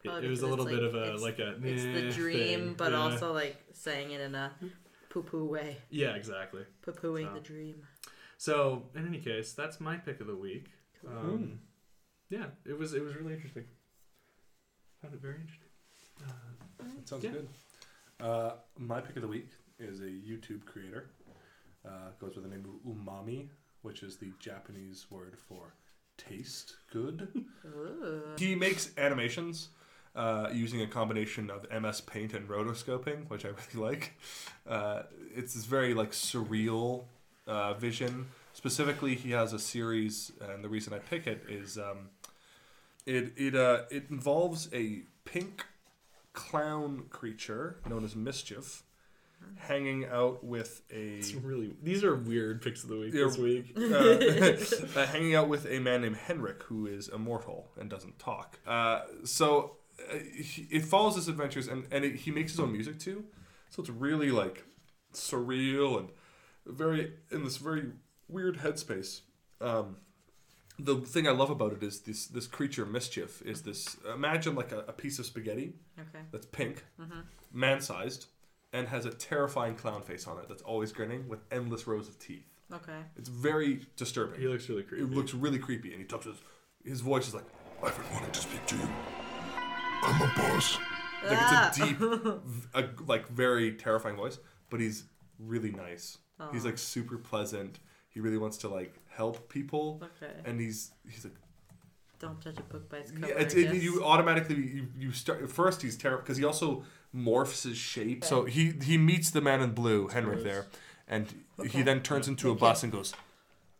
it, 0.04 0.08
Probably 0.08 0.26
it 0.26 0.30
was 0.30 0.42
a 0.42 0.46
little 0.46 0.66
it's 0.66 0.74
bit 0.76 0.84
of 0.84 0.94
a 0.94 1.16
like 1.28 1.38
a 1.38 1.56
It's 1.62 1.82
the 1.84 2.10
dream, 2.22 2.60
thing. 2.60 2.74
but 2.76 2.92
Yeah. 2.92 2.98
also 2.98 3.32
like 3.32 3.56
saying 3.72 4.10
it 4.10 4.20
in 4.20 4.34
a 4.34 4.52
poo 5.08 5.22
poo 5.22 5.46
way. 5.46 5.78
yeah, 5.90 6.14
exactly. 6.14 6.64
Poo 6.82 6.92
pooing 6.92 7.28
So. 7.28 7.34
the 7.34 7.40
dream. 7.40 7.76
So 8.38 8.56
in 8.94 9.06
any 9.06 9.18
case, 9.20 9.52
that's 9.54 9.80
my 9.80 9.96
pick 9.96 10.20
of 10.20 10.26
the 10.26 10.36
week. 10.36 10.66
Um, 11.08 11.60
yeah, 12.28 12.46
it 12.66 12.76
was 12.78 12.92
it 12.92 13.02
was 13.02 13.16
really 13.16 13.32
interesting. 13.34 13.64
Found 15.02 15.14
it 15.14 15.20
very 15.20 15.36
interesting. 15.40 15.68
Uh, 16.26 16.32
That 16.96 17.08
sounds 17.08 17.24
Yeah. 17.24 17.30
good. 17.32 17.48
Uh, 18.20 18.56
my 18.78 19.00
pick 19.00 19.16
of 19.16 19.22
the 19.22 19.28
week 19.28 19.48
is 19.78 20.00
a 20.00 20.06
YouTube 20.06 20.64
creator. 20.64 21.10
Uh, 21.84 22.10
goes 22.18 22.34
with 22.34 22.44
the 22.44 22.50
name 22.50 22.64
of 22.64 22.90
Umami, 22.96 23.48
which 23.82 24.02
is 24.02 24.16
the 24.16 24.32
Japanese 24.38 25.06
word 25.10 25.38
for 25.38 25.74
taste 26.16 26.76
good. 26.90 27.46
Ooh. 27.64 28.34
he 28.38 28.54
makes 28.54 28.90
animations 28.98 29.68
uh, 30.14 30.48
using 30.52 30.80
a 30.80 30.86
combination 30.86 31.50
of 31.50 31.66
MS 31.70 32.00
Paint 32.00 32.32
and 32.32 32.48
rotoscoping, 32.48 33.28
which 33.28 33.44
I 33.44 33.48
really 33.74 33.86
like. 33.90 34.14
Uh, 34.66 35.02
it's 35.34 35.54
this 35.54 35.64
very 35.66 35.92
like 35.94 36.12
surreal 36.12 37.04
uh, 37.46 37.74
vision. 37.74 38.26
Specifically, 38.54 39.14
he 39.14 39.30
has 39.32 39.52
a 39.52 39.58
series, 39.58 40.32
and 40.40 40.64
the 40.64 40.68
reason 40.70 40.94
I 40.94 40.98
pick 40.98 41.26
it 41.26 41.44
is 41.48 41.76
um, 41.76 42.08
it 43.06 43.32
it 43.36 43.54
uh, 43.54 43.82
it 43.90 44.06
involves 44.10 44.68
a 44.72 45.02
pink 45.24 45.64
clown 46.32 47.04
creature 47.10 47.80
known 47.88 48.04
as 48.04 48.14
Mischief 48.14 48.82
hanging 49.56 50.06
out 50.06 50.42
with 50.42 50.82
a 50.90 51.18
it's 51.18 51.34
really 51.34 51.74
these 51.82 52.02
are 52.02 52.14
weird 52.16 52.60
picks 52.62 52.82
of 52.82 52.88
the 52.88 52.98
week 52.98 53.12
this 53.12 53.38
week. 53.38 53.72
uh, 53.76 54.98
uh, 55.00 55.06
hanging 55.06 55.34
out 55.34 55.48
with 55.48 55.66
a 55.66 55.78
man 55.78 56.02
named 56.02 56.16
Henrik 56.16 56.62
who 56.64 56.86
is 56.86 57.08
immortal 57.08 57.68
and 57.78 57.88
doesn't 57.88 58.18
talk. 58.18 58.58
Uh, 58.66 59.02
so 59.24 59.76
uh, 60.10 60.16
he, 60.40 60.66
it 60.70 60.84
follows 60.84 61.16
his 61.16 61.28
adventures 61.28 61.68
and, 61.68 61.86
and 61.90 62.04
it, 62.04 62.16
he 62.16 62.30
makes 62.30 62.52
his 62.52 62.60
own 62.60 62.72
music 62.72 62.98
too. 62.98 63.24
So 63.70 63.80
it's 63.80 63.90
really 63.90 64.30
like 64.30 64.64
surreal 65.12 65.98
and 65.98 66.08
very 66.66 67.12
in 67.30 67.44
this 67.44 67.56
very 67.56 67.84
weird 68.28 68.58
headspace. 68.58 69.20
Um, 69.60 69.96
the 70.78 70.96
thing 70.96 71.26
I 71.26 71.30
love 71.30 71.50
about 71.50 71.72
it 71.72 71.82
is 71.82 72.00
this 72.00 72.26
this 72.26 72.46
creature 72.46 72.84
mischief 72.84 73.42
is 73.42 73.62
this 73.62 73.96
imagine 74.12 74.54
like 74.54 74.72
a, 74.72 74.80
a 74.80 74.92
piece 74.92 75.18
of 75.18 75.26
spaghetti 75.26 75.74
Okay. 75.98 76.24
that's 76.30 76.46
pink, 76.46 76.84
mm-hmm. 77.00 77.20
man 77.52 77.80
sized, 77.80 78.26
and 78.72 78.88
has 78.88 79.06
a 79.06 79.10
terrifying 79.10 79.74
clown 79.74 80.02
face 80.02 80.26
on 80.26 80.38
it 80.38 80.48
that's 80.48 80.62
always 80.62 80.92
grinning 80.92 81.28
with 81.28 81.40
endless 81.50 81.86
rows 81.86 82.08
of 82.08 82.18
teeth. 82.18 82.46
Okay. 82.72 82.98
It's 83.16 83.28
very 83.28 83.80
disturbing. 83.96 84.40
He 84.40 84.48
looks 84.48 84.68
really 84.68 84.82
creepy. 84.82 85.04
It 85.04 85.10
looks 85.10 85.34
really 85.34 85.58
creepy, 85.58 85.92
and 85.92 86.00
he 86.00 86.06
talks. 86.06 86.26
His, 86.26 86.36
his 86.84 87.00
voice 87.00 87.28
is 87.28 87.34
like, 87.34 87.44
I've 87.82 87.96
been 87.96 88.12
wanting 88.12 88.32
to 88.32 88.40
speak 88.40 88.64
to 88.66 88.76
you. 88.76 88.88
I'm 90.02 90.22
a 90.22 90.32
boss. 90.36 90.78
like 91.24 91.32
it's 91.32 91.52
a 91.52 91.56
ah. 91.56 91.72
deep, 91.74 91.98
v- 92.44 92.68
a, 92.74 92.84
like 93.06 93.28
very 93.28 93.72
terrifying 93.72 94.16
voice. 94.16 94.38
But 94.68 94.80
he's 94.80 95.04
really 95.38 95.70
nice. 95.70 96.18
He's 96.52 96.66
like 96.66 96.76
super 96.76 97.16
pleasant. 97.16 97.78
He 98.16 98.20
really 98.22 98.38
wants 98.38 98.56
to 98.64 98.68
like 98.68 98.94
help 99.10 99.50
people, 99.50 100.00
Okay. 100.02 100.32
and 100.46 100.58
he's 100.58 100.90
he's 101.06 101.22
like 101.24 101.34
Don't 102.18 102.40
judge 102.40 102.58
a 102.58 102.62
book 102.62 102.88
by 102.88 102.96
its 103.02 103.10
cover. 103.10 103.26
yeah, 103.28 103.34
I 103.34 103.40
it's, 103.40 103.54
it, 103.54 103.74
you 103.82 104.02
automatically 104.02 104.56
you, 104.56 104.86
you 104.98 105.12
start 105.12 105.50
first 105.50 105.82
he's 105.82 105.98
terrible 105.98 106.22
because 106.22 106.38
he 106.38 106.44
also 106.46 106.82
morphs 107.14 107.64
his 107.64 107.76
shape. 107.76 108.24
So 108.24 108.46
he 108.46 108.72
he 108.82 108.96
meets 108.96 109.28
the 109.30 109.42
man 109.42 109.60
in 109.60 109.72
blue, 109.72 110.08
Henrik 110.08 110.42
there, 110.44 110.64
and 111.06 111.26
he 111.70 111.82
then 111.82 112.00
turns 112.00 112.26
into 112.26 112.50
a 112.50 112.54
bus 112.54 112.82
and 112.82 112.90
goes, 112.90 113.12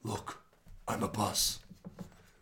"Look, 0.03 0.43
I'm 0.87 1.03
a 1.03 1.09
bus." 1.09 1.61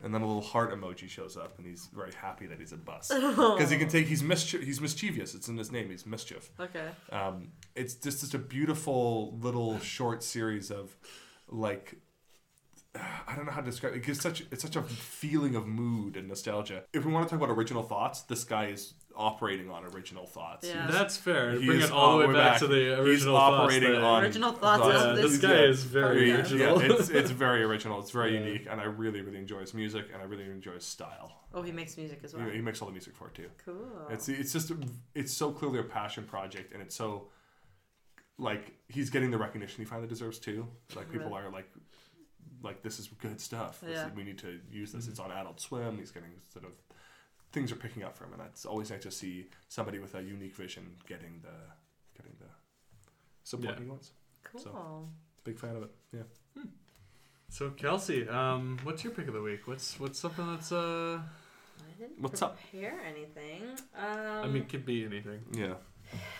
And 0.02 0.12
then 0.12 0.20
a 0.20 0.26
little 0.26 0.42
heart 0.42 0.70
emoji 0.74 1.08
shows 1.08 1.34
up, 1.36 1.56
and 1.58 1.66
he's 1.66 1.88
very 1.94 2.12
happy 2.12 2.46
that 2.46 2.58
he's 2.58 2.72
a 2.72 2.76
bus 2.76 3.08
because 3.14 3.70
he 3.70 3.78
can 3.78 3.88
take. 3.88 4.06
He's 4.08 4.22
mischie- 4.22 4.64
He's 4.64 4.80
mischievous. 4.80 5.32
It's 5.36 5.48
in 5.48 5.56
his 5.56 5.70
name. 5.70 5.88
He's 5.90 6.04
mischief. 6.04 6.50
Okay. 6.58 6.88
Um, 7.12 7.52
it's 7.76 7.94
just 7.94 8.18
just 8.20 8.34
a 8.34 8.38
beautiful 8.38 9.38
little 9.40 9.78
short 9.78 10.24
series 10.24 10.72
of 10.72 10.96
like 11.48 11.96
I 13.26 13.34
don't 13.34 13.44
know 13.46 13.50
how 13.52 13.60
to 13.60 13.66
describe 13.66 13.94
it. 13.94 13.96
It 13.96 14.04
gives 14.04 14.20
such 14.20 14.42
it's 14.52 14.62
such 14.62 14.76
a 14.76 14.82
feeling 14.82 15.56
of 15.56 15.66
mood 15.66 16.16
and 16.16 16.28
nostalgia. 16.28 16.84
If 16.92 17.04
we 17.04 17.12
want 17.12 17.26
to 17.28 17.34
talk 17.34 17.42
about 17.44 17.52
original 17.56 17.82
thoughts, 17.82 18.22
this 18.22 18.44
guy 18.44 18.66
is 18.66 18.94
operating 19.16 19.68
on 19.70 19.84
original 19.84 20.26
thoughts. 20.26 20.68
Yeah. 20.68 20.86
That's 20.88 21.16
fair. 21.16 21.52
He 21.58 21.66
Bring 21.66 21.80
it 21.80 21.90
all 21.90 22.18
the 22.18 22.24
all 22.24 22.28
way 22.28 22.34
back, 22.34 22.52
back. 22.52 22.58
to 22.60 22.66
the 22.68 23.00
original 23.00 23.36
thoughts 23.36 23.62
operating 23.64 23.92
that- 23.92 24.02
on 24.02 24.22
Original 24.22 24.52
thoughts 24.52 24.82
thoughts. 24.82 24.94
of 25.04 25.16
Yeah, 25.16 25.22
this 25.22 25.32
this 25.32 25.40
guy 25.40 25.54
is 25.64 25.82
very 25.82 26.30
program. 26.30 26.36
original. 26.36 26.82
Yeah, 26.82 26.92
it's 26.98 27.08
it's 27.20 27.30
very 27.30 27.62
original. 27.64 27.98
It's 28.00 28.10
very 28.12 28.36
unique, 28.36 28.66
and 28.70 28.80
I 28.80 28.84
really 28.84 29.22
really 29.22 29.38
enjoy 29.38 29.60
his 29.60 29.74
music, 29.74 30.06
and 30.12 30.22
I 30.22 30.26
really 30.26 30.44
enjoy 30.44 30.72
his 30.74 30.84
style. 30.84 31.32
Oh, 31.52 31.62
he 31.62 31.72
makes 31.72 31.96
music 31.96 32.20
as 32.22 32.34
well. 32.34 32.46
He, 32.46 32.56
he 32.56 32.60
makes 32.62 32.80
all 32.80 32.86
the 32.86 32.92
music 32.92 33.16
for 33.16 33.26
it 33.28 33.34
too. 33.34 33.48
Cool. 33.64 34.06
It's 34.10 34.28
it's 34.28 34.52
just 34.52 34.70
it's 35.16 35.32
so 35.32 35.50
clearly 35.50 35.80
a 35.80 35.84
passion 35.84 36.24
project, 36.24 36.72
and 36.72 36.80
it's 36.80 36.94
so 36.94 37.28
like 38.38 38.72
he's 38.88 39.10
getting 39.10 39.30
the 39.30 39.38
recognition 39.38 39.78
he 39.78 39.84
finally 39.84 40.08
deserves 40.08 40.38
too. 40.38 40.66
Like 40.96 41.10
people 41.10 41.28
Really? 41.28 41.42
are 41.42 41.50
like 41.50 41.68
like 42.62 42.82
this 42.82 42.98
is 42.98 43.08
good 43.20 43.40
stuff. 43.40 43.80
This 43.80 43.98
is- 43.98 44.12
we 44.14 44.24
need 44.24 44.38
to 44.38 44.58
use 44.70 44.92
this. 44.92 45.06
It's 45.08 45.20
on 45.20 45.30
Adult 45.30 45.60
Swim. 45.60 45.98
He's 45.98 46.10
getting 46.10 46.30
sort 46.52 46.64
of 46.64 46.72
things 47.52 47.70
are 47.70 47.76
picking 47.76 48.02
up 48.02 48.16
for 48.16 48.24
him, 48.24 48.32
and 48.32 48.40
that's 48.40 48.64
always 48.66 48.90
nice 48.90 49.02
to 49.02 49.10
see 49.10 49.46
somebody 49.68 49.98
with 50.00 50.14
a 50.16 50.22
unique 50.22 50.56
vision 50.56 50.96
getting 51.06 51.40
the 51.42 51.54
getting 52.16 52.32
the 52.40 52.46
support 53.44 53.74
Yeah. 53.76 53.84
he 53.84 53.88
wants. 53.88 54.12
cool. 54.44 54.60
so- 54.60 55.08
Big 55.44 55.58
fan 55.58 55.76
of 55.76 55.82
it. 55.82 55.90
Yeah. 56.12 56.62
So 57.50 57.70
Kelsey, 57.70 58.26
um, 58.28 58.78
what's 58.82 59.04
your 59.04 59.12
pick 59.12 59.28
of 59.28 59.34
the 59.34 59.42
week? 59.42 59.66
What's 59.68 60.00
what's 60.00 60.18
something 60.18 60.46
that's 60.50 60.72
uh, 60.72 61.20
I 61.20 62.00
didn't 62.00 62.18
What's 62.20 62.40
up? 62.42 62.58
prepare 62.70 62.98
anything. 63.06 63.62
Um, 63.94 64.44
I 64.44 64.46
mean, 64.46 64.62
it 64.62 64.68
could 64.68 64.84
be 64.86 65.04
anything. 65.04 65.42
Yeah. 65.52 65.74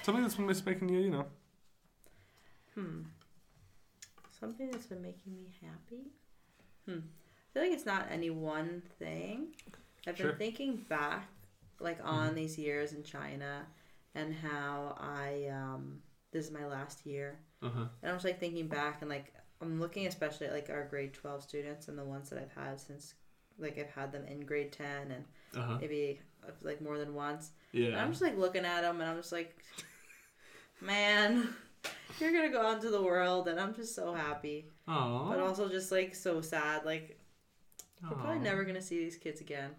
Something 0.02 0.22
that's 0.22 0.34
been 0.36 0.48
just 0.48 0.64
making 0.66 0.88
you, 0.88 1.00
you 1.00 1.10
know. 1.10 1.26
Hmm. 2.74 3.02
Something 4.40 4.70
that's 4.70 4.86
been 4.86 5.02
making 5.02 5.36
me 5.36 5.54
happy. 5.62 6.10
Hmm. 6.86 6.98
I 7.06 7.52
feel 7.52 7.62
like 7.62 7.72
it's 7.72 7.86
not 7.86 8.06
any 8.10 8.30
one 8.30 8.82
thing. 8.98 9.54
I've 10.06 10.16
Sure. 10.16 10.30
been 10.30 10.38
thinking 10.38 10.76
back, 10.88 11.28
like 11.80 11.98
on 12.02 12.34
these 12.34 12.58
years 12.58 12.92
in 12.92 13.02
China, 13.04 13.66
and 14.14 14.34
how 14.34 14.96
I 15.00 15.46
um 15.48 16.02
this 16.32 16.46
is 16.46 16.50
my 16.52 16.66
last 16.66 17.06
year, 17.06 17.38
Uh 17.62 17.68
huh. 17.70 17.84
and 18.02 18.10
I'm 18.10 18.16
just 18.16 18.24
like 18.24 18.40
thinking 18.40 18.66
back 18.66 19.00
and 19.00 19.08
like 19.08 19.32
I'm 19.62 19.80
looking 19.80 20.06
especially 20.08 20.48
at 20.48 20.52
like 20.52 20.68
our 20.68 20.84
grade 20.84 21.14
twelve 21.14 21.42
students 21.42 21.88
and 21.88 21.96
the 21.96 22.04
ones 22.04 22.28
that 22.30 22.38
I've 22.40 22.52
had 22.64 22.80
since 22.80 23.14
like 23.58 23.78
I've 23.78 23.90
had 23.90 24.10
them 24.12 24.24
in 24.26 24.40
grade 24.40 24.72
ten 24.72 25.12
and 25.12 25.24
Uh 25.56 25.62
huh. 25.62 25.78
maybe 25.80 26.20
like 26.60 26.80
more 26.82 26.98
than 26.98 27.14
once. 27.14 27.52
And 27.72 27.84
Yeah. 27.84 28.02
I'm 28.02 28.10
just 28.10 28.20
like 28.20 28.36
looking 28.36 28.64
at 28.64 28.82
them 28.82 29.00
and 29.00 29.08
I'm 29.08 29.16
just 29.16 29.32
like, 29.32 29.56
man, 30.80 31.48
you're 32.24 32.32
gonna 32.32 32.50
go 32.52 32.66
out 32.66 32.76
into 32.76 32.90
the 32.90 33.02
world, 33.02 33.48
and 33.48 33.58
I'm 33.60 33.74
just 33.74 33.94
so 33.94 34.14
happy, 34.14 34.70
Oh. 34.88 35.26
but 35.28 35.38
also 35.40 35.68
just 35.68 35.92
like 35.92 36.14
so 36.14 36.40
sad. 36.40 36.84
Like 36.84 37.20
we're 38.02 38.16
probably 38.16 38.38
never 38.40 38.64
gonna 38.64 38.82
see 38.82 38.98
these 38.98 39.16
kids 39.16 39.40
again, 39.40 39.70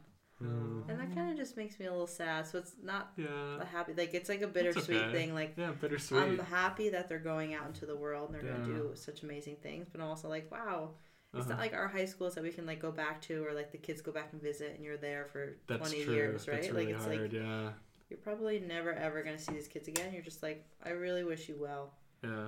Mm. 0.41 0.89
and 0.89 0.99
that 0.99 1.13
kind 1.15 1.31
of 1.31 1.37
just 1.37 1.55
makes 1.55 1.79
me 1.79 1.85
a 1.85 1.91
little 1.91 2.07
sad. 2.07 2.45
So 2.47 2.57
it's 2.57 2.75
not 2.83 3.13
Yeah. 3.17 3.61
a 3.61 3.65
happy 3.65 3.93
like 3.93 4.13
it's 4.13 4.27
like 4.29 4.41
a 4.41 4.47
bittersweet 4.47 4.97
okay. 5.03 5.11
thing. 5.11 5.33
Like 5.33 5.53
Yeah, 5.57 5.71
bittersweet. 5.79 6.21
I'm 6.21 6.39
happy 6.39 6.89
that 6.89 7.07
they're 7.07 7.19
going 7.19 7.53
out 7.53 7.67
into 7.67 7.85
the 7.85 7.95
world 7.95 8.31
and 8.31 8.39
they're 8.39 8.51
Yeah. 8.51 8.57
gonna 8.57 8.73
do 8.73 8.91
such 8.95 9.23
amazing 9.23 9.57
things, 9.57 9.87
but 9.91 10.01
I'm 10.01 10.07
also 10.07 10.27
like, 10.29 10.51
wow. 10.51 10.95
It's 11.33 11.41
Uh-huh. 11.41 11.49
not 11.55 11.59
like 11.59 11.73
our 11.73 11.87
high 11.89 12.05
schools 12.05 12.33
that 12.35 12.43
we 12.43 12.51
can 12.51 12.65
like 12.65 12.79
go 12.79 12.91
back 12.93 13.21
to, 13.23 13.45
or 13.45 13.53
like 13.53 13.71
the 13.71 13.77
kids 13.77 14.01
go 14.01 14.11
back 14.13 14.31
and 14.31 14.41
visit, 14.41 14.73
and 14.75 14.83
you're 14.85 14.95
there 14.97 15.25
for 15.25 15.57
That's 15.67 15.79
20 15.91 16.03
true. 16.05 16.13
years, 16.13 16.47
right? 16.47 16.55
That's 16.61 16.69
really 16.73 16.85
like 16.87 16.95
it's 16.95 17.03
hard. 17.05 17.21
like 17.21 17.33
yeah. 17.33 17.71
you're 18.09 18.19
probably 18.19 18.59
never 18.59 18.93
ever 18.93 19.21
gonna 19.21 19.37
see 19.37 19.51
these 19.53 19.67
kids 19.67 19.87
again. 19.89 20.13
You're 20.13 20.21
just 20.23 20.41
like, 20.43 20.65
I 20.83 20.91
really 20.91 21.23
wish 21.25 21.49
you 21.49 21.57
well. 21.59 21.93
Yeah. 22.27 22.47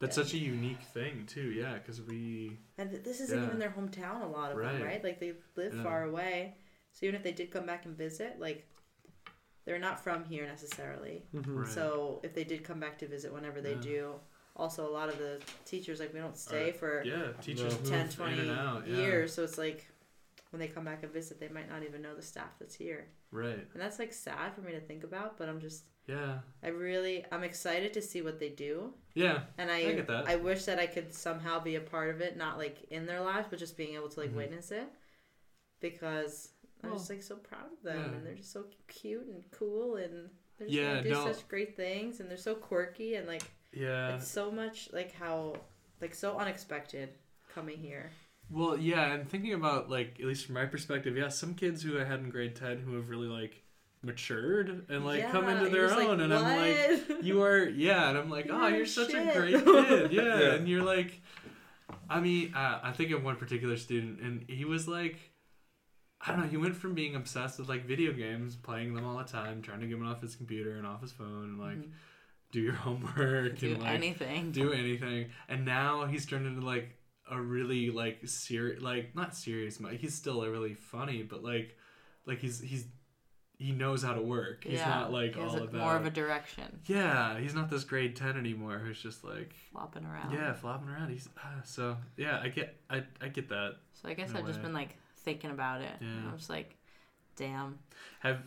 That's 0.00 0.16
such 0.16 0.34
a 0.34 0.38
unique 0.38 0.82
thing 0.92 1.24
too. 1.26 1.50
Yeah, 1.52 1.74
because 1.74 2.02
we. 2.02 2.58
And 2.78 2.90
this 3.04 3.20
isn't 3.20 3.38
Yeah. 3.38 3.46
even 3.46 3.58
their 3.58 3.70
hometown. 3.70 4.22
A 4.22 4.26
lot 4.26 4.50
of 4.52 4.58
them, 4.58 4.66
Right. 4.66 4.82
right? 4.84 5.04
Like 5.04 5.20
they 5.20 5.34
live 5.56 5.74
Yeah. 5.74 5.82
far 5.82 6.04
away. 6.04 6.56
So 6.92 7.06
even 7.06 7.16
if 7.16 7.22
they 7.22 7.32
did 7.32 7.50
come 7.50 7.64
back 7.66 7.86
and 7.86 7.96
visit, 7.96 8.38
like 8.38 8.66
they're 9.64 9.78
not 9.78 10.02
from 10.02 10.24
here 10.24 10.46
necessarily. 10.46 11.26
Mm-hmm. 11.34 11.58
Right. 11.58 11.68
So 11.68 12.20
if 12.22 12.34
they 12.34 12.44
did 12.44 12.64
come 12.64 12.80
back 12.80 12.98
to 12.98 13.06
visit 13.08 13.32
whenever 13.32 13.60
they 13.62 13.74
Yeah. 13.74 13.80
do, 13.80 14.20
also 14.56 14.86
a 14.88 14.92
lot 14.92 15.08
of 15.08 15.18
the 15.18 15.40
teachers 15.64 16.00
like 16.00 16.12
we 16.12 16.20
don't 16.20 16.36
stay 16.36 16.70
Are- 16.70 16.74
for 16.74 17.02
yeah, 17.04 17.32
teachers 17.40 17.72
move 17.80 17.88
10, 17.88 18.08
20 18.10 18.50
out. 18.50 18.86
Yeah. 18.86 18.96
years. 18.96 19.32
So 19.32 19.42
it's 19.42 19.56
like 19.58 19.86
when 20.50 20.60
they 20.60 20.68
come 20.68 20.84
back 20.84 21.02
and 21.02 21.12
visit, 21.12 21.40
they 21.40 21.48
might 21.48 21.68
not 21.68 21.82
even 21.82 22.02
know 22.02 22.14
the 22.14 22.22
staff 22.22 22.58
that's 22.60 22.74
here. 22.74 23.08
Right. 23.30 23.66
And 23.72 23.80
that's 23.82 23.98
like 23.98 24.12
sad 24.12 24.54
for 24.54 24.60
me 24.60 24.72
to 24.72 24.80
think 24.80 25.02
about. 25.02 25.38
But 25.38 25.48
I'm 25.48 25.60
just, 25.60 25.84
Yeah. 26.06 26.38
I 26.62 26.68
really, 26.68 27.24
I'm 27.32 27.44
excited 27.44 27.94
to 27.94 28.02
see 28.02 28.20
what 28.22 28.38
they 28.38 28.50
do. 28.50 28.92
Yeah. 29.14 29.40
And 29.58 29.70
I, 29.70 29.76
I 29.78 29.92
get 29.94 30.06
that. 30.08 30.28
I 30.28 30.36
wish 30.36 30.64
that 30.66 30.78
I 30.78 30.86
could 30.86 31.14
somehow 31.14 31.60
be 31.60 31.76
a 31.76 31.80
part 31.80 32.10
of 32.14 32.20
it, 32.20 32.36
not 32.36 32.58
like 32.58 32.82
in 32.90 33.06
their 33.06 33.20
lives, 33.22 33.46
but 33.48 33.58
just 33.58 33.76
being 33.76 33.94
able 33.94 34.08
to 34.10 34.20
like 34.20 34.30
Mhm. 34.32 34.36
witness 34.36 34.70
it, 34.70 34.86
because 35.80 36.50
I'm 36.82 36.92
just 36.92 37.08
like 37.10 37.22
so 37.22 37.36
proud 37.36 37.72
of 37.72 37.82
them, 37.82 37.96
yeah. 37.98 38.16
and 38.18 38.26
they're 38.26 38.34
just 38.34 38.52
so 38.52 38.64
cute 38.88 39.26
and 39.26 39.42
cool, 39.50 39.96
and 39.96 40.28
they're 40.58 40.66
just 40.68 40.78
Yeah, 40.78 40.88
gonna 40.96 41.02
do 41.02 41.10
no. 41.10 41.32
such 41.32 41.48
great 41.48 41.76
things, 41.76 42.20
and 42.20 42.28
they're 42.30 42.36
so 42.36 42.54
quirky, 42.54 43.14
and 43.14 43.26
like 43.26 43.42
Yeah. 43.72 44.16
it's 44.16 44.28
so 44.28 44.50
much 44.50 44.92
like 44.92 45.12
how 45.12 45.56
like 46.00 46.14
so 46.14 46.36
unexpected 46.38 47.10
coming 47.48 47.78
here. 47.78 48.10
Well, 48.50 48.76
yeah, 48.76 49.14
and 49.14 49.28
thinking 49.28 49.54
about 49.54 49.88
like 49.88 50.18
at 50.20 50.26
least 50.26 50.44
from 50.46 50.54
my 50.56 50.66
perspective, 50.66 51.16
yeah, 51.16 51.28
some 51.28 51.54
kids 51.54 51.82
who 51.82 51.98
I 51.98 52.04
had 52.04 52.20
in 52.20 52.28
grade 52.30 52.56
ten 52.56 52.78
who 52.78 52.94
have 52.96 53.08
really 53.08 53.28
like 53.28 53.63
matured 54.04 54.86
and 54.88 55.04
like 55.04 55.30
come 55.30 55.48
into 55.48 55.68
their 55.70 55.86
just 55.88 55.98
like, 55.98 56.08
own, 56.08 56.20
and 56.20 56.32
I'm 56.34 56.42
like, 56.42 57.22
you 57.24 57.42
are, 57.42 57.68
yeah, 57.68 58.08
and 58.10 58.18
I'm 58.18 58.30
like, 58.30 58.46
oh, 58.50 58.66
You're 58.68 58.76
you're 58.78 58.86
such 58.86 59.10
shit." 59.10 59.28
a 59.36 59.38
great 59.38 59.54
kid, 59.64 60.12
yeah, 60.12 60.22
Yeah. 60.40 60.54
and 60.54 60.68
you're 60.68 60.82
like, 60.82 61.20
I 62.08 62.20
mean, 62.20 62.54
uh, 62.54 62.80
I 62.82 62.92
think 62.92 63.10
of 63.12 63.24
one 63.24 63.36
particular 63.36 63.76
student, 63.76 64.20
and 64.20 64.44
he 64.48 64.64
was 64.64 64.86
like. 64.88 65.18
I 66.26 66.30
don't 66.30 66.40
know. 66.40 66.46
He 66.46 66.56
went 66.56 66.74
from 66.74 66.94
being 66.94 67.16
obsessed 67.16 67.58
with 67.58 67.68
like 67.68 67.84
video 67.84 68.10
games, 68.14 68.56
playing 68.56 68.94
them 68.94 69.04
all 69.04 69.18
the 69.18 69.24
time, 69.24 69.60
trying 69.60 69.80
to 69.80 69.86
get 69.86 69.98
him 69.98 70.06
off 70.06 70.22
his 70.22 70.34
computer 70.34 70.70
and 70.76 70.86
off 70.86 71.02
his 71.02 71.12
phone, 71.12 71.44
and 71.44 71.58
like 71.58 71.76
do 72.50 72.60
your 72.62 72.72
homework 72.86 73.58
Do 73.58 73.72
and 73.74 73.82
like 73.82 73.90
anything. 73.92 74.50
do 74.50 74.72
anything. 74.72 75.26
And 75.50 75.66
now 75.66 76.06
he's 76.06 76.24
turned 76.24 76.46
into 76.46 76.64
like 76.64 76.96
a 77.30 77.38
really 77.38 77.90
like 77.90 78.20
serious, 78.26 78.80
like 78.82 79.14
not 79.14 79.36
serious. 79.36 79.76
but 79.76 79.92
He's 79.96 80.14
still 80.14 80.42
a 80.42 80.50
really 80.50 80.72
funny, 80.72 81.22
but 81.22 81.44
like, 81.44 81.76
like 82.24 82.38
he's 82.38 82.58
he's 82.58 82.86
he 83.64 83.72
knows 83.72 84.02
how 84.02 84.12
to 84.12 84.20
work. 84.20 84.64
He's 84.64 84.74
yeah, 84.74 84.88
not 84.88 85.10
like 85.12 85.38
all 85.38 85.56
a- 85.56 85.62
about 85.62 85.72
more 85.72 85.96
of 85.96 86.04
a 86.04 86.10
direction, 86.10 86.80
yeah. 86.86 87.38
He's 87.38 87.54
not 87.54 87.70
this 87.70 87.82
grade 87.82 88.14
ten 88.14 88.36
anymore. 88.36 88.76
Who's 88.78 89.00
just 89.00 89.24
like 89.24 89.54
flopping 89.72 90.04
around. 90.04 90.32
yeah, 90.32 90.52
flopping 90.52 90.90
around. 90.90 91.08
He's 91.08 91.28
ah, 91.38 91.62
so 91.64 91.96
yeah. 92.18 92.40
I 92.42 92.48
get 92.48 92.76
I 92.90 93.02
I 93.22 93.28
get 93.28 93.48
that. 93.48 93.76
So 93.94 94.08
I 94.08 94.14
guess 94.14 94.34
I've 94.34 94.46
just 94.46 94.60
been 94.60 94.74
like 94.74 94.96
thinking 95.20 95.50
about 95.50 95.80
it. 95.80 95.92
Yeah. 96.00 96.30
I'm 96.30 96.36
just 96.36 96.50
like, 96.50 96.76
damn. 97.36 97.78
Have 98.20 98.42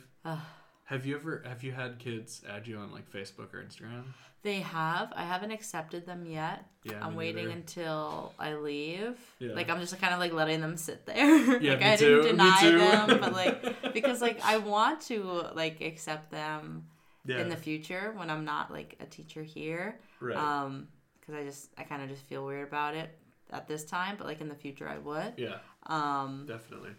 have 0.83 1.05
you 1.05 1.15
ever 1.15 1.43
have 1.47 1.63
you 1.63 1.71
had 1.71 1.97
kids 1.97 2.43
add 2.47 2.67
you 2.67 2.77
on 2.77 2.91
like 2.91 3.11
Facebook 3.11 3.53
or 3.53 3.63
Instagram? 3.63 4.03
They 4.47 4.61
have. 4.61 5.11
I 5.13 5.23
haven't 5.25 5.51
accepted 5.51 6.05
them 6.05 6.25
yet. 6.25 6.63
Yeah, 6.85 7.05
I'm 7.05 7.15
waiting 7.15 7.47
neither. 7.47 7.57
until 7.57 8.33
I 8.39 8.53
leave. 8.53 9.19
Yeah. 9.39 9.53
Like 9.53 9.69
I'm 9.69 9.81
just 9.81 9.99
kind 9.99 10.13
of 10.13 10.19
like 10.21 10.31
letting 10.31 10.61
them 10.61 10.77
sit 10.77 11.05
there. 11.05 11.59
Yeah, 11.61 11.73
like 11.73 11.83
I 11.83 11.95
too, 11.97 12.21
didn't 12.21 12.37
deny 12.37 12.61
too. 12.61 12.77
them, 12.77 13.07
but 13.19 13.33
like 13.41 13.93
because 13.93 14.21
like 14.21 14.39
I 14.45 14.57
want 14.59 15.01
to 15.11 15.21
like 15.53 15.81
accept 15.81 16.31
them 16.31 16.85
Yeah. 17.25 17.41
in 17.41 17.49
the 17.49 17.57
future 17.57 18.13
when 18.15 18.29
I'm 18.29 18.45
not 18.45 18.71
like 18.71 18.95
a 19.01 19.05
teacher 19.05 19.43
here. 19.43 19.99
Right. 20.21 20.37
Um, 20.37 20.87
because 21.19 21.35
I 21.35 21.43
just 21.43 21.69
I 21.77 21.83
kind 21.83 22.01
of 22.01 22.07
just 22.07 22.23
feel 22.23 22.45
weird 22.45 22.65
about 22.69 22.95
it 22.95 23.09
at 23.51 23.67
this 23.67 23.83
time, 23.83 24.15
but 24.17 24.27
like 24.27 24.39
in 24.39 24.47
the 24.47 24.55
future 24.55 24.87
I 24.87 24.97
would. 24.99 25.33
yeah, 25.35 25.57
Um, 25.87 26.45
definitely. 26.47 26.91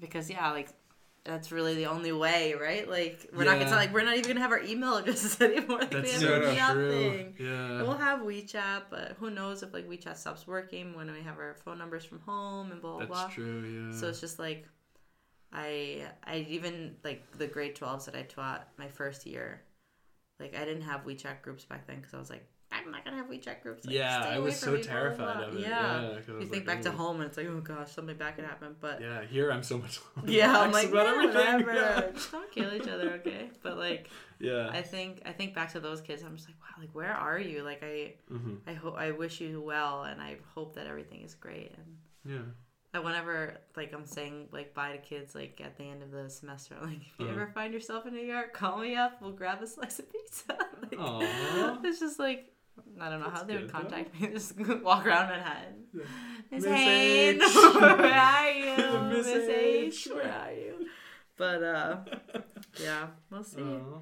because 0.00 0.30
yeah, 0.30 0.52
like 0.52 0.68
that's 1.24 1.50
really 1.50 1.74
the 1.74 1.86
only 1.86 2.12
way, 2.12 2.54
right? 2.54 2.88
Like 2.88 3.30
we're 3.34 3.44
not 3.44 3.58
gonna 3.58 3.70
like 3.70 3.94
we're 3.94 4.04
not 4.04 4.16
even 4.16 4.28
gonna 4.28 4.40
have 4.40 4.52
our 4.52 4.60
email 4.60 4.96
addresses 4.98 5.40
anymore. 5.40 5.78
Like 5.80 5.90
we 5.90 6.00
That's 6.00 6.12
have 6.12 6.20
so 6.20 6.38
nothing. 6.52 7.34
true. 7.36 7.46
Yeah. 7.46 7.82
We'll 7.82 7.94
have 7.96 8.20
WeChat, 8.20 8.82
but 8.90 9.16
who 9.18 9.30
knows 9.30 9.62
if 9.62 9.72
like 9.72 9.88
WeChat 9.88 10.16
stops 10.18 10.46
working 10.46 10.94
when 10.94 11.10
we 11.10 11.22
have 11.22 11.38
our 11.38 11.54
phone 11.64 11.78
numbers 11.78 12.04
from 12.04 12.20
home 12.20 12.72
and 12.72 12.80
blah 12.82 12.92
blah 12.92 12.98
That's 13.00 13.10
blah. 13.10 13.28
true. 13.28 13.88
Yeah. 13.90 13.98
So 13.98 14.08
it's 14.08 14.20
just 14.20 14.38
like 14.38 14.66
I 15.52 16.04
I 16.24 16.46
even 16.48 16.96
like 17.04 17.24
the 17.38 17.46
grade 17.46 17.74
12s 17.74 18.04
that 18.04 18.14
I 18.16 18.22
taught 18.22 18.68
my 18.76 18.88
first 18.88 19.24
year, 19.24 19.62
like 20.38 20.54
I 20.54 20.64
didn't 20.66 20.82
have 20.82 21.06
WeChat 21.06 21.40
groups 21.40 21.64
back 21.64 21.86
then 21.86 21.96
because 22.00 22.12
I 22.12 22.18
was 22.18 22.28
like, 22.28 22.46
I'm 22.84 22.90
not 22.92 23.04
gonna 23.04 23.16
have 23.16 23.26
WeChat 23.28 23.62
groups. 23.62 23.86
Like, 23.86 23.94
Yeah, 23.94 24.22
I 24.24 24.38
was 24.38 24.58
so 24.58 24.72
me, 24.72 24.78
blah, 24.78 24.84
blah, 24.86 24.92
terrified 24.92 25.36
blah." 25.38 25.46
of 25.48 25.54
it. 25.56 25.60
Yeah, 25.60 25.68
Yeah, 26.02 26.08
I 26.08 26.14
you 26.40 26.46
think 26.46 26.52
like, 26.52 26.66
back 26.66 26.82
to 26.82 26.90
home 26.90 27.16
and 27.20 27.26
it's 27.28 27.36
like, 27.36 27.46
oh 27.46 27.60
gosh, 27.60 27.92
something 27.92 28.16
bad 28.16 28.36
could 28.36 28.44
happen. 28.44 28.76
But 28.80 29.00
Yeah, 29.00 29.24
here 29.24 29.50
I'm 29.50 29.62
so 29.62 29.78
much. 29.78 30.00
yeah, 30.26 30.58
I'm 30.60 30.72
like, 30.72 30.88
about 30.90 31.06
yeah, 31.34 31.56
whatever. 31.56 32.10
Just 32.14 32.32
don't 32.32 32.50
kill 32.52 32.72
each 32.74 32.88
other, 32.88 33.10
okay? 33.20 33.50
But 33.62 33.78
like, 33.78 34.10
Yeah. 34.40 34.68
I 34.72 34.82
think 34.82 35.22
I 35.24 35.32
think 35.32 35.54
back 35.54 35.72
to 35.72 35.80
those 35.80 36.00
kids. 36.00 36.22
I'm 36.22 36.36
just 36.36 36.48
like, 36.48 36.56
wow, 36.60 36.80
like 36.82 36.94
where 36.94 37.12
are 37.14 37.38
you? 37.38 37.62
Like 37.62 37.82
I, 37.82 38.14
Mhm. 38.30 38.58
I 38.66 38.72
hope 38.74 38.96
I 38.98 39.12
wish 39.12 39.40
you 39.40 39.60
well, 39.60 40.02
and 40.02 40.20
I 40.20 40.38
hope 40.54 40.74
that 40.74 40.86
everything 40.86 41.22
is 41.22 41.34
great. 41.34 41.72
And 41.76 41.96
Yeah. 42.34 42.42
that 42.92 43.02
whenever 43.04 43.54
like 43.76 43.92
I'm 43.94 44.04
saying 44.06 44.48
like 44.52 44.74
bye 44.74 44.92
to 44.92 44.98
kids 44.98 45.34
like 45.34 45.60
at 45.64 45.76
the 45.76 45.84
end 45.84 46.02
of 46.02 46.10
the 46.10 46.28
semester, 46.28 46.74
like 46.82 47.00
if 47.00 47.18
you 47.18 47.26
Uh-huh. 47.26 47.34
ever 47.42 47.46
find 47.46 47.72
yourself 47.72 48.06
in 48.06 48.12
New 48.14 48.24
York, 48.26 48.52
call 48.52 48.78
me 48.78 48.96
up. 48.96 49.22
We'll 49.22 49.32
grab 49.32 49.62
a 49.62 49.66
slice 49.66 49.98
of 50.00 50.10
pizza. 50.12 50.56
like, 50.82 50.98
it's 51.84 52.00
just 52.00 52.18
like 52.18 52.52
I 53.00 53.08
don't 53.10 53.20
know 53.20 53.30
how 53.30 53.42
they 53.44 53.54
would 53.54 53.62
good, 53.62 53.68
though. 53.70 53.78
contact 53.80 54.20
me. 54.20 54.28
Just 54.32 54.58
walk 54.82 55.06
around 55.06 55.28
Manhattan. 55.28 55.84
Miss 56.50 56.64
Miss 56.64 56.66
H. 56.66 57.40
where 57.40 58.14
are 58.14 58.50
you? 58.50 59.16
Miss 59.16 59.26
Miss 59.26 59.48
H. 59.48 60.08
H, 60.08 60.08
where 60.14 60.32
are 60.32 60.52
you? 60.52 60.86
But 61.36 61.62
uh, 61.62 61.96
yeah, 62.80 63.08
we'll 63.30 63.42
see. 63.44 63.60
Aw. 63.62 63.98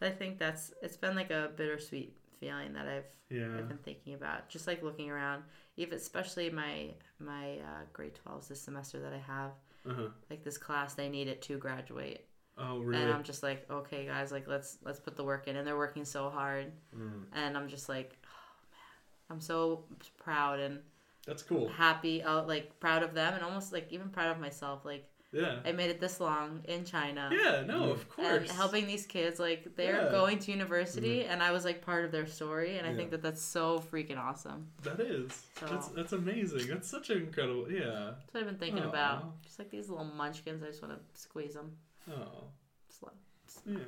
I 0.00 0.10
think 0.10 0.38
that's 0.38 0.72
it's 0.82 0.96
been 0.96 1.16
like 1.16 1.30
a 1.30 1.50
bittersweet 1.56 2.16
feeling 2.38 2.72
that 2.74 2.86
I've 2.86 3.04
Yeah. 3.30 3.56
I've 3.58 3.68
been 3.68 3.78
thinking 3.78 4.14
about. 4.14 4.48
Just 4.48 4.66
like 4.68 4.82
looking 4.82 5.10
around, 5.10 5.42
even 5.76 5.96
especially 5.96 6.50
my 6.50 6.94
my 7.18 7.54
uh, 7.58 7.82
grade 7.92 8.14
twelves 8.14 8.48
this 8.48 8.60
semester 8.62 9.00
that 9.00 9.12
I 9.12 9.18
have. 9.18 9.50
Uh-huh. 9.88 10.08
Like 10.30 10.44
this 10.44 10.58
class, 10.58 10.94
they 10.94 11.08
need 11.08 11.28
it 11.28 11.42
to 11.42 11.56
graduate. 11.58 12.26
Oh, 12.58 12.80
really? 12.80 13.02
And 13.02 13.12
I'm 13.12 13.22
just 13.22 13.42
like, 13.42 13.66
okay, 13.70 14.06
guys, 14.06 14.32
like 14.32 14.48
let's 14.48 14.78
let's 14.82 14.98
put 15.00 15.16
the 15.16 15.24
work 15.24 15.46
in, 15.48 15.56
and 15.56 15.66
they're 15.66 15.76
working 15.76 16.04
so 16.04 16.28
hard, 16.30 16.72
Mm. 16.96 17.24
and 17.34 17.56
I'm 17.56 17.68
just 17.68 17.88
like, 17.88 18.16
oh 18.24 18.56
man, 18.72 19.36
I'm 19.36 19.40
so 19.40 19.84
proud 20.18 20.58
and 20.60 20.80
That's 21.26 21.42
cool. 21.42 21.68
happy, 21.68 22.22
uh, 22.22 22.42
like 22.44 22.78
proud 22.80 23.02
of 23.02 23.14
them, 23.14 23.34
and 23.34 23.42
almost 23.44 23.72
like 23.72 23.92
even 23.92 24.08
proud 24.08 24.30
of 24.32 24.40
myself. 24.40 24.84
Like 24.84 25.04
Yeah. 25.30 25.60
I 25.64 25.72
made 25.72 25.90
it 25.90 26.00
this 26.00 26.20
long 26.20 26.62
in 26.64 26.84
China. 26.86 27.28
Yeah, 27.30 27.62
no, 27.66 27.90
of 27.92 28.00
And 28.00 28.08
course. 28.40 28.50
helping 28.50 28.86
these 28.86 29.06
kids, 29.06 29.38
like 29.38 29.76
they're 29.76 30.04
Yeah. 30.06 30.10
going 30.10 30.38
to 30.40 30.50
university, 30.50 31.26
and 31.26 31.42
I 31.42 31.52
was 31.52 31.64
like 31.66 31.82
part 31.82 32.06
of 32.06 32.10
their 32.12 32.26
story, 32.26 32.78
and 32.78 32.86
I 32.86 32.90
Yeah. 32.90 32.96
think 32.96 33.10
that 33.10 33.20
that's 33.22 33.42
so 33.42 33.78
freaking 33.78 34.16
awesome. 34.18 34.72
That 34.82 34.98
is. 35.00 35.30
So- 35.60 35.66
That's 35.66 35.88
that's 35.88 36.12
amazing. 36.12 36.66
That's 36.68 36.88
such 36.88 37.10
an 37.10 37.18
incredible. 37.18 37.70
Yeah. 37.70 38.14
That's 38.16 38.32
what 38.34 38.40
I've 38.40 38.46
been 38.46 38.58
thinking 38.58 38.84
Aw. 38.84 38.88
about. 38.88 39.42
Just 39.42 39.58
like 39.60 39.70
these 39.70 39.88
little 39.90 40.06
munchkins, 40.06 40.62
I 40.62 40.66
just 40.68 40.82
want 40.82 40.94
to 40.94 41.20
squeeze 41.20 41.52
them, 41.54 41.76
Oh. 42.10 42.44
smack 42.88 43.14
Yeah. 43.66 43.78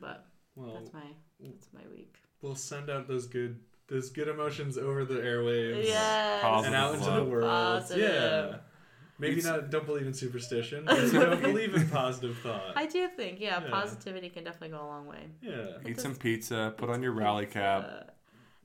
But 0.00 0.26
Well, 0.56 0.74
that's 0.74 0.92
my 0.92 1.02
that's 1.40 1.68
my 1.72 1.82
week. 1.90 2.16
we'll 2.42 2.54
send 2.56 2.90
out 2.90 3.06
those 3.08 3.26
good 3.26 3.60
those 3.88 4.10
good 4.10 4.28
emotions 4.28 4.78
over 4.78 5.04
the 5.04 5.14
airwaves. 5.20 5.84
Yes. 5.84 6.64
And 6.66 6.74
out 6.74 6.94
into 6.94 7.10
the 7.10 7.24
world. 7.24 7.44
Positive. 7.50 8.02
Yeah. 8.12 8.56
Maybe 9.18 9.38
It's- 9.38 9.44
not. 9.44 9.70
Don't 9.70 9.86
believe 9.86 10.06
in 10.06 10.14
superstition. 10.14 10.84
But 10.86 11.12
don't 11.12 11.40
believe 11.42 11.74
in 11.74 11.88
positive 11.88 12.36
thought. 12.38 12.72
I 12.76 12.86
do 12.86 13.06
think, 13.08 13.40
yeah, 13.40 13.62
Yeah. 13.62 13.70
positivity 13.70 14.28
can 14.30 14.42
definitely 14.44 14.70
go 14.76 14.82
a 14.84 14.88
long 14.88 15.06
way. 15.06 15.28
Yeah. 15.42 15.78
Eat 15.86 16.00
some 16.00 16.16
pizza. 16.16 16.74
Put 16.76 16.88
on 16.90 17.02
your 17.02 17.12
rally 17.12 17.46
cap. 17.46 18.16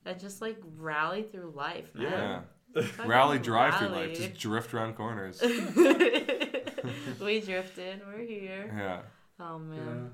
And 0.06 0.20
just 0.20 0.42
like 0.42 0.58
rally 0.78 1.22
through 1.24 1.52
life, 1.56 1.94
man. 1.94 2.44
Yeah. 2.76 2.84
Rally 3.06 3.38
drive 3.40 3.76
through 3.76 3.90
life. 3.90 4.16
Just 4.18 4.40
drift 4.40 4.74
around 4.74 4.96
corners. 4.96 5.40
we 7.22 7.40
drifted. 7.42 8.02
We're 8.08 8.26
here. 8.26 8.74
Yeah. 8.76 9.02
Oh 9.40 9.60
Yeah. 9.72 9.76
man, 9.80 10.12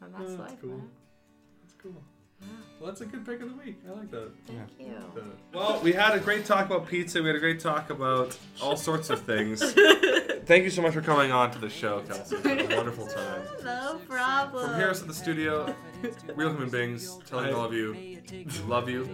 and 0.00 0.14
that's 0.14 0.32
Yeah, 0.32 0.38
life, 0.38 0.60
cool. 0.60 0.70
man. 0.70 0.90
That's 1.62 1.74
cool. 1.82 2.02
Well, 2.78 2.88
that's 2.88 3.00
a 3.00 3.06
good 3.06 3.24
pick 3.24 3.40
of 3.40 3.48
the 3.48 3.56
week. 3.56 3.76
I 3.88 3.92
like 3.92 4.10
that. 4.10 4.30
Thank 4.46 4.68
you. 4.78 4.94
That- 5.14 5.24
Well, 5.54 5.80
we 5.82 5.92
had 5.92 6.14
a 6.14 6.18
great 6.20 6.44
talk 6.44 6.66
about 6.66 6.86
pizza. 6.86 7.22
We 7.22 7.28
had 7.28 7.36
a 7.36 7.40
great 7.40 7.58
talk 7.60 7.88
about 7.88 8.36
all 8.60 8.76
sorts 8.76 9.08
of 9.08 9.22
things. 9.22 9.62
Thank 10.44 10.64
you 10.64 10.70
so 10.70 10.82
much 10.82 10.92
for 10.92 11.00
coming 11.00 11.32
on 11.32 11.52
to 11.52 11.58
the 11.58 11.70
show, 11.70 12.00
Kelsey. 12.02 12.36
It 12.36 12.44
was 12.66 12.70
a 12.70 12.76
wonderful 12.76 13.06
time. 13.06 13.42
No 13.64 13.98
problem. 14.06 14.66
From 14.68 14.76
here 14.78 14.88
at 14.88 15.06
the 15.06 15.14
studio, 15.14 15.74
real 16.34 16.50
human 16.50 16.68
beings, 16.68 17.16
telling 17.24 17.54
all 17.54 17.64
of 17.64 17.72
you, 17.72 18.20
love 18.66 18.90
you. 18.90 19.08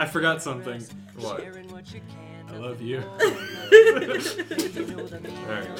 I 0.00 0.06
forgot 0.06 0.40
something. 0.42 0.80
What? 1.16 1.44
I 2.52 2.56
love 2.56 2.80
you. 2.82 3.02
There 3.72 5.62
you 5.62 5.68
go. 5.68 5.76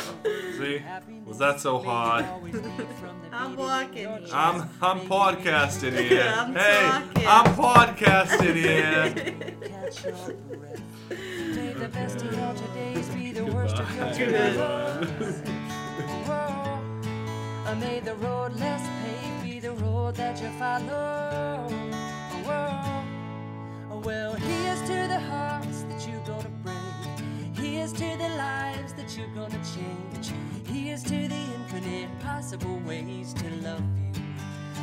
See? 0.59 0.83
Was 1.27 1.39
that 1.39 1.61
so 1.61 1.79
hot? 1.79 2.25
I'm 3.33 3.57
walking. 3.57 4.07
I'm 4.33 4.69
I'm 4.81 5.01
podcasting 5.01 5.99
here. 5.99 6.33
I'm 6.37 6.55
hey, 6.55 6.81
talking. 6.81 7.27
I'm 7.27 7.55
podcasting 7.55 8.55
here. 8.55 9.15
May 11.55 11.73
the 11.75 11.89
best 11.89 12.17
of 12.17 12.33
your 12.33 12.55
todays 12.55 13.15
be 13.15 13.33
the 13.33 13.45
worst 13.45 13.77
of 13.77 13.97
your 13.97 14.13
tomorrows. 14.13 15.43
May 17.81 18.01
the 18.01 18.15
road 18.17 18.55
less 18.57 18.83
paved 19.03 19.43
be 19.45 19.61
the 19.61 19.73
road 19.73 20.15
that 20.17 20.41
you 20.41 20.49
follow. 20.59 21.69
Whoa. 22.47 24.01
Well, 24.01 24.35
here's 24.35 24.81
to 24.83 25.09
the 25.09 25.21
hearts 25.21 25.83
that 25.85 26.07
you're 26.09 26.21
gonna 26.27 26.49
break. 26.49 26.62
Here's 27.73 27.95
to 27.95 28.17
the 28.19 28.29
lives 28.37 28.93
that 28.93 29.17
you're 29.17 29.35
gonna 29.35 29.59
change. 29.75 30.31
Here's 30.67 31.03
to 31.05 31.27
the 31.27 31.43
infinite 31.57 32.11
possible 32.21 32.79
ways 32.87 33.33
to 33.33 33.49
love 33.67 33.83
you. 33.97 34.23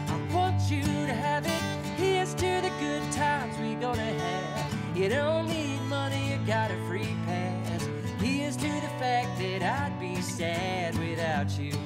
I 0.07 0.33
want 0.33 0.59
you 0.71 0.81
to 0.81 1.13
have 1.13 1.45
it. 1.45 1.61
Here's 1.97 2.33
to 2.33 2.61
the 2.65 2.71
good 2.79 3.03
times 3.11 3.55
we 3.59 3.75
gonna 3.75 4.01
have. 4.01 4.97
You 4.97 5.07
don't 5.07 5.47
need 5.47 5.79
money, 5.81 6.31
you 6.31 6.39
got 6.47 6.71
a 6.71 6.77
free 6.87 7.15
pass. 7.27 7.87
Here's 8.19 8.57
to 8.57 8.67
the 8.67 8.91
fact 8.97 9.37
that 9.37 9.61
I'd 9.61 9.99
be 9.99 10.19
sad 10.19 10.97
without 10.97 11.59
you. 11.59 11.77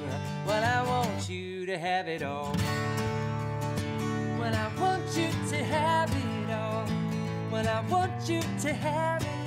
Well, 0.46 0.64
I 0.64 0.88
want 0.88 1.28
you 1.28 1.66
to 1.66 1.76
have 1.76 2.08
it 2.08 2.22
all. 2.22 2.56
Well, 4.38 4.54
I 4.54 4.70
want 4.80 5.04
you 5.14 5.28
to 5.50 5.64
have 5.64 6.10
it 6.10 6.50
all. 6.50 6.86
Well, 7.52 7.68
I 7.68 7.82
want 7.90 8.26
you 8.26 8.40
to 8.40 8.72
have 8.72 9.20
it. 9.20 9.43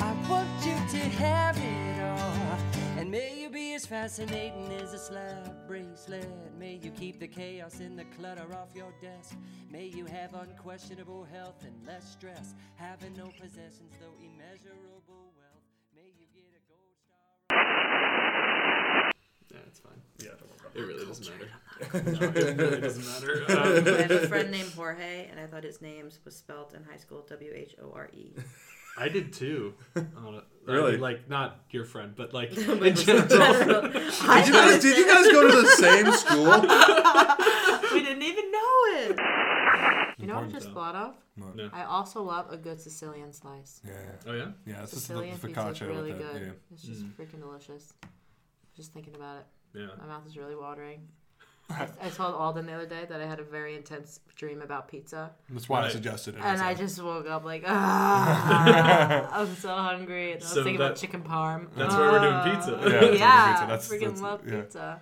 I 0.00 0.12
want 0.28 0.48
you 0.64 0.74
to 0.98 1.08
have 1.16 1.56
it 1.56 2.02
all. 2.02 2.58
And 2.98 3.10
may 3.10 3.40
you 3.40 3.50
be 3.50 3.74
as 3.74 3.86
fascinating 3.86 4.72
as 4.80 4.92
a 4.92 4.98
slab 4.98 5.66
bracelet. 5.68 6.28
May 6.58 6.80
you 6.82 6.90
keep 6.90 7.20
the 7.20 7.28
chaos 7.28 7.80
and 7.80 7.98
the 7.98 8.04
clutter 8.04 8.46
off 8.54 8.68
your 8.74 8.92
desk. 9.00 9.36
May 9.70 9.86
you 9.86 10.06
have 10.06 10.34
unquestionable 10.34 11.24
health 11.24 11.62
and 11.64 11.86
less 11.86 12.10
stress. 12.10 12.54
Having 12.76 13.16
no 13.16 13.26
possessions, 13.40 13.92
though 14.00 14.14
immeasurable 14.18 15.32
wealth. 15.36 15.64
May 15.94 16.12
you 16.18 16.26
get 16.34 16.44
a 16.56 16.60
gold 16.68 16.96
star. 17.04 19.10
Yeah, 19.52 19.58
it's 19.66 19.80
fine. 19.80 20.00
Yeah, 20.18 20.30
it 20.74 20.80
really 20.80 21.06
doesn't 21.06 21.28
matter. 21.30 21.50
no, 22.20 22.26
it 22.40 22.56
really 22.56 22.80
doesn't 22.80 23.06
matter. 23.06 23.44
Um, 23.48 23.94
I 23.94 24.02
have 24.02 24.10
a 24.10 24.28
friend 24.28 24.50
named 24.50 24.72
Jorge, 24.74 25.28
and 25.30 25.38
I 25.38 25.46
thought 25.46 25.64
his 25.64 25.80
name 25.80 26.08
was 26.24 26.36
spelled 26.36 26.74
in 26.74 26.82
high 26.84 26.96
school 26.98 27.24
W 27.28 27.52
H 27.54 27.74
O 27.82 27.92
R 27.94 28.08
E. 28.14 28.32
I 28.96 29.08
did 29.08 29.32
too. 29.32 29.74
On 29.96 30.34
a- 30.34 30.42
I 30.68 30.72
Really? 30.72 30.92
mean, 30.92 31.00
like 31.00 31.28
not 31.28 31.60
your 31.70 31.84
friend, 31.84 32.14
but 32.16 32.34
like 32.34 32.50
But 32.66 32.82
in 32.82 32.94
general. 32.96 33.28
general. 33.28 33.82
Did 33.92 34.46
you 34.48 34.52
guys, 34.52 34.82
did 34.82 34.98
you 34.98 35.06
guys 35.06 35.26
go 35.30 35.48
to 35.48 35.62
the 35.62 35.68
same 35.68 36.10
school? 36.12 36.60
we 37.94 38.02
didn't 38.02 38.22
even 38.22 38.50
know 38.50 38.72
it. 38.98 39.16
You 40.18 40.26
know 40.26 40.34
what 40.34 40.42
I 40.42 40.46
Important 40.46 40.52
just 40.54 40.66
though. 40.66 40.74
thought 40.74 40.94
of? 40.96 41.14
No. 41.56 41.70
I 41.72 41.84
also 41.84 42.22
love 42.22 42.50
a 42.50 42.56
good 42.56 42.80
Sicilian 42.80 43.32
slice. 43.32 43.80
Yeah. 43.86 43.92
Oh 44.26 44.32
yeah. 44.32 44.46
Yeah, 44.66 44.80
this 44.80 44.94
is 44.94 45.06
the 45.06 45.14
Sicilian 45.14 45.38
pizza 45.38 45.46
is 45.48 45.54
focaccia 45.56 45.86
really 45.88 46.12
with 46.12 46.20
it. 46.20 46.32
good. 46.32 46.42
Yeah. 46.42 46.52
It's 46.72 46.82
just 46.82 47.04
Mm. 47.04 47.12
freaking 47.12 47.40
delicious. 47.40 47.92
Just 48.76 48.92
thinking 48.92 49.14
about 49.14 49.36
it, 49.38 49.46
Yeah. 49.78 49.86
my 50.00 50.06
mouth 50.06 50.26
is 50.26 50.36
really 50.36 50.56
watering. 50.56 51.06
I, 51.68 51.88
I 52.00 52.08
told 52.10 52.34
Alden 52.34 52.66
the 52.66 52.72
other 52.74 52.86
day 52.86 53.04
that 53.08 53.20
I 53.20 53.26
had 53.26 53.40
a 53.40 53.42
very 53.42 53.74
intense 53.76 54.20
dream 54.36 54.62
about 54.62 54.86
pizza, 54.88 55.30
That's 55.50 55.68
why 55.68 55.82
I 55.84 55.88
suggested 55.88 56.36
it. 56.36 56.40
and 56.42 56.60
I 56.62 56.74
just 56.74 57.02
woke 57.02 57.26
up 57.28 57.44
like, 57.44 57.64
ah, 57.66 59.28
I'm 59.32 59.54
so 59.56 59.68
hungry. 59.74 60.32
And 60.32 60.40
I 60.42 60.44
was 60.44 60.52
So 60.52 60.62
thinking 60.64 60.76
about 60.76 60.96
chicken 60.96 61.22
parm. 61.22 61.68
that's 61.76 61.94
why 61.94 62.00
we're 62.12 62.18
doing 62.20 62.32
Ah. 62.34 62.54
pizza. 62.54 62.70
Yeah, 62.70 62.78
that's 62.78 62.92
what 62.92 62.92
we're 63.10 63.16
yeah, 63.16 63.52
pizza. 63.52 63.66
That's- 63.66 63.88
freaking 63.88 64.00
that's- 64.00 64.20
love 64.20 64.40
yeah. 64.46 64.60
pizza. 64.60 65.00